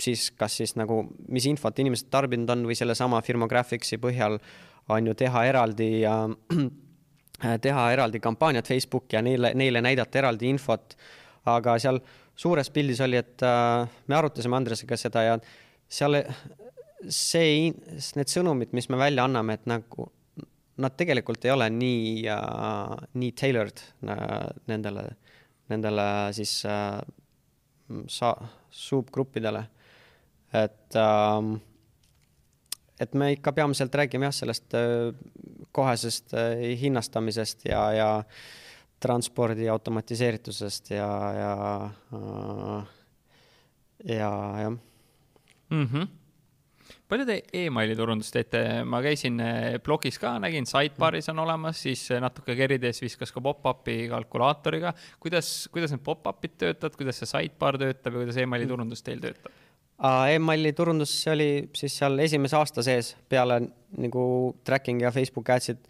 siis 0.02 0.30
kas 0.36 0.58
siis 0.60 0.76
nagu, 0.76 1.02
mis 1.32 1.46
infot 1.48 1.78
inimesed 1.78 2.10
tarbinud 2.12 2.50
on 2.52 2.66
või 2.68 2.76
sellesama 2.76 3.22
Firmographicsi 3.24 3.98
põhjal 3.98 4.38
on 4.92 5.06
ju 5.06 5.14
teha 5.18 5.44
eraldi 5.48 5.90
ja 6.02 6.18
teha 7.66 7.86
eraldi 7.92 8.20
kampaaniat 8.20 8.68
Facebooki 8.68 9.16
ja 9.16 9.22
neile, 9.24 9.54
neile 9.54 9.82
näidata 9.84 10.20
eraldi 10.20 10.52
infot 10.52 10.96
aga 11.50 11.76
seal 11.82 12.00
suures 12.36 12.70
pildis 12.74 13.00
oli, 13.04 13.18
et 13.20 13.42
äh, 13.46 13.86
me 14.08 14.18
arutasime 14.18 14.58
Andresega 14.58 14.98
seda 15.00 15.22
ja 15.24 15.36
seal 15.88 16.18
see, 17.08 17.72
need 18.16 18.30
sõnumid, 18.32 18.72
mis 18.76 18.88
me 18.92 19.00
välja 19.00 19.26
anname, 19.26 19.58
et 19.58 19.68
nagu 19.68 20.10
nad 20.82 20.96
tegelikult 20.96 21.44
ei 21.46 21.52
ole 21.54 21.68
nii 21.72 22.26
äh,, 22.32 22.96
nii 23.16 23.32
tailored 23.36 23.80
äh, 24.08 24.50
nendele, 24.68 25.06
nendele 25.72 26.08
siis 26.36 26.58
äh, 26.68 26.98
sa-, 28.12 28.48
subgruppidele. 28.70 29.64
et 30.52 30.96
äh, 30.96 31.56
et 33.00 33.14
me 33.14 33.32
ikka 33.34 33.52
peamiselt 33.52 33.94
räägime 33.94 34.28
jah, 34.28 34.34
sellest 34.34 34.74
äh, 34.74 35.12
kohesest 35.72 36.34
äh, 36.34 36.76
hinnastamisest 36.80 37.66
ja, 37.68 37.82
ja 37.92 38.10
transpordi 39.00 39.68
automatiseeritusest 39.68 40.90
ja, 40.90 41.08
ja, 41.36 41.90
ja 44.04 44.30
jah 44.60 44.70
mm. 45.70 45.84
-hmm 45.84 46.25
palju 47.08 47.26
te 47.28 47.38
emaili 47.64 47.96
turundust 47.98 48.34
teete, 48.36 48.62
ma 48.88 49.02
käisin 49.04 49.40
eh, 49.42 49.76
blogis 49.84 50.18
ka, 50.22 50.36
nägin, 50.42 50.68
Sidebaris 50.68 51.30
on 51.32 51.44
olemas, 51.44 51.82
siis 51.86 52.06
eh, 52.14 52.22
natuke 52.22 52.56
kerides 52.58 53.02
viskas 53.02 53.34
ka 53.34 53.42
pop-up'i 53.44 54.06
kalkulaatoriga. 54.12 54.94
kuidas, 55.20 55.68
kuidas 55.72 55.94
need 55.94 56.04
pop-up'id 56.06 56.58
töötavad, 56.64 56.98
kuidas 56.98 57.22
see 57.22 57.30
Sidebar 57.30 57.78
töötab 57.82 58.12
ja 58.12 58.24
kuidas 58.24 58.42
emaili 58.42 58.68
turundus 58.70 59.04
teil 59.06 59.22
töötab? 59.22 59.54
Emaili 60.28 60.74
turundus 60.76 61.12
oli 61.32 61.70
siis 61.76 61.94
seal 61.96 62.18
esimese 62.20 62.56
aasta 62.58 62.82
sees. 62.84 63.14
Peale 63.28 63.62
nagu 63.96 64.26
tracking 64.64 65.00
ja 65.00 65.12
Facebook 65.14 65.48
ads'id 65.54 65.80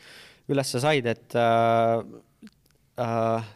ülesse 0.49 0.81
said, 0.81 1.07
et 1.11 1.35
äh, 1.35 2.05
äh, 3.03 3.49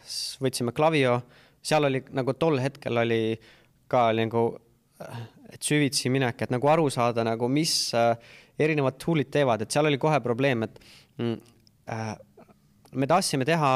võtsime 0.43 0.73
Klavio, 0.75 1.21
seal 1.63 1.87
oli 1.87 2.03
nagu 2.11 2.35
tol 2.35 2.59
hetkel 2.59 2.99
oli 2.99 3.21
ka 3.91 4.09
nagu 4.17 4.43
äh, 4.99 5.21
et 5.51 5.61
süvitsi 5.65 6.11
minek, 6.13 6.45
et 6.45 6.53
nagu 6.53 6.71
aru 6.71 6.89
saada 6.93 7.25
nagu, 7.27 7.49
mis 7.51 7.75
äh, 7.97 8.13
erinevad 8.61 8.99
tool'id 9.01 9.31
teevad, 9.33 9.63
et 9.63 9.73
seal 9.73 9.89
oli 9.89 9.99
kohe 10.01 10.19
probleem, 10.23 10.67
et 10.67 10.79
mm, 11.19 11.35
äh, 11.91 12.13
me 12.95 13.07
tahtsime 13.07 13.47
teha 13.47 13.71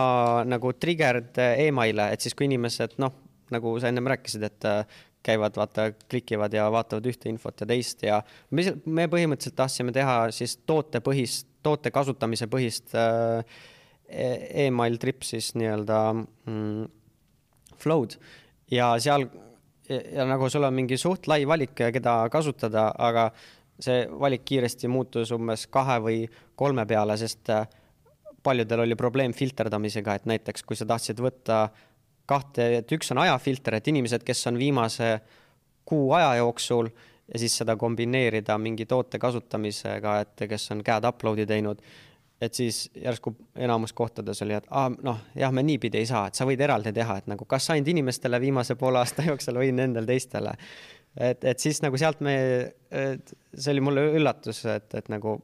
nagu 0.48 0.74
triggered 0.80 1.38
email'e, 1.68 2.12
et 2.14 2.26
siis, 2.26 2.36
kui 2.36 2.50
inimesed 2.50 2.98
noh, 3.04 3.14
nagu 3.54 3.76
sa 3.80 3.92
ennem 3.92 4.10
rääkisid, 4.12 4.48
et 4.48 4.68
äh, 4.70 5.04
käivad, 5.26 5.56
vaata, 5.58 5.90
klikivad 6.10 6.54
ja 6.54 6.68
vaatavad 6.74 7.08
ühte 7.10 7.30
infot 7.32 7.62
ja 7.62 7.68
teist 7.70 8.04
ja 8.06 8.20
me, 8.54 8.66
me 8.86 9.08
põhimõtteliselt 9.10 9.58
tahtsime 9.58 9.94
teha 9.96 10.18
siis 10.36 10.58
tootepõhist, 10.70 11.50
toote 11.66 11.92
kasutamise 11.94 12.48
põhist 12.52 12.94
äh, 13.00 13.42
e-, 14.06 14.68
email 14.68 15.00
trip 15.02 15.26
siis 15.26 15.54
nii-öelda 15.58 16.02
mm, 16.14 16.86
flow'd. 17.82 18.20
Ja 18.74 18.94
seal 19.02 19.28
ja, 19.90 20.02
ja 20.20 20.26
nagu 20.28 20.50
sul 20.50 20.66
on 20.68 20.76
mingi 20.76 20.98
suht 20.98 21.28
lai 21.32 21.44
valik, 21.48 21.76
keda 21.76 22.18
kasutada, 22.34 22.90
aga 22.98 23.30
see 23.82 24.06
valik 24.08 24.46
kiiresti 24.48 24.88
muutus 24.92 25.34
umbes 25.36 25.68
kahe 25.72 25.98
või 26.04 26.22
kolme 26.56 26.86
peale, 26.88 27.18
sest 27.20 27.52
äh, 27.52 27.66
paljudel 28.44 28.86
oli 28.86 28.96
probleem 28.96 29.34
filterdamisega, 29.34 30.16
et 30.16 30.30
näiteks 30.30 30.64
kui 30.64 30.78
sa 30.80 30.88
tahtsid 30.90 31.20
võtta 31.22 31.66
kahte, 32.30 32.70
et 32.80 32.92
üks 32.96 33.12
on 33.14 33.22
ajafilter, 33.26 33.78
et 33.78 33.92
inimesed, 33.92 34.24
kes 34.26 34.48
on 34.50 34.58
viimase 34.62 35.18
kuu 35.86 36.10
aja 36.18 36.36
jooksul 36.40 36.90
ja 37.34 37.42
siis 37.42 37.58
seda 37.62 37.76
kombineerida 37.78 38.58
mingi 38.62 38.86
toote 38.90 39.20
kasutamisega, 39.22 40.20
et 40.26 40.46
kes 40.50 40.72
on 40.74 40.84
CAD 40.86 41.10
upload'i 41.10 41.46
teinud 41.50 41.82
et 42.46 42.58
siis 42.58 42.86
järsku 42.96 43.36
enamus 43.56 43.94
kohtades 43.94 44.42
oli, 44.46 44.56
et 44.58 44.68
aa, 44.70 44.90
noh, 45.04 45.22
jah, 45.38 45.54
me 45.54 45.64
niipidi 45.66 46.00
ei 46.02 46.10
saa, 46.10 46.28
et 46.30 46.38
sa 46.38 46.48
võid 46.48 46.62
eraldi 46.62 46.94
teha, 46.96 47.18
et 47.22 47.30
nagu 47.32 47.48
kas 47.50 47.70
ainult 47.74 47.92
inimestele 47.94 48.40
viimase 48.42 48.78
poole 48.80 49.02
aasta 49.02 49.26
jooksul 49.30 49.60
või 49.62 49.72
nendel 49.76 50.08
teistele. 50.10 50.56
et, 51.16 51.44
et 51.44 51.60
siis 51.60 51.82
nagu 51.84 51.98
sealt 51.98 52.22
me, 52.26 52.36
see 52.92 53.72
oli 53.74 53.84
mulle 53.84 54.06
üllatus, 54.20 54.64
et, 54.72 54.94
et 55.00 55.10
nagu, 55.14 55.38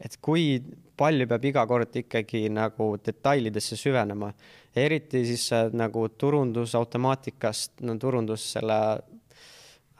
et 0.00 0.16
kui 0.22 0.60
palju 1.00 1.26
peab 1.28 1.44
iga 1.48 1.64
kord 1.66 1.96
ikkagi 1.96 2.46
nagu 2.52 2.92
detailidesse 3.04 3.76
süvenema. 3.76 4.32
eriti 4.76 5.24
siis 5.26 5.48
nagu 5.72 6.08
turundus 6.08 6.74
automaatikast, 6.74 7.80
no 7.80 7.96
turundus 7.98 8.52
selle 8.52 8.78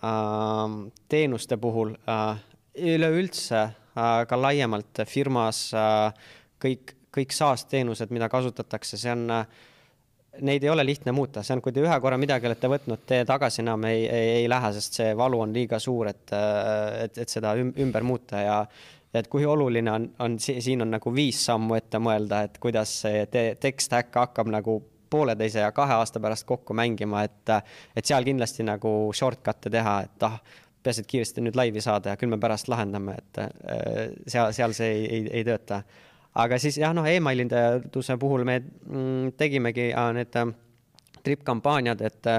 äh, 0.04 0.78
teenuste 1.08 1.56
puhul 1.56 1.96
äh, 2.08 2.38
üleüldse 2.76 3.64
Äh, 3.64 3.79
ka 3.94 4.38
laiemalt 4.38 5.02
firmas 5.08 5.68
äh, 5.74 6.30
kõik, 6.62 6.94
kõik 7.14 7.34
SaaS-teenused, 7.34 8.12
mida 8.14 8.28
kasutatakse, 8.30 8.98
see 9.00 9.12
on, 9.12 9.26
äh, 9.34 9.66
neid 10.46 10.64
ei 10.64 10.70
ole 10.70 10.84
lihtne 10.86 11.12
muuta, 11.16 11.42
see 11.42 11.56
on, 11.56 11.64
kui 11.64 11.74
te 11.74 11.82
ühe 11.82 11.98
korra 12.02 12.18
midagi 12.20 12.46
olete 12.46 12.70
võtnud, 12.70 13.02
te 13.06 13.24
tagasi 13.28 13.64
enam 13.64 13.84
ei, 13.90 14.06
ei, 14.06 14.30
ei 14.42 14.48
lähe, 14.50 14.72
sest 14.76 15.00
see 15.00 15.10
valu 15.18 15.42
on 15.46 15.52
liiga 15.56 15.80
suur, 15.82 16.12
et, 16.12 16.30
et, 17.04 17.18
et 17.24 17.28
seda 17.28 17.56
ümber 17.58 18.06
muuta 18.06 18.44
ja 18.44 18.62
et 19.14 19.26
kui 19.26 19.42
oluline 19.46 19.90
on, 19.90 20.06
on 20.22 20.38
siin 20.38 20.84
on 20.84 20.94
nagu 20.94 21.10
viis 21.14 21.40
sammu 21.48 21.74
ette 21.80 21.98
mõelda, 21.98 22.44
et 22.46 22.60
kuidas 22.62 22.92
see 23.02 23.24
te 23.32 23.44
tekst 23.60 23.92
äkki 23.98 24.20
hakkab 24.22 24.52
nagu 24.54 24.78
pooleteise 25.10 25.64
ja 25.64 25.72
kahe 25.74 25.96
aasta 25.98 26.22
pärast 26.22 26.46
kokku 26.46 26.74
mängima, 26.78 27.24
et, 27.26 27.50
et 27.96 28.06
seal 28.06 28.26
kindlasti 28.26 28.62
nagu 28.66 29.10
shortcut'e 29.16 29.72
teha, 29.74 29.96
et 30.06 30.26
ah, 30.28 30.38
peaasi, 30.82 31.04
et 31.04 31.10
kiiresti 31.10 31.44
nüüd 31.44 31.58
laivi 31.58 31.82
saada 31.84 32.14
ja 32.14 32.20
küll 32.20 32.32
me 32.32 32.38
pärast 32.40 32.70
lahendame, 32.72 33.18
et 33.20 33.42
äh, 33.44 34.14
seal, 34.26 34.54
seal 34.56 34.76
see 34.76 34.90
ei, 34.94 35.04
ei, 35.18 35.28
ei 35.40 35.46
tööta. 35.48 35.82
aga 36.40 36.58
siis 36.62 36.78
jah, 36.80 36.94
noh, 36.96 37.06
emailinduse 37.06 38.16
puhul 38.20 38.44
me 38.48 38.60
mm, 38.60 39.32
tegimegi 39.40 39.90
äh, 39.92 40.12
need 40.16 40.36
äh, 40.40 40.52
trip-kampaaniad, 41.24 42.00
et 42.08 42.30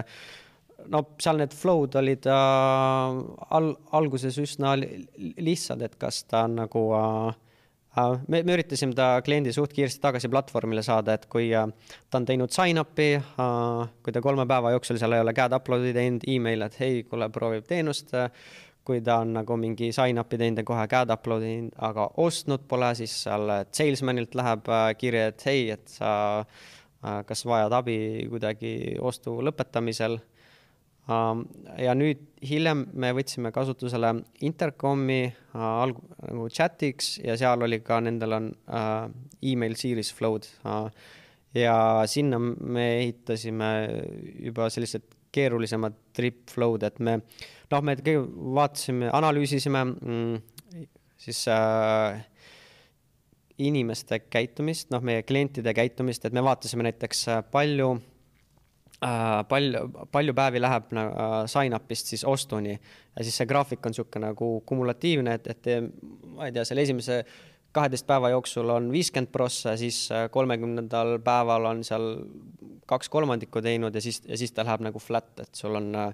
no 0.90 1.04
seal 1.22 1.40
need 1.42 1.54
flow'd 1.56 1.96
olid 2.00 2.28
äh, 2.30 3.22
al-, 3.58 3.76
alguses 3.98 4.38
üsna 4.42 4.76
lihtsad, 4.80 5.84
et 5.86 5.98
kas 6.02 6.24
ta 6.30 6.46
on 6.48 6.58
nagu 6.64 6.86
äh, 6.98 7.34
me, 8.28 8.42
me 8.44 8.56
üritasime 8.56 8.96
ta 8.96 9.08
kliendi 9.26 9.54
suht 9.56 9.74
kiiresti 9.76 10.02
tagasi 10.04 10.30
platvormile 10.32 10.84
saada, 10.86 11.16
et 11.18 11.28
kui 11.32 11.50
äh, 11.56 11.68
ta 12.10 12.22
on 12.22 12.28
teinud 12.28 12.54
sign-up'i, 12.56 13.12
äh, 13.20 13.94
kui 14.04 14.16
ta 14.16 14.24
kolme 14.24 14.48
päeva 14.50 14.74
jooksul 14.76 15.00
seal 15.02 15.18
ei 15.18 15.24
ole 15.24 15.36
CAD 15.38 15.58
upload'i 15.60 15.94
teinud, 15.98 16.26
email, 16.32 16.68
et 16.68 16.78
hei, 16.80 17.04
kuule, 17.08 17.30
proovib 17.34 17.68
teenust. 17.70 18.16
kui 18.82 18.98
ta 19.06 19.20
on 19.22 19.36
nagu 19.36 19.54
mingi 19.62 19.92
sign-up'i 19.94 20.40
teinud 20.42 20.58
ja 20.58 20.66
kohe 20.66 20.88
CAD 20.90 21.12
upload'i 21.14 21.50
teinud, 21.52 21.74
aga 21.86 22.08
ostnud 22.24 22.64
pole, 22.68 22.90
siis 22.98 23.14
seal 23.28 23.52
salesman'ilt 23.70 24.36
läheb 24.40 24.72
äh, 24.72 24.88
kiri, 24.98 25.26
et 25.30 25.46
hei, 25.46 25.70
et 25.76 25.88
sa 26.00 26.46
kas 27.02 27.40
vajad 27.50 27.74
abi 27.74 27.96
kuidagi 28.30 28.72
ostu 29.02 29.40
lõpetamisel 29.42 30.20
ja 31.08 31.94
nüüd 31.98 32.28
hiljem 32.46 32.86
me 32.94 33.12
võtsime 33.16 33.52
kasutusele 33.54 34.14
intercomi 34.46 35.24
äh, 35.26 35.58
alg-, 35.58 36.02
nagu 36.22 36.48
chat'iks 36.54 37.16
ja 37.24 37.38
seal 37.40 37.66
oli 37.66 37.82
ka, 37.86 38.00
nendel 38.06 38.38
on 38.38 38.52
äh, 38.70 39.08
email 39.52 39.76
series 39.80 40.12
flow'd 40.14 40.48
äh,. 40.66 40.92
ja 41.58 41.76
sinna 42.08 42.40
me 42.40 42.86
ehitasime 43.02 43.72
juba 44.46 44.70
sellised 44.74 45.10
keerulisemad 45.32 45.96
trip 46.14 46.50
flow'd, 46.52 46.84
et 46.84 47.00
me 47.00 47.18
noh, 47.22 47.82
me 47.82 47.96
kõige 47.96 48.26
vaatasime, 48.58 49.10
analüüsisime 49.16 49.84
mm, 49.88 50.88
siis 51.22 51.46
äh, 51.52 52.20
inimeste 53.62 54.22
käitumist, 54.28 54.90
noh, 54.92 55.04
meie 55.06 55.24
klientide 55.24 55.74
käitumist, 55.78 56.26
et 56.26 56.36
me 56.36 56.44
vaatasime 56.44 56.88
näiteks 56.90 57.28
äh, 57.32 57.44
palju 57.54 57.94
äh, 57.96 58.11
palju, 59.02 60.08
palju 60.12 60.34
päevi 60.38 60.60
läheb 60.62 60.92
äh, 60.94 61.08
sign-up'ist 61.50 62.12
siis 62.14 62.24
ostuni 62.28 62.76
ja 62.76 63.24
siis 63.26 63.40
see 63.42 63.48
graafik 63.50 63.86
on 63.86 63.96
niisugune 63.96 64.28
nagu 64.28 64.50
kumulatiivne, 64.66 65.34
et, 65.40 65.48
et 65.56 65.70
ma 66.36 66.46
ei 66.46 66.54
tea, 66.54 66.66
selle 66.68 66.86
esimese 66.86 67.24
kaheteist 67.74 68.06
päeva 68.08 68.30
jooksul 68.34 68.70
on 68.70 68.92
viiskümmend 68.94 69.32
prossa, 69.34 69.74
siis 69.80 70.04
äh, 70.14 70.28
kolmekümnendal 70.32 71.18
päeval 71.26 71.66
on 71.72 71.84
seal 71.88 72.08
kaks 72.86 73.10
kolmandikku 73.10 73.64
teinud 73.64 73.96
ja 73.96 74.04
siis, 74.04 74.22
ja 74.28 74.38
siis 74.38 74.54
ta 74.54 74.66
läheb 74.68 74.86
nagu 74.86 75.02
flat, 75.02 75.34
et 75.40 75.56
sul 75.58 75.80
on 75.82 75.90
äh, 75.96 76.14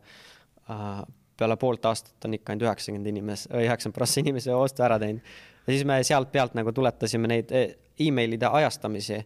peale 1.38 1.60
poolt 1.60 1.86
aastat 1.86 2.26
on 2.26 2.40
ikka 2.40 2.54
ainult 2.54 2.70
üheksakümmend 2.70 3.12
inimest, 3.12 3.52
üheksakümmend 3.52 4.00
prossa 4.00 4.24
inimesi 4.24 4.56
ostu 4.56 4.88
ära 4.88 4.96
teinud. 5.02 5.36
ja 5.68 5.74
siis 5.74 5.86
me 5.86 6.00
sealt 6.08 6.32
pealt 6.32 6.56
nagu 6.56 6.72
tuletasime 6.72 7.28
neid 7.28 7.52
e, 7.52 7.68
emailide 8.00 8.48
ajastamisi, 8.48 9.20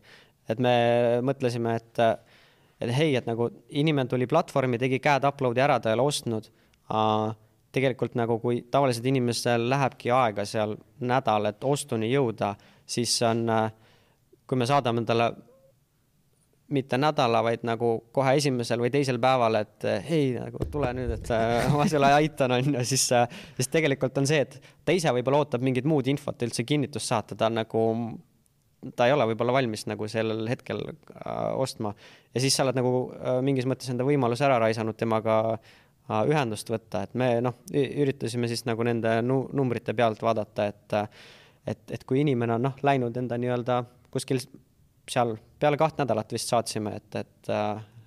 et 0.49 0.59
me 0.59 0.75
mõtlesime, 1.21 1.75
et 1.77 2.05
et 2.81 2.91
hei, 2.95 3.13
et 3.17 3.27
nagu 3.29 3.49
inimene 3.77 4.09
tuli 4.09 4.27
platvormi, 4.29 4.79
tegi 4.81 4.99
CAD 5.03 5.27
upload'i 5.29 5.63
ära, 5.63 5.79
ta 5.79 5.91
ei 5.91 5.99
ole 5.99 6.07
ostnud 6.09 6.49
tegelikult 7.71 8.17
nagu, 8.19 8.39
kui 8.43 8.63
tavaliselt 8.71 9.05
inimesel 9.07 9.69
lähebki 9.71 10.11
aega 10.11 10.45
seal 10.47 10.75
nädal, 11.07 11.47
et 11.51 11.63
ostuni 11.63 12.11
jõuda, 12.11 12.55
siis 12.89 13.13
on 13.27 13.45
uh,, 13.47 13.69
kui 14.47 14.59
me 14.59 14.67
saadame 14.67 15.05
talle 15.07 15.29
mitte 16.71 16.97
nädala, 16.99 17.41
vaid 17.43 17.63
nagu 17.67 17.93
kohe 18.15 18.33
esimesel 18.39 18.79
või 18.83 18.91
teisel 18.91 19.19
päeval, 19.23 19.59
et 19.59 19.87
hei, 20.07 20.33
nagu 20.39 20.67
tule 20.71 20.91
nüüd, 20.95 21.11
et 21.17 21.31
uh, 21.35 21.71
ma 21.75 21.87
sulle 21.91 22.11
aitan, 22.15 22.55
on 22.57 22.75
ju, 22.75 22.83
siis, 22.87 23.07
siis 23.59 23.71
tegelikult 23.71 24.19
on 24.19 24.27
see, 24.27 24.43
et 24.47 24.59
ta 24.87 24.95
ise 24.95 25.11
võib-olla 25.15 25.43
ootab 25.43 25.63
mingit 25.63 25.87
muud 25.87 26.07
infot 26.11 26.47
üldse 26.47 26.67
kinnitust 26.67 27.11
saata, 27.11 27.39
ta 27.39 27.51
on 27.51 27.59
nagu 27.61 27.85
ta 28.95 29.07
ei 29.07 29.13
ole 29.13 29.27
võib-olla 29.31 29.53
valmis 29.55 29.85
nagu 29.89 30.07
sellel 30.09 30.47
hetkel 30.49 30.81
äh, 30.81 31.51
ostma. 31.59 31.93
ja 32.33 32.41
siis 32.41 32.55
sa 32.55 32.65
oled 32.65 32.77
nagu 32.77 32.93
äh, 33.13 33.39
mingis 33.45 33.67
mõttes 33.69 33.91
enda 33.93 34.05
võimaluse 34.07 34.45
ära 34.47 34.57
raisanud 34.63 34.97
temaga 34.97 35.37
äh, 35.53 36.23
ühendust 36.29 36.69
võtta, 36.71 37.05
et 37.05 37.13
me 37.17 37.33
noh, 37.45 37.59
üritasime 37.73 38.49
siis 38.51 38.65
nagu 38.69 38.85
nende 38.87 39.19
nu 39.25 39.43
numbrite 39.53 39.95
pealt 39.97 40.23
vaadata, 40.25 40.67
et 40.71 40.97
et, 41.61 41.81
et 41.93 42.03
kui 42.09 42.23
inimene 42.23 42.57
on 42.57 42.69
noh, 42.69 42.77
läinud 42.81 43.17
enda 43.17 43.37
nii-öelda 43.37 43.83
kuskil 44.11 44.41
seal 45.09 45.35
peale 45.61 45.77
kaht 45.77 45.99
nädalat 46.01 46.33
vist 46.33 46.49
saatsime, 46.49 46.95
et, 46.97 47.21
et 47.21 47.51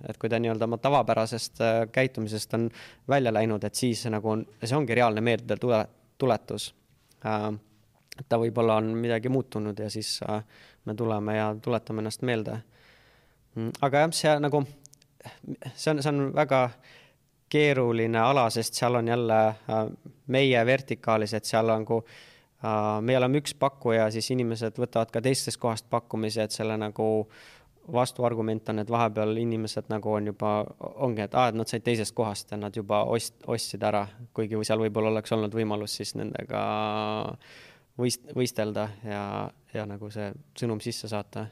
et 0.05 0.17
kui 0.21 0.29
ta 0.29 0.37
nii-öelda 0.37 0.67
oma 0.67 0.77
tavapärasest 0.77 1.61
käitumisest 1.95 2.53
on 2.53 2.67
välja 3.09 3.31
läinud, 3.33 3.63
et 3.63 3.79
siis 3.79 4.03
nagu 4.11 4.29
on, 4.29 4.43
see 4.61 4.75
ongi 4.75 4.97
reaalne 4.97 5.23
meeldetuletus 5.23 6.67
äh, 7.25 7.47
et 7.55 7.74
ta 8.29 8.39
võib-olla 8.39 8.79
on 8.81 8.93
midagi 8.99 9.29
muutunud 9.29 9.79
ja 9.79 9.89
siis 9.89 10.19
äh, 10.29 10.43
me 10.85 10.95
tuleme 10.95 11.37
ja 11.37 11.55
tuletame 11.61 12.03
ennast 12.03 12.21
meelde. 12.21 12.59
Mm, 13.55 13.71
aga 13.81 14.05
jah, 14.05 14.13
see 14.15 14.35
nagu, 14.43 14.63
see 15.73 15.91
on, 15.91 16.03
see 16.03 16.11
on 16.11 16.29
väga 16.35 16.61
keeruline 17.51 18.19
ala, 18.19 18.47
sest 18.49 18.77
seal 18.79 18.99
on 18.99 19.07
jälle 19.07 19.41
äh, 19.47 19.83
meie 20.27 20.65
vertikaalis, 20.65 21.33
et 21.33 21.45
seal 21.45 21.69
on 21.69 21.83
nagu 21.85 22.01
äh, 22.03 23.01
me 23.01 23.17
oleme 23.17 23.41
üks 23.43 23.55
pakkuja, 23.59 24.09
siis 24.11 24.31
inimesed 24.35 24.79
võtavad 24.81 25.11
ka 25.13 25.21
teistest 25.23 25.61
kohast 25.61 25.89
pakkumisi, 25.89 26.41
et 26.43 26.55
selle 26.55 26.77
nagu 26.79 27.27
vastuargument 27.93 28.69
on, 28.69 28.81
et 28.81 28.89
vahepeal 28.89 29.37
inimesed 29.37 29.91
nagu 29.93 30.15
on 30.17 30.31
juba, 30.31 30.55
ongi, 30.79 31.21
et 31.27 31.35
aa, 31.37 31.51
et 31.51 31.57
nad 31.59 31.69
said 31.69 31.85
teisest 31.85 32.15
kohast 32.17 32.51
ja 32.51 32.57
nad 32.57 32.75
juba 32.75 33.03
ost-, 33.05 33.43
ostsid 33.47 33.83
ära, 33.85 34.07
kuigi 34.33 34.57
seal 34.65 34.81
võib-olla 34.81 35.13
oleks 35.13 35.35
olnud 35.35 35.53
võimalus 35.53 35.99
siis 35.99 36.15
nendega 36.17 36.63
võist-, 37.99 38.31
võistelda 38.35 38.89
ja, 39.05 39.21
ja 39.73 39.85
nagu 39.89 40.09
see 40.13 40.31
sõnum 40.57 40.81
sisse 40.83 41.09
saata 41.11 41.47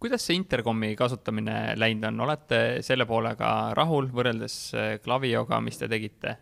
kuidas 0.00 0.26
see 0.26 0.36
interkomi 0.36 0.92
kasutamine 0.98 1.74
läinud 1.80 2.10
on, 2.10 2.24
olete 2.26 2.60
selle 2.84 3.06
poolega 3.08 3.50
rahul 3.76 4.10
võrreldes 4.12 4.56
Klavioga, 5.04 5.60
mis 5.64 5.80
te 5.80 5.88
tegite 5.90 6.36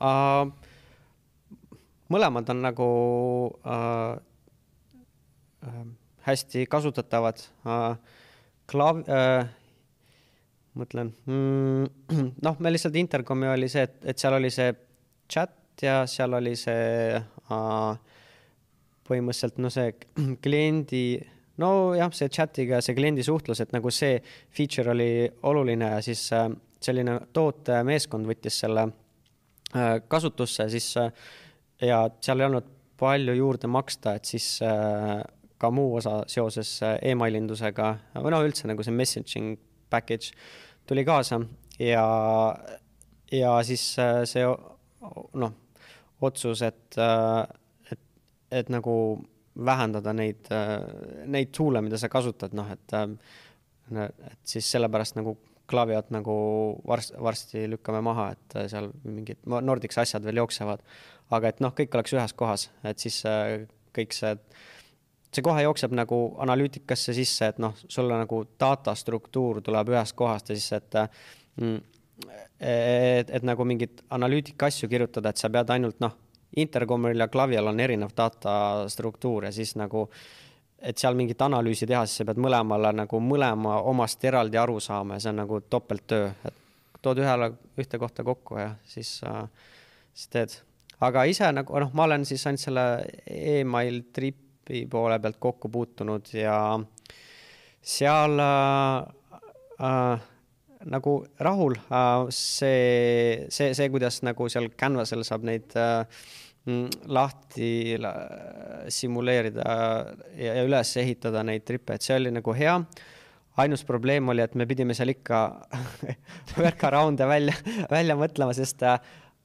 uh,? 0.00 0.46
mõlemad 2.12 2.48
on 2.52 2.58
nagu 2.60 2.86
uh, 3.64 4.14
uh, 5.64 5.84
hästi 6.28 6.66
kasutatavad 6.70 7.44
uh,. 7.64 7.94
Klav- 8.72 9.04
uh,, 9.04 9.42
mõtlen 10.78 11.12
mm,, 11.26 11.88
noh, 12.46 12.60
meil 12.62 12.76
lihtsalt 12.76 12.96
interkomi 13.00 13.50
oli 13.52 13.68
see, 13.68 13.84
et, 13.88 13.98
et 14.12 14.22
seal 14.22 14.38
oli 14.38 14.52
see 14.54 14.70
chat 15.28 15.52
ja 15.82 16.02
seal 16.06 16.34
oli 16.36 16.52
see 16.58 17.16
uh, 17.16 17.94
põhimõtteliselt 19.08 19.60
no 19.62 19.70
see 19.72 19.92
kliendi 20.44 21.04
nojah, 21.60 22.12
see 22.16 22.30
chat'iga, 22.32 22.80
see 22.84 22.96
kliendi 22.96 23.24
suhtlus, 23.26 23.60
et 23.62 23.72
nagu 23.74 23.90
see 23.92 24.18
feature 24.54 24.92
oli 24.92 25.12
oluline 25.48 25.94
ja 25.96 26.02
siis 26.04 26.24
äh, 26.36 26.48
selline 26.82 27.18
tootemeeskond 27.34 28.28
võttis 28.28 28.58
selle 28.64 28.86
äh, 28.88 29.96
kasutusse, 30.08 30.68
siis 30.72 30.88
äh, 31.00 31.12
ja 31.82 32.04
seal 32.20 32.42
ei 32.42 32.48
olnud 32.48 32.70
palju 33.02 33.34
juurde 33.34 33.66
maksta, 33.66 34.14
et 34.14 34.28
siis 34.28 34.60
ka 34.62 35.70
muu 35.74 35.96
osa 35.98 36.20
seoses 36.30 36.68
emailindusega 37.02 37.88
või 38.22 38.30
noh, 38.30 38.44
üldse 38.46 38.68
nagu 38.70 38.84
see 38.86 38.94
messaging 38.94 39.56
package 39.90 40.30
tuli 40.86 41.02
kaasa 41.02 41.40
ja, 41.82 42.04
ja 43.34 43.56
siis 43.66 43.88
see 44.30 44.44
noh, 45.02 45.54
otsus, 46.22 46.62
et, 46.62 46.98
et, 47.90 48.02
et 48.50 48.72
nagu 48.72 48.96
vähendada 49.66 50.14
neid, 50.16 50.48
neid 51.28 51.50
tool'e, 51.52 51.82
mida 51.84 51.98
sa 52.00 52.10
kasutad, 52.12 52.54
noh, 52.56 52.70
et 52.72 52.98
et 53.92 54.38
siis 54.48 54.68
sellepärast 54.72 55.18
nagu 55.18 55.34
Klaviot 55.72 56.10
nagu 56.12 56.34
varsti, 56.88 57.14
varsti 57.22 57.62
lükkame 57.70 58.02
maha, 58.04 58.30
et 58.34 58.56
seal 58.70 58.90
mingid 59.04 59.44
Nordics 59.48 59.98
asjad 60.02 60.24
veel 60.26 60.42
jooksevad. 60.42 60.82
aga 61.32 61.48
et 61.48 61.60
noh, 61.64 61.72
kõik 61.72 61.94
oleks 61.96 62.12
ühes 62.12 62.34
kohas, 62.36 62.66
et 62.84 62.98
siis 63.00 63.22
kõik 63.96 64.12
see, 64.12 64.34
see 65.32 65.44
kohe 65.44 65.62
jookseb 65.64 65.94
nagu 65.96 66.18
analüütikasse 66.44 67.14
sisse, 67.16 67.48
et 67.54 67.60
noh, 67.62 67.72
sulle 67.88 68.18
nagu 68.20 68.42
data 68.60 68.94
struktuur 68.98 69.62
tuleb 69.64 69.94
ühest 69.94 70.16
kohast 70.18 70.52
ja 70.52 70.58
siis, 70.58 70.72
et 70.76 70.98
mm, 71.56 71.78
et, 72.60 73.30
et 73.30 73.42
nagu 73.46 73.64
mingeid 73.66 74.04
analüütika 74.10 74.68
asju 74.70 74.88
kirjutada, 74.88 75.32
et 75.32 75.40
sa 75.40 75.50
pead 75.50 75.70
ainult 75.74 76.00
noh 76.02 76.18
Intercomil 76.56 77.16
ja 77.16 77.28
Klavial 77.32 77.66
on 77.66 77.80
erinev 77.80 78.10
data 78.16 78.84
struktuur 78.92 79.46
ja 79.48 79.52
siis 79.52 79.72
nagu, 79.80 80.04
et 80.78 80.98
seal 81.00 81.16
mingit 81.16 81.40
analüüsi 81.40 81.88
teha, 81.88 82.02
siis 82.06 82.20
sa 82.20 82.26
pead 82.28 82.40
mõlemale 82.44 82.90
nagu 82.96 83.20
mõlema 83.24 83.78
omast 83.88 84.24
eraldi 84.28 84.60
aru 84.60 84.76
saama 84.80 85.16
ja 85.16 85.24
see 85.24 85.32
on 85.32 85.40
nagu 85.40 85.62
topelttöö, 85.72 86.28
et 86.44 86.58
tood 87.02 87.22
ühele, 87.22 87.52
ühte 87.80 87.98
kohta 87.98 88.24
kokku 88.26 88.60
ja 88.60 88.74
siis 88.84 89.14
äh,, 89.26 89.46
siis 90.12 90.28
teed. 90.34 90.58
aga 91.00 91.24
ise 91.30 91.48
nagu 91.56 91.80
noh, 91.80 91.94
ma 91.96 92.04
olen 92.04 92.26
siis 92.28 92.44
ainult 92.46 92.66
selle 92.66 92.84
email 93.26 94.02
tripi 94.12 94.84
poole 94.90 95.18
pealt 95.24 95.40
kokku 95.40 95.72
puutunud 95.72 96.28
ja 96.36 96.58
seal 97.82 98.44
äh, 98.44 99.08
äh, 99.88 100.28
nagu 100.90 101.18
rahul 101.40 101.76
äh, 101.78 102.28
see, 102.30 103.48
see, 103.48 103.72
see, 103.74 103.90
kuidas 103.92 104.22
nagu 104.26 104.48
seal 104.52 104.70
Canvas'el 104.78 105.26
saab 105.26 105.46
neid 105.46 105.76
äh, 105.78 106.06
Mm, 106.62 106.86
lahti 107.10 107.96
simuleerida 108.86 109.64
ja, 110.38 110.52
ja 110.54 110.62
üles 110.62 110.92
ehitada 111.00 111.40
neid 111.42 111.64
trippe, 111.66 111.96
et 111.96 112.06
see 112.06 112.14
oli 112.14 112.30
nagu 112.30 112.54
hea. 112.54 112.76
ainus 113.58 113.82
probleem 113.84 114.28
oli, 114.30 114.40
et 114.40 114.54
me 114.54 114.64
pidime 114.70 114.94
seal 114.94 115.10
ikka 115.10 115.40
workaround'e 116.60 117.26
välja, 117.26 117.56
välja 117.90 118.14
mõtlema, 118.16 118.54
sest 118.54 118.84
äh, 118.86 118.94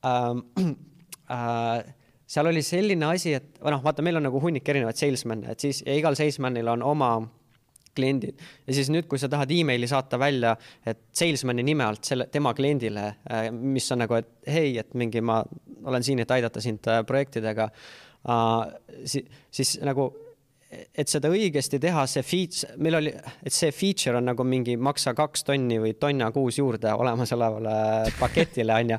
äh, 1.33 1.89
seal 2.29 2.51
oli 2.53 2.61
selline 2.61 3.09
asi, 3.09 3.33
et 3.33 3.57
noh, 3.65 3.81
vaata, 3.81 4.05
meil 4.05 4.21
on 4.21 4.27
nagu 4.29 4.43
hunnik 4.43 4.69
erinevaid 4.69 5.01
salesman'e, 5.01 5.55
et 5.55 5.65
siis 5.65 5.81
igal 5.89 6.15
salesman'il 6.19 6.69
on 6.77 6.85
oma 6.85 7.11
kliendid 7.97 8.37
ja 8.39 8.75
siis 8.77 8.91
nüüd, 8.93 9.07
kui 9.09 9.19
sa 9.21 9.29
tahad 9.31 9.51
emaili 9.53 9.89
saata 9.89 10.19
välja, 10.21 10.53
et 10.87 11.07
salesman'i 11.17 11.65
nime 11.65 11.85
alt 11.87 12.07
selle, 12.07 12.29
tema 12.33 12.53
kliendile, 12.57 13.07
äh, 13.31 13.49
mis 13.51 13.89
on 13.95 14.05
nagu, 14.05 14.19
et 14.19 14.53
hei, 14.53 14.77
et 14.81 14.93
mingi 14.97 15.23
ma 15.25 15.41
olen 15.87 16.05
siin, 16.05 16.21
et 16.23 16.31
aidata 16.37 16.63
sind 16.63 16.87
äh, 16.91 17.03
projektidega 17.07 17.67
uh,, 17.67 18.63
siis, 19.05 19.27
siis 19.51 19.77
nagu 19.85 20.11
et 20.67 21.07
seda 21.07 21.29
õigesti 21.31 21.79
teha, 21.79 22.03
see 22.11 22.23
feature, 22.27 22.73
meil 22.83 22.99
oli, 22.99 23.11
et 23.15 23.55
see 23.55 23.71
feature 23.75 24.19
on 24.19 24.27
nagu 24.27 24.43
mingi 24.47 24.75
maksa 24.75 25.13
kaks 25.17 25.45
tonni 25.47 25.79
või 25.79 25.93
tonna 25.99 26.27
kuus 26.35 26.59
juurde 26.59 26.91
olemasolevale 26.91 27.77
paketile, 28.19 28.75
onju. 28.75 28.97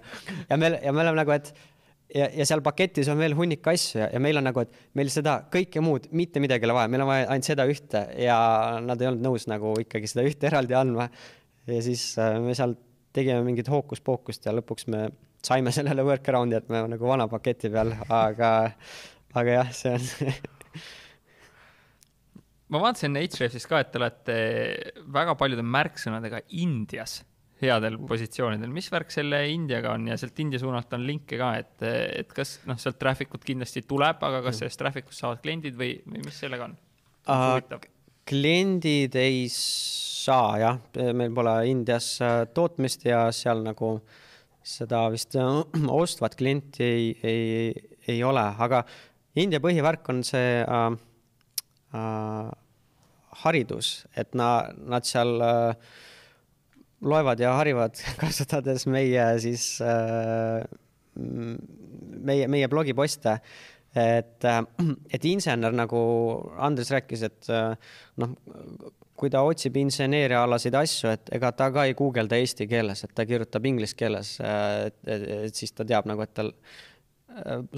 ja 0.48 0.60
me, 0.60 0.72
ja 0.80 0.94
me 0.94 1.04
oleme 1.04 1.20
nagu, 1.20 1.34
et 1.36 1.52
ja, 2.14 2.28
ja 2.32 2.46
seal 2.48 2.62
paketis 2.64 3.08
on 3.12 3.20
veel 3.20 3.36
hunnik 3.36 3.66
asju 3.68 4.02
ja, 4.02 4.08
ja 4.14 4.20
meil 4.22 4.40
on 4.40 4.46
nagu, 4.48 4.64
et 4.64 4.96
meil 4.98 5.10
seda 5.12 5.38
kõike 5.52 5.82
muud 5.84 6.08
mitte 6.16 6.42
midagi 6.42 6.64
ei 6.64 6.70
ole 6.70 6.78
vaja, 6.80 6.92
meil 6.92 7.04
on 7.04 7.10
vaja 7.10 7.28
ainult 7.28 7.48
seda 7.48 7.68
ühte 7.68 8.04
ja 8.22 8.38
nad 8.84 9.02
ei 9.02 9.10
olnud 9.10 9.26
nõus 9.28 9.48
nagu 9.50 9.74
ikkagi 9.82 10.10
seda 10.10 10.26
ühte 10.28 10.48
eraldi 10.50 10.76
andma. 10.78 11.08
ja 11.68 11.80
siis 11.84 12.10
äh, 12.20 12.38
me 12.42 12.56
seal 12.58 12.76
tegime 13.16 13.42
mingit 13.46 13.68
hookuspookust 13.72 14.48
ja 14.48 14.54
lõpuks 14.56 14.88
me 14.92 15.08
saime 15.44 15.72
sellele 15.74 16.04
workaround'i, 16.06 16.58
et 16.58 16.70
me 16.72 16.82
nagu 16.90 17.08
vana 17.08 17.28
paketi 17.30 17.70
peal, 17.72 17.92
aga, 18.10 18.52
aga 19.38 19.58
jah, 19.60 19.74
see 19.76 19.94
on 19.94 20.08
ma 22.72 22.82
vaatasin 22.82 23.16
Hrefsis 23.20 23.66
ka, 23.68 23.82
et 23.82 23.92
te 23.92 24.00
olete 24.00 24.36
väga 25.14 25.36
paljude 25.38 25.64
märksõnadega 25.64 26.38
Indias 26.60 27.20
headel 27.62 27.98
positsioonidel, 28.08 28.70
mis 28.72 28.88
värk 28.92 29.12
selle 29.12 29.42
Indiaga 29.52 29.94
on? 29.96 30.06
Ja 30.10 30.16
sealt 30.20 30.38
India 30.42 30.60
suunalt 30.62 30.92
on 30.96 31.06
linke 31.06 31.38
ka, 31.40 31.52
et, 31.58 31.76
et 31.86 32.32
kas 32.34 32.58
noh, 32.68 32.78
sealt 32.80 32.98
traffic 33.00 33.34
ut 33.34 33.46
kindlasti 33.46 33.82
tuleb, 33.88 34.22
aga 34.28 34.42
kas 34.46 34.62
sellest 34.62 34.80
traffic 34.80 35.10
ust 35.10 35.24
saavad 35.24 35.42
kliendid 35.44 35.78
või, 35.78 35.96
või 36.06 36.24
mis 36.26 36.38
sellega 36.44 36.68
on? 36.68 36.76
Kliendid 38.28 39.16
ei 39.18 39.44
saa 39.50 40.58
jah, 40.60 40.80
meil 41.16 41.32
pole 41.34 41.54
Indias 41.70 42.14
äh, 42.24 42.42
tootmist 42.54 43.06
ja 43.08 43.26
seal 43.32 43.62
nagu 43.64 43.96
seda 44.68 45.06
vist 45.12 45.36
äh, 45.38 45.60
ostvat 46.02 46.36
klienti 46.38 46.84
ei, 46.84 47.12
ei, 47.22 47.98
ei 48.08 48.24
ole, 48.26 48.44
aga 48.58 48.82
India 49.38 49.60
põhivärk 49.62 50.08
on 50.10 50.22
see 50.26 50.58
uh, 50.64 50.90
uh, 51.94 52.50
haridus, 53.44 53.92
et 54.18 54.34
na, 54.38 54.50
nad 54.90 55.06
seal 55.06 55.36
uh, 55.38 55.90
loevad 57.00 57.40
ja 57.40 57.54
harivad, 57.58 57.98
kasutades 58.22 58.86
meie 58.90 59.24
siis 59.42 59.78
äh, 59.84 60.62
meie, 61.18 62.48
meie 62.48 62.68
blogiposte. 62.68 63.38
et, 63.98 64.44
äh, 64.44 64.62
et 65.12 65.24
insener, 65.24 65.72
nagu 65.74 65.98
Andres 66.56 66.90
rääkis, 66.92 67.22
et 67.26 67.48
äh, 67.50 67.94
noh, 68.20 68.34
kui 69.18 69.30
ta 69.30 69.40
otsib 69.42 69.76
inseneeriaalaseid 69.80 70.76
asju, 70.78 71.10
et 71.10 71.32
ega 71.34 71.50
ta 71.56 71.70
ka 71.74 71.88
ei 71.88 71.96
guugelda 71.98 72.38
eesti 72.38 72.68
keeles, 72.70 73.02
et 73.04 73.14
ta 73.14 73.26
kirjutab 73.26 73.66
inglise 73.66 73.96
keeles, 73.98 74.36
et, 74.44 75.00
et 75.08 75.56
siis 75.56 75.72
ta 75.74 75.86
teab 75.88 76.06
nagu, 76.06 76.22
et 76.22 76.34
tal 76.36 76.52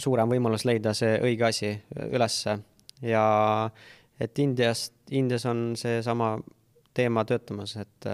suurem 0.01 0.29
võimalus 0.29 0.67
leida 0.69 0.93
see 0.97 1.15
õige 1.25 1.47
asi 1.49 1.71
ülesse 2.11 2.59
ja 3.05 3.25
et 4.21 4.39
Indiast, 4.39 4.95
Indias 5.17 5.47
on 5.49 5.73
seesama 5.77 6.35
teema 6.97 7.25
töötamas, 7.29 7.77
et 7.81 8.09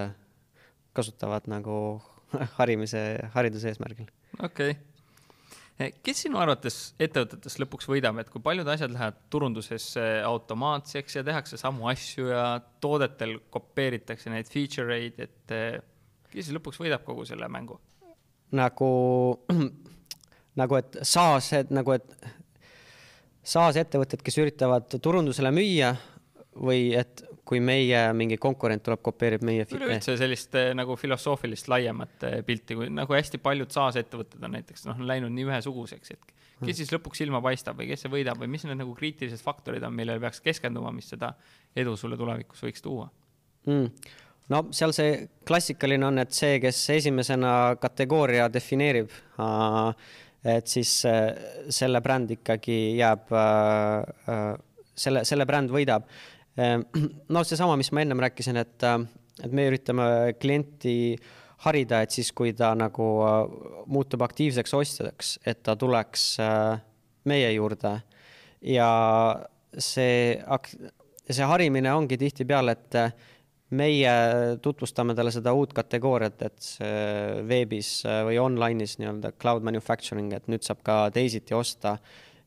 kasutavad 0.96 1.48
nagu 1.50 1.78
harimise, 2.58 3.06
hariduse 3.36 3.72
eesmärgil. 3.72 4.12
okei 4.40 4.76
okay. 4.76 4.84
Eh, 5.76 5.90
kes 6.00 6.22
sinu 6.24 6.38
arvates 6.40 6.94
ettevõtetes 7.04 7.58
lõpuks 7.60 7.84
võidab, 7.90 8.16
et 8.22 8.30
kui 8.32 8.40
paljud 8.40 8.68
asjad 8.72 8.94
lähevad 8.94 9.18
turunduses 9.28 9.90
automaatseks 10.24 11.18
ja 11.18 11.22
tehakse 11.26 11.58
samu 11.60 11.90
asju 11.92 12.30
ja 12.30 12.44
toodetel 12.80 13.34
kopeeritakse 13.52 14.32
neid 14.32 14.48
feature 14.48 14.96
eid, 14.96 15.20
et 15.20 15.52
eh, 15.52 15.76
kes 16.32 16.48
lõpuks 16.56 16.80
võidab 16.80 17.04
kogu 17.04 17.28
selle 17.28 17.50
mängu? 17.52 17.76
nagu, 18.56 18.88
nagu 20.60 20.78
et 20.78 20.98
SaaS, 21.02 21.52
et 21.60 21.72
nagu, 21.74 21.92
et 21.92 22.32
SaaS 23.46 23.76
ettevõtted, 23.82 24.22
kes 24.24 24.40
üritavad 24.40 24.96
turundusele 25.02 25.52
müüa 25.54 25.92
või 26.56 26.94
et 26.96 27.20
kui 27.46 27.60
meie 27.62 28.00
mingi 28.18 28.38
konkurent 28.42 28.82
tuleb, 28.86 29.00
kopeerib 29.06 29.44
meie. 29.46 29.66
üleüldse 29.76 30.16
sellist 30.18 30.56
eh, 30.58 30.72
nagu 30.76 30.96
filosoofilist 30.98 31.70
laiemat 31.70 32.26
eh, 32.26 32.40
pilti, 32.46 32.78
kui 32.78 32.90
nagu 32.92 33.16
hästi 33.16 33.40
paljud 33.42 33.72
SaaS-ettevõtted 33.74 34.42
on 34.42 34.56
näiteks 34.58 34.88
noh, 34.88 35.00
läinud 35.12 35.34
nii 35.34 35.46
ühesuguseks, 35.46 36.14
et 36.16 36.26
kes 36.26 36.66
mm. 36.66 36.76
siis 36.80 36.92
lõpuks 36.94 37.22
silma 37.22 37.42
paistab 37.44 37.78
või 37.78 37.90
kes 37.92 38.06
see 38.06 38.12
võidab 38.12 38.42
või 38.42 38.50
mis 38.52 38.66
need 38.66 38.80
nagu 38.80 38.94
kriitilised 38.98 39.42
faktorid 39.44 39.86
on, 39.86 39.94
millele 39.94 40.22
peaks 40.22 40.42
keskenduma, 40.44 40.92
mis 40.94 41.10
seda 41.12 41.34
edu 41.76 41.96
sulle 42.00 42.18
tulevikus 42.18 42.64
võiks 42.66 42.84
tuua 42.84 43.08
mm.? 43.68 44.12
no 44.52 44.62
seal 44.74 44.94
see 44.96 45.18
klassikaline 45.46 46.06
on, 46.08 46.22
et 46.22 46.34
see, 46.34 46.58
kes 46.62 46.78
esimesena 46.96 47.52
kategooria 47.82 48.46
defineerib, 48.52 49.10
et 50.46 50.70
siis 50.70 50.92
selle 51.02 52.02
bränd 52.02 52.34
ikkagi 52.36 52.78
jääb, 53.00 53.32
äh, 53.34 54.32
äh, 54.32 54.48
selle, 54.96 55.24
selle 55.28 55.46
bränd 55.48 55.72
võidab. 55.74 56.06
no 57.34 57.44
seesama, 57.44 57.76
mis 57.80 57.92
ma 57.92 58.04
ennem 58.04 58.22
rääkisin, 58.26 58.60
et, 58.60 58.86
et 59.44 59.52
me 59.52 59.66
üritame 59.70 60.06
klienti 60.40 61.16
harida, 61.66 62.02
et 62.04 62.12
siis, 62.12 62.32
kui 62.36 62.52
ta 62.56 62.74
nagu 62.76 63.06
muutub 63.92 64.24
aktiivseks 64.26 64.74
ostjaks, 64.76 65.36
et 65.46 65.62
ta 65.64 65.76
tuleks 65.76 66.26
meie 67.26 67.48
juurde 67.54 67.96
ja 68.66 68.90
see, 69.72 70.36
see 71.28 71.48
harimine 71.48 71.92
ongi 71.94 72.18
tihtipeale, 72.20 72.76
et 72.76 72.98
meie 73.76 74.12
tutvustame 74.62 75.16
talle 75.18 75.32
seda 75.34 75.52
uut 75.56 75.72
kategooriat, 75.74 76.44
et 76.46 76.68
veebis 77.48 77.98
või 78.28 78.38
online'is 78.42 78.96
nii-öelda 79.00 79.32
cloud 79.40 79.66
manufacturing, 79.66 80.30
et 80.36 80.46
nüüd 80.50 80.66
saab 80.66 80.84
ka 80.86 81.00
teisiti 81.14 81.56
osta. 81.56 81.96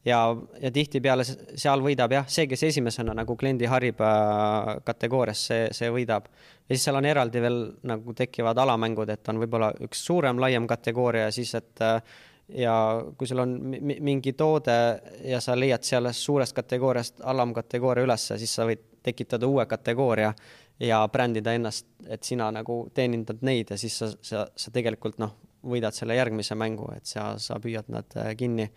Ja, 0.05 0.19
ja 0.61 0.71
tihtipeale 0.71 1.25
seal 1.27 1.83
võidab 1.83 2.13
jah, 2.15 2.29
see, 2.31 2.47
kes 2.49 2.63
esimesena 2.69 3.15
nagu 3.17 3.35
kliendi 3.39 3.67
harib 3.69 4.01
äh, 4.05 4.71
kategoorias, 4.87 5.43
see, 5.51 5.67
see 5.75 5.91
võidab. 5.93 6.29
ja 6.67 6.75
siis 6.75 6.87
seal 6.87 6.99
on 6.99 7.09
eraldi 7.09 7.41
veel 7.43 7.59
nagu 7.89 8.15
tekivad 8.15 8.57
alamängud, 8.57 9.09
et 9.09 9.29
on 9.29 9.41
võib-olla 9.43 9.73
üks 9.85 10.05
suurem, 10.05 10.39
laiem 10.39 10.67
kategooria 10.67 11.27
ja 11.27 11.35
siis, 11.35 11.53
et 11.59 11.85
äh, 11.85 12.01
ja 12.49 12.75
kui 13.17 13.27
sul 13.27 13.43
on 13.43 13.57
mingi 14.01 14.33
toode 14.33 14.77
ja 15.25 15.41
sa 15.41 15.57
leiad 15.59 15.83
sellest 15.85 16.25
suurest 16.25 16.55
kategooriast 16.57 17.21
alamkategooria 17.23 18.07
ülesse, 18.07 18.39
siis 18.41 18.55
sa 18.55 18.65
võid 18.65 18.81
tekitada 19.05 19.47
uue 19.47 19.65
kategooria 19.69 20.33
ja 20.79 21.03
brändida 21.11 21.53
ennast, 21.53 21.85
et 22.07 22.23
sina 22.23 22.49
nagu 22.51 22.81
teenindad 22.95 23.43
neid 23.45 23.71
ja 23.71 23.77
siis 23.77 23.97
sa, 23.99 24.09
sa, 24.21 24.47
sa 24.55 24.71
tegelikult 24.71 25.19
noh, 25.21 25.35
võidad 25.69 25.95
selle 25.95 26.15
järgmise 26.15 26.55
mängu, 26.55 26.87
et 26.95 27.07
sa, 27.09 27.33
sa 27.41 27.59
püüad 27.59 27.89
nad 27.91 28.17
äh, 28.17 28.33
kinni. 28.39 28.69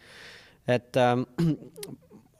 Et 0.68 0.96
ähm, 0.96 1.24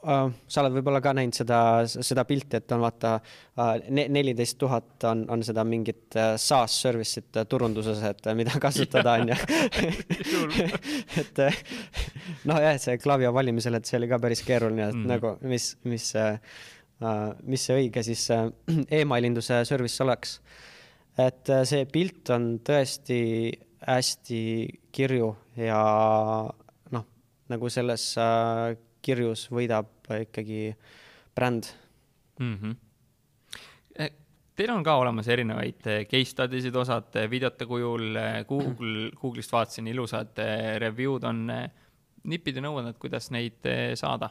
äh, 0.06 0.28
sa 0.48 0.62
oled 0.62 0.76
võib-olla 0.76 1.00
ka 1.02 1.14
näinud 1.16 1.36
seda, 1.36 1.58
seda 1.88 2.24
pilti, 2.28 2.58
et 2.58 2.74
on 2.74 2.82
vaata 2.84 3.14
äh, 3.18 3.72
neliteist 3.90 4.58
tuhat 4.60 5.06
on, 5.10 5.24
on 5.32 5.44
seda 5.46 5.64
mingit 5.68 6.16
äh, 6.18 6.34
SaaS 6.40 6.76
service'it 6.84 7.40
äh, 7.40 7.48
turunduses, 7.50 8.02
et 8.08 8.30
mida 8.38 8.58
kasutada 8.62 9.16
on 9.20 9.32
ju. 9.32 9.38
et 11.22 11.42
noh, 12.48 12.62
jah, 12.62 12.78
see 12.82 12.98
Klaviyo 13.02 13.32
valimisel, 13.34 13.78
et 13.78 13.88
see 13.88 13.98
oli 14.00 14.10
ka 14.10 14.20
päris 14.22 14.44
keeruline, 14.46 14.90
et 14.90 14.98
mm 14.98 15.10
nagu 15.12 15.36
mis, 15.44 15.74
mis 15.84 16.12
mis 17.50 17.64
see 17.66 17.74
õige 17.74 18.04
siis 18.06 18.20
emailinduse 18.94 19.56
service 19.66 20.04
oleks. 20.04 20.36
et 21.18 21.50
see 21.66 21.82
pilt 21.90 22.30
on 22.30 22.44
tõesti 22.62 23.18
hästi 23.82 24.42
kirju 24.94 25.32
ja 25.58 25.82
nagu 27.52 27.70
selles 27.72 28.06
kirjus 29.02 29.46
võidab 29.52 30.10
ikkagi 30.22 30.72
bränd 31.36 31.70
mm. 32.38 32.56
-hmm. 32.56 32.80
Teil 34.52 34.70
on 34.70 34.82
ka 34.84 34.98
olemas 35.00 35.28
erinevaid 35.32 35.80
case 36.10 36.28
study 36.28 36.60
sid, 36.60 36.76
osad 36.76 37.14
videote 37.30 37.66
kujul, 37.66 38.18
Google, 38.48 39.08
Google'ist 39.16 39.52
vaatasin, 39.52 39.88
ilusad 39.88 40.36
review'd 40.78 41.24
on. 41.24 41.48
nipid 42.22 42.56
ja 42.56 42.62
nõuanded, 42.62 42.98
kuidas 43.00 43.30
neid 43.34 43.64
saada 43.98 44.28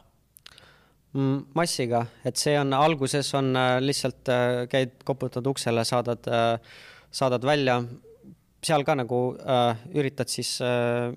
Mm, 1.12 1.42
massiga, 1.52 2.06
et 2.24 2.40
see 2.40 2.54
on, 2.56 2.70
alguses 2.72 3.28
on 3.36 3.50
äh, 3.52 3.74
lihtsalt 3.84 4.30
äh, 4.32 4.62
käid, 4.72 4.94
koputad 5.04 5.44
uksele, 5.50 5.84
saadad, 5.84 6.24
äh, 6.24 6.78
saadad 7.12 7.44
välja, 7.44 7.82
seal 8.62 8.84
ka 8.86 8.94
nagu 8.94 9.20
äh, 9.42 9.80
üritad 9.98 10.30
siis 10.30 10.54
äh, 10.62 11.10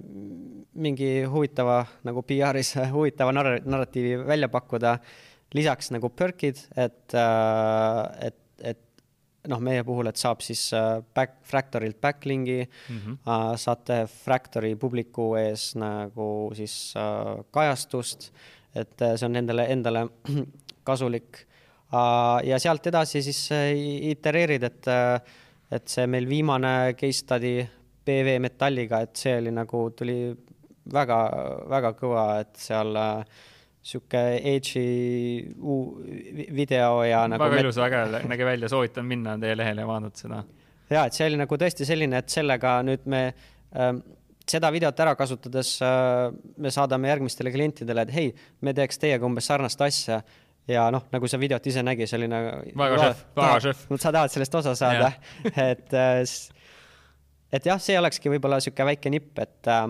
mingi 0.74 1.10
huvitava 1.30 1.84
nagu 2.08 2.24
PR-is 2.26 2.76
huvitava 2.96 3.36
narr 3.36 3.60
narratiivi 3.66 4.24
välja 4.26 4.50
pakkuda. 4.50 4.98
lisaks 5.56 5.92
nagu 5.92 6.10
perk'id, 6.10 6.58
et 6.76 7.14
äh,, 7.14 8.28
et, 8.28 8.42
et 8.60 8.82
noh, 9.48 9.62
meie 9.62 9.84
puhul, 9.88 10.10
et 10.10 10.18
saab 10.18 10.42
siis 10.42 10.72
back, 11.16 11.38
Fractorilt 11.44 12.02
backlink'i 12.02 12.66
mm, 12.66 12.98
-hmm. 12.98 13.18
äh, 13.28 13.56
saate 13.56 14.08
Fractori 14.08 14.76
publiku 14.76 15.36
ees 15.36 15.76
nagu 15.76 16.52
siis 16.56 16.94
äh, 16.98 17.46
kajastust 17.52 18.32
et 18.76 19.02
äh, 19.02 19.16
see 19.16 19.28
on 19.28 19.36
nendele 19.36 19.68
endale 19.72 20.06
kasulik. 20.88 21.46
ja 22.44 22.58
sealt 22.60 22.88
edasi 22.90 23.22
siis 23.24 23.40
äh, 23.56 23.70
itereerid, 24.12 24.64
et, 24.68 24.88
äh, 24.92 25.36
et 25.78 25.90
see 25.92 26.08
meil 26.12 26.28
viimane 26.30 26.96
case 27.00 27.24
study 27.24 27.58
PV 28.06 28.38
Metalliga, 28.44 29.02
et 29.06 29.18
see 29.18 29.36
oli 29.40 29.54
nagu, 29.54 29.82
tuli 29.98 30.20
väga, 30.94 31.20
väga 31.72 31.94
kõva, 31.98 32.26
et 32.44 32.54
seal 32.62 32.94
sihuke 33.86 34.22
edge'i 34.42 35.46
video 36.58 37.04
ja 37.06 37.26
nagu. 37.30 37.44
väga 37.44 37.62
ilus, 37.62 37.80
väga 37.82 38.22
nägi 38.26 38.48
välja, 38.48 38.70
soovitan 38.70 39.06
minna 39.06 39.38
teie 39.42 39.58
lehele 39.58 39.86
ja 39.86 39.90
vaadata 39.90 40.24
seda. 40.24 40.44
ja, 40.90 41.06
et 41.06 41.18
see 41.18 41.28
oli 41.30 41.42
nagu 41.42 41.60
tõesti 41.62 41.86
selline, 41.86 42.22
et 42.22 42.34
sellega 42.34 42.80
nüüd 42.86 43.06
me 43.10 43.22
ähm, 43.78 44.02
seda 44.50 44.72
videot 44.74 45.00
ära 45.06 45.14
kasutades 45.18 45.76
äh, 45.86 46.32
me 46.62 46.74
saadame 46.74 47.10
järgmistele 47.14 47.54
klientidele, 47.54 48.06
et 48.06 48.16
hei, 48.16 48.34
me 48.62 48.74
teeks 48.78 49.02
teiega 49.02 49.26
umbes 49.26 49.50
sarnast 49.50 49.82
asja 49.86 50.22
ja 50.68 50.88
noh, 50.94 51.06
nagu 51.14 51.30
sa 51.30 51.40
videot 51.42 51.68
ise 51.68 51.84
nägi, 51.86 52.08
see 52.10 52.20
oli 52.20 52.30
nagu. 52.32 52.58
väga 52.78 53.02
šef, 53.02 53.24
väga 53.38 53.60
šef. 53.68 53.86
sa 54.02 54.12
tahad 54.12 54.34
sellest 54.34 54.58
osa 54.62 54.76
saada 54.76 55.12
et, 55.72 55.94
äh, 55.94 56.22
et 57.54 57.70
jah, 57.70 57.82
see 57.82 57.98
olekski 58.00 58.34
võib-olla 58.34 58.60
sihuke 58.64 58.88
väike 58.92 59.14
nipp, 59.14 59.38
et 59.44 59.72
äh,, 59.72 59.86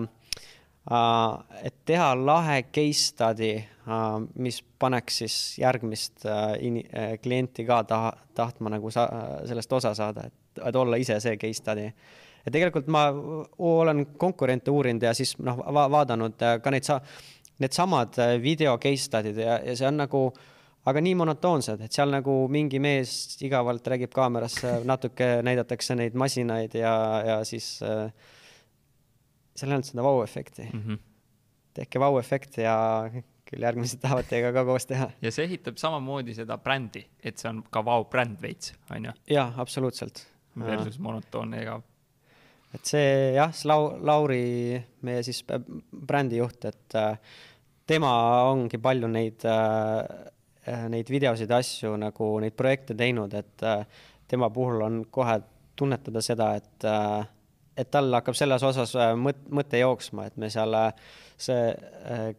et 1.66 1.78
teha 1.88 2.12
lahe 2.18 2.60
case 2.70 3.08
study 3.08 3.54
äh,, 3.56 4.04
mis 4.34 4.60
paneks 4.78 5.22
siis 5.24 5.38
järgmist 5.62 6.26
äh, 6.28 6.52
in, 6.66 6.82
äh, 6.92 7.16
klienti 7.22 7.66
ka 7.66 7.82
taha, 7.88 8.12
tahtma 8.34 8.76
nagu 8.76 8.92
sa, 8.92 9.08
sellest 9.48 9.72
osa 9.72 9.94
saada, 9.98 10.28
et, 10.28 10.62
et 10.62 10.76
olla 10.76 11.00
ise 11.00 11.20
see 11.20 11.36
case 11.40 11.62
study 11.64 11.90
ja 12.46 12.52
tegelikult 12.54 12.90
ma 12.92 13.08
olen 13.58 14.04
konkurente 14.18 14.70
uurinud 14.70 15.02
ja 15.08 15.14
siis 15.14 15.34
noh 15.42 15.58
va, 15.58 15.86
vaadanud 15.92 16.42
äh, 16.46 16.58
ka 16.62 16.72
neid 16.72 16.86
sa-, 16.86 17.00
needsamad 17.62 18.18
äh, 18.22 18.36
video 18.42 18.76
case 18.82 19.08
study'd 19.08 19.40
ja, 19.42 19.58
ja 19.64 19.76
see 19.78 19.88
on 19.88 19.98
nagu 20.04 20.28
aga 20.86 21.02
nii 21.02 21.14
monotoonsed, 21.18 21.82
et 21.86 21.96
seal 21.96 22.12
nagu 22.14 22.34
mingi 22.52 22.80
mees 22.82 23.36
igavalt 23.44 23.86
räägib 23.92 24.12
kaamerasse, 24.14 24.78
natuke 24.86 25.30
näidatakse 25.46 25.96
neid 25.98 26.14
masinaid 26.18 26.76
ja, 26.78 26.92
ja 27.26 27.38
siis 27.48 27.76
äh, 27.86 28.10
seal 29.56 29.72
ei 29.72 29.78
olnud 29.78 29.88
seda 29.88 30.04
vau-efekti 30.06 30.68
mm. 30.68 30.84
-hmm. 30.84 31.02
tehke 31.80 32.02
vau-efekt 32.02 32.60
ja 32.62 32.76
küll 33.46 33.62
järgmised 33.62 34.00
tahavad 34.02 34.26
teiega 34.30 34.52
ka 34.52 34.64
koos 34.68 34.86
teha. 34.86 35.10
ja 35.22 35.32
see 35.32 35.46
ehitab 35.46 35.76
samamoodi 35.82 36.34
seda 36.34 36.58
brändi, 36.58 37.04
et 37.22 37.38
see 37.38 37.50
on 37.50 37.62
ka 37.70 37.84
vau-bränd 37.84 38.40
veits, 38.42 38.74
on 38.90 39.10
ju? 39.10 39.18
jaa, 39.30 39.52
absoluutselt. 39.56 40.26
versus 40.56 40.98
monotoonne 40.98 41.62
igav 41.62 41.82
et 42.76 42.84
see 42.84 43.10
jah, 43.36 43.52
Lau-, 43.68 43.96
Lauri, 44.04 44.76
meie 45.06 45.22
siis 45.26 45.42
brändijuht, 45.46 46.64
et 46.68 46.96
äh, 46.98 47.18
tema 47.88 48.12
ongi 48.50 48.80
palju 48.82 49.10
neid, 49.10 49.46
äh, 49.48 50.02
neid 50.90 51.10
videosid 51.10 51.50
ja 51.50 51.60
asju 51.62 51.94
nagu 52.00 52.30
neid 52.42 52.56
projekte 52.58 52.96
teinud, 52.98 53.34
et 53.38 53.64
tema 54.28 54.50
puhul 54.50 54.82
on 54.82 54.98
kohe 55.10 55.38
tunnetada 55.76 56.22
seda, 56.24 56.48
et, 56.58 56.86
et 57.76 57.90
tal 57.92 58.10
hakkab 58.18 58.34
selles 58.38 58.64
osas 58.66 58.96
mõt-, 59.20 59.46
mõte 59.54 59.78
jooksma, 59.78 60.26
et 60.26 60.36
me 60.40 60.50
seal 60.50 60.74
see, 61.36 61.72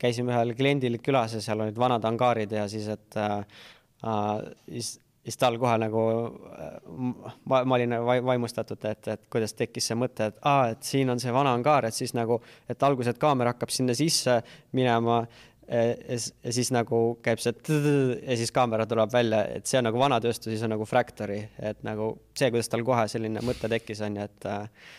käisime 0.02 0.34
ühel 0.34 0.56
kliendil 0.58 1.00
külas 1.04 1.38
ja 1.38 1.44
seal 1.46 1.64
olid 1.64 1.80
vanad 1.80 2.06
angaarid 2.10 2.58
ja 2.58 2.68
siis, 2.72 2.90
et 2.92 3.20
äh, 3.22 3.44
siis 4.68 4.98
siis 5.28 5.36
tal 5.38 5.58
kohe 5.60 5.76
nagu, 5.82 6.02
ma, 7.52 7.60
ma 7.68 7.76
olin 7.76 7.98
vaimustatud, 8.26 8.86
et, 8.88 9.10
et 9.12 9.26
kuidas 9.32 9.52
tekkis 9.60 9.90
see 9.90 9.98
mõte, 10.00 10.30
et 10.32 10.38
aa, 10.48 10.70
et 10.72 10.88
siin 10.88 11.12
on 11.12 11.20
see 11.20 11.34
vana 11.36 11.52
angaar, 11.58 11.90
et 11.90 11.96
siis 11.96 12.14
nagu, 12.16 12.40
et 12.72 12.84
alguses, 12.88 13.18
kaamera 13.20 13.52
hakkab 13.52 13.74
sinna 13.76 13.96
sisse 13.98 14.38
minema 14.78 15.20
ja, 15.68 15.84
ja 16.08 16.54
siis 16.56 16.72
nagu 16.76 17.02
käib 17.24 17.42
see 17.44 17.54
ja 18.22 18.38
siis 18.40 18.54
kaamera 18.56 18.88
tuleb 18.90 19.12
välja, 19.14 19.44
et 19.60 19.68
see 19.70 19.82
on 19.82 19.88
nagu 19.90 20.00
vana 20.02 20.20
tööstus, 20.24 20.52
siis 20.54 20.64
on 20.66 20.74
nagu 20.76 20.88
Fractory, 20.88 21.42
et 21.60 21.84
nagu 21.88 22.14
see, 22.38 22.50
kuidas 22.54 22.72
tal 22.72 22.86
kohe 22.88 23.08
selline 23.12 23.44
mõte 23.46 23.70
tekkis, 23.72 24.02
on 24.08 24.20
ju, 24.20 24.28
et 24.28 24.50
äh, 24.52 24.90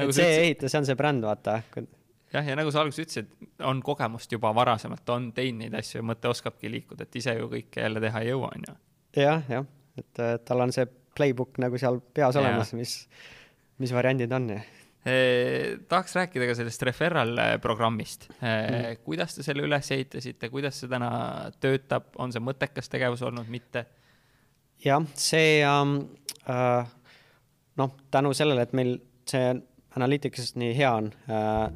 nagu 0.00 0.16
see 0.16 0.28
ehitus, 0.40 0.72
see 0.72 0.82
on 0.82 0.88
see 0.88 0.98
bränd, 0.98 1.26
vaata 1.26 1.60
jah, 1.74 2.42
ja 2.42 2.58
nagu 2.58 2.72
sa 2.74 2.84
alguses 2.84 3.06
ütlesid, 3.06 3.32
on 3.66 3.82
kogemust 3.84 4.32
juba 4.32 4.52
varasemalt, 4.56 5.08
on 5.14 5.30
teinud 5.36 5.64
neid 5.64 5.78
asju 5.80 6.00
ja 6.02 6.06
mõte 6.06 6.30
oskabki 6.30 6.70
liikuda, 6.72 7.06
et 7.06 7.18
ise 7.22 7.36
ju 7.38 7.50
kõike 7.52 7.82
jälle 7.82 8.02
teha 8.02 8.22
ei 8.22 8.32
jõua, 8.32 8.52
on 8.54 8.70
ju 8.70 8.78
jah, 9.22 9.42
jah, 9.50 9.66
et 9.98 10.22
äh, 10.22 10.36
tal 10.46 10.62
on 10.66 10.74
see 10.74 10.86
playbook 11.16 11.58
nagu 11.62 11.78
seal 11.80 12.00
peas 12.14 12.36
Jaa. 12.36 12.44
olemas, 12.44 12.74
mis, 12.76 12.98
mis 13.82 13.94
variandid 13.96 14.32
on 14.36 14.50
ja 14.52 14.60
tahaks 15.06 16.16
rääkida 16.18 16.48
ka 16.48 16.56
sellest 16.58 16.82
referral 16.88 17.38
eh, 17.38 17.52
programmist 17.62 18.28
Mhm. 18.40 18.46
mm.. 18.46 19.04
kuidas 19.04 19.36
te 19.36 19.44
selle 19.46 19.62
üles 19.62 19.90
ehitasite, 19.94 20.50
kuidas 20.50 20.80
see 20.80 20.90
täna 20.90 21.10
töötab, 21.60 22.10
on 22.18 22.32
see 22.34 22.42
mõttekas 22.42 22.90
tegevus 22.90 23.22
olnud, 23.22 23.48
mitte? 23.48 23.86
jah, 24.84 25.04
see 25.14 25.62
ähm, 25.64 25.98
äh, 26.50 26.86
noh, 27.76 27.96
tänu 28.10 28.34
sellele, 28.34 28.66
et 28.66 28.76
meil 28.76 28.98
see 29.28 29.54
Analytics 29.96 30.50
nii 30.60 30.74
hea 30.76 30.90
on 30.92 31.06
äh, 31.32 31.70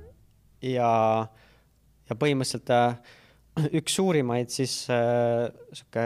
ja, 0.74 0.90
ja 2.10 2.16
põhimõtteliselt 2.20 2.68
äh, 2.74 2.98
üks 3.80 3.96
suurimaid 3.96 4.52
siis 4.52 4.74
äh, 4.92 5.48
sihuke 5.72 6.04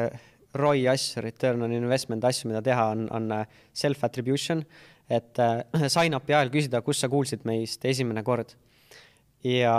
ROI 0.55 0.87
asju, 0.93 1.23
return 1.25 1.65
on 1.67 1.75
investment 1.75 2.25
asju, 2.25 2.53
mida 2.53 2.63
teha, 2.63 2.87
on, 2.95 3.09
on 3.15 3.33
äh, 3.35 3.47
self-attribution, 3.75 4.63
et 5.11 5.41
äh, 5.43 5.89
sign-up'i 5.95 6.37
ajal 6.37 6.53
küsida, 6.53 6.83
kus 6.85 7.03
sa 7.03 7.11
kuulsid 7.13 7.45
meist 7.49 7.85
esimene 7.85 8.25
kord. 8.27 8.55
Ja, 9.45 9.77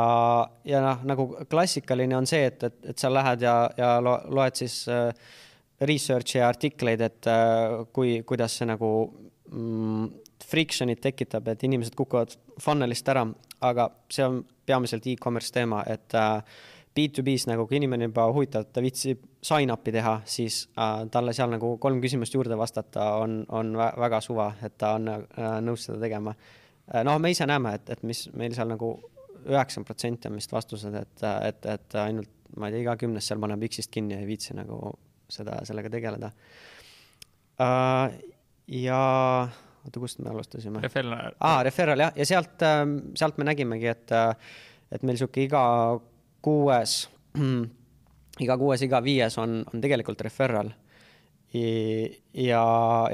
ja 0.67 0.81
noh, 0.83 1.01
nagu 1.09 1.25
klassikaline 1.49 2.13
on 2.17 2.27
see, 2.29 2.43
et, 2.51 2.61
et, 2.67 2.75
et 2.91 3.01
sa 3.01 3.09
lähed 3.09 3.41
ja, 3.41 3.55
ja 3.77 3.95
lo, 4.03 4.19
loed 4.29 4.59
siis 4.59 4.83
äh, 4.93 5.09
research'i 5.81 6.37
ja 6.37 6.51
artikleid, 6.51 7.01
et 7.01 7.29
äh, 7.31 7.79
kui, 7.95 8.19
kuidas 8.27 8.59
see 8.59 8.69
nagu 8.69 8.91
mm, 9.49 10.05
friction'it 10.45 11.01
tekitab, 11.01 11.49
et 11.49 11.65
inimesed 11.65 11.97
kukuvad 11.97 12.35
funnel'ist 12.61 13.09
ära, 13.09 13.25
aga 13.65 13.89
see 14.13 14.27
on 14.27 14.43
peamiselt 14.65 15.07
e-commerce 15.09 15.49
teema, 15.53 15.81
et 15.89 16.13
B2B-s 16.95 17.49
nagu 17.49 17.65
kui 17.67 17.75
inimene 17.79 18.07
juba 18.07 18.29
huvitav, 18.31 18.69
ta 18.71 18.81
viitsib 18.83 19.23
sign-up'i 19.43 19.91
teha, 19.91 20.13
siis 20.29 20.61
äh, 20.79 21.01
talle 21.11 21.33
seal 21.35 21.51
nagu 21.51 21.73
kolm 21.81 21.99
küsimust 22.03 22.35
juurde 22.37 22.55
vastata 22.59 23.09
on, 23.23 23.41
on 23.51 23.73
vä 23.75 23.89
väga 24.05 24.21
suva, 24.23 24.53
et 24.63 24.77
ta 24.79 24.93
on 24.99 25.11
äh, 25.11 25.57
nõus 25.65 25.89
seda 25.89 25.99
tegema 26.05 26.31
äh,. 26.35 27.03
noh, 27.07 27.19
me 27.19 27.33
ise 27.33 27.47
näeme, 27.49 27.75
et, 27.75 27.91
et 27.97 28.05
mis 28.07 28.25
meil 28.39 28.55
seal 28.55 28.71
nagu 28.71 28.93
üheksakümmend 29.45 29.89
protsenti 29.89 30.31
on 30.31 30.39
vist 30.39 30.55
vastused, 30.55 30.95
et, 30.95 31.25
et, 31.49 31.67
et 31.75 31.99
ainult 32.01 32.31
ma 32.55 32.69
ei 32.69 32.77
tea, 32.77 32.85
iga 32.85 32.95
kümnes 33.01 33.27
seal 33.27 33.43
paneb 33.43 33.67
X-ist 33.67 33.91
kinni 33.91 34.15
ja 34.15 34.23
ei 34.23 34.29
viitsi 34.29 34.55
nagu 34.55 34.79
seda, 35.29 35.59
sellega 35.67 35.91
tegeleda 35.91 36.31
uh,. 37.59 38.07
ja 38.71 39.03
oota, 39.83 39.99
kust 39.99 40.23
me 40.23 40.31
alustasime? 40.31 40.79
Referral. 40.87 41.35
aa, 41.43 41.59
referral 41.67 42.07
jah, 42.07 42.15
ja 42.15 42.31
sealt, 42.31 42.63
sealt 43.19 43.37
me 43.37 43.51
nägimegi, 43.51 43.91
et, 43.91 44.17
et 44.95 45.03
meil 45.03 45.19
sihuke 45.19 45.43
iga 45.43 45.61
kuues, 46.45 46.95
iga 48.45 48.57
kuues, 48.61 48.83
iga 48.85 49.01
viies 49.03 49.37
on, 49.41 49.61
on 49.71 49.83
tegelikult 49.83 50.21
referral. 50.27 50.71
ja, 51.55 52.63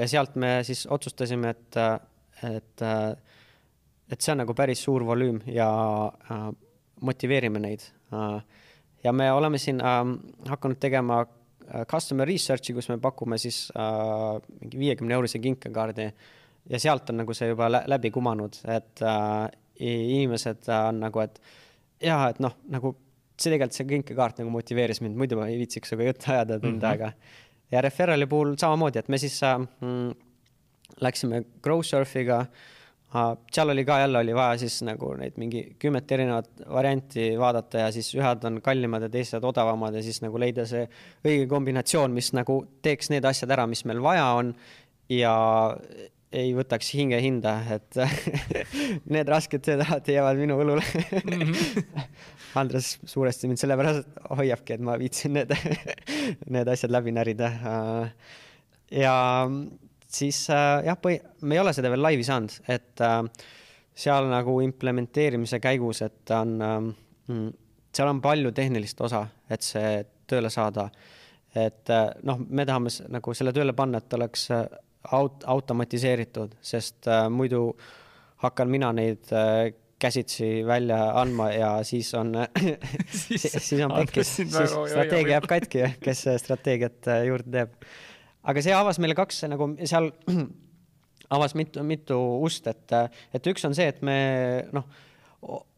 ja 0.00 0.06
sealt 0.10 0.34
me 0.40 0.56
siis 0.66 0.86
otsustasime, 0.90 1.52
et, 1.54 1.76
et, 2.48 2.82
et 4.10 4.18
see 4.18 4.32
on 4.34 4.42
nagu 4.42 4.56
päris 4.58 4.82
suur 4.82 5.04
volüüm 5.06 5.38
ja 5.46 5.68
äh, 6.08 6.48
motiveerime 7.06 7.62
neid 7.62 7.84
äh,. 8.10 8.42
ja 9.04 9.12
me 9.12 9.30
oleme 9.32 9.58
siin 9.62 9.78
äh, 9.80 10.00
hakanud 10.48 10.80
tegema 10.82 11.20
äh, 11.22 11.86
customer 11.86 12.26
research'i, 12.26 12.74
kus 12.74 12.90
me 12.90 12.98
pakume 12.98 13.38
siis 13.38 13.68
äh, 13.78 14.42
mingi 14.60 14.78
viiekümne 14.78 15.14
eurose 15.14 15.38
kinkekaardi 15.38 16.10
ja 16.70 16.78
sealt 16.80 17.10
on 17.10 17.22
nagu 17.22 17.34
see 17.34 17.48
juba 17.52 17.70
lä 17.72 17.82
läbi 17.86 18.10
kumanud, 18.10 18.58
et 18.68 19.02
äh, 19.02 19.48
inimesed 19.80 20.68
äh, 20.68 20.88
on 20.88 21.00
nagu, 21.00 21.20
et 21.20 21.40
jaa, 22.02 22.28
et 22.30 22.40
noh, 22.42 22.54
nagu 22.70 22.94
see 23.42 23.52
tegelikult, 23.52 23.76
see 23.78 23.88
kinkekaart 23.90 24.42
nagu 24.42 24.52
motiveeris 24.54 25.02
mind, 25.04 25.18
muidu 25.18 25.38
ma 25.38 25.48
ei 25.50 25.58
viitsiks 25.60 25.92
sinuga 25.92 26.10
juttu 26.10 26.30
ajada 26.34 26.58
tund 26.60 26.78
mm 26.78 26.80
-hmm. 26.80 26.90
aega. 26.90 27.12
ja 27.72 27.80
Referrali 27.80 28.26
puhul 28.26 28.54
samamoodi, 28.60 28.98
et 28.98 29.08
me 29.08 29.18
siis 29.18 29.42
äh, 29.42 29.58
mm, 29.58 30.12
läksime 31.00 31.42
Growsurfiga 31.62 32.40
äh,, 32.40 33.36
seal 33.52 33.68
oli 33.68 33.84
ka 33.84 33.98
jälle 33.98 34.18
oli 34.18 34.34
vaja 34.34 34.58
siis 34.58 34.82
nagu 34.82 35.14
neid 35.14 35.36
mingi 35.36 35.76
kümmet 35.78 36.12
erinevat 36.12 36.48
varianti 36.68 37.38
vaadata 37.38 37.78
ja 37.78 37.92
siis 37.92 38.14
ühed 38.14 38.44
on 38.44 38.60
kallimad 38.62 39.02
ja 39.02 39.08
teised 39.08 39.44
odavamad 39.44 39.94
ja 39.94 40.02
siis 40.02 40.22
nagu 40.22 40.38
leida 40.38 40.66
see 40.66 40.88
õige 41.24 41.46
kombinatsioon, 41.48 42.10
mis 42.10 42.32
nagu 42.32 42.64
teeks 42.82 43.10
need 43.10 43.24
asjad 43.24 43.50
ära, 43.50 43.66
mis 43.66 43.84
meil 43.84 44.02
vaja 44.02 44.26
on 44.38 44.54
ja 45.08 45.34
ei 46.32 46.52
võtaks 46.56 46.92
hinge 46.96 47.18
hinda, 47.22 47.54
et 47.76 47.98
need 49.14 49.30
rasked 49.30 49.68
alati 49.74 50.16
jäävad 50.16 50.40
minu 50.40 50.58
õlule 50.62 50.82
mm. 50.82 51.40
-hmm. 51.40 52.04
Andres 52.60 52.98
suuresti 53.08 53.48
mind 53.48 53.60
sellepärast 53.60 54.08
hoiabki, 54.36 54.76
et 54.76 54.84
ma 54.84 54.98
viitsin 55.00 55.36
need, 55.38 55.54
need 56.56 56.68
asjad 56.68 56.92
läbi 56.92 57.12
närida. 57.12 57.50
ja 58.90 59.14
siis 60.08 60.46
jah, 60.48 60.98
me 61.40 61.54
ei 61.54 61.60
ole 61.60 61.72
seda 61.72 61.90
veel 61.90 62.02
laivi 62.02 62.24
saanud, 62.24 62.58
et 62.68 63.00
seal 63.94 64.28
nagu 64.28 64.60
implementeerimise 64.60 65.60
käigus, 65.60 66.02
et 66.02 66.30
on, 66.30 66.94
seal 67.92 68.08
on 68.08 68.20
palju 68.20 68.52
tehnilist 68.52 69.00
osa, 69.00 69.26
et 69.50 69.62
see 69.62 70.04
tööle 70.26 70.50
saada. 70.50 70.90
et 71.54 71.88
noh, 72.22 72.38
me 72.48 72.64
tahame 72.66 72.88
nagu 73.08 73.34
selle 73.34 73.52
tööle 73.52 73.72
panna, 73.72 73.98
et 73.98 74.12
oleks 74.12 74.48
aut-, 75.10 75.44
automatiseeritud, 75.46 76.56
sest 76.60 77.08
äh, 77.10 77.28
muidu 77.30 77.72
hakkan 78.42 78.70
mina 78.70 78.92
neid 78.92 79.30
äh, 79.32 79.72
käsitsi 80.02 80.66
välja 80.66 80.98
andma 81.20 81.50
ja 81.54 81.70
siis 81.86 82.14
on 82.14 82.34
siis, 83.26 83.42
siis 83.66 83.84
on 83.84 83.94
pekkis, 83.96 84.36
siis 84.36 84.56
strateegia 84.90 85.36
jääb 85.36 85.46
katki, 85.50 85.84
kes 86.02 86.26
strateegiat 86.42 87.12
äh, 87.12 87.24
juurde 87.28 87.52
teeb. 87.58 87.86
aga 88.42 88.64
see 88.64 88.74
avas 88.74 88.98
meile 89.02 89.14
kaks 89.18 89.44
nagu 89.52 89.72
seal 89.84 90.10
avas 91.36 91.54
mitu, 91.54 91.84
mitu 91.86 92.18
ust, 92.44 92.66
et, 92.68 92.98
et 93.32 93.46
üks 93.48 93.64
on 93.64 93.74
see, 93.76 93.88
et 93.88 94.02
me 94.04 94.16
noh, 94.74 94.84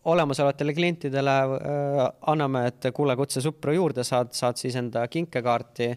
olemasolevatele 0.04 0.74
klientidele 0.74 1.34
äh, 1.40 2.02
anname, 2.32 2.66
et 2.72 2.90
kuule, 2.96 3.16
kutse 3.16 3.40
Supro 3.44 3.72
juurde, 3.72 4.04
saad, 4.04 4.34
saad 4.36 4.60
siis 4.60 4.76
enda 4.80 5.06
kinkekaarti 5.08 5.92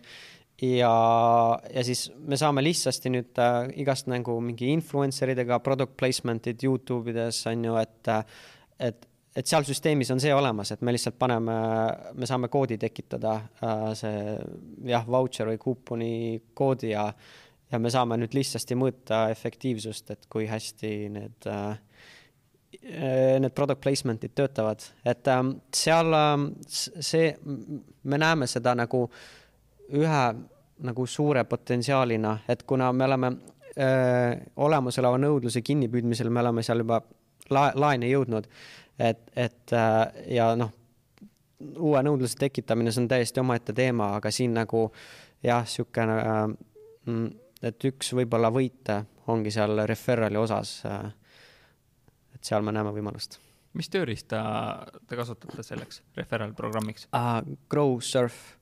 ja, 0.62 1.60
ja 1.74 1.84
siis 1.86 2.08
me 2.18 2.38
saame 2.40 2.64
lihtsasti 2.66 3.12
nüüd 3.14 3.42
äh, 3.42 3.60
igast 3.84 4.10
nagu 4.10 4.40
mingi 4.44 4.72
influencer 4.74 5.32
idega 5.34 5.60
product 5.64 5.98
placement'id 6.00 6.64
Youtube 6.66 7.14
ides 7.14 7.44
on 7.52 7.66
ju, 7.68 7.76
et, 7.82 8.12
et, 8.90 9.08
et 9.38 9.50
seal 9.50 9.68
süsteemis 9.68 10.12
on 10.14 10.22
see 10.24 10.34
olemas, 10.34 10.74
et 10.74 10.82
me 10.82 10.94
lihtsalt 10.96 11.20
paneme, 11.20 11.58
me 12.18 12.30
saame 12.30 12.50
koodi 12.54 12.80
tekitada 12.82 13.38
äh,, 13.62 13.90
see 14.00 14.24
jah, 14.90 15.06
vautšer 15.06 15.54
või 15.54 15.62
kuuponi 15.62 16.14
koodi 16.58 16.94
ja, 16.96 17.06
ja 17.72 17.82
me 17.82 17.94
saame 17.94 18.18
nüüd 18.18 18.38
lihtsasti 18.38 18.78
mõõta 18.80 19.28
efektiivsust, 19.34 20.16
et 20.16 20.30
kui 20.32 20.50
hästi 20.50 20.94
need 21.14 21.52
äh, 21.54 21.76
need 22.78 23.54
product 23.56 23.82
placement'id 23.84 24.34
töötavad, 24.36 24.82
et 25.06 25.28
äh, 25.30 25.44
seal 25.76 26.18
äh, 26.18 26.48
see, 26.66 27.36
me 28.04 28.26
näeme 28.26 28.50
seda 28.50 28.74
nagu 28.78 29.06
ühe 29.94 30.24
nagu 30.88 31.06
suure 31.06 31.44
potentsiaalina, 31.44 32.38
et 32.50 32.64
kuna 32.64 32.92
me 32.94 33.06
oleme 33.06 33.32
öö, 33.78 34.34
olemasoleva 34.56 35.18
nõudluse 35.18 35.62
kinnipüüdmisel, 35.62 36.30
me 36.30 36.44
oleme 36.44 36.64
seal 36.64 36.84
juba 36.84 37.02
la 37.50 37.72
laeni 37.76 38.12
jõudnud, 38.12 38.50
et, 39.00 39.24
et 39.36 39.74
öö, 39.74 40.28
ja 40.36 40.52
noh, 40.60 40.74
uue 41.80 42.04
nõudluse 42.06 42.38
tekitamine, 42.40 42.92
see 42.94 43.04
on 43.04 43.10
täiesti 43.12 43.42
omaette 43.42 43.74
teema, 43.74 44.12
aga 44.20 44.32
siin 44.34 44.54
nagu 44.58 44.88
jah, 45.46 45.66
niisugune, 45.66 46.18
et 47.66 47.90
üks 47.90 48.14
võib-olla 48.14 48.52
võite 48.54 49.02
ongi 49.32 49.52
seal 49.52 49.82
referrali 49.90 50.38
osas. 50.38 50.82
et 52.36 52.44
seal 52.44 52.62
me 52.62 52.72
näeme 52.72 52.92
võimalust. 52.94 53.40
mis 53.74 53.90
tööriista 53.90 54.40
te 55.08 55.16
kasutate 55.16 55.64
selleks 55.64 56.02
referral 56.16 56.54
programmiks 56.54 57.08
uh,? 57.14 57.42
Growsurf 57.70 58.57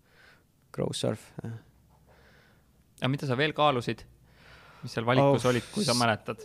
Growsurf. 0.76 1.32
aga 3.00 3.12
mida 3.12 3.30
sa 3.30 3.38
veel 3.40 3.56
kaalusid? 3.56 4.04
mis 4.86 4.94
seal 4.94 5.06
valikus 5.08 5.46
oh, 5.46 5.52
olid, 5.52 5.66
kui 5.74 5.86
sa 5.88 5.96
mäletad? 5.98 6.42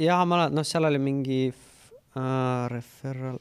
ja 0.00 0.18
ma 0.24 0.36
mäletan, 0.36 0.58
noh, 0.58 0.66
seal 0.66 0.88
oli 0.88 1.00
mingi 1.02 1.40
uh, 1.50 2.64
referral, 2.72 3.38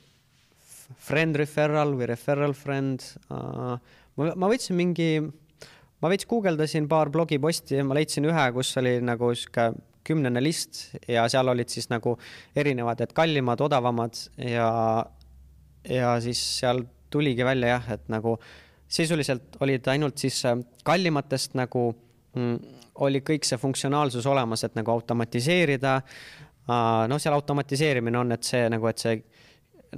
friend 1.07 1.39
referral 1.41 1.95
või 1.97 2.09
referral 2.13 2.53
friend 2.57 3.05
uh,. 3.29 3.79
ma, 4.19 4.29
ma 4.35 4.51
võtsin 4.51 4.77
mingi, 4.77 5.09
ma 6.03 6.11
veits 6.11 6.29
guugeldasin 6.29 6.89
paar 6.91 7.11
blogiposti 7.13 7.79
ja 7.79 7.87
ma 7.87 7.97
leidsin 7.97 8.29
ühe, 8.29 8.45
kus 8.55 8.75
oli 8.81 8.99
nagu 9.05 9.33
sihuke 9.37 9.71
kümnene 10.03 10.41
list 10.43 10.89
ja 11.07 11.23
seal 11.31 11.47
olid 11.47 11.71
siis 11.71 11.87
nagu 11.91 12.17
erinevad, 12.59 13.01
et 13.05 13.13
kallimad, 13.15 13.61
odavamad 13.63 14.19
ja, 14.35 14.67
ja 15.87 16.17
siis 16.23 16.41
seal 16.59 16.83
tuligi 17.13 17.45
välja 17.45 17.77
jah, 17.77 17.89
et 17.95 18.11
nagu 18.11 18.35
sisuliselt 18.93 19.57
olid 19.65 19.87
ainult 19.89 20.21
siis 20.21 20.43
kallimatest 20.85 21.55
nagu 21.57 21.87
mm, 22.37 22.57
oli 23.01 23.23
kõik 23.25 23.47
see 23.47 23.57
funktsionaalsus 23.57 24.25
olemas, 24.29 24.63
et 24.63 24.75
nagu 24.77 24.91
automatiseerida. 24.93 26.01
noh, 27.09 27.19
seal 27.19 27.33
automatiseerimine 27.33 28.19
on, 28.19 28.31
et 28.31 28.43
see 28.47 28.67
nagu, 28.69 28.87
et 28.87 29.01
see 29.01 29.17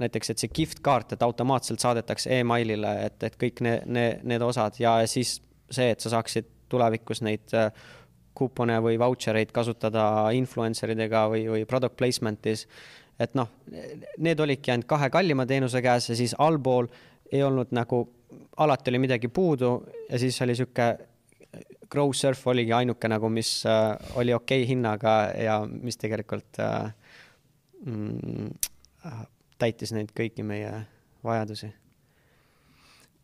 näiteks, 0.00 0.30
et 0.30 0.42
see 0.42 0.52
gift 0.52 0.80
kaart, 0.84 1.12
et 1.12 1.22
automaatselt 1.22 1.80
saadetakse 1.80 2.40
emailile, 2.40 2.92
et, 3.06 3.22
et 3.22 3.36
kõik 3.40 3.62
need, 3.64 3.86
need, 3.86 4.24
need 4.28 4.42
osad 4.44 4.80
ja 4.80 4.98
siis 5.08 5.38
see, 5.70 5.90
et 5.92 6.00
sa 6.00 6.12
saaksid 6.16 6.48
tulevikus 6.72 7.22
neid 7.24 7.52
kuupone 8.36 8.76
või 8.84 8.98
vautšereid 9.00 9.52
kasutada 9.54 10.28
influencer 10.36 10.92
idega 10.92 11.24
või, 11.32 11.46
või 11.48 11.64
product 11.68 11.96
placement'is. 11.96 12.66
et 13.18 13.34
noh, 13.34 13.48
need 14.18 14.40
olidki 14.40 14.74
ainult 14.74 14.88
kahe 14.90 15.08
kallima 15.10 15.46
teenuse 15.46 15.80
käes 15.82 16.10
ja 16.10 16.16
siis 16.18 16.34
allpool 16.38 16.90
ei 17.32 17.42
olnud 17.42 17.72
nagu, 17.74 18.04
alati 18.56 18.90
oli 18.90 18.98
midagi 18.98 19.28
puudu 19.28 19.70
ja 20.10 20.18
siis 20.18 20.40
oli 20.42 20.56
sihuke 20.56 20.96
Growsurf 21.90 22.46
oligi 22.50 22.72
ainuke 22.72 23.08
nagu, 23.08 23.28
mis 23.30 23.62
äh, 23.66 23.94
oli 24.18 24.34
okei 24.34 24.62
okay 24.62 24.68
hinnaga 24.68 25.16
ja 25.38 25.60
mis 25.66 25.96
tegelikult 25.96 26.58
äh, 26.60 26.92
mm, 27.84 28.50
äh, 29.06 29.26
täitis 29.58 29.94
neid 29.94 30.10
kõiki 30.16 30.44
meie 30.46 30.72
vajadusi 31.24 31.70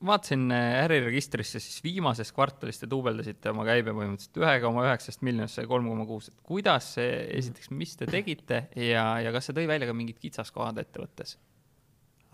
vaatasin 0.07 0.51
äh, 0.51 0.85
äriregistrisse, 0.85 1.61
siis 1.61 1.83
viimases 1.85 2.33
kvartalis 2.35 2.81
te 2.81 2.89
duubeldasite 2.91 3.53
oma 3.53 3.65
käibe 3.69 3.95
põhimõtteliselt 3.95 4.41
ühe 4.43 4.55
koma 4.65 4.87
üheksast 4.89 5.23
miljonist 5.27 5.59
sai 5.59 5.69
kolm 5.71 5.89
koma 5.91 6.07
kuus, 6.09 6.31
et 6.31 6.41
kuidas 6.47 6.93
see, 6.97 7.13
esiteks, 7.39 7.71
mis 7.75 7.95
te 7.99 8.09
tegite 8.11 8.65
ja, 8.79 9.07
ja 9.23 9.35
kas 9.35 9.49
see 9.49 9.59
tõi 9.59 9.69
välja 9.71 9.91
ka 9.91 9.97
mingid 9.97 10.19
kitsaskohad 10.23 10.81
ettevõttes 10.83 11.37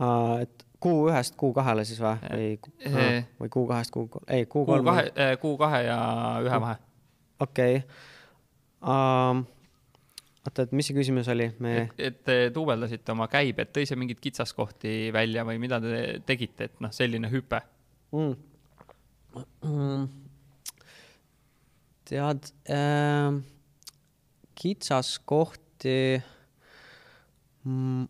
uh,? 0.00 0.38
et 0.40 0.67
kuu 0.80 1.08
ühest 1.10 1.36
kuu 1.38 1.52
kahele 1.56 1.84
siis 1.86 2.00
või, 2.02 2.16
või 2.30 2.92
uh,, 2.92 3.20
või 3.42 3.52
kuu 3.52 3.66
kahest 3.70 3.94
kuu, 3.94 4.08
ei 4.30 4.46
kuu 4.46 4.64
kolm. 4.66 4.84
kuu 4.84 4.94
kahe, 4.94 5.36
kuu 5.42 5.54
kahe 5.60 5.84
ja 5.88 5.98
ühe 6.46 6.60
vahe. 6.64 6.76
okei 7.40 7.80
okay. 7.80 7.86
um, 8.82 9.42
oota, 10.46 10.64
et 10.64 10.76
mis 10.76 10.88
see 10.88 10.96
küsimus 10.96 11.30
oli 11.32 11.50
Me...? 11.62 11.74
et, 11.82 12.04
et 12.10 12.22
te 12.24 12.38
duubeldasite 12.54 13.14
oma 13.14 13.28
käibed, 13.32 13.72
tõi 13.74 13.88
see 13.88 13.98
mingeid 13.98 14.22
kitsaskohti 14.22 14.94
välja 15.14 15.44
või 15.48 15.60
mida 15.62 15.80
te 15.82 16.02
tegite, 16.26 16.70
et 16.70 16.80
noh, 16.84 16.94
selline 16.94 17.30
hüpe 17.32 17.60
mm.? 18.14 18.34
Mm. 19.66 20.06
tead 22.08 22.50
äh,, 22.72 23.40
kitsaskohti 24.58 25.98
mm,. 27.64 28.08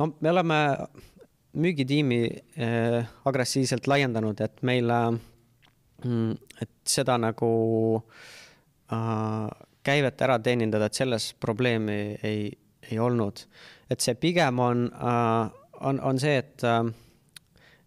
no 0.00 0.12
me 0.20 0.32
oleme 0.32 0.60
müügitiimi 1.60 2.20
äh, 2.58 3.10
agressiivselt 3.28 3.88
laiendanud, 3.90 4.40
et 4.40 4.62
meil 4.66 4.90
äh,, 4.90 5.10
et 6.60 6.72
seda 6.88 7.18
nagu 7.20 7.50
äh, 8.92 9.46
käivet 9.84 10.22
ära 10.24 10.38
teenindada, 10.40 10.88
et 10.88 10.96
selles 10.96 11.32
probleemi 11.40 12.00
ei, 12.22 12.50
ei 12.90 12.98
olnud. 12.98 13.44
et 13.90 14.00
see 14.00 14.14
pigem 14.14 14.58
on 14.58 14.88
äh,, 14.94 15.60
on, 15.80 16.00
on 16.00 16.18
see, 16.20 16.36
et 16.38 16.64
äh, 16.64 16.84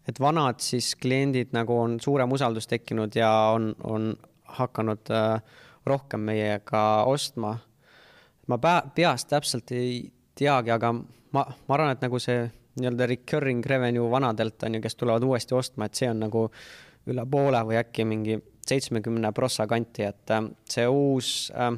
et 0.08 0.20
vanad 0.20 0.60
siis 0.60 0.92
kliendid 1.00 1.54
nagu 1.56 1.76
on 1.80 1.98
suurem 2.00 2.32
usaldus 2.32 2.66
tekkinud 2.68 3.14
ja 3.16 3.30
on, 3.54 3.70
on 3.84 4.10
hakanud 4.58 5.10
äh, 5.10 5.40
rohkem 5.86 6.20
meiega 6.20 7.04
ostma. 7.08 7.58
ma 8.46 8.58
peast 8.94 9.28
täpselt 9.28 9.72
ei 9.72 10.12
teagi, 10.36 10.70
aga 10.70 10.92
ma, 10.92 11.44
ma 11.68 11.74
arvan, 11.74 11.94
et 11.94 12.02
nagu 12.04 12.18
see 12.20 12.44
nii-öelda 12.80 13.06
recurring 13.06 13.66
revenue 13.66 14.10
vanadelt 14.10 14.62
on 14.66 14.74
ju, 14.78 14.80
kes 14.84 14.96
tulevad 14.96 15.22
uuesti 15.22 15.54
ostma, 15.54 15.86
et 15.86 15.94
see 15.94 16.10
on 16.10 16.24
nagu 16.26 16.48
üle 17.10 17.24
poole 17.30 17.60
või 17.68 17.78
äkki 17.78 18.06
mingi 18.08 18.38
seitsmekümne 18.66 19.32
prossa 19.36 19.66
kanti, 19.70 20.06
et 20.08 20.30
äh, 20.32 20.46
see 20.70 20.86
uus 20.88 21.52
äh,, 21.54 21.76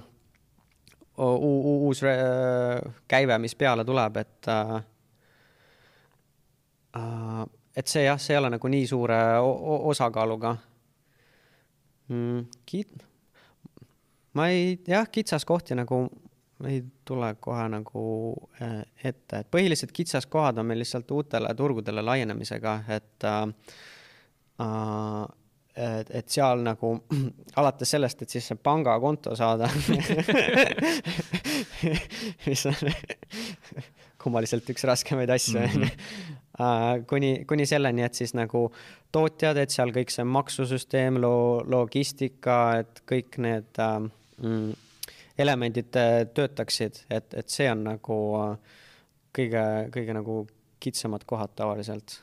uus 1.19 2.03
äh, 2.05 2.93
käive, 3.09 3.39
mis 3.39 3.55
peale 3.55 3.85
tuleb, 3.85 4.17
et 4.17 4.49
äh, 4.49 4.75
äh, 6.97 7.45
et 7.77 7.93
see 7.93 8.07
jah, 8.07 8.21
see 8.21 8.35
ei 8.35 8.41
ole 8.41 8.51
nagu 8.55 8.69
nii 8.73 8.87
suure 8.89 9.19
osakaaluga 9.93 10.57
mm,. 12.09 12.47
Ma 14.37 14.49
ei, 14.53 14.77
jah, 14.89 15.09
kitsaskohti 15.09 15.77
nagu 15.77 16.03
ei 16.65 16.85
tule 17.05 17.35
kohe 17.41 17.69
nagu 17.69 18.03
äh, 18.63 18.85
ette, 19.05 19.43
et 19.43 19.51
põhilised 19.53 19.93
kitsaskohad 19.93 20.59
on 20.59 20.67
meil 20.71 20.81
lihtsalt 20.81 21.11
uutele 21.11 21.55
turgudele 21.55 22.03
laienemisega, 22.03 22.79
et 22.97 23.27
äh, 23.29 23.49
et, 25.77 26.11
et 26.11 26.29
seal 26.33 26.63
nagu 26.65 26.95
alates 27.61 27.91
sellest, 27.93 28.23
et 28.23 28.33
siis 28.33 28.47
see 28.49 28.57
pangakonto 28.57 29.37
saada 29.37 29.69
mis 32.47 32.67
on 32.71 32.81
kummaliselt 34.27 34.67
üks 34.73 34.87
raskemaid 34.89 35.31
asju 35.37 35.61
on 35.61 35.69
ju. 35.71 35.91
Mhm. 36.57 37.05
kuni, 37.07 37.31
kuni 37.45 37.67
selleni, 37.69 38.03
et 38.03 38.17
siis 38.17 38.33
nagu 38.35 38.71
tootjad, 39.13 39.61
et 39.61 39.71
seal 39.75 39.93
kõik 39.95 40.11
see 40.13 40.25
maksusüsteem, 40.25 41.21
loo-, 41.23 41.61
logistika, 41.69 42.81
et 42.81 43.03
kõik 43.09 43.37
need 43.45 43.83
äh, 43.83 43.99
mm, 44.41 44.73
elemendid 45.39 45.97
äh, 45.97 46.23
töötaksid, 46.35 47.05
et, 47.11 47.35
et 47.35 47.53
see 47.53 47.69
on 47.71 47.85
nagu 47.91 48.21
äh, 48.41 48.79
kõige, 49.37 49.65
kõige 49.95 50.17
nagu 50.17 50.45
kitsamad 50.81 51.25
kohad 51.29 51.55
tavaliselt 51.57 52.21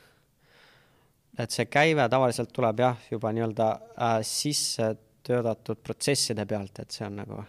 et 1.38 1.54
see 1.54 1.66
käive 1.70 2.06
tavaliselt 2.10 2.52
tuleb 2.54 2.82
jah, 2.84 3.00
juba 3.10 3.32
nii-öelda 3.34 3.68
äh, 3.74 4.18
sisse 4.26 4.92
töötatud 5.24 5.80
protsesside 5.82 6.46
pealt, 6.46 6.78
et 6.82 6.94
see 6.94 7.06
on 7.06 7.18
nagu 7.22 7.40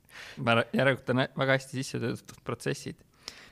järelikult 0.78 1.14
on 1.14 1.24
väga 1.24 1.56
hästi 1.56 1.78
sisse 1.78 2.00
töötatud 2.02 2.42
protsessid. 2.46 3.02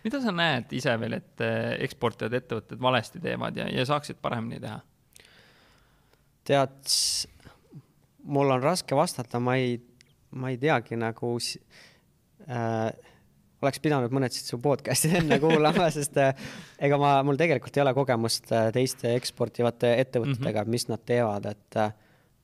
mida 0.04 0.20
sa 0.22 0.34
näed 0.34 0.72
ise 0.76 0.94
veel, 1.00 1.18
et 1.20 1.44
äh, 1.44 1.74
eksportijad, 1.86 2.34
ettevõtted 2.40 2.82
valesti 2.82 3.22
teevad 3.22 3.60
ja, 3.60 3.68
ja 3.72 3.86
saaksid 3.88 4.20
paremini 4.22 4.60
teha? 4.62 4.80
tead, 6.48 6.78
mul 8.24 8.54
on 8.54 8.62
raske 8.64 8.96
vastata, 8.96 9.40
ma 9.40 9.58
ei, 9.60 9.76
ma 10.30 10.50
ei 10.52 10.58
teagi 10.60 10.96
nagu 11.00 11.36
äh, 11.38 12.90
oleks 13.64 13.82
pidanud 13.82 14.14
mõned 14.14 14.34
su 14.34 14.58
podcast'id 14.62 15.18
enne 15.22 15.38
kuulama, 15.42 15.88
sest 15.96 16.18
äh, 16.22 16.34
ega 16.84 16.98
ma, 17.00 17.18
mul 17.26 17.38
tegelikult 17.40 17.76
ei 17.76 17.84
ole 17.84 17.94
kogemust 17.96 18.52
äh, 18.54 18.70
teiste 18.74 19.14
eksportivate 19.18 19.94
ettevõtetega 20.04 20.62
mm, 20.62 20.66
-hmm. 20.66 20.74
mis 20.76 20.90
nad 20.90 21.06
teevad, 21.06 21.48
et 21.50 21.80
äh, 21.80 21.94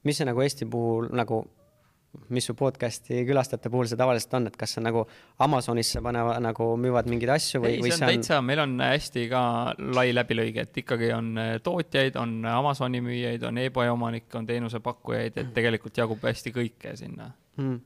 mis 0.04 0.18
see 0.18 0.26
nagu 0.28 0.42
Eesti 0.42 0.66
puhul 0.70 1.12
nagu, 1.14 1.44
mis 2.34 2.46
su 2.46 2.54
podcast'i 2.58 3.22
külastajate 3.26 3.70
puhul 3.70 3.88
see 3.90 3.98
tavaliselt 3.98 4.34
on, 4.38 4.50
et 4.50 4.58
kas 4.58 4.74
see 4.76 4.82
nagu 4.84 5.04
Amazonisse 5.46 6.02
panevad 6.02 6.42
nagu 6.42 6.68
müüvad 6.78 7.08
mingeid 7.10 7.32
asju 7.36 7.62
või? 7.62 7.76
ei, 7.76 7.80
see 7.82 7.94
on, 7.94 7.98
see 7.98 8.06
on 8.06 8.12
täitsa, 8.12 8.42
meil 8.42 8.64
on 8.66 8.74
hästi 8.82 9.28
ka 9.30 9.44
lai 9.98 10.08
läbilõige, 10.14 10.66
et 10.66 10.82
ikkagi 10.84 11.12
on 11.14 11.32
tootjaid, 11.62 12.18
on 12.18 12.36
Amazoni 12.50 13.02
müüjaid, 13.06 13.46
on 13.46 13.62
e-poe 13.62 13.88
omanikke, 13.90 14.34
on 14.38 14.50
teenusepakkujaid, 14.50 15.40
et 15.42 15.56
tegelikult 15.56 16.04
jagub 16.04 16.22
hästi 16.26 16.54
kõike 16.54 16.94
sinna 16.98 17.32
mm.. 17.56 17.80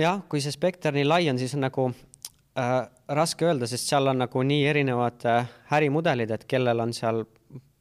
jah, 0.00 0.22
kui 0.28 0.42
see 0.44 0.54
spekter 0.54 0.94
nii 0.94 1.06
lai 1.06 1.28
on, 1.32 1.38
siis 1.40 1.54
on 1.56 1.64
nagu 1.66 1.88
äh, 1.90 2.74
raske 3.18 3.48
öelda, 3.48 3.68
sest 3.70 3.90
seal 3.90 4.12
on 4.12 4.22
nagu 4.24 4.42
nii 4.46 4.64
erinevad 4.70 5.26
äh, 5.30 5.52
ärimudelid, 5.78 6.34
et 6.34 6.48
kellel 6.50 6.84
on 6.84 6.94
seal 6.96 7.24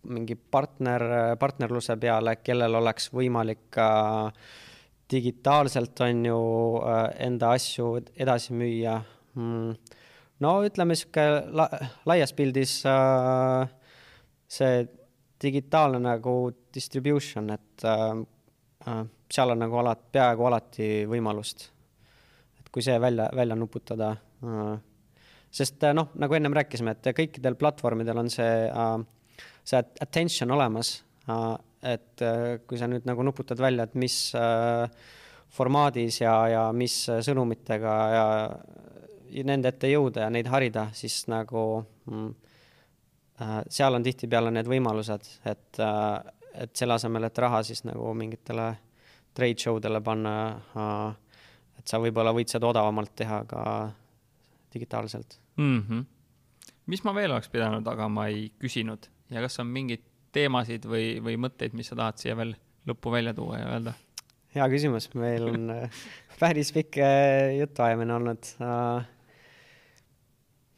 mingi 0.03 0.35
partner, 0.35 1.07
äh, 1.09 1.31
partnerluse 1.39 1.97
peale, 1.99 2.37
kellel 2.43 2.79
oleks 2.81 3.09
võimalik 3.13 3.67
ka 3.73 3.89
digitaalselt 5.11 5.99
on 6.05 6.25
ju 6.25 6.39
äh, 6.81 7.03
enda 7.27 7.53
asju 7.57 7.95
edasi 8.15 8.55
müüa. 8.57 8.97
Mm.. 9.33 9.77
no 10.45 10.49
ütleme 10.61 10.93
sihuke 10.97 11.23
la, 11.57 11.65
laias 12.05 12.33
pildis 12.37 12.81
äh, 12.85 13.71
see 14.53 14.83
digitaalne 15.43 15.99
nagu 16.03 16.35
distribution, 16.73 17.49
et 17.49 17.85
äh, 17.87 18.21
äh, 18.87 19.03
seal 19.33 19.53
on 19.53 19.63
nagu 19.65 19.77
alati, 19.81 20.09
peaaegu 20.13 20.45
alati 20.49 20.89
võimalust. 21.09 21.69
et 22.59 22.69
kui 22.73 22.85
see 22.85 22.99
välja, 23.01 23.29
välja 23.35 23.55
nuputada 23.57 24.13
sest 25.53 25.83
äh, 25.85 25.93
noh, 25.95 26.09
nagu 26.19 26.37
ennem 26.37 26.55
rääkisime, 26.57 26.95
et 26.95 27.11
kõikidel 27.17 27.57
platvormidel 27.59 28.23
on 28.23 28.31
see, 28.33 28.67
äh, 28.69 29.45
see 29.63 29.81
attention 30.03 30.53
olemas. 30.55 30.97
Äh, 31.29 31.53
et 31.83 32.21
kui 32.63 32.77
sa 32.79 32.87
nüüd 32.87 33.03
nagu 33.03 33.25
nuputad 33.27 33.59
välja, 33.59 33.83
et 33.83 33.95
mis 33.99 34.13
formaadis 35.51 36.21
ja, 36.21 36.35
ja 36.47 36.61
mis 36.71 36.93
sõnumitega 37.27 37.95
ja 38.13 39.41
nende 39.43 39.73
ette 39.73 39.89
jõuda 39.91 40.23
ja 40.23 40.29
neid 40.31 40.47
harida, 40.47 40.85
siis 40.95 41.17
nagu 41.27 41.81
mm, 42.07 42.29
seal 43.67 43.99
on 43.99 44.07
tihtipeale 44.07 44.53
need 44.55 44.71
võimalused, 44.71 45.27
et, 45.51 45.81
et 45.83 46.71
selle 46.79 46.95
asemel, 46.95 47.27
et 47.27 47.43
raha 47.43 47.59
siis 47.67 47.83
nagu 47.83 48.15
mingitele 48.15 48.69
trade 49.33 49.59
show 49.59 49.79
dele 49.81 50.01
panna, 50.05 50.33
et 51.79 51.89
sa 51.89 51.99
võib-olla 52.01 52.33
võid 52.35 52.51
seda 52.51 52.69
odavamalt 52.69 53.15
teha 53.15 53.43
ka 53.49 53.63
digitaalselt 54.73 55.39
mm. 55.57 55.79
-hmm. 55.89 56.05
mis 56.85 57.03
ma 57.03 57.15
veel 57.15 57.31
oleks 57.31 57.49
pidanud, 57.49 57.87
aga 57.87 58.07
ma 58.09 58.27
ei 58.27 58.51
küsinud 58.59 59.09
ja 59.33 59.41
kas 59.41 59.59
on 59.59 59.67
mingeid 59.67 60.03
teemasid 60.33 60.85
või, 60.89 61.19
või 61.23 61.37
mõtteid, 61.37 61.75
mis 61.77 61.91
sa 61.91 61.95
tahad 61.99 62.17
siia 62.21 62.37
veel 62.37 62.55
lõppu 62.89 63.11
välja 63.13 63.33
tuua 63.33 63.59
ja 63.59 63.69
öelda? 63.75 63.93
hea 64.53 64.69
küsimus, 64.69 65.09
meil 65.17 65.47
on 65.49 65.69
äh, 65.73 66.01
päris 66.39 66.71
pikk 66.75 66.99
äh, 67.01 67.57
jutuajamine 67.59 68.13
olnud 68.19 68.55
uh,. 68.61 69.09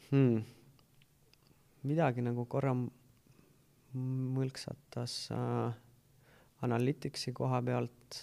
Hmm. 0.06 0.44
midagi 1.84 2.22
nagu 2.24 2.46
korra 2.46 2.76
mõlksatas 3.96 5.16
uh, 5.34 5.74
Analyticsi 6.64 7.34
koha 7.36 7.60
pealt 7.66 8.20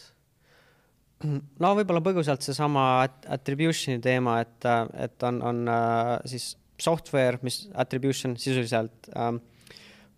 no 1.63 1.73
võib-olla 1.79 2.03
põgusalt 2.05 2.45
seesama 2.45 2.87
attribution'i 3.05 4.03
teema, 4.03 4.41
et, 4.45 4.69
et 5.07 5.27
on, 5.29 5.41
on 5.49 5.63
äh, 5.71 6.15
siis 6.31 6.53
software, 6.83 7.39
mis 7.47 7.67
attribution 7.79 8.37
sisuliselt 8.41 9.11
ähm, 9.17 9.39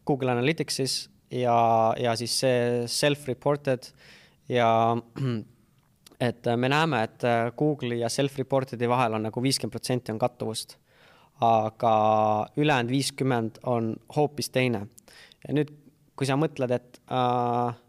Google 0.07 0.33
Analyticsis 0.33 1.05
ja, 1.31 1.57
ja 2.01 2.15
siis 2.17 2.37
see 2.41 2.87
self-reported 2.91 3.91
ja 4.53 4.71
et 6.29 6.49
me 6.57 6.71
näeme, 6.71 7.03
et 7.05 7.29
Google'i 7.59 8.01
ja 8.01 8.11
self-reported'i 8.13 8.89
vahel 8.89 9.19
on 9.19 9.29
nagu 9.29 9.45
viiskümmend 9.45 9.75
protsenti 9.75 10.13
on 10.15 10.21
kattuvust, 10.23 10.77
aga 11.45 11.95
ülejäänud 12.57 12.93
viiskümmend 12.93 13.63
on 13.69 13.95
hoopis 14.17 14.53
teine. 14.55 14.87
ja 15.45 15.57
nüüd, 15.57 15.73
kui 16.17 16.29
sa 16.29 16.39
mõtled, 16.39 16.71
et 16.73 17.01
äh,, 17.13 17.81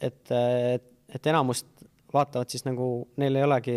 et, 0.00 0.32
et, 0.32 0.88
et 1.14 1.26
enamust 1.30 1.68
vaatavad 2.12 2.50
siis 2.50 2.64
nagu, 2.66 3.08
neil 3.16 3.36
ei 3.36 3.44
olegi 3.46 3.76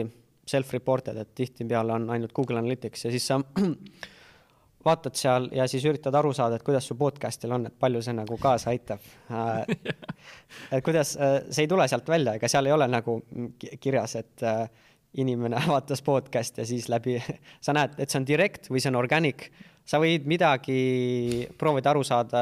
self-reported, 0.49 1.17
et 1.21 1.35
tihtipeale 1.35 1.93
on 1.93 2.09
ainult 2.15 2.33
Google 2.33 2.59
Analytics 2.61 3.05
ja 3.05 3.11
siis 3.13 3.27
sa 3.29 3.39
vaatad 4.87 5.17
seal 5.19 5.49
ja 5.55 5.67
siis 5.69 5.85
üritad 5.85 6.15
aru 6.15 6.31
saada, 6.33 6.57
et 6.57 6.65
kuidas 6.65 6.87
su 6.87 6.95
podcast'il 6.99 7.51
on, 7.55 7.67
et 7.69 7.79
palju 7.79 8.01
see 8.05 8.15
nagu 8.15 8.37
kaasa 8.41 8.71
aitab 8.73 9.03
et 10.75 10.85
kuidas, 10.85 11.15
äh, 11.19 11.41
see 11.49 11.65
ei 11.65 11.71
tule 11.71 11.87
sealt 11.91 12.07
välja, 12.09 12.37
ega 12.39 12.49
seal 12.51 12.69
ei 12.69 12.75
ole 12.75 12.87
nagu 12.89 13.19
kirjas, 13.79 14.15
et 14.21 14.45
äh, 14.47 14.63
inimene 15.19 15.61
vaatas 15.73 16.03
podcast'i 16.05 16.63
ja 16.63 16.69
siis 16.69 16.89
läbi, 16.91 17.17
sa 17.65 17.75
näed, 17.75 17.97
et 17.97 18.09
see 18.09 18.21
on 18.21 18.29
direct 18.29 18.71
või 18.71 18.83
see 18.83 18.93
on 18.93 19.01
organic. 19.01 19.49
sa 19.89 19.99
võid 19.99 20.27
midagi 20.29 21.47
proovida 21.57 21.89
aru 21.91 22.03
saada 22.05 22.41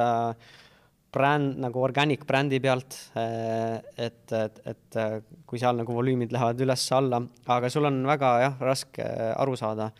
bränd 1.17 1.57
nagu 1.63 1.81
organic 1.83 2.23
brändi 2.29 2.61
pealt, 2.63 2.95
äh, 3.17 3.81
et, 4.07 4.23
et, 4.37 4.61
et 4.73 5.01
kui 5.49 5.59
seal 5.61 5.81
nagu 5.81 5.97
volüümid 5.97 6.33
lähevad 6.35 6.61
üles-alla, 6.63 7.21
aga 7.57 7.73
sul 7.73 7.89
on 7.89 8.03
väga 8.07 8.33
jah, 8.45 8.57
raske 8.69 9.11
aru 9.35 9.57
saada. 9.59 9.91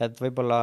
et 0.00 0.16
võib-olla 0.18 0.58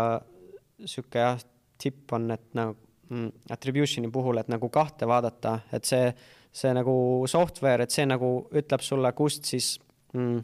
sihuke 0.84 1.22
jah, 1.22 1.38
tipp 1.82 2.12
on, 2.14 2.32
et 2.34 2.50
nagu 2.58 2.76
mm, 3.12 3.52
attribution'i 3.54 4.12
puhul, 4.12 4.40
et 4.42 4.50
nagu 4.52 4.70
kahte 4.74 5.08
vaadata, 5.10 5.60
et 5.74 5.88
see, 5.88 6.10
see 6.54 6.74
nagu 6.76 6.94
software, 7.32 7.86
et 7.86 7.94
see 7.94 8.08
nagu 8.10 8.32
ütleb 8.58 8.84
sulle, 8.86 9.14
kust 9.18 9.50
siis 9.50 9.74
mm, 10.18 10.42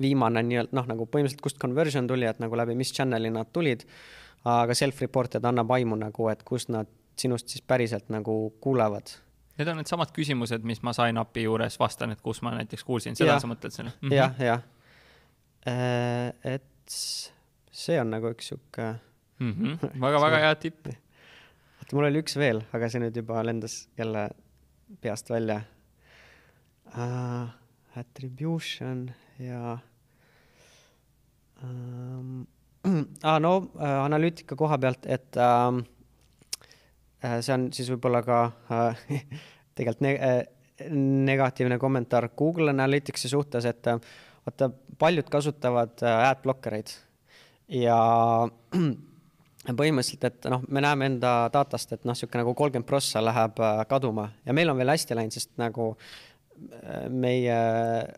viimane 0.00 0.42
nii-öelda 0.46 0.76
noh, 0.76 0.88
nagu 0.88 1.06
põhimõtteliselt 1.06 1.44
kust 1.44 1.60
conversion 1.62 2.08
tuli, 2.08 2.28
et 2.28 2.40
nagu 2.42 2.56
läbi 2.58 2.76
mis 2.78 2.92
channel'i 2.96 3.32
nad 3.34 3.52
tulid. 3.52 3.86
aga 4.48 4.72
self-reported 4.72 5.44
annab 5.44 5.68
aimu 5.76 5.98
nagu, 6.00 6.28
et 6.32 6.42
kust 6.48 6.70
nad 6.72 6.88
sinust 7.20 7.52
siis 7.52 7.62
päriselt 7.66 8.08
nagu 8.12 8.36
kuulevad. 8.60 9.12
Need 9.60 9.68
on 9.68 9.80
needsamad 9.80 10.12
küsimused, 10.16 10.64
mis 10.64 10.80
ma 10.86 10.94
sign 10.96 11.20
up'i 11.20 11.44
juures 11.44 11.76
vastan, 11.80 12.14
et 12.14 12.22
kus 12.24 12.40
ma 12.42 12.54
näiteks 12.56 12.84
kuulsin, 12.86 13.18
seda 13.18 13.34
ja. 13.34 13.40
sa 13.42 13.50
mõtled 13.50 13.74
selle 13.74 13.92
mm 13.92 14.08
-hmm.? 14.08 14.16
jah, 14.16 14.40
jah. 14.40 14.62
Äh, 15.68 16.54
et 16.56 16.96
see 17.70 18.00
on 18.00 18.10
nagu 18.14 18.32
üks 18.32 18.50
sihuke 18.50 18.94
mm 19.44 19.52
-hmm.. 19.52 20.00
väga-väga 20.00 20.38
hea 20.46 20.54
tipp. 20.54 20.86
oota, 20.86 21.92
mul 21.92 22.08
oli 22.08 22.22
üks 22.24 22.36
veel, 22.36 22.62
aga 22.72 22.88
see 22.88 23.02
nüüd 23.04 23.16
juba 23.16 23.44
lendas 23.44 23.88
jälle 23.98 24.30
peast 25.00 25.30
välja 25.30 25.62
uh,. 26.96 27.48
Attribution 27.96 29.10
ja 29.38 29.78
um, 31.62 32.46
ah, 33.28 33.40
no 33.42 33.56
uh, 33.56 34.04
analüütika 34.04 34.56
koha 34.56 34.78
pealt, 34.78 35.06
et 35.06 35.36
uh, 35.36 35.80
see 37.20 37.54
on 37.54 37.68
siis 37.76 37.90
võib-olla 37.92 38.22
ka 38.26 38.40
uh, 38.48 39.04
tegelikult 39.76 40.06
ne 40.06 40.14
uh, 40.16 40.40
negatiivne 41.28 41.76
kommentaar 41.78 42.30
Google 42.36 42.72
Analyticsi 42.72 43.28
suhtes, 43.28 43.66
et 43.68 43.90
vaata, 43.90 44.70
paljud 44.98 45.28
kasutavad 45.32 46.00
uh, 46.00 46.16
adblockereid 46.30 46.94
ja 47.84 48.00
põhimõtteliselt, 49.68 50.24
et 50.24 50.48
noh, 50.52 50.64
me 50.72 50.82
näeme 50.82 51.08
enda 51.10 51.34
datast, 51.52 51.92
et 51.92 52.04
noh, 52.08 52.16
niisugune 52.16 52.42
nagu 52.42 52.54
kolmkümmend 52.56 52.88
prossa 52.88 53.22
läheb 53.22 53.60
äh, 53.60 53.82
kaduma. 53.90 54.30
Ja 54.46 54.56
meil 54.56 54.72
on 54.72 54.78
veel 54.80 54.92
hästi 54.92 55.16
läinud, 55.18 55.36
sest 55.36 55.52
nagu 55.60 55.90
äh, 55.92 57.08
meie 57.12 57.58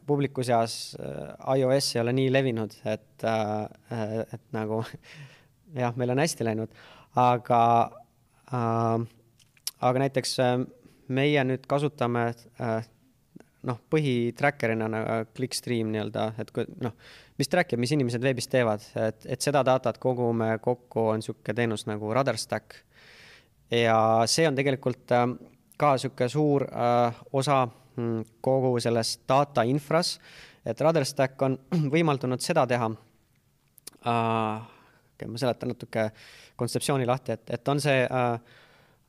publiku 0.06 0.44
seas 0.46 0.94
äh, 1.00 1.58
iOS 1.58 1.96
ei 1.96 2.02
ole 2.04 2.14
nii 2.18 2.30
levinud, 2.32 2.76
et, 2.84 3.26
et 3.26 4.46
nagu 4.54 4.82
jah, 5.82 5.98
meil 5.98 6.14
on 6.14 6.22
hästi 6.22 6.46
läinud, 6.46 6.78
aga 7.18 7.58
äh,, 7.90 7.98
aga 8.52 10.02
näiteks 10.02 10.36
meie 11.12 11.44
nüüd 11.46 11.64
kasutame 11.70 12.28
äh, 12.60 12.86
noh, 13.68 13.78
põhitracker'ina 13.92 14.88
nagu 14.90 15.18
Clickstream 15.36 15.92
nii-öelda, 15.92 16.28
et 16.42 16.50
kui 16.54 16.66
noh, 16.82 16.94
mis 17.38 17.50
track 17.50 17.74
ib, 17.74 17.82
mis 17.82 17.92
inimesed 17.94 18.24
veebis 18.24 18.50
teevad, 18.50 18.84
et, 18.98 19.26
et 19.36 19.44
seda 19.44 19.62
datat 19.66 19.98
kogume 20.02 20.56
kokku, 20.62 21.08
on 21.12 21.22
niisugune 21.22 21.56
teenus 21.58 21.86
nagu 21.90 22.12
Rudderstack. 22.14 22.80
ja 23.72 23.96
see 24.26 24.46
on 24.48 24.58
tegelikult 24.58 25.14
äh, 25.14 25.26
ka 25.78 25.94
niisugune 25.96 26.32
suur 26.32 26.66
äh, 26.68 27.22
osa 27.32 27.64
mm, 27.66 28.38
kogu 28.40 28.74
sellest 28.80 29.22
data 29.28 29.64
infras, 29.68 30.18
et 30.66 30.80
Rudderstack 30.80 31.40
on 31.42 31.58
võimaldanud 31.94 32.42
seda 32.42 32.66
teha 32.66 32.90
äh,, 34.06 34.70
ma 35.28 35.40
seletan 35.40 35.74
natuke 35.74 36.08
kontseptsiooni 36.56 37.06
lahti, 37.08 37.36
et, 37.36 37.50
et 37.58 37.68
on 37.68 37.80
see 37.82 38.04
äh, 38.06 38.38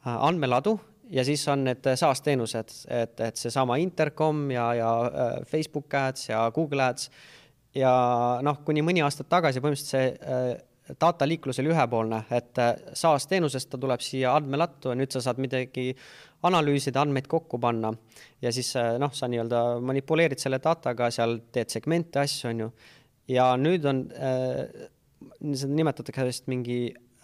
andmeladu 0.03 0.77
ja 1.13 1.23
siis 1.25 1.47
on 1.51 1.63
need 1.67 1.87
SaaS 1.99 2.21
teenused, 2.25 2.75
et, 2.87 3.19
et 3.19 3.39
seesama 3.39 3.77
Intercom 3.81 4.45
ja, 4.51 4.67
ja 4.77 4.91
äh, 5.05 5.33
Facebook 5.47 5.93
Ads 5.93 6.29
ja 6.29 6.43
Google 6.55 6.87
Ads 6.89 7.09
ja 7.77 7.93
noh, 8.45 8.61
kuni 8.65 8.83
mõni 8.85 9.03
aasta 9.03 9.25
tagasi 9.27 9.61
põhimõtteliselt 9.63 9.93
see 9.93 10.13
äh, 10.13 10.95
data 10.99 11.27
liiklus 11.27 11.61
oli 11.61 11.71
ühepoolne, 11.71 12.23
et 12.33 12.59
äh, 12.61 12.73
SaaS 12.97 13.27
teenusest 13.31 13.71
ta 13.71 13.79
tuleb 13.79 14.03
siia 14.03 14.33
andmelattu 14.37 14.91
ja 14.91 14.97
nüüd 14.99 15.13
sa 15.13 15.21
saad 15.23 15.39
midagi 15.43 15.91
analüüsida, 16.43 17.03
andmeid 17.03 17.29
kokku 17.31 17.59
panna 17.61 17.93
ja 18.43 18.51
siis 18.51 18.73
noh, 18.99 19.13
sa 19.15 19.29
nii-öelda 19.31 19.63
manipuleerid 19.85 20.41
selle 20.41 20.59
dataga, 20.63 21.07
seal 21.13 21.39
teed 21.55 21.71
segmente, 21.71 22.19
asju, 22.19 22.49
on 22.49 22.65
ju. 22.65 22.73
ja 23.31 23.53
nüüd 23.59 23.85
on 23.87 24.05
äh,, 24.11 24.89
seda 25.53 25.73
nimetatakse 25.73 26.25
vist 26.27 26.49
mingi 26.51 26.79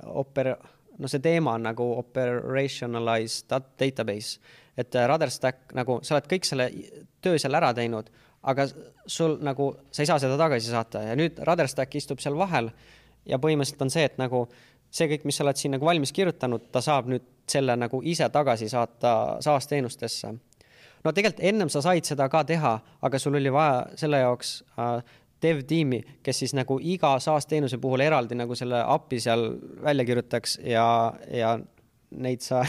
oper-, 0.07 0.55
no 0.99 1.11
see 1.11 1.21
teema 1.23 1.55
on 1.57 1.67
nagu 1.69 1.91
operationalized 1.99 3.49
database, 3.79 4.39
et 4.77 4.95
äh, 4.95 5.07
Rudderstack 5.09 5.73
nagu, 5.77 5.99
sa 6.03 6.15
oled 6.15 6.29
kõik 6.31 6.47
selle 6.47 6.69
töö 7.23 7.39
seal 7.41 7.57
ära 7.59 7.71
teinud, 7.75 8.09
aga 8.49 8.65
sul 9.09 9.37
nagu, 9.43 9.73
sa 9.91 10.03
ei 10.03 10.09
saa 10.09 10.19
seda 10.21 10.37
tagasi 10.39 10.71
saata 10.71 11.03
ja 11.09 11.15
nüüd 11.19 11.39
Rudderstack 11.47 11.95
istub 11.99 12.21
seal 12.23 12.37
vahel 12.39 12.71
ja 13.27 13.39
põhimõtteliselt 13.41 13.83
on 13.83 13.91
see, 13.93 14.05
et 14.07 14.19
nagu 14.21 14.45
see 14.89 15.09
kõik, 15.11 15.25
mis 15.27 15.37
sa 15.37 15.45
oled 15.45 15.59
siin 15.59 15.75
nagu 15.75 15.85
valmis 15.85 16.13
kirjutanud, 16.15 16.69
ta 16.73 16.81
saab 16.83 17.09
nüüd 17.11 17.25
selle 17.49 17.75
nagu 17.77 18.01
ise 18.05 18.29
tagasi 18.33 18.69
saata 18.69 19.13
SaaS 19.43 19.67
teenustesse. 19.69 20.33
no 21.03 21.11
tegelikult 21.15 21.43
ennem 21.45 21.69
sa 21.69 21.81
said 21.81 22.05
seda 22.05 22.29
ka 22.29 22.43
teha, 22.43 22.79
aga 23.01 23.19
sul 23.19 23.35
oli 23.35 23.51
vaja 23.53 23.85
selle 23.99 24.19
jaoks 24.23 24.63
äh, 24.79 25.03
dev-tiimi, 25.43 26.01
kes 26.23 26.43
siis 26.43 26.53
nagu 26.57 26.79
iga 26.81 27.15
SaaS 27.23 27.47
teenuse 27.49 27.79
puhul 27.81 28.03
eraldi 28.05 28.37
nagu 28.37 28.55
selle 28.57 28.81
API 28.83 29.19
seal 29.23 29.45
välja 29.83 30.05
kirjutaks 30.07 30.59
ja, 30.65 30.85
ja 31.31 31.57
neid 32.09 32.41
sa 32.41 32.63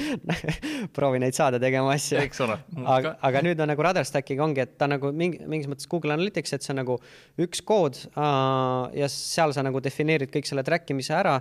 proovi 0.96 1.20
neid 1.22 1.36
saada 1.36 1.60
tegema 1.62 1.94
asju. 1.94 2.18
eks 2.20 2.42
ole. 2.44 2.58
aga, 2.84 3.14
aga 3.24 3.42
nüüd 3.44 3.60
on 3.62 3.72
nagu 3.72 3.84
Rudderstackiga 3.84 4.44
ongi, 4.44 4.64
et 4.66 4.74
ta 4.80 4.88
nagu 4.90 5.12
mingi, 5.16 5.40
mingis 5.48 5.70
mõttes 5.70 5.88
Google 5.90 6.14
Analytics, 6.16 6.52
et 6.54 6.66
see 6.66 6.74
on 6.74 6.82
nagu 6.82 6.98
üks 7.40 7.64
kood 7.66 8.02
uh, 8.10 8.90
ja 8.96 9.08
seal 9.12 9.54
sa 9.56 9.64
nagu 9.64 9.80
defineerid 9.84 10.32
kõik 10.34 10.48
selle 10.50 10.64
track 10.66 10.92
imise 10.92 11.16
ära 11.16 11.38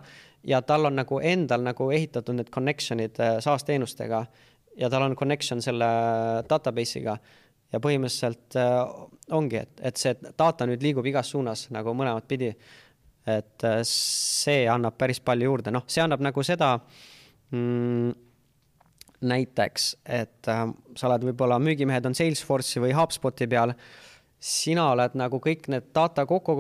ja 0.48 0.62
tal 0.64 0.88
on 0.88 0.96
nagu 1.02 1.20
endal 1.20 1.66
nagu 1.66 1.90
ehitatud 1.92 2.40
need 2.40 2.52
connection'id 2.56 3.20
SaaS 3.44 3.68
teenustega 3.68 4.24
ja 4.80 4.90
tal 4.92 5.04
on 5.10 5.18
connection 5.20 5.62
selle 5.64 5.90
database'iga 6.48 7.18
ja 7.74 7.82
põhimõtteliselt 7.84 8.58
äh, 8.60 8.78
ongi, 9.36 9.62
et, 9.62 9.76
et 9.86 10.00
see 10.02 10.16
data 10.38 10.68
nüüd 10.70 10.84
liigub 10.84 11.06
igas 11.10 11.32
suunas 11.34 11.68
nagu 11.74 11.94
mõlemat 11.98 12.28
pidi. 12.30 12.54
et 13.30 13.64
äh, 13.68 13.82
see 13.86 14.66
annab 14.72 14.98
päris 14.98 15.20
palju 15.22 15.52
juurde, 15.52 15.72
noh, 15.72 15.84
see 15.88 16.02
annab 16.02 16.24
nagu 16.24 16.44
seda 16.44 16.78
mm, 17.52 18.12
näiteks, 19.30 19.90
et 20.06 20.50
äh, 20.50 20.64
sa 20.96 21.10
oled 21.10 21.28
võib-olla, 21.30 21.60
müügimehed 21.62 22.08
on 22.10 22.16
Salesforce'i 22.18 22.82
või 22.88 22.96
HubSpoti 22.98 23.48
peal, 23.52 23.76
sina 24.40 24.88
oled 24.94 25.18
nagu 25.20 25.42
kõik 25.44 25.68
need 25.70 25.92
data 25.94 26.26
kokku 26.26 26.56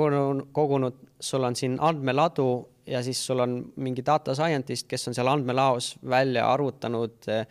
kogunud, 0.53 0.99
sul 1.19 1.47
on 1.47 1.55
siin 1.55 1.79
andmeladu 1.79 2.49
ja 2.89 3.01
siis 3.05 3.21
sul 3.25 3.39
on 3.39 3.59
mingi 3.79 4.03
data 4.05 4.35
scientist, 4.35 4.87
kes 4.89 5.07
on 5.09 5.15
seal 5.15 5.31
andmelaos 5.31 5.93
välja 6.03 6.45
arvutanud 6.51 7.31
äh, 7.31 7.45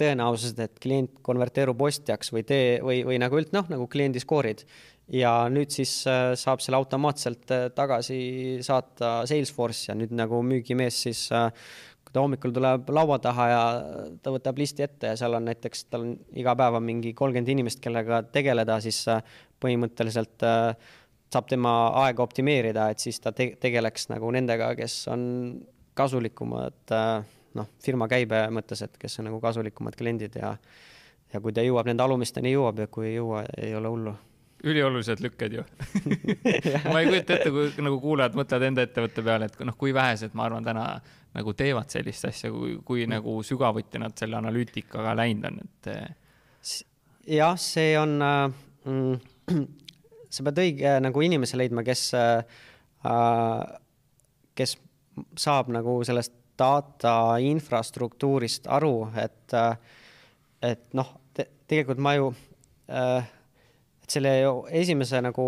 tõenäosused, 0.00 0.58
et 0.62 0.80
klient 0.82 1.20
konverteerub 1.24 1.80
ostjaks 1.86 2.32
või 2.34 2.44
tee 2.46 2.78
või, 2.82 3.02
või 3.06 3.20
nagu 3.22 3.38
üld-, 3.38 3.52
noh, 3.54 3.68
nagu 3.70 3.86
kliendi 3.90 4.22
skoorid. 4.22 4.64
ja 5.12 5.48
nüüd 5.52 5.70
siis 5.70 6.06
äh, 6.08 6.32
saab 6.40 6.62
selle 6.64 6.78
automaatselt 6.80 7.50
äh, 7.52 7.66
tagasi 7.76 8.60
saata 8.64 9.26
Salesforce 9.28 9.90
ja 9.90 9.94
nüüd 9.98 10.14
nagu 10.16 10.40
müügimees 10.42 11.02
siis 11.06 11.26
äh, 11.32 11.50
ta 12.12 12.22
hommikul 12.22 12.54
tuleb 12.54 12.88
laua 12.94 13.18
taha 13.18 13.46
ja 13.50 13.62
ta 14.22 14.32
võtab 14.32 14.58
listi 14.58 14.86
ette 14.86 15.12
ja 15.12 15.16
seal 15.18 15.34
on 15.34 15.44
näiteks, 15.50 15.84
tal 15.90 16.06
on 16.06 16.12
iga 16.38 16.54
päev 16.56 16.78
on 16.78 16.86
mingi 16.86 17.12
kolmkümmend 17.12 17.50
inimest, 17.50 17.82
kellega 17.82 18.22
tegeleda, 18.22 18.78
siis 18.80 19.02
põhimõtteliselt 19.60 20.44
saab 21.34 21.48
tema 21.50 21.72
aega 22.04 22.22
optimeerida, 22.22 22.86
et 22.94 23.02
siis 23.02 23.18
ta 23.18 23.32
te 23.34 23.50
tegeleks 23.58 24.06
nagu 24.12 24.30
nendega, 24.30 24.70
kes 24.78 25.08
on 25.10 25.24
kasulikumad 25.98 26.94
noh, 27.58 27.70
firma 27.82 28.08
käibe 28.10 28.46
mõttes, 28.54 28.84
et 28.86 28.98
kes 29.00 29.20
on 29.20 29.30
nagu 29.30 29.40
kasulikumad 29.42 29.96
kliendid 29.98 30.36
ja 30.40 30.56
ja 31.34 31.40
kui 31.42 31.52
ta 31.54 31.64
jõuab 31.64 31.88
nende 31.88 32.04
alumisteni, 32.04 32.52
jõuab 32.54 32.84
ja 32.84 32.86
kui 32.86 33.08
ei 33.08 33.18
jõua, 33.18 33.42
ei 33.58 33.74
ole 33.74 33.90
hullu 33.90 34.14
üliolulised 34.64 35.20
lükked 35.20 35.58
ju 35.58 35.64
ma 36.92 37.00
ei 37.00 37.08
kujuta 37.10 37.36
ette, 37.36 37.50
kui 37.52 37.84
nagu 37.84 38.00
kuulajad 38.00 38.36
mõtlevad 38.38 38.68
enda 38.70 38.84
ettevõtte 38.86 39.24
peale, 39.24 39.48
et 39.50 39.64
noh, 39.66 39.76
kui 39.78 39.94
vähesed, 39.94 40.34
ma 40.36 40.46
arvan, 40.48 40.64
täna 40.66 40.86
nagu 41.34 41.54
teevad 41.58 41.90
sellist 41.92 42.28
asja, 42.28 42.50
kui, 42.54 42.76
kui 42.86 43.04
mm. 43.04 43.16
nagu 43.16 43.36
sügavuti 43.46 44.00
nad 44.02 44.14
selle 44.18 44.38
analüütikaga 44.38 45.16
läinud 45.18 45.48
on, 45.50 45.58
et. 45.64 45.90
Eh. 45.94 46.76
jah, 47.38 47.56
see 47.60 47.96
on 48.00 48.16
äh,, 48.24 48.46
sa 50.34 50.46
pead 50.46 50.62
õige 50.64 50.94
nagu 51.04 51.26
inimese 51.26 51.58
leidma, 51.60 51.84
kes 51.86 52.06
äh,, 52.18 52.62
kes 54.54 54.78
saab 55.38 55.68
nagu 55.74 55.98
sellest 56.06 56.32
data 56.58 57.14
infrastruktuurist 57.42 58.68
aru, 58.70 59.08
et, 59.20 59.56
et 60.62 60.84
noh 60.94 61.10
te, 61.34 61.48
tegelikult 61.68 62.02
ma 62.04 62.14
ju 62.18 62.28
äh, 62.88 63.32
et 64.04 64.12
selle 64.18 64.34
esimese 64.76 65.20
nagu 65.24 65.46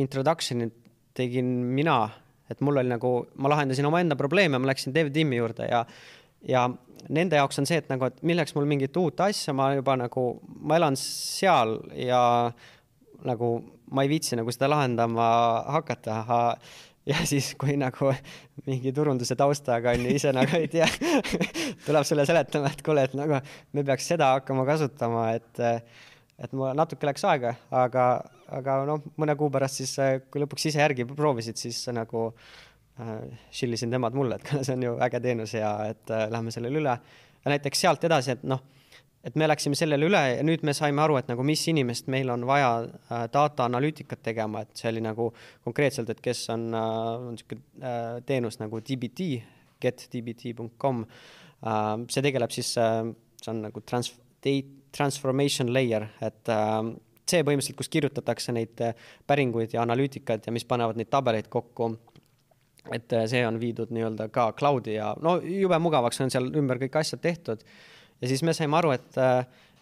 introduction'i 0.00 0.70
tegin 1.18 1.48
mina, 1.76 2.00
et 2.48 2.60
mul 2.64 2.80
oli 2.80 2.88
nagu, 2.88 3.12
ma 3.36 3.50
lahendasin 3.52 3.88
omaenda 3.88 4.16
probleeme, 4.16 4.58
ma 4.58 4.70
läksin 4.70 4.94
dev 4.94 5.10
tiimi 5.12 5.40
juurde 5.40 5.68
ja, 5.68 5.82
ja 6.48 6.64
nende 7.12 7.36
jaoks 7.36 7.60
on 7.60 7.68
see, 7.68 7.80
et 7.82 7.90
nagu, 7.92 8.08
et 8.08 8.22
milleks 8.26 8.54
mul 8.56 8.68
mingit 8.70 8.96
uut 8.96 9.20
asja, 9.26 9.52
ma 9.56 9.72
juba 9.76 9.98
nagu, 10.00 10.24
ma 10.64 10.78
elan 10.80 10.96
seal 11.00 11.76
ja 11.98 12.22
nagu 13.28 13.50
ma 13.92 14.04
ei 14.04 14.10
viitsi 14.12 14.36
nagu 14.38 14.52
seda 14.54 14.68
lahendama 14.70 15.28
hakata 15.74 16.22
ja 17.12 17.24
siis, 17.28 17.54
kui 17.58 17.76
nagu 17.80 18.12
mingi 18.66 18.92
turunduse 18.92 19.36
taustaga 19.38 19.94
on 19.96 20.04
ju, 20.06 20.14
ise 20.18 20.32
nagu 20.36 20.58
ei 20.58 20.68
tea 20.72 20.88
tuleb 21.86 22.04
sulle 22.06 22.26
seletama, 22.28 22.72
et 22.72 22.84
kuule, 22.84 23.06
et 23.08 23.16
nagu 23.18 23.40
me 23.72 23.84
peaks 23.86 24.10
seda 24.12 24.34
hakkama 24.36 24.66
kasutama, 24.68 25.30
et 25.38 25.62
et 26.38 26.52
mul 26.54 26.70
natuke 26.78 27.08
läks 27.08 27.24
aega, 27.26 27.54
aga, 27.74 28.04
aga 28.54 28.78
noh, 28.86 29.02
mõne 29.18 29.34
kuu 29.38 29.50
pärast 29.50 29.80
siis, 29.80 29.96
kui 30.30 30.42
lõpuks 30.42 30.68
ise 30.70 30.82
järgi 30.84 31.06
proovisid, 31.08 31.58
siis 31.58 31.80
nagu 31.94 32.28
äh, 32.30 33.24
shillisin 33.50 33.90
nemad 33.90 34.14
mulle, 34.14 34.38
et 34.38 34.52
see 34.60 34.76
on 34.76 34.84
ju 34.86 34.92
äge 35.08 35.22
teenus 35.24 35.56
ja 35.58 35.72
et 35.90 36.14
äh, 36.14 36.28
lähme 36.30 36.54
sellele 36.54 36.78
üle. 36.82 36.94
ja 37.42 37.54
näiteks 37.54 37.82
sealt 37.82 38.06
edasi, 38.06 38.36
et 38.36 38.46
noh, 38.46 38.62
et 39.24 39.34
me 39.36 39.48
läksime 39.48 39.76
sellele 39.78 40.06
üle 40.06 40.20
ja 40.36 40.44
nüüd 40.46 40.62
me 40.66 40.72
saime 40.76 41.02
aru, 41.02 41.18
et 41.18 41.28
nagu 41.30 41.44
mis 41.46 41.64
inimest 41.70 42.06
meil 42.12 42.30
on 42.30 42.46
vaja 42.48 42.70
äh, 42.84 43.24
data 43.32 43.66
analüütikat 43.66 44.22
tegema, 44.30 44.62
et 44.62 44.78
see 44.78 44.92
oli 44.92 45.02
nagu 45.04 45.30
konkreetselt, 45.66 46.10
et 46.14 46.22
kes 46.24 46.44
on 46.54 46.68
äh,, 46.74 46.86
on 47.18 47.34
niisugune 47.34 47.82
äh, 47.82 48.22
teenus 48.28 48.60
nagu 48.62 48.80
dbt, 48.80 49.32
getdbt.com 49.82 51.04
see 51.58 52.22
tegeleb 52.22 52.52
siis 52.54 52.70
see 52.76 53.50
on 53.50 53.62
nagu 53.64 53.82
trans-, 53.82 54.14
transformation 54.94 55.72
layer, 55.74 56.06
et 56.22 56.50
see 57.28 57.42
põhimõtteliselt, 57.44 57.78
kus 57.78 57.90
kirjutatakse 57.92 58.54
neid 58.54 58.78
päringuid 59.28 59.74
ja 59.74 59.82
analüütikat 59.82 60.46
ja 60.46 60.54
mis 60.54 60.66
panevad 60.68 60.98
neid 60.98 61.10
tabeleid 61.10 61.50
kokku. 61.50 61.96
et 62.94 63.12
see 63.28 63.42
on 63.44 63.58
viidud 63.60 63.90
nii-öelda 63.92 64.30
ka 64.32 64.46
cloud'i 64.56 64.94
ja 64.94 65.10
no 65.20 65.34
jube 65.44 65.76
mugavaks 65.82 66.22
on 66.24 66.30
seal 66.32 66.46
ümber 66.56 66.78
kõik 66.80 66.94
asjad 67.02 67.20
tehtud. 67.20 67.64
Ja 68.20 68.28
siis 68.28 68.42
me 68.42 68.54
saime 68.56 68.76
aru, 68.76 68.92
et, 68.96 69.18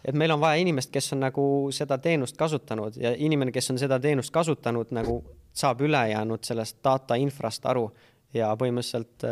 et 0.04 0.14
meil 0.14 0.34
on 0.34 0.40
vaja 0.40 0.60
inimest, 0.60 0.92
kes 0.92 1.12
on 1.16 1.24
nagu 1.26 1.46
seda 1.74 1.98
teenust 1.98 2.36
kasutanud 2.36 2.98
ja 3.00 3.14
inimene, 3.16 3.52
kes 3.52 3.70
on 3.74 3.80
seda 3.80 4.00
teenust 4.00 4.34
kasutanud, 4.34 4.92
nagu 4.96 5.20
saab 5.56 5.80
ülejäänud 5.80 6.44
sellest 6.44 6.78
data 6.84 7.16
infrast 7.20 7.66
aru 7.66 7.88
ja 8.34 8.52
põhimõtteliselt 8.58 9.24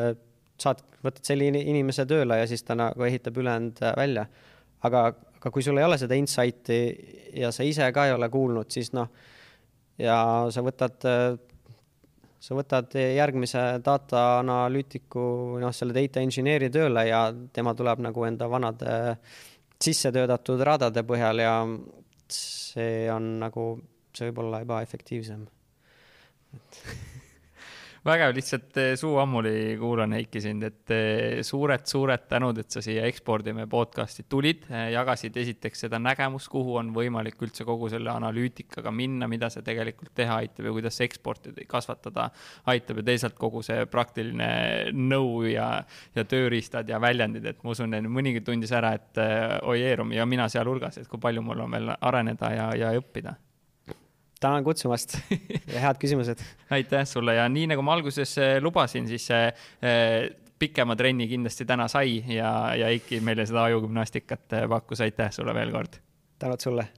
saad, 0.60 0.80
võtad 1.04 1.24
selle 1.26 1.50
inimese 1.50 2.06
tööle 2.08 2.38
ja 2.40 2.48
siis 2.48 2.64
ta 2.64 2.76
nagu 2.78 3.04
ehitab 3.04 3.36
ülejäänud 3.42 3.84
välja. 3.96 4.26
aga 4.84 5.12
aga 5.44 5.52
kui 5.52 5.62
sul 5.62 5.76
ei 5.76 5.84
ole 5.84 5.98
seda 6.00 6.16
insight'i 6.16 6.78
ja 7.36 7.50
sa 7.52 7.66
ise 7.68 7.84
ka 7.92 8.06
ei 8.08 8.14
ole 8.16 8.30
kuulnud, 8.32 8.70
siis 8.72 8.94
noh, 8.96 9.10
ja 10.00 10.16
sa 10.48 10.62
võtad, 10.64 11.04
sa 12.44 12.56
võtad 12.58 12.92
järgmise 12.98 13.62
data 13.84 14.24
analüütiku, 14.42 15.24
noh, 15.62 15.72
selle 15.72 15.96
data 15.96 16.20
engineer'i 16.20 16.70
tööle 16.72 17.06
ja 17.08 17.26
tema 17.52 17.72
tuleb 17.76 18.02
nagu 18.04 18.26
enda 18.28 18.48
vanade 18.52 19.16
sisse 19.80 20.12
töötatud 20.12 20.60
radade 20.64 21.04
põhjal 21.08 21.42
ja 21.42 21.56
see 22.30 23.08
on 23.12 23.34
nagu, 23.40 23.66
see 24.12 24.30
võib 24.30 24.44
olla 24.44 24.62
ebaefektiivsem 24.64 25.46
vägev, 28.04 28.34
lihtsalt 28.36 28.78
eh, 28.80 28.90
suu 29.00 29.16
ammuli 29.20 29.76
kuulan, 29.80 30.12
Heiki, 30.16 30.40
sind, 30.44 30.64
et 30.66 30.92
suured-suured 31.46 32.24
eh, 32.24 32.28
tänud, 32.28 32.58
et 32.60 32.74
sa 32.74 32.82
siia 32.84 33.06
Ekspordime 33.08 33.64
podcast'i 33.70 34.26
tulid, 34.30 34.66
eh, 34.68 34.90
jagasid 34.94 35.36
esiteks 35.40 35.86
seda 35.86 36.00
nägemust, 36.02 36.50
kuhu 36.52 36.76
on 36.80 36.92
võimalik 36.96 37.40
üldse 37.44 37.64
kogu 37.68 37.88
selle 37.92 38.12
analüütikaga 38.12 38.92
minna, 38.94 39.28
mida 39.30 39.48
see 39.52 39.64
tegelikult 39.66 40.12
teha 40.16 40.40
aitab 40.42 40.68
ja 40.68 40.74
kuidas 40.76 41.00
eksporti 41.06 41.54
kasvatada 41.70 42.28
aitab 42.72 43.00
ja 43.00 43.06
teisalt 43.08 43.38
kogu 43.40 43.64
see 43.64 43.86
praktiline 43.90 44.50
nõu 44.92 45.46
ja, 45.48 45.70
ja 46.16 46.26
tööriistad 46.28 46.90
ja 46.90 47.00
väljendid, 47.02 47.48
et 47.48 47.64
ma 47.64 47.72
usun, 47.72 47.96
et 47.96 48.04
mõnigi 48.04 48.44
tundis 48.44 48.74
ära, 48.76 48.94
et 48.98 49.24
oi 49.64 49.80
Eerum 49.84 50.12
ja 50.12 50.28
mina 50.28 50.50
sealhulgas, 50.52 51.00
et 51.00 51.08
kui 51.08 51.20
palju 51.20 51.44
mul 51.44 51.64
on 51.64 51.76
veel 51.78 51.96
areneda 51.96 52.52
ja, 52.52 52.68
ja 52.84 52.92
õppida 52.98 53.38
tänan 54.44 54.64
kutsumast 54.64 55.16
ja 55.74 55.80
head 55.80 56.00
küsimused. 56.00 56.42
aitäh 56.70 57.06
sulle 57.08 57.34
ja 57.38 57.46
nii 57.48 57.68
nagu 57.72 57.84
ma 57.84 57.94
alguses 57.96 58.36
eh, 58.38 58.56
lubasin, 58.62 59.08
siis 59.08 59.28
see 59.30 59.46
eh, 59.48 60.28
pikema 60.60 60.96
trenni 60.96 61.28
kindlasti 61.30 61.66
täna 61.68 61.86
sai 61.88 62.18
ja, 62.28 62.50
ja 62.76 62.90
Eiki 62.92 63.22
meile 63.24 63.46
seda 63.48 63.64
ajugümnastikat 63.70 64.58
eh, 64.58 64.66
pakkus, 64.70 65.00
aitäh 65.04 65.32
sulle 65.32 65.54
veel 65.56 65.72
kord. 65.72 65.96
tänud 66.38 66.60
sulle. 66.60 66.88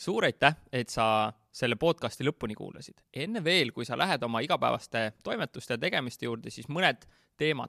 suur 0.00 0.24
aitäh, 0.24 0.56
et 0.72 0.88
sa 0.88 1.32
selle 1.52 1.76
podcasti 1.76 2.24
lõpuni 2.24 2.56
kuulasid. 2.56 3.02
enne 3.12 3.44
veel, 3.44 3.74
kui 3.76 3.84
sa 3.84 3.98
lähed 3.98 4.22
oma 4.24 4.40
igapäevaste 4.40 5.10
toimetuste 5.24 5.76
ja 5.76 5.82
tegemiste 5.82 6.24
juurde, 6.24 6.50
siis 6.50 6.68
mõned 6.72 7.04
teemad. 7.36 7.68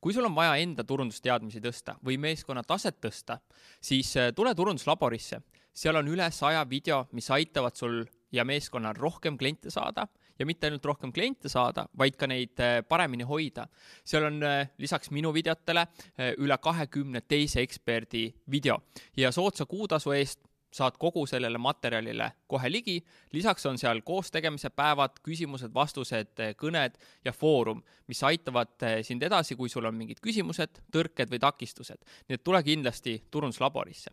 kui 0.00 0.16
sul 0.16 0.24
on 0.24 0.34
vaja 0.34 0.56
enda 0.62 0.84
turundusteadmisi 0.84 1.60
tõsta 1.60 1.98
või 2.04 2.16
meeskonna 2.16 2.62
taset 2.64 2.96
tõsta, 3.00 3.38
siis 3.80 4.14
tule 4.34 4.54
turunduslaborisse 4.54 5.42
seal 5.76 5.98
on 6.00 6.08
üle 6.08 6.30
saja 6.32 6.64
video, 6.68 7.04
mis 7.12 7.28
aitavad 7.30 7.76
sul 7.76 8.04
ja 8.32 8.44
meeskonnal 8.44 8.96
rohkem 8.96 9.36
kliente 9.38 9.70
saada 9.70 10.06
ja 10.38 10.46
mitte 10.46 10.68
ainult 10.68 10.84
rohkem 10.84 11.12
kliente 11.12 11.48
saada, 11.48 11.86
vaid 11.98 12.16
ka 12.16 12.28
neid 12.28 12.60
äh, 12.60 12.80
paremini 12.88 13.24
hoida. 13.24 13.66
seal 14.04 14.26
on 14.28 14.42
äh, 14.42 14.68
lisaks 14.78 15.10
minu 15.10 15.32
videotele 15.34 15.86
äh, 15.86 16.34
üle 16.38 16.58
kahekümne 16.58 17.22
teise 17.28 17.62
eksperdi 17.64 18.28
video 18.50 18.80
ja 19.16 19.32
soodsa 19.32 19.66
kuutasu 19.66 20.12
eest 20.12 20.42
saad 20.76 20.98
kogu 21.00 21.22
sellele 21.26 21.58
materjalile 21.58 22.32
kohe 22.46 22.68
ligi. 22.72 22.98
lisaks 23.32 23.66
on 23.66 23.78
seal 23.78 24.02
koostegemise 24.04 24.70
päevad, 24.70 25.22
küsimused-vastused, 25.24 26.42
kõned 26.60 26.98
ja 27.24 27.32
foorum, 27.32 27.80
mis 28.08 28.20
aitavad 28.22 28.84
sind 29.02 29.22
edasi, 29.22 29.56
kui 29.56 29.72
sul 29.72 29.88
on 29.88 29.96
mingid 29.96 30.20
küsimused, 30.20 30.82
tõrked 30.92 31.32
või 31.32 31.40
takistused. 31.40 32.04
nii 32.28 32.40
et 32.40 32.44
tule 32.44 32.62
kindlasti 32.66 33.22
turunduslaborisse 33.30 34.12